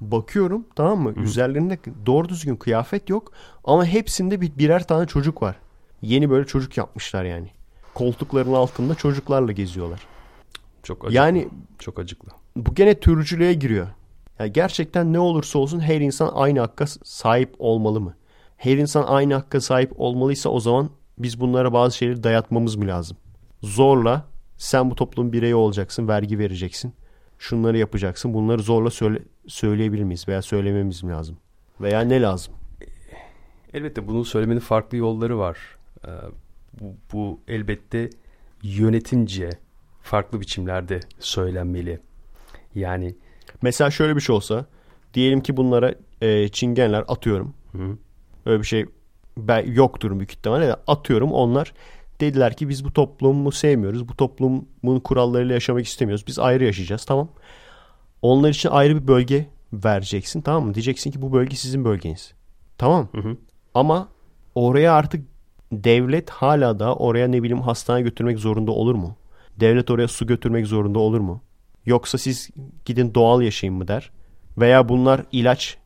[0.00, 1.14] bakıyorum tamam mı?
[1.16, 3.32] Üzerlerinde doğru düzgün kıyafet yok.
[3.64, 5.56] Ama hepsinde bir, birer tane çocuk var.
[6.02, 7.48] Yeni böyle çocuk yapmışlar yani.
[7.94, 10.00] Koltukların altında çocuklarla geziyorlar.
[10.82, 11.16] çok acıklı.
[11.16, 11.48] Yani
[11.78, 12.39] çok acıklı.
[12.56, 13.88] Bu gene türcülüğe giriyor.
[14.38, 18.14] Yani gerçekten ne olursa olsun her insan aynı hakka sahip olmalı mı?
[18.56, 23.16] Her insan aynı hakka sahip olmalıysa o zaman biz bunlara bazı şeyleri dayatmamız mı lazım?
[23.62, 26.94] Zorla sen bu toplumun bireyi olacaksın, vergi vereceksin.
[27.38, 28.34] Şunları yapacaksın.
[28.34, 31.36] Bunları zorla söyle, söyleyebilir miyiz veya söylememiz mi lazım?
[31.80, 32.54] Veya ne lazım?
[33.74, 35.58] Elbette bunu söylemenin farklı yolları var.
[36.06, 36.10] Ee,
[36.80, 38.10] bu, bu elbette
[38.62, 39.50] yönetimce
[40.02, 42.00] farklı biçimlerde söylenmeli.
[42.74, 43.14] Yani
[43.62, 44.66] Mesela şöyle bir şey olsa
[45.14, 47.54] diyelim ki bunlara e, çingenler atıyorum.
[47.72, 47.98] Hı.
[48.46, 48.86] Öyle bir şey
[49.36, 51.72] ben, yoktur büyük ihtimalle atıyorum onlar
[52.20, 54.08] dediler ki biz bu toplumu sevmiyoruz.
[54.08, 56.26] Bu toplumun kurallarıyla yaşamak istemiyoruz.
[56.26, 57.28] Biz ayrı yaşayacağız tamam.
[58.22, 60.74] Onlar için ayrı bir bölge vereceksin tamam mı?
[60.74, 62.32] Diyeceksin ki bu bölge sizin bölgeniz.
[62.78, 63.08] Tamam.
[63.14, 63.36] Hı hı.
[63.74, 64.08] Ama
[64.54, 65.26] oraya artık
[65.72, 69.16] devlet hala da oraya ne bileyim hastane götürmek zorunda olur mu?
[69.60, 71.42] Devlet oraya su götürmek zorunda olur mu?
[71.86, 72.50] Yoksa siz
[72.84, 74.10] gidin doğal yaşayın mı der?
[74.58, 75.78] Veya bunlar ilaç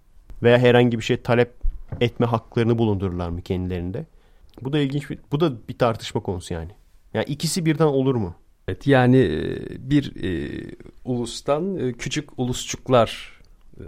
[0.43, 1.53] veya herhangi bir şey talep
[2.01, 4.07] etme haklarını bulundururlar mı kendilerinde?
[4.63, 6.71] Bu da ilginç bir, bu da bir tartışma konusu yani.
[7.15, 8.35] Yani ikisi birden olur mu?
[8.69, 9.59] Evet, yani e,
[9.91, 10.61] bir e,
[11.05, 13.41] ulustan e, küçük ulusçuklar
[13.81, 13.85] e,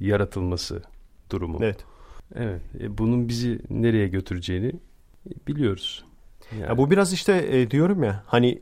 [0.00, 0.82] yaratılması
[1.30, 1.58] durumu.
[1.60, 1.84] Evet.
[2.34, 2.60] Evet.
[2.80, 4.72] e, bunun bizi nereye götüreceğini
[5.48, 6.04] biliyoruz.
[6.52, 8.60] Yani, Ya bu biraz işte e, diyorum ya hani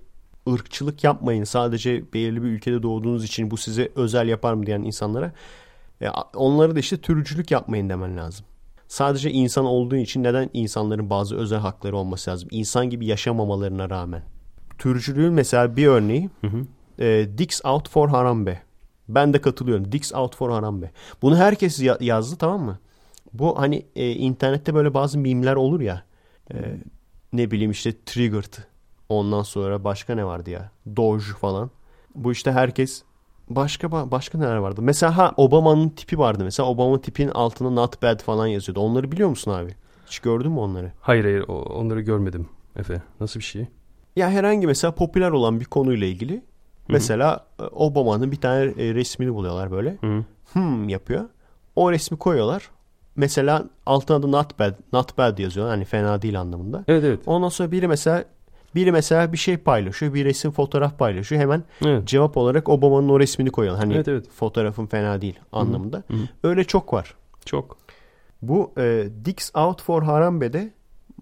[0.54, 5.32] ırkçılık yapmayın sadece belirli bir ülkede doğduğunuz için bu size özel yapar mı diyen insanlara
[6.00, 8.46] ya onları da işte türcülük yapmayın demen lazım.
[8.88, 12.48] Sadece insan olduğu için neden insanların bazı özel hakları olması lazım?
[12.52, 14.22] İnsan gibi yaşamamalarına rağmen.
[14.78, 16.30] Türcülüğün mesela bir örneği
[16.98, 18.62] e, Dicks Out for Harambe.
[19.08, 19.92] Ben de katılıyorum.
[19.92, 20.90] Dicks Out for Harambe.
[21.22, 22.78] Bunu herkes ya- yazdı tamam mı?
[23.32, 26.02] Bu hani e, internette böyle bazı mimler olur ya.
[26.54, 26.56] E,
[27.32, 28.54] ne bileyim işte Triggered.
[29.08, 30.70] Ondan sonra başka ne vardı ya?
[30.96, 31.70] Doge falan.
[32.14, 33.02] Bu işte herkes
[33.50, 34.82] başka ba- başka neler vardı?
[34.82, 36.44] Mesela ha Obama'nın tipi vardı.
[36.44, 38.80] Mesela Obama tipin altına not bad falan yazıyordu.
[38.80, 39.74] Onları biliyor musun abi?
[40.06, 40.92] Hiç gördün mü onları?
[41.00, 43.02] Hayır hayır onları görmedim Efe.
[43.20, 43.66] Nasıl bir şey?
[44.16, 46.42] Ya herhangi mesela popüler olan bir konuyla ilgili
[46.88, 49.96] mesela e, Obama'nın bir tane e, resmini buluyorlar böyle.
[50.00, 50.24] Hı.
[50.52, 51.24] Hmm yapıyor.
[51.76, 52.70] O resmi koyuyorlar.
[53.16, 55.74] Mesela altına da not bad, not bad yazıyorlar.
[55.74, 56.84] Hani fena değil anlamında.
[56.88, 57.20] Evet evet.
[57.26, 58.24] Ondan sonra biri mesela
[58.74, 60.14] biri mesela bir şey paylaşıyor.
[60.14, 61.40] Bir resim fotoğraf paylaşıyor.
[61.42, 62.06] Hemen Evet.
[62.08, 63.84] cevap olarak Obama'nın o resmini koyuyorlar.
[63.84, 64.30] Hani Evet, evet.
[64.30, 65.96] fotoğrafın fena değil anlamında.
[66.08, 66.28] Hı hı.
[66.42, 67.14] Öyle çok var.
[67.44, 67.76] Çok.
[68.42, 70.70] Bu e, Dicks Out for Harambe'de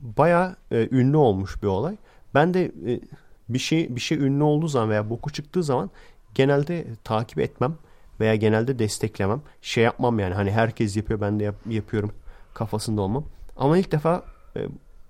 [0.01, 1.97] baya ünlü olmuş bir olay.
[2.35, 3.01] Ben de e,
[3.49, 5.91] bir şey bir şey ünlü olduğu zaman veya boku çıktığı zaman
[6.35, 7.75] genelde takip etmem
[8.21, 9.41] veya genelde desteklemem.
[9.63, 12.13] Şey yapmam yani hani herkes yapıyor ben de yap- yapıyorum
[12.55, 13.25] kafasında olmam.
[13.57, 14.23] Ama ilk defa
[14.57, 14.61] e,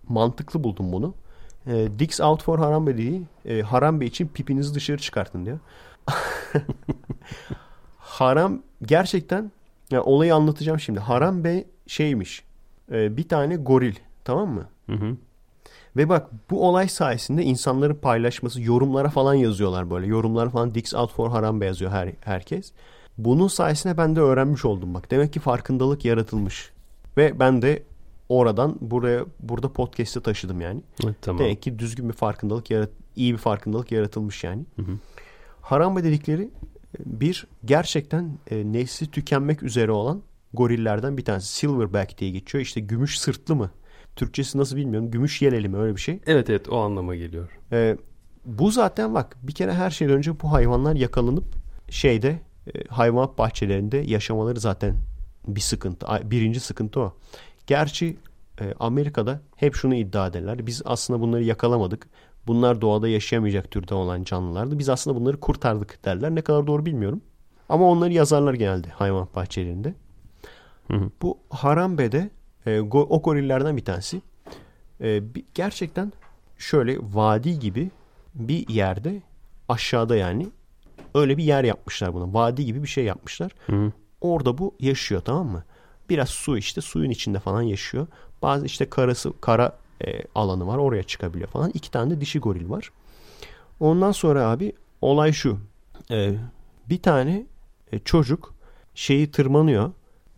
[0.09, 1.15] mantıklı buldum bunu.
[1.67, 3.23] E, Dicks Out for Harambe değil.
[3.45, 5.59] E, Harambe için pipinizi dışarı çıkartın diyor.
[7.99, 9.53] Haram gerçekten
[9.91, 11.01] ya olayı anlatacağım şimdi.
[11.01, 12.45] Harambe şeymiş.
[12.93, 13.95] e, bir tane goril
[14.25, 14.69] tamam mı?
[14.87, 15.17] Hı hı.
[15.97, 20.07] Ve bak bu olay sayesinde insanların paylaşması, yorumlara falan yazıyorlar böyle.
[20.07, 22.73] Yorumlara falan Dicks Out for Harambe yazıyor her, herkes.
[23.19, 25.11] Bunun sayesinde ben de öğrenmiş oldum bak.
[25.11, 26.71] Demek ki farkındalık yaratılmış.
[27.17, 27.83] Ve ben de
[28.29, 30.83] oradan buraya burada podcast'e taşıdım yani.
[31.05, 31.45] Evet, tamam.
[31.45, 34.65] Demek ki düzgün bir farkındalık yarat iyi bir farkındalık yaratılmış yani.
[34.77, 34.99] Hı hı.
[35.61, 36.49] Harambe dedikleri e,
[36.99, 40.23] bir gerçekten e, nesli tükenmek üzere olan
[40.55, 41.49] gorillerden bir tanesi.
[41.49, 42.63] Silverback diye geçiyor.
[42.63, 43.71] İşte gümüş sırtlı mı?
[44.17, 45.11] Türkçesi nasıl bilmiyorum.
[45.11, 46.21] Gümüş yeleli mi öyle bir şey.
[46.27, 47.49] Evet evet o anlama geliyor.
[47.73, 47.97] E,
[48.45, 51.45] bu zaten bak bir kere her şeyden önce bu hayvanlar yakalanıp
[51.91, 52.41] şeyde
[52.75, 54.95] e, hayvanat bahçelerinde yaşamaları zaten
[55.47, 56.07] bir sıkıntı.
[56.31, 57.15] Birinci sıkıntı o.
[57.67, 58.17] Gerçi
[58.61, 60.67] e, Amerika'da hep şunu iddia ederler.
[60.67, 62.07] Biz aslında bunları yakalamadık.
[62.47, 64.79] Bunlar doğada yaşayamayacak türde olan canlılardı.
[64.79, 66.35] Biz aslında bunları kurtardık derler.
[66.35, 67.21] Ne kadar doğru bilmiyorum.
[67.69, 69.95] Ama onları yazarlar genelde hayvanat bahçelerinde.
[70.91, 71.11] Hı hı.
[71.23, 72.31] Bu Harambe'de
[72.67, 74.23] e, go- o gorillerden bir tanesi.
[75.01, 76.13] E, bir- gerçekten
[76.59, 77.91] şöyle vadi gibi
[78.35, 79.23] bir yerde
[79.69, 80.47] aşağıda yani
[81.15, 82.35] öyle bir yer yapmışlar buna.
[82.35, 83.53] Vadi gibi bir şey yapmışlar.
[83.67, 83.93] Hı.
[84.21, 85.65] Orada bu yaşıyor tamam mı?
[86.09, 88.07] Biraz su işte suyun içinde falan yaşıyor.
[88.43, 91.71] Bazı işte karası kara e, alanı var oraya çıkabiliyor falan.
[91.75, 92.91] İki tane de dişi goril var.
[93.81, 95.59] Ondan sonra abi olay şu.
[96.11, 96.35] E,
[96.91, 97.47] bir tane
[97.93, 98.55] e, çocuk
[98.95, 99.93] şeyi tırmanıyor.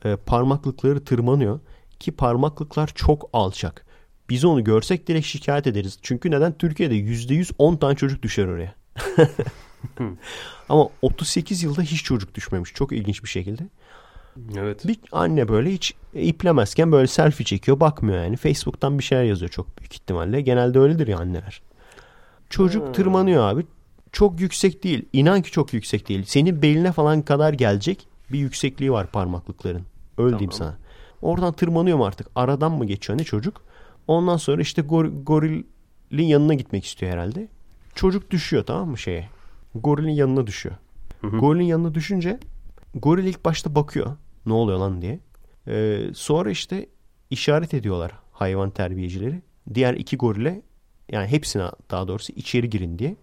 [0.05, 1.61] E, parmaklıkları tırmanıyor.
[2.01, 3.86] Ki parmaklıklar çok alçak.
[4.31, 5.99] Biz onu görsek direkt şikayet ederiz.
[6.03, 6.59] Çünkü neden?
[6.59, 8.74] Türkiye'de %100 10 tane çocuk düşer oraya.
[10.69, 12.74] Ama 38 yılda hiç çocuk düşmemiş.
[12.74, 13.62] Çok ilginç bir şekilde.
[14.59, 14.86] Evet.
[14.89, 18.36] Bir anne böyle hiç iplemezken böyle selfie çekiyor bakmıyor yani.
[18.36, 20.40] Facebook'tan bir şeyler yazıyor çok büyük ihtimalle.
[20.40, 21.62] Genelde öyledir ya anneler.
[22.51, 22.93] Çocuk Hmm.
[22.93, 23.66] tırmanıyor abi.
[24.12, 25.05] Çok yüksek değil.
[25.12, 26.24] İnan ki çok yüksek değil.
[26.27, 29.82] Senin beline falan kadar gelecek bir yüksekliği var parmaklıkların.
[30.19, 30.77] Öyle diyeyim sana.
[31.23, 32.27] Oradan tırmanıyor mu artık?
[32.35, 33.60] Aradan mı geçiyor ne çocuk?
[34.09, 35.66] Ondan sonra işte gor- gorilin
[36.27, 37.48] yanına gitmek istiyor herhalde.
[37.94, 39.28] Çocuk düşüyor tamam mı şeye?
[39.74, 40.74] Gorilin yanına düşüyor.
[41.23, 42.39] Gorilin yanına düşünce
[42.94, 44.16] goril ilk başta bakıyor.
[44.49, 45.20] Ne oluyor lan diye.
[45.69, 46.87] Ee, sonra işte
[47.31, 49.43] işaret ediyorlar hayvan terbiyecileri.
[49.75, 50.62] Diğer iki gorile
[51.12, 53.16] yani hepsine daha doğrusu içeri girin diye.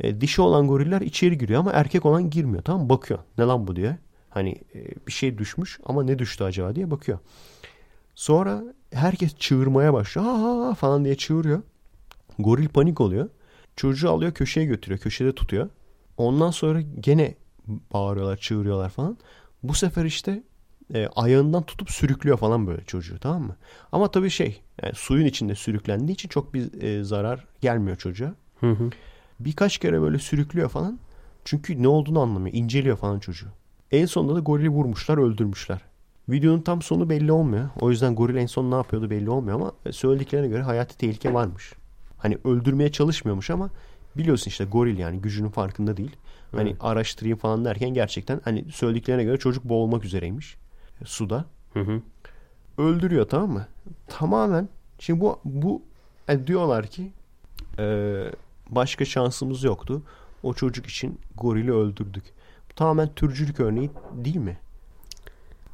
[0.00, 2.62] Ee, dişi olan goriller içeri giriyor ama erkek olan girmiyor.
[2.62, 2.88] Tamam?
[2.88, 3.20] Bakıyor.
[3.38, 3.98] Ne lan bu diye.
[4.30, 7.18] Hani e, bir şey düşmüş ama ne düştü acaba diye bakıyor.
[8.14, 8.62] Sonra
[8.92, 10.26] herkes çığırmaya başlıyor.
[10.30, 11.62] Aa falan diye çığırıyor.
[12.38, 13.28] Goril panik oluyor.
[13.76, 15.00] Çocuğu alıyor köşeye götürüyor.
[15.00, 15.70] Köşede tutuyor.
[16.16, 17.34] Ondan sonra gene
[17.92, 19.18] bağırıyorlar, çığırıyorlar falan.
[19.62, 20.42] Bu sefer işte
[20.94, 23.56] e, ayağından tutup sürüklüyor falan böyle çocuğu tamam mı?
[23.92, 28.34] Ama tabii şey yani suyun içinde sürüklendiği için çok bir e, zarar gelmiyor çocuğa.
[28.60, 28.90] Hı hı.
[29.40, 30.98] Birkaç kere böyle sürüklüyor falan.
[31.44, 32.56] Çünkü ne olduğunu anlamıyor.
[32.56, 33.48] İnceliyor falan çocuğu.
[33.92, 35.80] En sonunda da gorili vurmuşlar, öldürmüşler.
[36.28, 37.68] Videonun tam sonu belli olmuyor.
[37.80, 41.34] O yüzden goril en son ne yapıyordu belli olmuyor ama e, söylediklerine göre hayati tehlike
[41.34, 41.72] varmış.
[42.18, 43.70] Hani öldürmeye çalışmıyormuş ama
[44.16, 46.16] biliyorsun işte goril yani gücünün farkında değil.
[46.52, 46.78] Hani Evet.
[46.80, 50.56] araştırayım falan derken gerçekten hani söylediklerine göre çocuk boğulmak üzereymiş
[51.04, 51.44] suda.
[51.72, 52.00] Hı hı.
[52.78, 53.66] Öldürüyor tamam mı?
[54.08, 54.68] Tamamen.
[54.98, 55.82] Şimdi bu bu
[56.28, 57.12] e, diyorlar ki
[57.78, 58.16] e,
[58.70, 60.02] başka şansımız yoktu.
[60.42, 62.24] O çocuk için gorili öldürdük.
[62.70, 64.58] Bu tamamen türcülük örneği değil mi?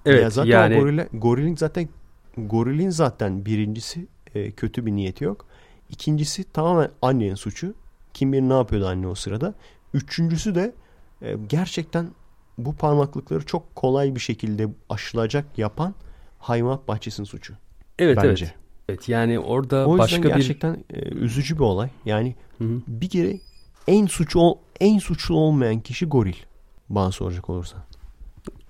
[0.06, 1.88] Evet ya zaten yani gorile, gorilin zaten
[2.36, 5.46] gorilin zaten birincisi e, kötü bir niyeti yok.
[5.90, 7.74] İkincisi tamamen annenin suçu.
[8.14, 9.54] Kim bilir ne yapıyordu anne o sırada.
[9.94, 10.74] Üçüncüsü de
[11.22, 12.10] e, gerçekten
[12.58, 15.94] bu parmaklıkları çok kolay bir şekilde aşılacak yapan
[16.38, 17.54] hayvanat bahçesinin suçu.
[17.98, 18.44] evet bence.
[18.44, 18.54] evet.
[18.88, 21.90] Evet yani orada O başka gerçekten e, üzücü bir olay.
[22.04, 22.80] Yani bir Hı hı.
[22.88, 23.40] bir kere
[23.88, 26.36] en suçu ol- en suçlu olmayan kişi goril.
[26.88, 27.80] Bana soracak olursan.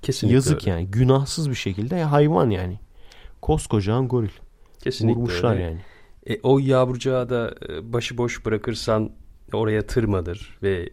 [0.03, 0.71] kesinlikle Yazık öyle.
[0.71, 0.87] yani.
[0.87, 2.79] Günahsız bir şekilde ya hayvan yani.
[3.43, 4.31] Koskocaman goril.
[4.83, 5.63] Kesinlikle Vurmuşlar öyle.
[5.63, 5.81] yani.
[6.27, 9.11] E, o yavrucağı da e, başıboş bırakırsan
[9.53, 10.89] oraya tırmanır ve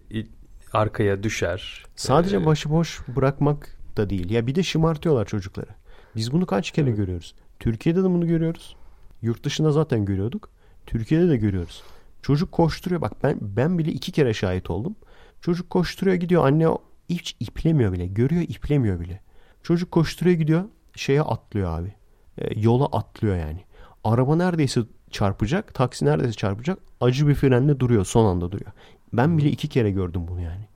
[0.74, 1.84] arkaya düşer.
[1.96, 4.30] Sadece Ee, başıboş bırakmak da değil.
[4.30, 5.70] Ya bir de şımartıyorlar çocukları.
[6.16, 6.98] Biz bunu kaç kere Evet.
[6.98, 7.36] görüyoruz?
[7.60, 8.76] Türkiye'de de bunu görüyoruz.
[9.22, 10.50] Yurt dışında zaten görüyorduk.
[10.86, 11.84] Türkiye'de de görüyoruz.
[12.22, 13.02] Çocuk koşturuyor.
[13.02, 14.96] Bak ben ben bile iki kere şahit oldum.
[15.42, 16.46] Çocuk koşturuyor gidiyor.
[16.46, 16.68] Anne
[17.10, 18.06] hiç iplemiyor bile.
[18.08, 19.22] Görüyor iplemiyor bile.
[19.64, 20.64] Çocuk koşturuyor gidiyor.
[20.96, 21.94] Şeye atlıyor abi.
[22.38, 23.64] E, yola atlıyor yani.
[24.04, 24.82] Araba neredeyse
[25.16, 25.74] çarpacak.
[25.74, 26.80] Taksi neredeyse çarpacak.
[27.02, 28.06] Acı bir frenle duruyor.
[28.06, 28.72] Son anda duruyor.
[29.14, 30.68] Ben bile iki kere gördüm bunu yani.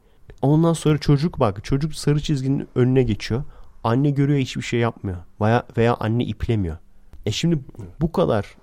[0.42, 3.44] Ondan sonra çocuk bak çocuk sarı çizginin önüne geçiyor.
[3.84, 5.18] Anne görüyor hiçbir şey yapmıyor.
[5.42, 6.78] Veya, veya anne iplemiyor.
[7.26, 7.60] E şimdi
[8.02, 8.56] bu kadar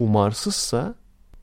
[0.00, 0.94] umarsızsa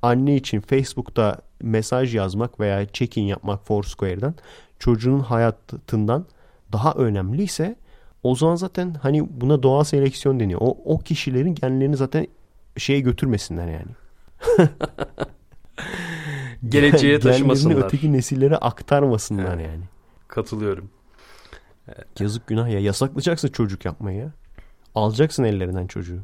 [0.01, 4.35] anne için Facebook'ta mesaj yazmak veya check-in yapmak Foursquare'dan
[4.79, 6.25] çocuğunun hayatından
[6.71, 7.75] daha önemliyse
[8.23, 10.61] o zaman zaten hani buna doğal seleksiyon deniyor.
[10.63, 12.27] O, o kişilerin genlerini zaten
[12.77, 13.91] şeye götürmesinler yani.
[16.69, 17.85] Geleceğe taşımasınlar.
[17.85, 19.67] öteki nesillere aktarmasınlar Evet.
[19.67, 19.83] yani.
[20.27, 20.89] Katılıyorum.
[22.19, 22.79] Yazık günah ya.
[22.79, 24.31] Yasaklayacaksın çocuk yapmayı ya.
[24.95, 26.19] Alacaksın ellerinden çocuğu.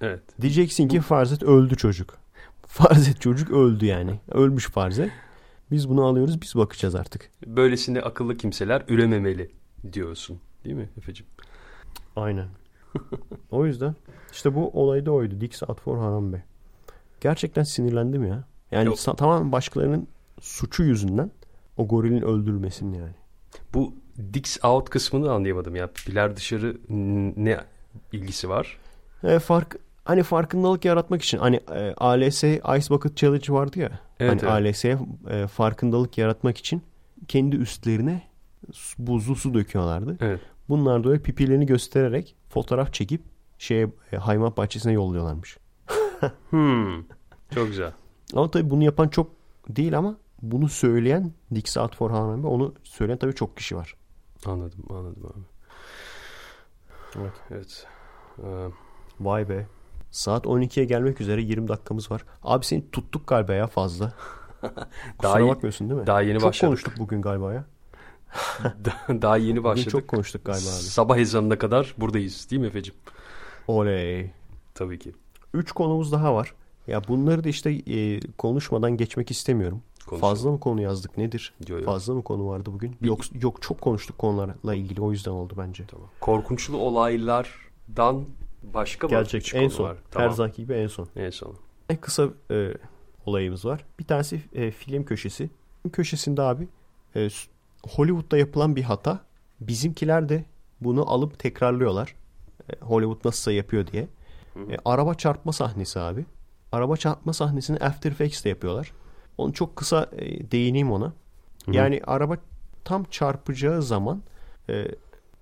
[0.00, 0.22] Evet.
[0.40, 2.18] Diyeceksin ki farz et öldü çocuk.
[2.66, 4.20] Farz et çocuk öldü yani.
[4.30, 5.10] Ölmüş farz et.
[5.70, 7.30] Biz bunu alıyoruz biz bakacağız artık.
[7.46, 9.50] Böylesine akıllı kimseler ürememeli
[9.92, 10.40] diyorsun.
[10.64, 11.26] Değil mi Efe'cim?
[12.16, 12.46] Aynen.
[13.50, 13.94] o yüzden
[14.32, 15.40] işte bu olay da oydu.
[15.40, 16.42] Dix Out for Harambe.
[17.20, 18.44] Gerçekten sinirlendim ya.
[18.70, 18.96] Yani Yok.
[18.96, 20.08] sa- tamamen başkalarının
[20.40, 21.30] suçu yüzünden
[21.76, 23.14] o gorilin öldürülmesinin yani.
[23.74, 23.94] Bu
[24.34, 25.86] Dix Out kısmını anlayamadım ya.
[25.86, 26.76] Pilar dışarı
[27.36, 27.60] ne
[28.12, 28.78] ilgisi var?
[29.24, 33.90] E, fark hani farkındalık yaratmak için hani e, ALS Ice Bucket Challenge vardı ya.
[34.20, 34.74] Evet, hani evet.
[34.74, 34.98] ALS'ye
[35.30, 36.82] e, farkındalık yaratmak için
[37.28, 38.22] kendi üstlerine
[38.98, 40.16] buzlu su döküyorlardı.
[40.20, 40.40] Evet.
[40.70, 43.22] Bunlar da öyle pipilerini göstererek fotoğraf çekip
[43.58, 45.58] şeye e, hayvan bahçesine yolluyorlarmış.
[46.50, 47.02] Hmm.
[47.54, 47.92] Çok güzel.
[48.34, 49.30] Ama tabii bunu yapan çok
[49.68, 53.94] değil ama bunu söyleyen Dick Saat for Hanami onu söyleyen tabii çok kişi var.
[54.46, 55.44] Anladım anladım abi.
[57.20, 57.32] Evet.
[57.50, 57.86] evet.
[58.44, 58.66] Ee,
[59.20, 59.66] Vay be.
[60.10, 62.24] Saat 12'ye gelmek üzere 20 dakikamız var.
[62.42, 64.12] Abi seni tuttuk galiba ya fazla.
[64.60, 64.86] Kusura
[65.22, 66.06] Daha iyi- bakmıyorsun değil mi?
[66.06, 66.68] daha yeni çok başladık.
[66.68, 67.64] konuştuk bugün galiba ya.
[69.08, 69.90] daha yeni Bugün başladık.
[69.90, 70.82] çok konuştuk galiba abi.
[70.82, 72.94] Sabah ezanına kadar buradayız değil mi Efe'cim?
[73.68, 74.30] Oley.
[74.74, 75.12] Tabii ki.
[75.54, 76.54] Üç konumuz daha var.
[76.86, 79.82] Ya bunları da işte e, konuşmadan geçmek istemiyorum.
[80.06, 80.20] Konuşalım.
[80.20, 81.54] Fazla mı konu yazdık nedir?
[81.68, 81.84] Yo, yo.
[81.84, 82.96] Fazla mı konu vardı bugün?
[83.00, 85.86] Yok yok çok konuştuk konularla ilgili o yüzden oldu bence.
[85.86, 86.08] Tamam.
[86.20, 88.24] Korkunçlu olaylardan
[88.62, 89.24] başka mı?
[89.34, 89.84] Üç en son.
[89.84, 89.96] var?
[89.96, 90.32] Her Tamam.
[90.32, 91.08] zamanki gibi en son.
[91.16, 91.54] En son.
[91.88, 92.74] En kısa e,
[93.26, 93.84] olayımız var.
[93.98, 95.50] Bir tanesi e, film köşesi.
[95.82, 96.68] Film köşesinde abi
[97.16, 97.28] e,
[97.88, 99.20] Hollywood'da yapılan bir hata.
[99.60, 100.44] Bizimkiler de
[100.80, 102.14] bunu alıp tekrarlıyorlar.
[102.72, 104.08] E, Hollywood nasılsa yapıyor diye.
[104.56, 106.24] E, araba çarpma sahnesi abi.
[106.72, 108.92] Araba çarpma sahnesini After Effects'te yapıyorlar.
[109.38, 111.12] Onu çok kısa e, değineyim ona.
[111.72, 112.36] Yani araba
[112.84, 114.22] tam çarpacağı zaman
[114.70, 114.86] e,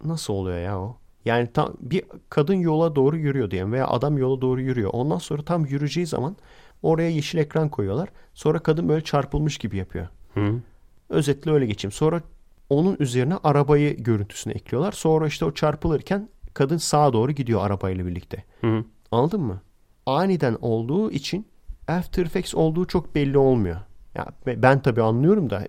[0.04, 0.96] nasıl oluyor ya o?
[1.24, 4.90] Yani tam bir kadın yola doğru yürüyor diyelim veya adam yola doğru yürüyor.
[4.92, 6.36] Ondan sonra tam yürüyeceği zaman
[6.82, 8.08] oraya yeşil ekran koyuyorlar.
[8.34, 10.08] Sonra kadın böyle çarpılmış gibi yapıyor.
[10.34, 10.54] Hı.
[11.10, 11.92] Özetle öyle geçeyim.
[11.92, 12.22] Sonra
[12.70, 14.92] onun üzerine arabayı görüntüsünü ekliyorlar.
[14.92, 18.44] Sonra işte o çarpılırken kadın sağa doğru gidiyor arabayla birlikte.
[18.60, 18.84] Hı.
[19.12, 19.60] Anladın mı?
[20.06, 21.46] Aniden olduğu için
[21.88, 23.76] After Effects olduğu çok belli olmuyor.
[24.14, 25.66] Ya be- ben tabii anlıyorum da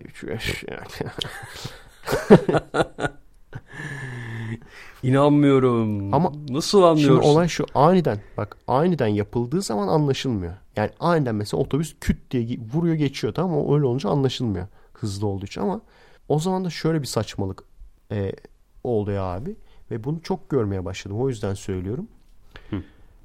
[5.02, 6.14] İnanmıyorum.
[6.14, 7.30] Ama nasıl Şimdi anlıyorsun?
[7.30, 10.52] olay şu aniden bak aniden yapıldığı zaman anlaşılmıyor.
[10.76, 13.62] Yani aniden mesela otobüs küt diye vuruyor geçiyor tamam mı?
[13.64, 14.66] O Öyle olunca anlaşılmıyor
[15.00, 15.80] hızlı olduğu için ama
[16.28, 17.64] o zaman da şöyle bir saçmalık
[18.12, 18.32] e,
[18.84, 19.56] oldu ya abi
[19.90, 22.08] ve bunu çok görmeye başladım o yüzden söylüyorum.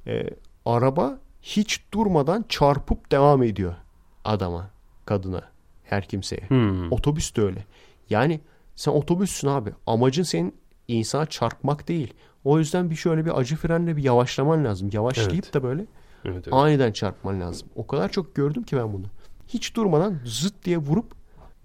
[0.07, 0.29] E,
[0.65, 3.75] araba hiç durmadan çarpıp devam ediyor
[4.23, 4.69] adama,
[5.05, 5.43] kadına,
[5.83, 6.49] her kimseye.
[6.49, 6.91] Hmm.
[6.91, 7.65] Otobüs de öyle.
[8.09, 8.41] Yani
[8.75, 9.73] sen otobüssün abi.
[9.87, 10.55] Amacın senin
[10.87, 12.13] insana çarpmak değil.
[12.43, 14.89] O yüzden bir şöyle bir acı frenle bir yavaşlaman lazım.
[14.93, 15.53] Yavaşlayıp Evet.
[15.53, 15.85] da böyle
[16.25, 16.53] Evet, evet.
[16.53, 17.67] aniden çarpman lazım.
[17.75, 19.05] O kadar çok gördüm ki ben bunu.
[19.47, 21.15] Hiç durmadan zıt diye vurup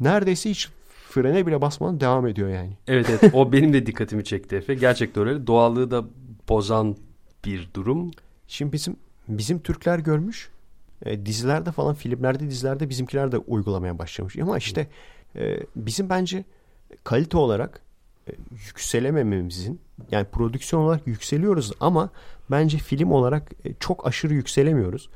[0.00, 0.68] neredeyse hiç
[1.10, 2.72] frene bile basmadan devam ediyor yani.
[2.86, 4.74] Evet evet o benim de dikkatimi çekti Efe.
[4.74, 5.46] Gerçekten öyle.
[5.46, 6.04] Doğallığı da
[6.48, 6.96] bozan
[7.44, 8.10] bir durum.
[8.48, 8.96] Şimdi bizim
[9.28, 10.50] bizim Türkler görmüş.
[11.04, 14.36] E, dizilerde falan filmlerde dizilerde bizimkiler de uygulamaya başlamış.
[14.36, 14.86] Ama işte
[15.36, 16.44] e, bizim bence
[17.04, 17.80] kalite olarak
[18.28, 18.32] e,
[18.66, 19.80] yükselemememizin
[20.10, 22.10] yani prodüksiyon olarak yükseliyoruz ama
[22.50, 25.10] bence film olarak e, çok aşırı yükselemiyoruz.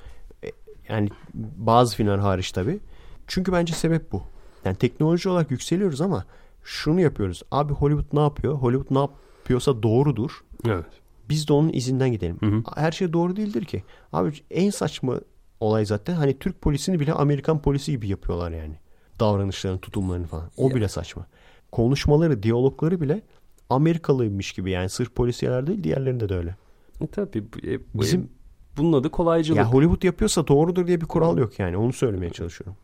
[0.45, 0.49] E,
[0.89, 1.09] yani
[1.57, 2.79] bazı filmler hariç tabii.
[3.27, 4.23] Çünkü bence sebep bu.
[4.65, 6.25] Yani teknoloji olarak yükseliyoruz ama
[6.65, 7.43] şunu yapıyoruz.
[7.51, 8.55] Abi Hollywood ne yapıyor?
[8.55, 10.31] Hollywood ne yapıyorsa doğrudur.
[10.67, 10.84] Evet.
[11.28, 12.36] Biz de onun izinden gidelim.
[12.41, 12.62] Hı hı.
[12.75, 13.84] Her şey doğru değildir ki.
[14.12, 15.20] Abi en saçma
[15.60, 18.75] olay zaten hani Türk polisini bile Amerikan polisi gibi yapıyorlar yani.
[19.20, 20.51] Davranışlarını, tutumlarını falan.
[20.57, 21.26] O bile saçma.
[21.73, 23.23] Konuşmaları, diyalogları bile
[23.70, 26.57] Amerikalıymış gibi yani sırf polisiyeler değil diğerlerinde de öyle.
[27.01, 28.28] E, tabii e, bu- Bizim-
[28.76, 29.59] bunun adı kolaycılık.
[29.59, 31.76] Ya Hollywood yapıyorsa doğrudur diye bir kural yok yani.
[31.76, 32.76] Onu söylemeye çalışıyorum.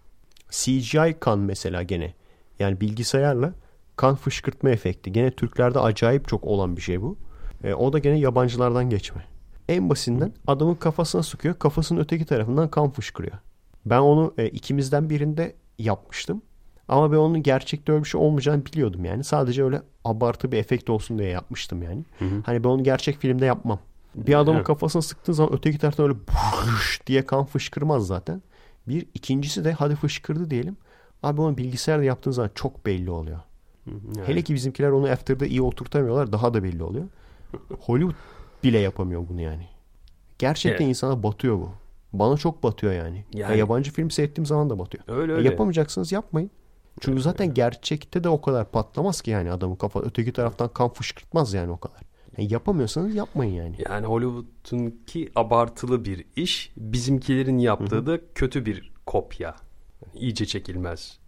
[0.50, 2.14] CGI kan mesela gene.
[2.58, 3.52] Yani bilgisayarla
[3.96, 5.12] kan fışkırtma efekti.
[5.12, 7.16] Gene Türklerde acayip çok olan bir şey bu.
[7.64, 9.24] E, o da gene yabancılardan geçme.
[9.68, 11.54] En basitinden adamın kafasına sıkıyor.
[11.58, 13.38] Kafasının öteki tarafından kan fışkırıyor.
[13.86, 16.42] Ben onu e, ikimizden birinde yapmıştım.
[16.88, 19.24] Ama ben onun gerçekte öyle bir şey olmayacağını biliyordum yani.
[19.24, 22.04] Sadece öyle abartı bir efekt olsun diye yapmıştım yani.
[22.46, 23.78] Hani ben onu gerçek filmde yapmam.
[24.14, 24.66] Bir adamın Evet.
[24.66, 26.18] kafasına sıktığın zaman öteki taraftan öyle
[27.06, 28.42] diye kan fışkırmaz zaten.
[28.88, 30.76] Bir ikincisi de hadi fışkırdı diyelim.
[31.22, 33.40] Abi onu bilgisayarda yaptığın zaman çok belli oluyor.
[33.86, 34.26] Yani.
[34.26, 36.32] Hele ki bizimkiler onu After'da iyi oturtamıyorlar.
[36.32, 37.04] Daha da belli oluyor.
[37.80, 38.14] Hollywood
[38.64, 39.66] bile yapamıyor bunu yani.
[40.38, 40.88] Gerçekten Evet.
[40.90, 41.70] insana batıyor bu.
[42.12, 43.24] Bana çok batıyor yani.
[43.32, 45.04] Yani- Ya yabancı film seyrettiğim zaman da batıyor.
[45.08, 45.48] Öyle E öyle.
[45.48, 46.50] yapamayacaksınız yapmayın.
[47.00, 51.54] Çünkü zaten gerçekte de o kadar patlamaz ki yani adamın kafa öteki taraftan kan fışkırtmaz
[51.54, 52.00] yani o kadar.
[52.40, 53.76] Yani yapamıyorsanız yapmayın yani.
[53.88, 56.72] Yani Hollywood'unki abartılı bir iş.
[56.76, 59.56] Bizimkilerin yaptığı da kötü bir kopya.
[60.06, 61.18] Yani iyice çekilmez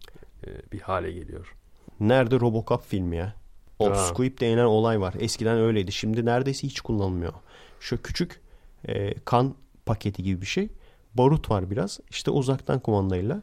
[0.47, 1.55] e, bir hale geliyor.
[1.99, 3.33] Nerede Robocop filmi ya?
[3.79, 3.95] O Ha.
[3.95, 5.15] squib denilen olay var.
[5.19, 5.91] Eskiden öyleydi.
[5.91, 7.33] Şimdi neredeyse hiç kullanılmıyor.
[7.79, 8.41] Şu küçük
[8.87, 10.69] e, kan paketi gibi bir şey.
[11.13, 11.99] Barut var biraz.
[12.09, 13.41] İşte uzaktan kumandayla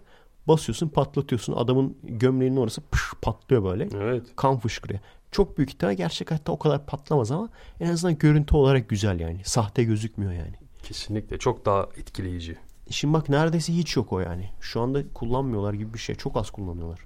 [0.49, 1.52] basıyorsun patlatıyorsun.
[1.52, 3.89] Adamın gömleğinin orası pış, patlıyor böyle.
[3.94, 4.23] Evet.
[4.36, 5.00] Kan fışkırıyor.
[5.33, 7.49] Çok büyük ihtimal gerçek hayatta o kadar patlamaz ama
[7.81, 9.41] en azından görüntü olarak güzel yani.
[9.44, 10.55] Sahte gözükmüyor yani.
[10.83, 12.57] Kesinlikle çok daha etkileyici.
[12.91, 14.50] Şimdi bak neredeyse hiç yok o yani.
[14.60, 16.15] Şu anda kullanmıyorlar gibi bir şey.
[16.15, 17.00] Çok az kullanıyorlar.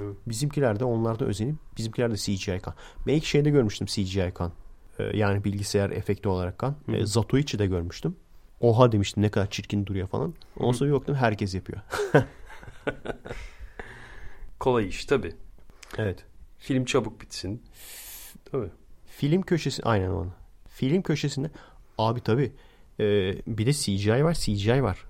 [0.00, 0.16] Evet.
[0.26, 2.74] Bizimkiler de onlarda özenip bizimkiler de CGI kan.
[3.06, 4.52] Ben ilk şeyde görmüştüm CGI kan.
[4.98, 6.76] Ee, yani bilgisayar efekti olarak kan.
[6.88, 8.16] Ee, Zatoichi'de görmüştüm.
[8.60, 10.34] Oha demiştim ne kadar çirkin duruyor falan.
[10.58, 11.80] Ondan sonra baktım herkes yapıyor.
[14.58, 15.32] Kolay iş tabii.
[15.98, 16.24] Evet.
[16.60, 17.62] Film çabuk bitsin.
[18.52, 18.70] Tabii.
[19.06, 20.30] Film köşesi aynen onu.
[20.68, 21.50] Film köşesinde
[21.98, 22.52] abi tabi
[23.46, 25.04] bir de CGI var CGI var.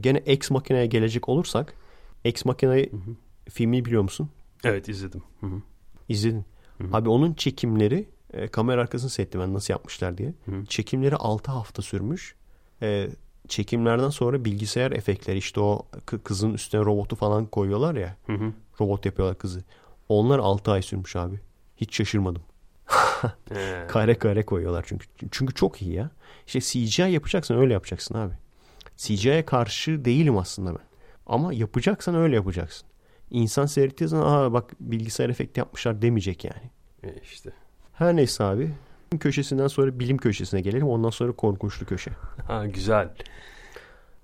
[0.00, 1.74] Gene Ex Machina'ya gelecek olursak
[2.24, 2.90] Ex Machina'yı
[3.50, 4.28] filmi biliyor musun?
[4.64, 5.22] Evet izledim.
[5.40, 5.62] Hı hı.
[6.08, 6.44] İzledin.
[6.92, 10.34] Abi onun çekimleri e, kamera arkasını seyrettim ben nasıl yapmışlar diye.
[10.68, 12.34] Çekimleri 6 hafta sürmüş.
[12.82, 13.08] E,
[13.48, 18.16] çekimlerden sonra bilgisayar efektleri işte o kı- kızın üstüne robotu falan koyuyorlar ya.
[18.26, 18.52] Hı hı.
[18.80, 19.64] Robot yapıyorlar kızı.
[20.08, 21.40] Onlar 6 ay sürmüş abi.
[21.76, 22.42] Hiç şaşırmadım.
[23.88, 25.06] Kare kare koyuyorlar çünkü.
[25.30, 26.10] Çünkü çok iyi ya.
[26.46, 28.34] İşte CGI yapacaksan öyle yapacaksın abi.
[28.96, 30.84] CGI'ye karşı değilim aslında ben.
[31.26, 32.88] Ama yapacaksan öyle yapacaksın.
[33.30, 36.70] İnsan seyrettiği zaman Aa, bak bilgisayar efekti yapmışlar demeyecek yani.
[37.02, 37.50] e, işte.
[37.92, 38.62] Her neyse abi.
[39.12, 40.88] Bilim köşesinden sonra bilim köşesine gelelim.
[40.88, 42.10] Ondan sonra korkunçlu köşe.
[42.46, 43.14] Ha güzel.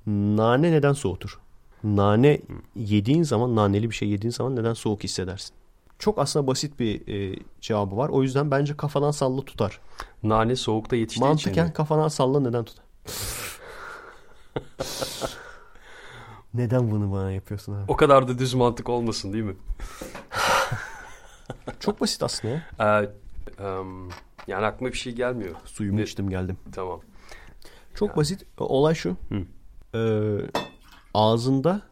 [0.07, 1.39] Nane neden soğutur?
[1.84, 2.41] Nane
[2.76, 5.55] yediğin zaman, naneli bir şey yediğin zaman neden soğuk hissedersin?
[6.01, 8.09] Çok aslında basit bir e, cevabı var.
[8.09, 9.81] O yüzden bence kafadan salla tutar.
[10.23, 11.73] Nane soğukta yetiştiği için Mantıken mi?
[11.73, 12.85] kafadan salla neden tutar?
[16.55, 17.85] neden bunu bana yapıyorsun abi?
[17.93, 19.57] O kadar da düz mantık olmasın değil mi?
[21.81, 22.62] Çok basit aslında.
[22.81, 23.11] Ee,
[23.65, 24.09] em,
[24.47, 25.55] yani aklıma bir şey gelmiyor.
[25.65, 26.57] Suyumu Ne- içtim geldim.
[26.73, 27.01] Tamam.
[27.95, 28.47] Çok basit.
[28.59, 29.17] Olay şu.
[29.29, 29.45] Hı.
[29.99, 30.39] Ee,
[31.15, 31.83] ağzında,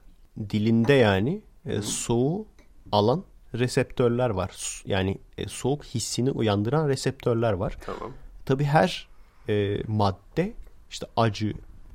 [0.51, 2.47] dilinde yani e, soğuğu
[2.93, 4.83] alan reseptörler var.
[4.86, 7.77] Yani e, soğuk hissini uyandıran reseptörler var.
[7.86, 8.12] Tamam.
[8.47, 9.09] Tabii her
[9.49, 10.52] e, madde
[10.91, 11.52] işte acı,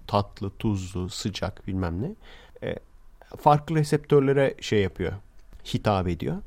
[0.08, 2.16] tatlı, tuzlu, sıcak bilmem ne
[2.68, 2.76] e,
[3.38, 5.14] farklı reseptörlere şey yapıyor.
[5.74, 6.38] Hitap ediyor.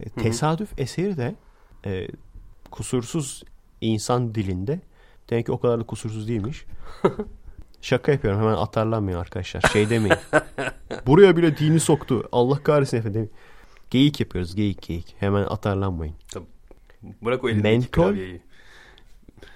[0.00, 1.34] E, tesadüf eseri de
[1.86, 2.08] e,
[2.70, 3.42] kusursuz
[3.80, 4.80] insan dilinde
[5.30, 6.64] demek ki o kadar da kusursuz değilmiş.
[7.82, 9.60] Şaka yapıyorum hemen atarlanmıyor arkadaşlar.
[9.60, 10.16] Şey demeyin.
[11.06, 12.28] Buraya bile dini soktu.
[12.32, 13.30] Allah kahretsin efendim.
[13.92, 15.14] Geyik yapıyoruz geyik geyik.
[15.18, 16.14] Hemen atarlanmayın.
[17.22, 18.02] Bırak o elindeki Mentol.
[18.02, 18.40] klavyeyi.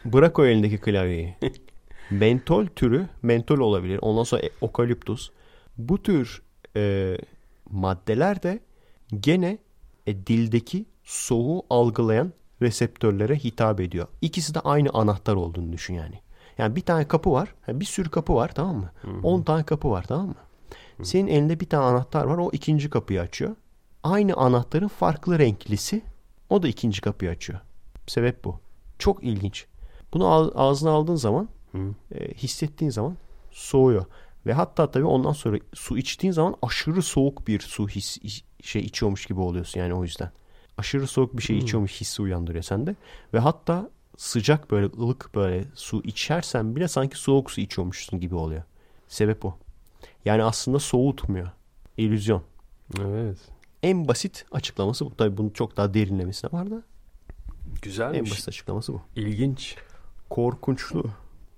[0.04, 1.34] Bırak o elindeki klavyeyi.
[2.10, 3.98] mentol türü mentol olabilir.
[4.02, 5.30] Ondan sonra e- okaliptus.
[5.78, 6.42] Bu tür
[6.76, 7.16] e,
[7.70, 8.60] maddeler de
[9.20, 9.58] gene
[10.06, 12.32] e, dildeki soğuğu algılayan
[12.62, 14.06] reseptörlere hitap ediyor.
[14.20, 16.20] İkisi de aynı anahtar olduğunu düşün yani.
[16.58, 17.54] Yani bir tane kapı var.
[17.68, 18.90] bir sürü kapı var tamam mı?
[19.22, 20.34] 10 tane kapı var tamam mı?
[21.02, 22.38] Senin elinde bir tane anahtar var.
[22.38, 23.56] O ikinci kapıyı açıyor.
[24.06, 26.02] Aynı anahtarın farklı renklisi
[26.50, 27.60] o da ikinci kapıyı açıyor.
[28.06, 28.60] Sebep bu.
[28.98, 29.66] Çok ilginç.
[30.14, 31.48] Bunu ağ- ağzına aldığın zaman
[32.14, 33.16] e, hissettiğin zaman
[33.50, 34.04] soğuyor.
[34.46, 38.18] Ve hatta tabii ondan sonra su içtiğin zaman aşırı soğuk bir su his,
[38.62, 40.30] şey içiyormuş gibi oluyorsun yani o yüzden.
[40.78, 42.94] Aşırı soğuk bir şey içiyormuş hissi uyandırıyor sende.
[43.34, 48.62] Ve hatta sıcak böyle ılık böyle su içersen bile sanki soğuk su içiyormuşsun gibi oluyor.
[49.08, 49.58] Sebep o.
[50.24, 51.50] Yani aslında soğutmuyor.
[51.96, 52.42] İllüzyon.
[53.00, 53.38] Evet.
[53.82, 55.16] En basit açıklaması bu.
[55.16, 56.82] Tabii bunun çok daha derinlemesine var da en
[57.82, 58.30] Güzelmiş.
[58.30, 59.00] basit açıklaması bu.
[59.16, 59.76] İlginç.
[60.30, 61.04] Korkunçlu.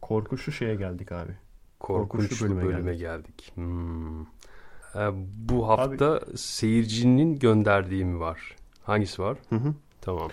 [0.02, 1.32] Korkunçlu şeye geldik abi.
[1.80, 3.52] Korkunç Korkunçlu bölüme, bölüme geldik.
[3.54, 4.22] Hmm.
[4.22, 5.10] Ee,
[5.48, 8.56] bu hafta seyircinin gönderdiği mi var?
[8.82, 9.38] Hangisi var?
[9.48, 9.74] Hı hı.
[10.00, 10.30] Tamam.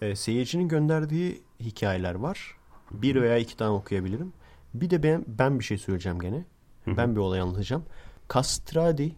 [0.00, 2.56] E, seyircinin gönderdiği hikayeler var.
[2.90, 4.32] Bir veya iki tane okuyabilirim.
[4.74, 6.44] Bir de ben, ben bir şey söyleyeceğim gene.
[6.86, 7.84] Ben bir olay anlatacağım.
[8.34, 9.12] Castradi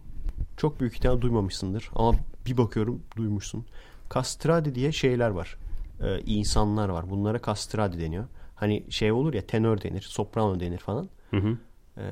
[0.58, 2.14] çok büyük ihtimal duymamışsındır ama
[2.46, 3.66] bir bakıyorum duymuşsun.
[4.14, 5.56] Castradi diye şeyler var.
[6.00, 7.10] E, insanlar var.
[7.10, 8.24] Bunlara castradi deniyor.
[8.54, 11.08] Hani şey olur ya tenör denir, soprano denir falan.
[11.30, 11.58] Hı hı.
[11.96, 12.04] E,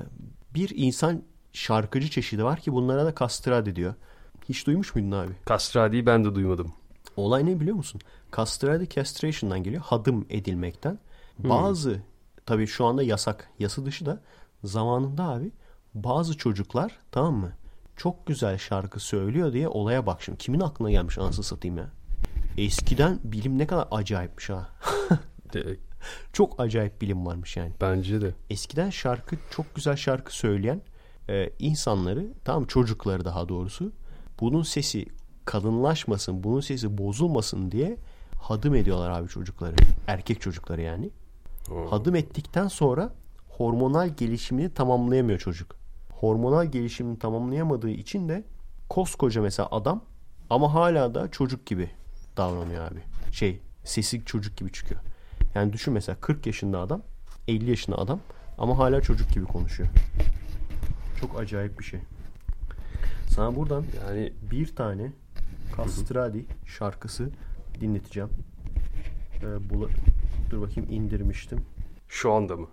[0.55, 3.94] bir insan şarkıcı çeşidi var ki bunlara da castradi diyor.
[4.49, 5.33] Hiç duymuş muydun abi?
[5.49, 6.73] Castradi'yi ben de duymadım.
[7.16, 8.00] Olay ne biliyor musun?
[8.36, 9.83] Castrati castration'dan geliyor.
[9.83, 10.99] Hadım edilmekten.
[11.39, 12.00] Bazı
[12.47, 13.49] tabii şu anda yasak.
[13.58, 14.20] Yasa dışı da
[14.65, 15.50] zamanında abi
[15.94, 17.52] bazı çocuklar tamam mı?
[17.97, 20.39] Çok güzel şarkı söylüyor diye olaya bak şimdi.
[20.39, 21.91] Kimin aklına gelmiş anasını satayım ya.
[22.58, 24.68] Eskiden bilim ne kadar acayipmiş ha.
[26.33, 27.73] Çok acayip bilim varmış yani.
[27.81, 28.34] bence de.
[28.50, 30.83] Eskiden şarkı çok güzel şarkı söyleyen
[31.28, 33.92] e, insanları tam çocukları daha doğrusu
[34.41, 35.07] bunun sesi
[35.44, 37.97] kadınlaşmasın bunun sesi bozulmasın diye
[38.39, 39.76] hadım ediyorlar abi çocukları
[40.07, 41.10] erkek çocukları yani
[41.91, 43.12] hadım ettikten sonra
[43.49, 45.76] hormonal gelişimini tamamlayamıyor çocuk
[46.20, 48.44] hormonal gelişimini tamamlayamadığı için de
[48.88, 50.04] koskoca mesela adam
[50.50, 51.90] ama hala da çocuk gibi
[52.36, 53.00] davranıyor abi
[53.32, 55.00] şey sesi çocuk gibi çıkıyor
[55.54, 57.02] yani düşün mesela 40 yaşında adam
[57.48, 58.20] 50 yaşında adam
[58.58, 59.88] ama hala çocuk gibi konuşuyor.
[61.20, 62.00] Çok acayip bir şey.
[63.28, 65.12] Sana buradan Yani bir tane
[65.76, 67.30] Castradi şarkısı
[67.80, 68.28] dinleteceğim.
[69.40, 69.90] Ee, bula-
[70.50, 71.60] Dur bakayım indirmiştim.
[72.08, 72.66] şu anda mı?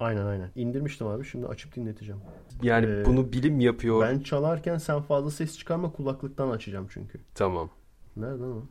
[0.00, 0.50] Aynen aynen.
[0.54, 1.24] İndirmiştim abi.
[1.24, 2.20] Şimdi açıp dinleteceğim.
[2.62, 4.00] Yani Ee, bunu bilim yapıyor.
[4.02, 7.20] Ben çalarken sen fazla ses çıkarma kulaklıktan açacağım çünkü.
[7.34, 7.70] Tamam.
[8.16, 8.62] Nereden o?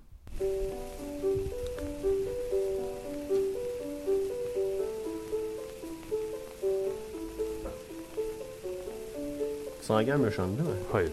[9.81, 10.75] Sana gelmiyor şu an değil mi?
[10.91, 11.11] Hayır.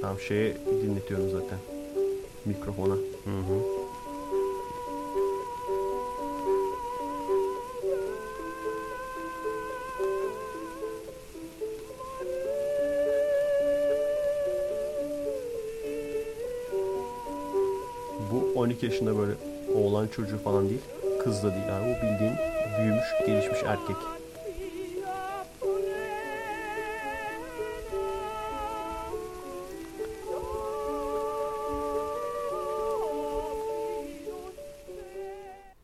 [0.00, 1.58] Tamam şeye dinletiyorum zaten.
[2.44, 2.94] Mikrofona.
[2.94, 3.75] Hı hı.
[18.76, 19.32] 12 yaşında böyle
[19.74, 20.80] oğlan çocuğu falan değil.
[21.24, 21.84] Kız da değil abi.
[21.84, 22.34] Bu bildiğin
[22.78, 23.96] büyümüş, gelişmiş erkek.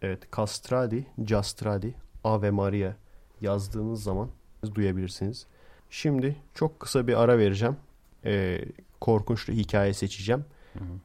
[0.02, 2.92] Evet, Castradi, Castradi, Ave Maria
[3.40, 4.28] yazdığınız zaman
[4.74, 5.46] duyabilirsiniz.
[5.90, 7.76] Şimdi çok kısa bir ara vereceğim.
[8.24, 8.64] Ee,
[9.00, 10.44] korkunçlu hikaye seçeceğim.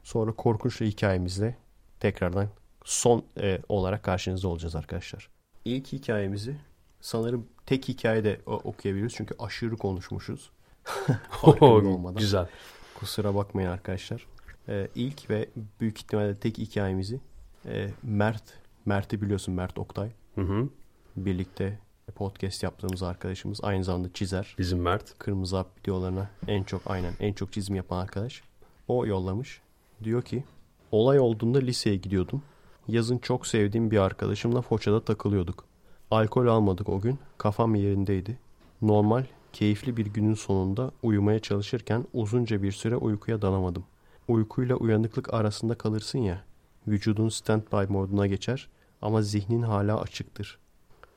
[0.03, 1.56] Sonra korkunçlu hikayemizle
[2.00, 2.50] tekrardan
[2.85, 5.30] son e, olarak karşınızda olacağız arkadaşlar.
[5.66, 6.56] İlk hikayemizi
[7.01, 10.51] sanırım tek hikayede o- okuyabiliriz çünkü aşırı konuşmuşuz.
[11.30, 12.16] Farkında olmadan.
[12.16, 12.48] Güzel.
[12.95, 14.27] Kusura bakmayın arkadaşlar.
[14.69, 17.19] Ee, ilk ve büyük ihtimalle tek hikayemizi
[17.66, 18.43] e, Mert,
[18.85, 20.11] Mert'i biliyorsun Mert Oktay.
[20.35, 20.69] Hı hı.
[21.16, 21.80] Birlikte
[22.16, 24.56] podcast yaptığımız arkadaşımız aynı zamanda çizer.
[24.58, 25.19] Bizim Mert.
[25.19, 28.42] Kırmızı Hap videolarına en çok aynen en çok çizim yapan arkadaş.
[28.88, 29.61] O yollamış.
[30.03, 30.43] Diyor ki
[30.91, 32.41] olay olduğunda liseye gidiyordum.
[32.88, 35.66] Yazın çok sevdiğim bir arkadaşımla Foça'da takılıyorduk.
[36.11, 37.19] Alkol almadık o gün.
[37.38, 38.40] Kafam yerindeydi.
[38.82, 43.83] Normal, keyifli bir günün sonunda uyumaya çalışırken uzunca bir süre uykuya dalamadım.
[44.27, 46.43] Uykuyla uyanıklık arasında kalırsın ya.
[46.88, 48.69] Vücudun standby moduna geçer
[49.01, 50.59] ama zihnin hala açıktır.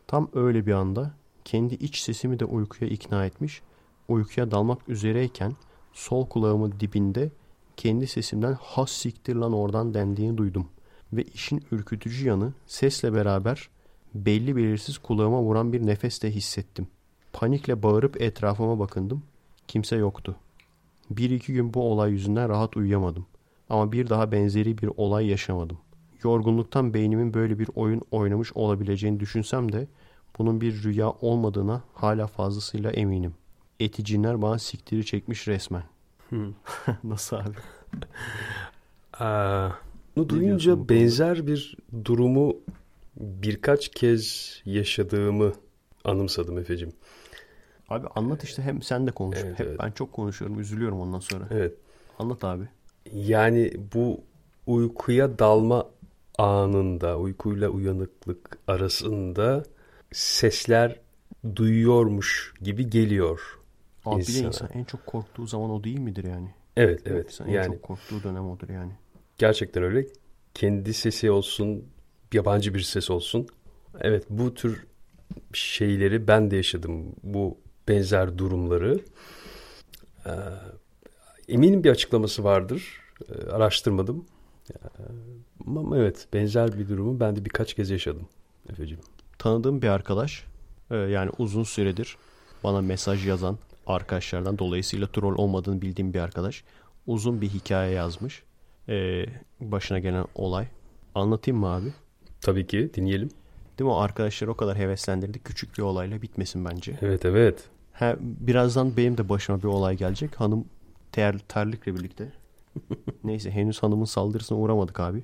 [0.06, 3.62] Tam öyle bir anda kendi iç sesimi de uykuya ikna etmiş.
[4.08, 5.52] Uykuya dalmak üzereyken
[5.92, 7.30] sol kulağımın dibinde
[7.80, 10.68] kendi sesimden has siktir lan oradan dendiğini duydum.
[11.12, 13.68] Ve işin ürkütücü yanı sesle beraber
[14.14, 16.86] belli belirsiz kulağıma vuran bir nefes de hissettim.
[17.32, 19.22] Panikle bağırıp etrafıma bakındım.
[19.68, 20.36] Kimse yoktu.
[21.10, 23.26] Bir iki gün bu olay yüzünden rahat uyuyamadım.
[23.70, 25.78] Ama bir daha benzeri bir olay yaşamadım.
[26.24, 29.88] Yorgunluktan beynimin böyle bir oyun oynamış olabileceğini düşünsem de
[30.38, 33.34] bunun bir rüya olmadığına hala fazlasıyla eminim.
[33.80, 35.82] Eticinler bana siktiri çekmiş resmen.
[37.04, 37.56] Nasıl abi?
[39.18, 42.56] Aa, bunu diyorsun bu duyunca benzer bir durumu
[43.16, 45.52] birkaç kez yaşadığımı
[46.04, 46.92] anımsadım Efe'cim.
[47.88, 49.38] Abi anlat işte hem sen de konuş.
[49.44, 49.78] Evet, Hep evet.
[49.82, 51.44] ben çok konuşuyorum, üzülüyorum ondan sonra.
[51.50, 51.74] Evet.
[52.18, 52.68] Anlat abi.
[53.12, 54.20] Yani bu
[54.66, 55.86] uykuya dalma
[56.38, 59.64] anında, uykuyla uyanıklık arasında
[60.12, 61.00] sesler
[61.56, 63.59] duyuyormuş gibi geliyor
[64.14, 64.46] Abi bir de insana.
[64.48, 66.54] insan en çok korktuğu zaman o değil midir yani?
[66.76, 67.26] Evet, evet.
[67.26, 68.92] İnsan en Yani çok korktuğu dönem odur yani.
[69.38, 70.06] gerçekten öyle.
[70.54, 71.84] Kendi sesi olsun,
[72.32, 73.46] yabancı bir ses olsun.
[74.00, 74.86] Evet, bu tür
[75.52, 77.06] şeyleri ben de yaşadım.
[77.22, 77.58] Bu
[77.88, 79.00] benzer durumları.
[80.26, 80.30] Ee,
[81.48, 83.00] eminim bir açıklaması vardır.
[83.28, 84.24] Ee, araştırmadım.
[84.70, 84.76] Ee,
[85.66, 88.28] ama evet, benzer bir durumu ben de birkaç kez yaşadım.
[88.70, 89.02] Efeciğim.
[89.38, 90.44] Tanıdığım bir arkadaş
[90.90, 92.16] e, yani uzun süredir
[92.64, 96.64] bana mesaj yazan arkadaşlardan dolayısıyla troll olmadığını bildiğim bir arkadaş
[97.06, 98.42] uzun bir hikaye yazmış.
[98.88, 99.24] E,
[99.60, 100.66] başına gelen olay.
[101.14, 101.88] Anlatayım mı abi?
[102.40, 103.28] Tabii ki dinleyelim.
[103.78, 103.94] Değil mi?
[103.94, 105.38] O arkadaşları o kadar heveslendirdi.
[105.38, 106.98] Küçük bir olayla bitmesin bence.
[107.02, 107.64] Evet, evet.
[107.92, 110.34] Ha, birazdan benim de başıma bir olay gelecek.
[110.40, 110.64] Hanım
[111.12, 112.32] ter, terlikle birlikte.
[113.24, 115.22] Neyse henüz hanımın saldırısına uğramadık abi.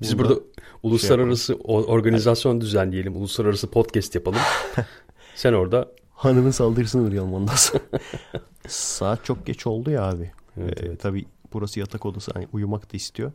[0.00, 0.42] Biz Burada burada
[0.82, 3.16] uluslararası o- organizasyon düzenleyelim.
[3.16, 4.40] Uluslararası podcast yapalım.
[5.34, 7.82] Sen orada Hanımın saldırısına uğrayalım ondan sonra.
[8.68, 10.30] Saat çok geç oldu ya abi.
[10.60, 11.00] Evet, Ee, evet.
[11.00, 12.30] Tabii burası yatak odası.
[12.34, 13.32] Hani uyumak da istiyor.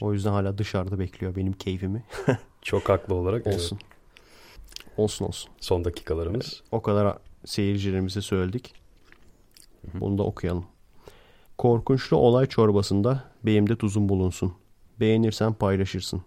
[0.00, 2.02] O yüzden hala dışarıda bekliyor benim keyfimi.
[2.62, 3.78] çok haklı olarak evet, olsun.
[4.96, 5.50] Olsun olsun.
[5.60, 6.62] son dakikalarımız.
[6.72, 8.74] O kadar seyircilerimize söyledik.
[9.94, 10.64] Bunu da okuyalım.
[11.58, 14.54] Korkunçlu olay çorbasında benim de tuzum bulunsun.
[15.00, 16.22] Beğenirsen paylaşırsın.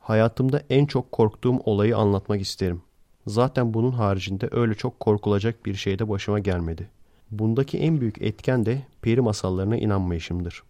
[0.00, 2.82] Hayatımda en çok korktuğum olayı anlatmak isterim.
[3.26, 6.88] Zaten bunun haricinde öyle çok korkulacak bir şey de başıma gelmedi.
[7.30, 10.62] Bundaki en büyük etken de peri masallarına inanmayışımdır.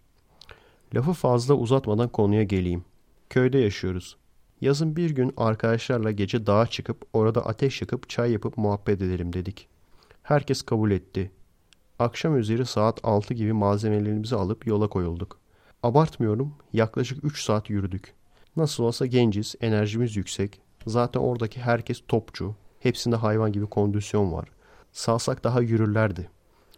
[0.95, 2.83] Lafı fazla uzatmadan konuya geleyim.
[3.29, 4.17] Köyde yaşıyoruz.
[4.61, 9.67] Yazın bir gün arkadaşlarla gece dağa çıkıp orada ateş yakıp çay yapıp muhabbet edelim dedik.
[10.23, 11.31] Herkes kabul etti.
[11.99, 15.39] Akşam üzeri saat 6 gibi malzemelerimizi alıp yola koyulduk.
[15.83, 18.13] Abartmıyorum yaklaşık 3 saat yürüdük.
[18.55, 20.66] Nasıl olsa genciz, enerjimiz yüksek.
[20.85, 22.55] Zaten oradaki herkes topçu.
[22.79, 24.47] Hepsinde hayvan gibi kondisyon var.
[24.91, 26.29] Salsak daha yürürlerdi.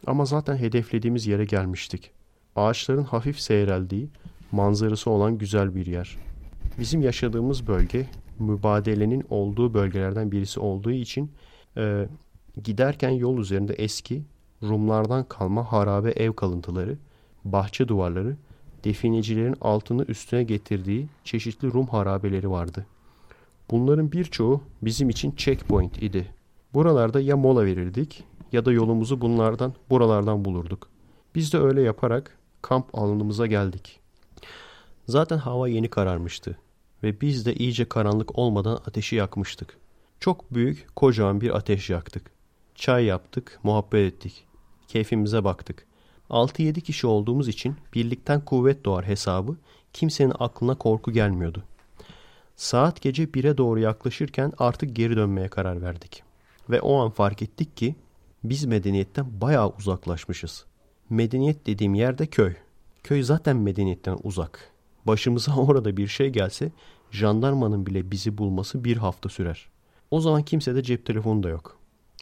[0.07, 2.11] Ama zaten hedeflediğimiz yere gelmiştik.
[2.55, 4.09] Ağaçların hafif seyreldiği,
[4.51, 6.17] manzarası olan güzel bir yer.
[6.79, 8.07] Bizim yaşadığımız bölge
[8.39, 11.31] mübadelenin olduğu bölgelerden birisi olduğu için
[11.77, 12.07] e,
[12.63, 14.23] giderken yol üzerinde eski
[14.63, 16.97] Rumlardan kalma harabe ev kalıntıları,
[17.45, 18.37] bahçe duvarları,
[18.83, 22.85] definecilerin altını üstüne getirdiği çeşitli Rum harabeleri vardı.
[23.71, 26.33] Bunların birçoğu bizim için checkpoint idi.
[26.73, 30.89] Buralarda ya mola verirdik ya da yolumuzu bunlardan, buralardan bulurduk.
[31.35, 33.99] Biz de öyle yaparak kamp alanımıza geldik.
[35.07, 36.57] Zaten hava yeni kararmıştı
[37.03, 39.77] ve biz de iyice karanlık olmadan ateşi yakmıştık.
[40.19, 42.31] Çok büyük, kocaman bir ateş yaktık.
[42.75, 44.45] Çay yaptık, muhabbet ettik.
[44.87, 45.85] Keyfimize baktık.
[46.29, 49.55] 6-7 kişi olduğumuz için birlikten kuvvet doğar hesabı
[49.93, 51.63] kimsenin aklına korku gelmiyordu.
[52.59, 56.23] Saat gece 1'e doğru yaklaşırken artık geri dönmeye karar verdik.
[56.69, 57.95] Ve o an fark ettik ki
[58.43, 60.65] biz medeniyetten bayağı uzaklaşmışız.
[61.09, 62.53] Medeniyet dediğim yerde köy.
[63.03, 64.71] Köy zaten medeniyetten uzak.
[65.07, 66.71] Başımıza orada bir şey gelse
[67.11, 69.69] jandarmanın bile bizi bulması bir hafta sürer.
[70.11, 71.77] O zaman kimsede cep telefonu da yok.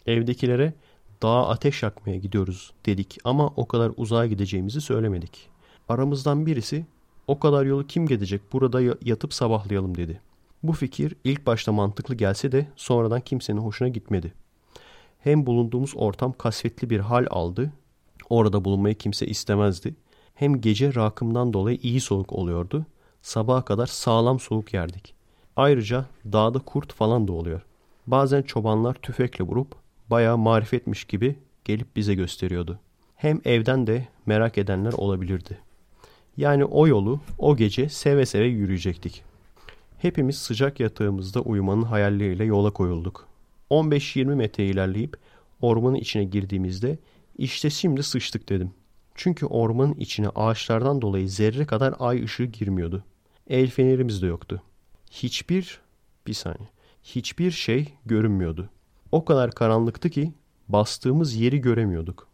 [0.06, 0.74] Evdekilere
[1.22, 5.50] dağa ateş yakmaya gidiyoruz dedik ama o kadar uzağa gideceğimizi söylemedik.
[5.88, 6.86] Aramızdan birisi
[7.28, 10.20] o kadar yolu kim gidecek burada yatıp sabahlayalım dedi.
[10.62, 14.32] Bu fikir ilk başta mantıklı gelse de sonradan kimsenin hoşuna gitmedi.
[15.18, 17.72] Hem bulunduğumuz ortam kasvetli bir hal aldı.
[18.30, 19.94] Orada bulunmayı kimse istemezdi.
[20.34, 22.86] Hem gece rakımdan dolayı iyi soğuk oluyordu.
[23.22, 25.14] Sabaha kadar sağlam soğuk yerdik.
[25.56, 27.62] Ayrıca dağda kurt falan da oluyor.
[28.06, 29.74] Bazen çobanlar tüfekle vurup
[30.10, 32.78] bayağı marifetmiş gibi gelip bize gösteriyordu.
[33.16, 35.67] Hem evden de merak edenler olabilirdi.
[36.38, 39.22] Yani o yolu o gece seve seve yürüyecektik.
[39.98, 43.28] Hepimiz sıcak yatağımızda uyumanın hayalleriyle yola koyulduk.
[43.70, 45.16] 15-20 metre ilerleyip
[45.60, 46.98] ormanın içine girdiğimizde
[47.38, 48.70] işte şimdi sıçtık dedim.
[49.14, 53.04] Çünkü ormanın içine ağaçlardan dolayı zerre kadar ay ışığı girmiyordu.
[53.50, 54.62] El fenerimiz de yoktu.
[55.10, 55.80] Hiçbir,
[56.26, 56.68] bir saniye,
[57.02, 58.70] hiçbir şey görünmüyordu.
[59.12, 60.32] O kadar karanlıktı ki
[60.68, 62.28] bastığımız yeri göremiyorduk.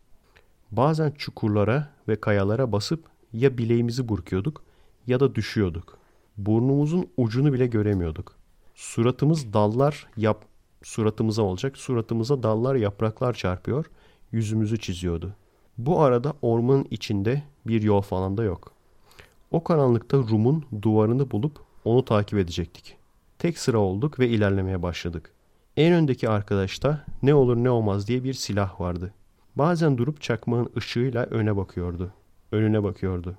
[0.71, 4.63] Bazen çukurlara ve kayalara basıp ya bileğimizi burkuyorduk
[5.07, 5.99] ya da düşüyorduk.
[6.37, 8.37] Burnumuzun ucunu bile göremiyorduk.
[8.75, 10.45] Suratımız dallar yap
[10.83, 11.77] suratımıza olacak.
[11.77, 13.87] Suratımıza dallar yapraklar çarpıyor,
[14.33, 15.35] yüzümüzü çiziyordu.
[15.79, 18.73] Bu arada ormanın içinde bir yol falan da yok.
[19.51, 22.97] O karanlıkta Rum'un duvarını bulup onu takip edecektik.
[23.39, 25.33] Tek sıra olduk ve ilerlemeye başladık.
[25.77, 29.15] En öndeki arkadaşta ne olur ne olmaz diye bir silah vardı.
[29.57, 32.13] Bazen durup çakmağın ışığıyla öne bakıyordu.
[32.55, 33.37] Önüne bakıyordu.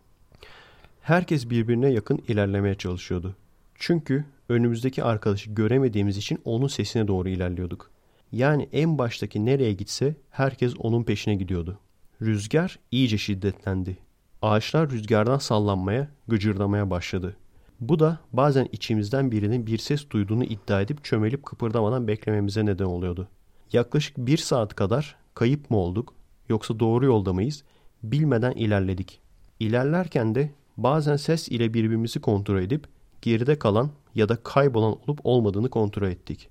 [1.02, 3.36] Herkes birbirine yakın ilerlemeye çalışıyordu.
[3.76, 7.92] Çünkü önümüzdeki arkadaşı göremediğimiz için onun sesine doğru ilerliyorduk.
[8.32, 11.80] Yani en baştaki nereye gitse herkes onun peşine gidiyordu.
[12.22, 13.98] Rüzgar iyice şiddetlendi.
[14.42, 17.36] Ağaçlar rüzgardan sallanmaya, gıcırdamaya başladı.
[17.80, 23.28] Bu da bazen içimizden birinin bir ses duyduğunu iddia edip çömelip kıpırdamadan beklememize neden oluyordu.
[23.74, 26.14] Yaklaşık bir saat kadar kayıp mı olduk
[26.50, 27.64] yoksa doğru yolda mıyız
[28.12, 29.20] bilmeden ilerledik.
[29.60, 32.88] İlerlerken de bazen ses ile birbirimizi kontrol edip
[33.22, 36.50] geride kalan ya da kaybolan olup olmadığını kontrol ettik.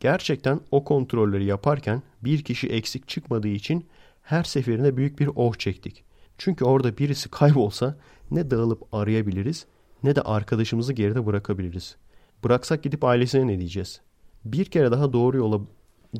[0.00, 3.86] Gerçekten o kontrolleri yaparken bir kişi eksik çıkmadığı için
[4.22, 6.04] her seferinde büyük bir oh çektik.
[6.38, 7.96] Çünkü orada birisi kaybolsa
[8.30, 9.66] ne dağılıp arayabiliriz
[10.02, 11.96] ne de arkadaşımızı geride bırakabiliriz.
[12.44, 14.00] Bıraksak gidip ailesine ne diyeceğiz?
[14.44, 15.60] Bir kere daha doğru yola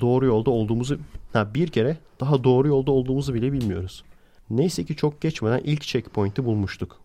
[0.01, 0.99] doğru yolda olduğumuzu
[1.33, 4.05] ha bir kere daha doğru yolda olduğumuzu bile bilmiyoruz.
[4.50, 7.00] Neyse ki çok geçmeden ilk checkpoint'i bulmuştuk.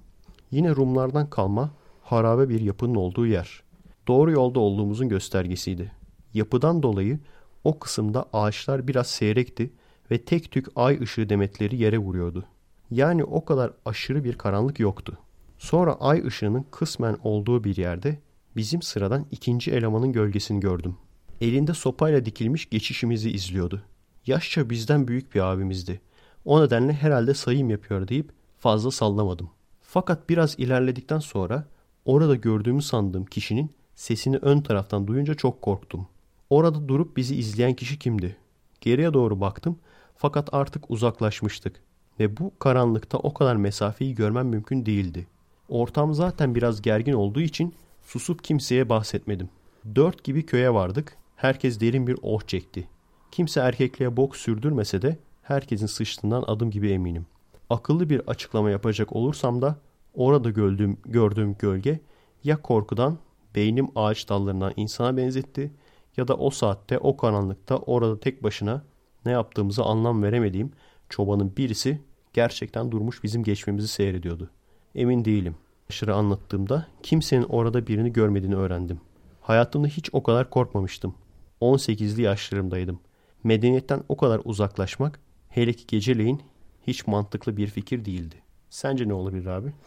[0.52, 1.72] Yine Rumlardan kalma
[2.04, 3.64] harabe bir yapının olduğu yer.
[4.08, 5.92] Doğru yolda olduğumuzun göstergesiydi.
[6.34, 7.20] Yapıdan dolayı
[7.64, 9.70] o kısımda ağaçlar biraz seyrekti
[10.12, 12.46] ve tek tük ay ışığı demetleri yere vuruyordu.
[12.92, 15.18] Yani o kadar aşırı bir karanlık yoktu.
[15.58, 18.20] Sonra ay ışığının kısmen olduğu bir yerde
[18.56, 20.96] bizim sıradan ikinci elemanın gölgesini gördüm.
[21.42, 23.84] Elinde sopayla dikilmiş geçişimizi izliyordu.
[24.26, 26.02] Yaşça bizden büyük bir abimizdi.
[26.50, 29.50] O nedenle herhalde sayım yapıyor deyip fazla sallamadım.
[29.82, 31.66] Fakat biraz ilerledikten sonra
[32.06, 36.08] orada gördüğümü sandığım kişinin sesini ön taraftan duyunca çok korktum.
[36.50, 38.38] Orada durup bizi izleyen kişi kimdi?
[38.82, 39.80] Geriye doğru baktım
[40.16, 41.82] fakat artık uzaklaşmıştık
[42.20, 45.28] ve bu karanlıkta o kadar mesafeyi görmem mümkün değildi.
[45.68, 49.50] Ortam zaten biraz gergin olduğu için susup kimseye bahsetmedim.
[49.96, 51.18] Dört gibi köye vardık.
[51.36, 52.88] Herkes derin bir oh çekti.
[53.32, 55.18] Kimse erkekliğe bok sürdürmese de
[55.50, 57.26] herkesin sıçtığından adım gibi eminim.
[57.70, 59.76] Akıllı bir açıklama yapacak olursam da
[60.14, 62.00] orada gördüğüm, gördüğüm gölge
[62.44, 63.18] ya korkudan
[63.56, 65.72] Beynim ağaç dallarından insana benzetti
[66.18, 68.84] ya da o saatte o karanlıkta orada tek başına
[69.26, 70.72] ne yaptığımızı anlam veremediğim
[71.10, 72.02] çobanın birisi
[72.34, 74.50] gerçekten durmuş bizim geçmemizi seyrediyordu.
[74.96, 75.56] Emin değilim.
[75.90, 79.02] Aşırı anlattığımda kimsenin orada birini görmediğini öğrendim.
[79.42, 81.16] Hayatımda hiç o kadar korkmamıştım.
[81.62, 83.00] 18'li yaşlarımdaydım.
[83.44, 85.20] Medeniyetten o kadar uzaklaşmak
[85.50, 86.42] hele ki geceleyin
[86.88, 88.36] hiç mantıklı bir fikir değildi.
[88.70, 89.74] Sence ne olabilir abi?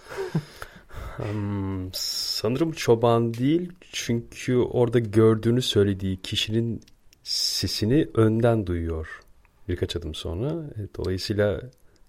[1.16, 6.80] Hmm, sanırım çoban değil çünkü orada gördüğünü söylediği kişinin
[7.22, 9.20] sesini önden duyuyor
[9.68, 10.48] birkaç adım sonra.
[10.50, 11.60] E, Dolayısıyla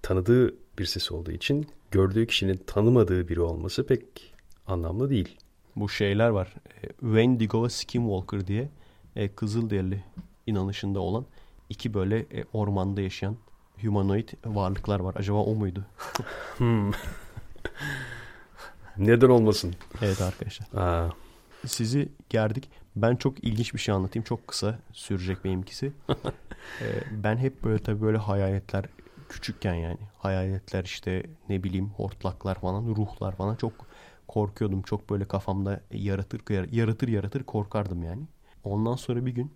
[0.01, 4.33] tanıdığı bir ses olduğu için gördüğü kişinin tanımadığı biri olması pek
[4.67, 5.37] anlamlı değil.
[5.75, 6.53] Bu şeyler var.
[6.83, 8.69] E, Wendigo ve Skinwalker diye
[9.15, 10.03] e, Kızılderili
[10.47, 11.25] inanışında olan
[11.69, 13.37] iki böyle ormanda yaşayan
[13.83, 15.15] humanoid varlıklar var.
[15.17, 15.85] Acaba o muydu?
[16.57, 16.91] Hmm.
[18.97, 19.75] Neden olmasın?
[20.01, 20.67] Evet arkadaşlar.
[20.81, 21.09] Aa,
[21.65, 22.69] Sizi gerdik.
[22.95, 24.23] Ben çok ilginç bir şey anlatayım.
[24.23, 25.91] Çok kısa sürecek benimkisi.
[26.81, 28.85] Ee, ben hep böyle tabii böyle hayaletler
[29.29, 33.73] küçükken yani hayaletler işte ne bileyim hortlaklar falan ruhlar falan çok
[34.27, 34.81] korkuyordum.
[34.81, 38.21] Çok böyle kafamda yaratır yaratır yaratır korkardım yani.
[38.63, 39.53] Ondan sonra bir gün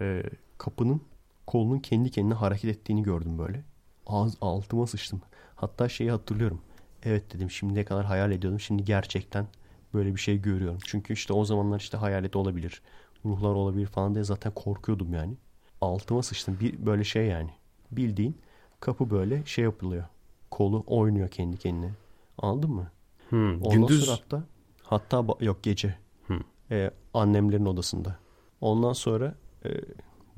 [0.00, 0.22] e,
[0.58, 1.02] kapının
[1.50, 3.64] kolunun kendi kendine hareket ettiğini gördüm böyle.
[4.06, 5.20] Ağız altıma sıçtım.
[5.56, 6.60] Hatta şeyi hatırlıyorum.
[7.02, 8.60] Evet dedim şimdiye kadar hayal ediyordum.
[8.60, 9.46] Şimdi gerçekten
[9.94, 10.78] böyle bir şey görüyorum.
[10.84, 12.82] Çünkü işte o zamanlar işte hayalet olabilir.
[13.24, 15.34] Ruhlar olabilir falan diye zaten korkuyordum yani.
[15.80, 16.60] Altıma sıçtım.
[16.60, 17.50] Bir böyle şey yani.
[17.90, 18.38] Bildiğin
[18.80, 20.04] kapı böyle şey yapılıyor.
[20.50, 21.90] Kolu oynuyor kendi kendine.
[22.38, 22.90] Anladın mı?
[23.28, 24.42] hmm, Ondan Gündüz sonra hatta
[24.82, 25.98] hatta yok gece.
[26.26, 26.34] Hı.
[26.70, 28.16] Ee, annemlerin odasında.
[28.60, 29.70] Ondan sonra e,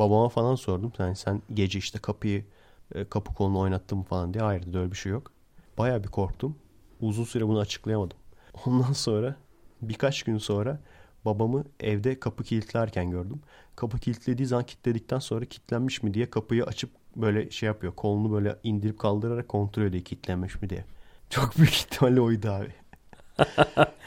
[0.03, 0.93] babama falan sordum.
[0.99, 2.45] Yani sen gece işte kapıyı
[2.95, 4.45] e, kapı kolunu oynattın mı falan diye.
[4.45, 5.33] Hayır dedi öyle bir şey yok.
[5.79, 6.57] Baya bir korktum.
[7.01, 8.17] Uzun süre bunu açıklayamadım.
[8.67, 9.37] Ondan sonra
[9.83, 10.81] birkaç gün sonra
[11.25, 13.41] babamı evde kapı kilitlerken gördüm.
[13.77, 17.95] Kapı kilitlediği zaman kilitledikten sonra kilitlenmiş mi diye kapıyı açıp böyle şey yapıyor.
[17.95, 20.85] Kolunu böyle indirip kaldırarak kontrol ediyor kilitlenmiş mi diye.
[21.31, 22.73] Çok büyük ihtimalle oydu abi.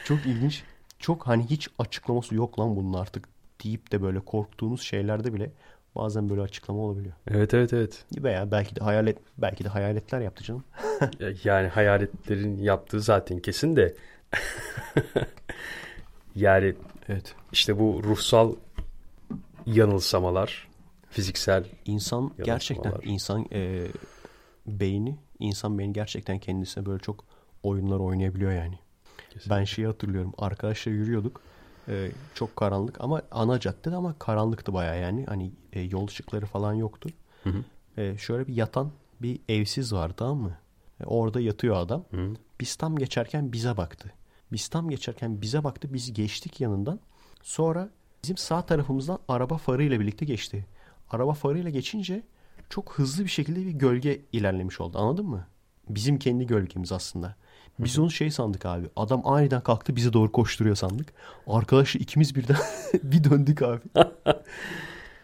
[0.04, 0.62] Çok ilginç.
[0.98, 3.28] Çok hani hiç açıklaması yok lan bunun artık
[3.64, 5.52] deyip de böyle korktuğunuz şeylerde bile
[5.96, 7.14] bazen böyle açıklama olabiliyor.
[7.30, 8.04] Evet evet evet.
[8.16, 10.64] Veya belki de hayalet belki de hayaletler yaptı canım.
[11.44, 13.94] Yani hayaletlerin yaptığı zaten kesin de
[16.34, 16.74] yani
[17.08, 17.34] Evet.
[17.52, 18.54] işte bu ruhsal
[19.66, 20.68] yanılsamalar,
[21.10, 23.86] fiziksel İnsan gerçekten insan e,
[24.66, 27.24] beyni insan beyni gerçekten kendisine böyle çok
[27.62, 28.78] oyunlar oynayabiliyor yani.
[29.50, 30.32] Ben şeyi hatırlıyorum.
[30.38, 31.40] Arkadaşlar yürüyorduk.
[31.88, 35.26] E, çok karanlık ama ana caddede ama karanlıktı baya yani.
[35.26, 37.08] Hani e, yol ışıkları falan yoktu.
[37.44, 37.64] Hı hı.
[38.00, 38.90] E, şöyle bir yatan
[39.22, 40.58] bir evsiz var tamam mı?
[41.00, 42.04] E, orada yatıyor adam.
[42.10, 42.34] Hı.
[42.60, 44.12] Biz tam geçerken bize baktı.
[44.52, 45.88] Biz tam geçerken bize baktı.
[45.94, 47.00] Biz geçtik yanından.
[47.42, 47.88] Sonra
[48.22, 50.66] bizim sağ tarafımızdan araba farıyla birlikte geçti.
[51.10, 52.22] Araba farıyla geçince
[52.70, 54.98] çok hızlı bir şekilde bir gölge ilerlemiş oldu.
[54.98, 55.46] Anladın mı?
[55.88, 57.36] Bizim kendi gölgemiz aslında.
[57.78, 58.86] Biz onu şey sandık abi.
[58.96, 61.12] Adam aniden kalktı bize doğru koşturuyor sandık.
[61.46, 62.56] Arkadaşlar ikimiz birden
[63.02, 63.80] bir döndük abi.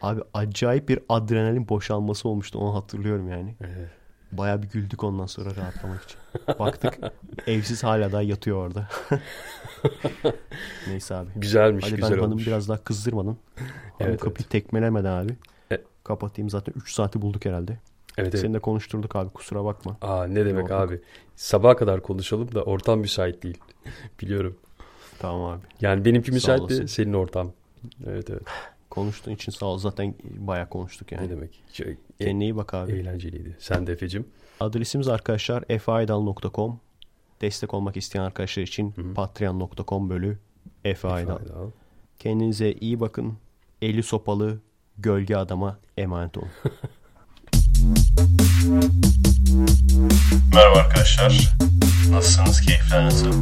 [0.03, 2.59] abi acayip bir adrenalin boşalması olmuştu.
[2.59, 3.55] Onu hatırlıyorum yani.
[3.61, 3.89] Evet.
[4.33, 6.19] Baya bir güldük ondan sonra rahatlamak için.
[6.59, 6.99] Baktık
[7.47, 8.89] evsiz hala daha yatıyor orada.
[10.89, 11.29] Neyse abi.
[11.37, 12.47] Güzelmiş, Hadi güzel ben olmuş.
[12.47, 13.37] biraz daha kızdırmadan.
[13.57, 15.37] Hanım Evet, kapıyı tekmelemeden abi.
[15.73, 17.73] E- Kapatayım zaten 3 saati bulduk herhalde.
[18.19, 18.39] Evet, evet.
[18.41, 19.97] Seni de konuşturduk abi kusura bakma.
[20.03, 20.81] Aa ne demek Yok.
[20.81, 21.01] abi.
[21.37, 23.59] Sabaha kadar konuşalım da ortam müsait değil.
[24.21, 24.57] Biliyorum.
[25.19, 25.61] Tamam abi.
[25.81, 27.53] Yani benimki müsait de senin ortam.
[28.07, 28.43] Evet evet.
[28.93, 29.79] Konuştuğun için sağ ol.
[29.79, 31.27] Zaten bayağı konuştuk yani.
[31.27, 31.63] Ne demek.
[31.73, 31.87] Şey,
[32.21, 32.93] e- Kendine iyi bak abi.
[32.93, 33.57] eğlenceliydi.
[33.61, 34.27] Sen de Efe'cim.
[34.61, 36.81] Adresimiz arkadaşlar efaydal.com.
[37.41, 40.39] Destek olmak isteyen arkadaşlar için patreon.com bölü
[40.85, 41.39] Efe Aydal.
[41.39, 41.71] Fayda al.
[42.19, 43.39] Kendinize iyi bakın.
[43.83, 44.61] Eli sopalı
[44.99, 46.49] gölge adama emanet olun.
[50.55, 51.57] Merhaba arkadaşlar.
[52.11, 52.61] Nasılsınız?
[52.61, 53.33] Keyifler nasıl?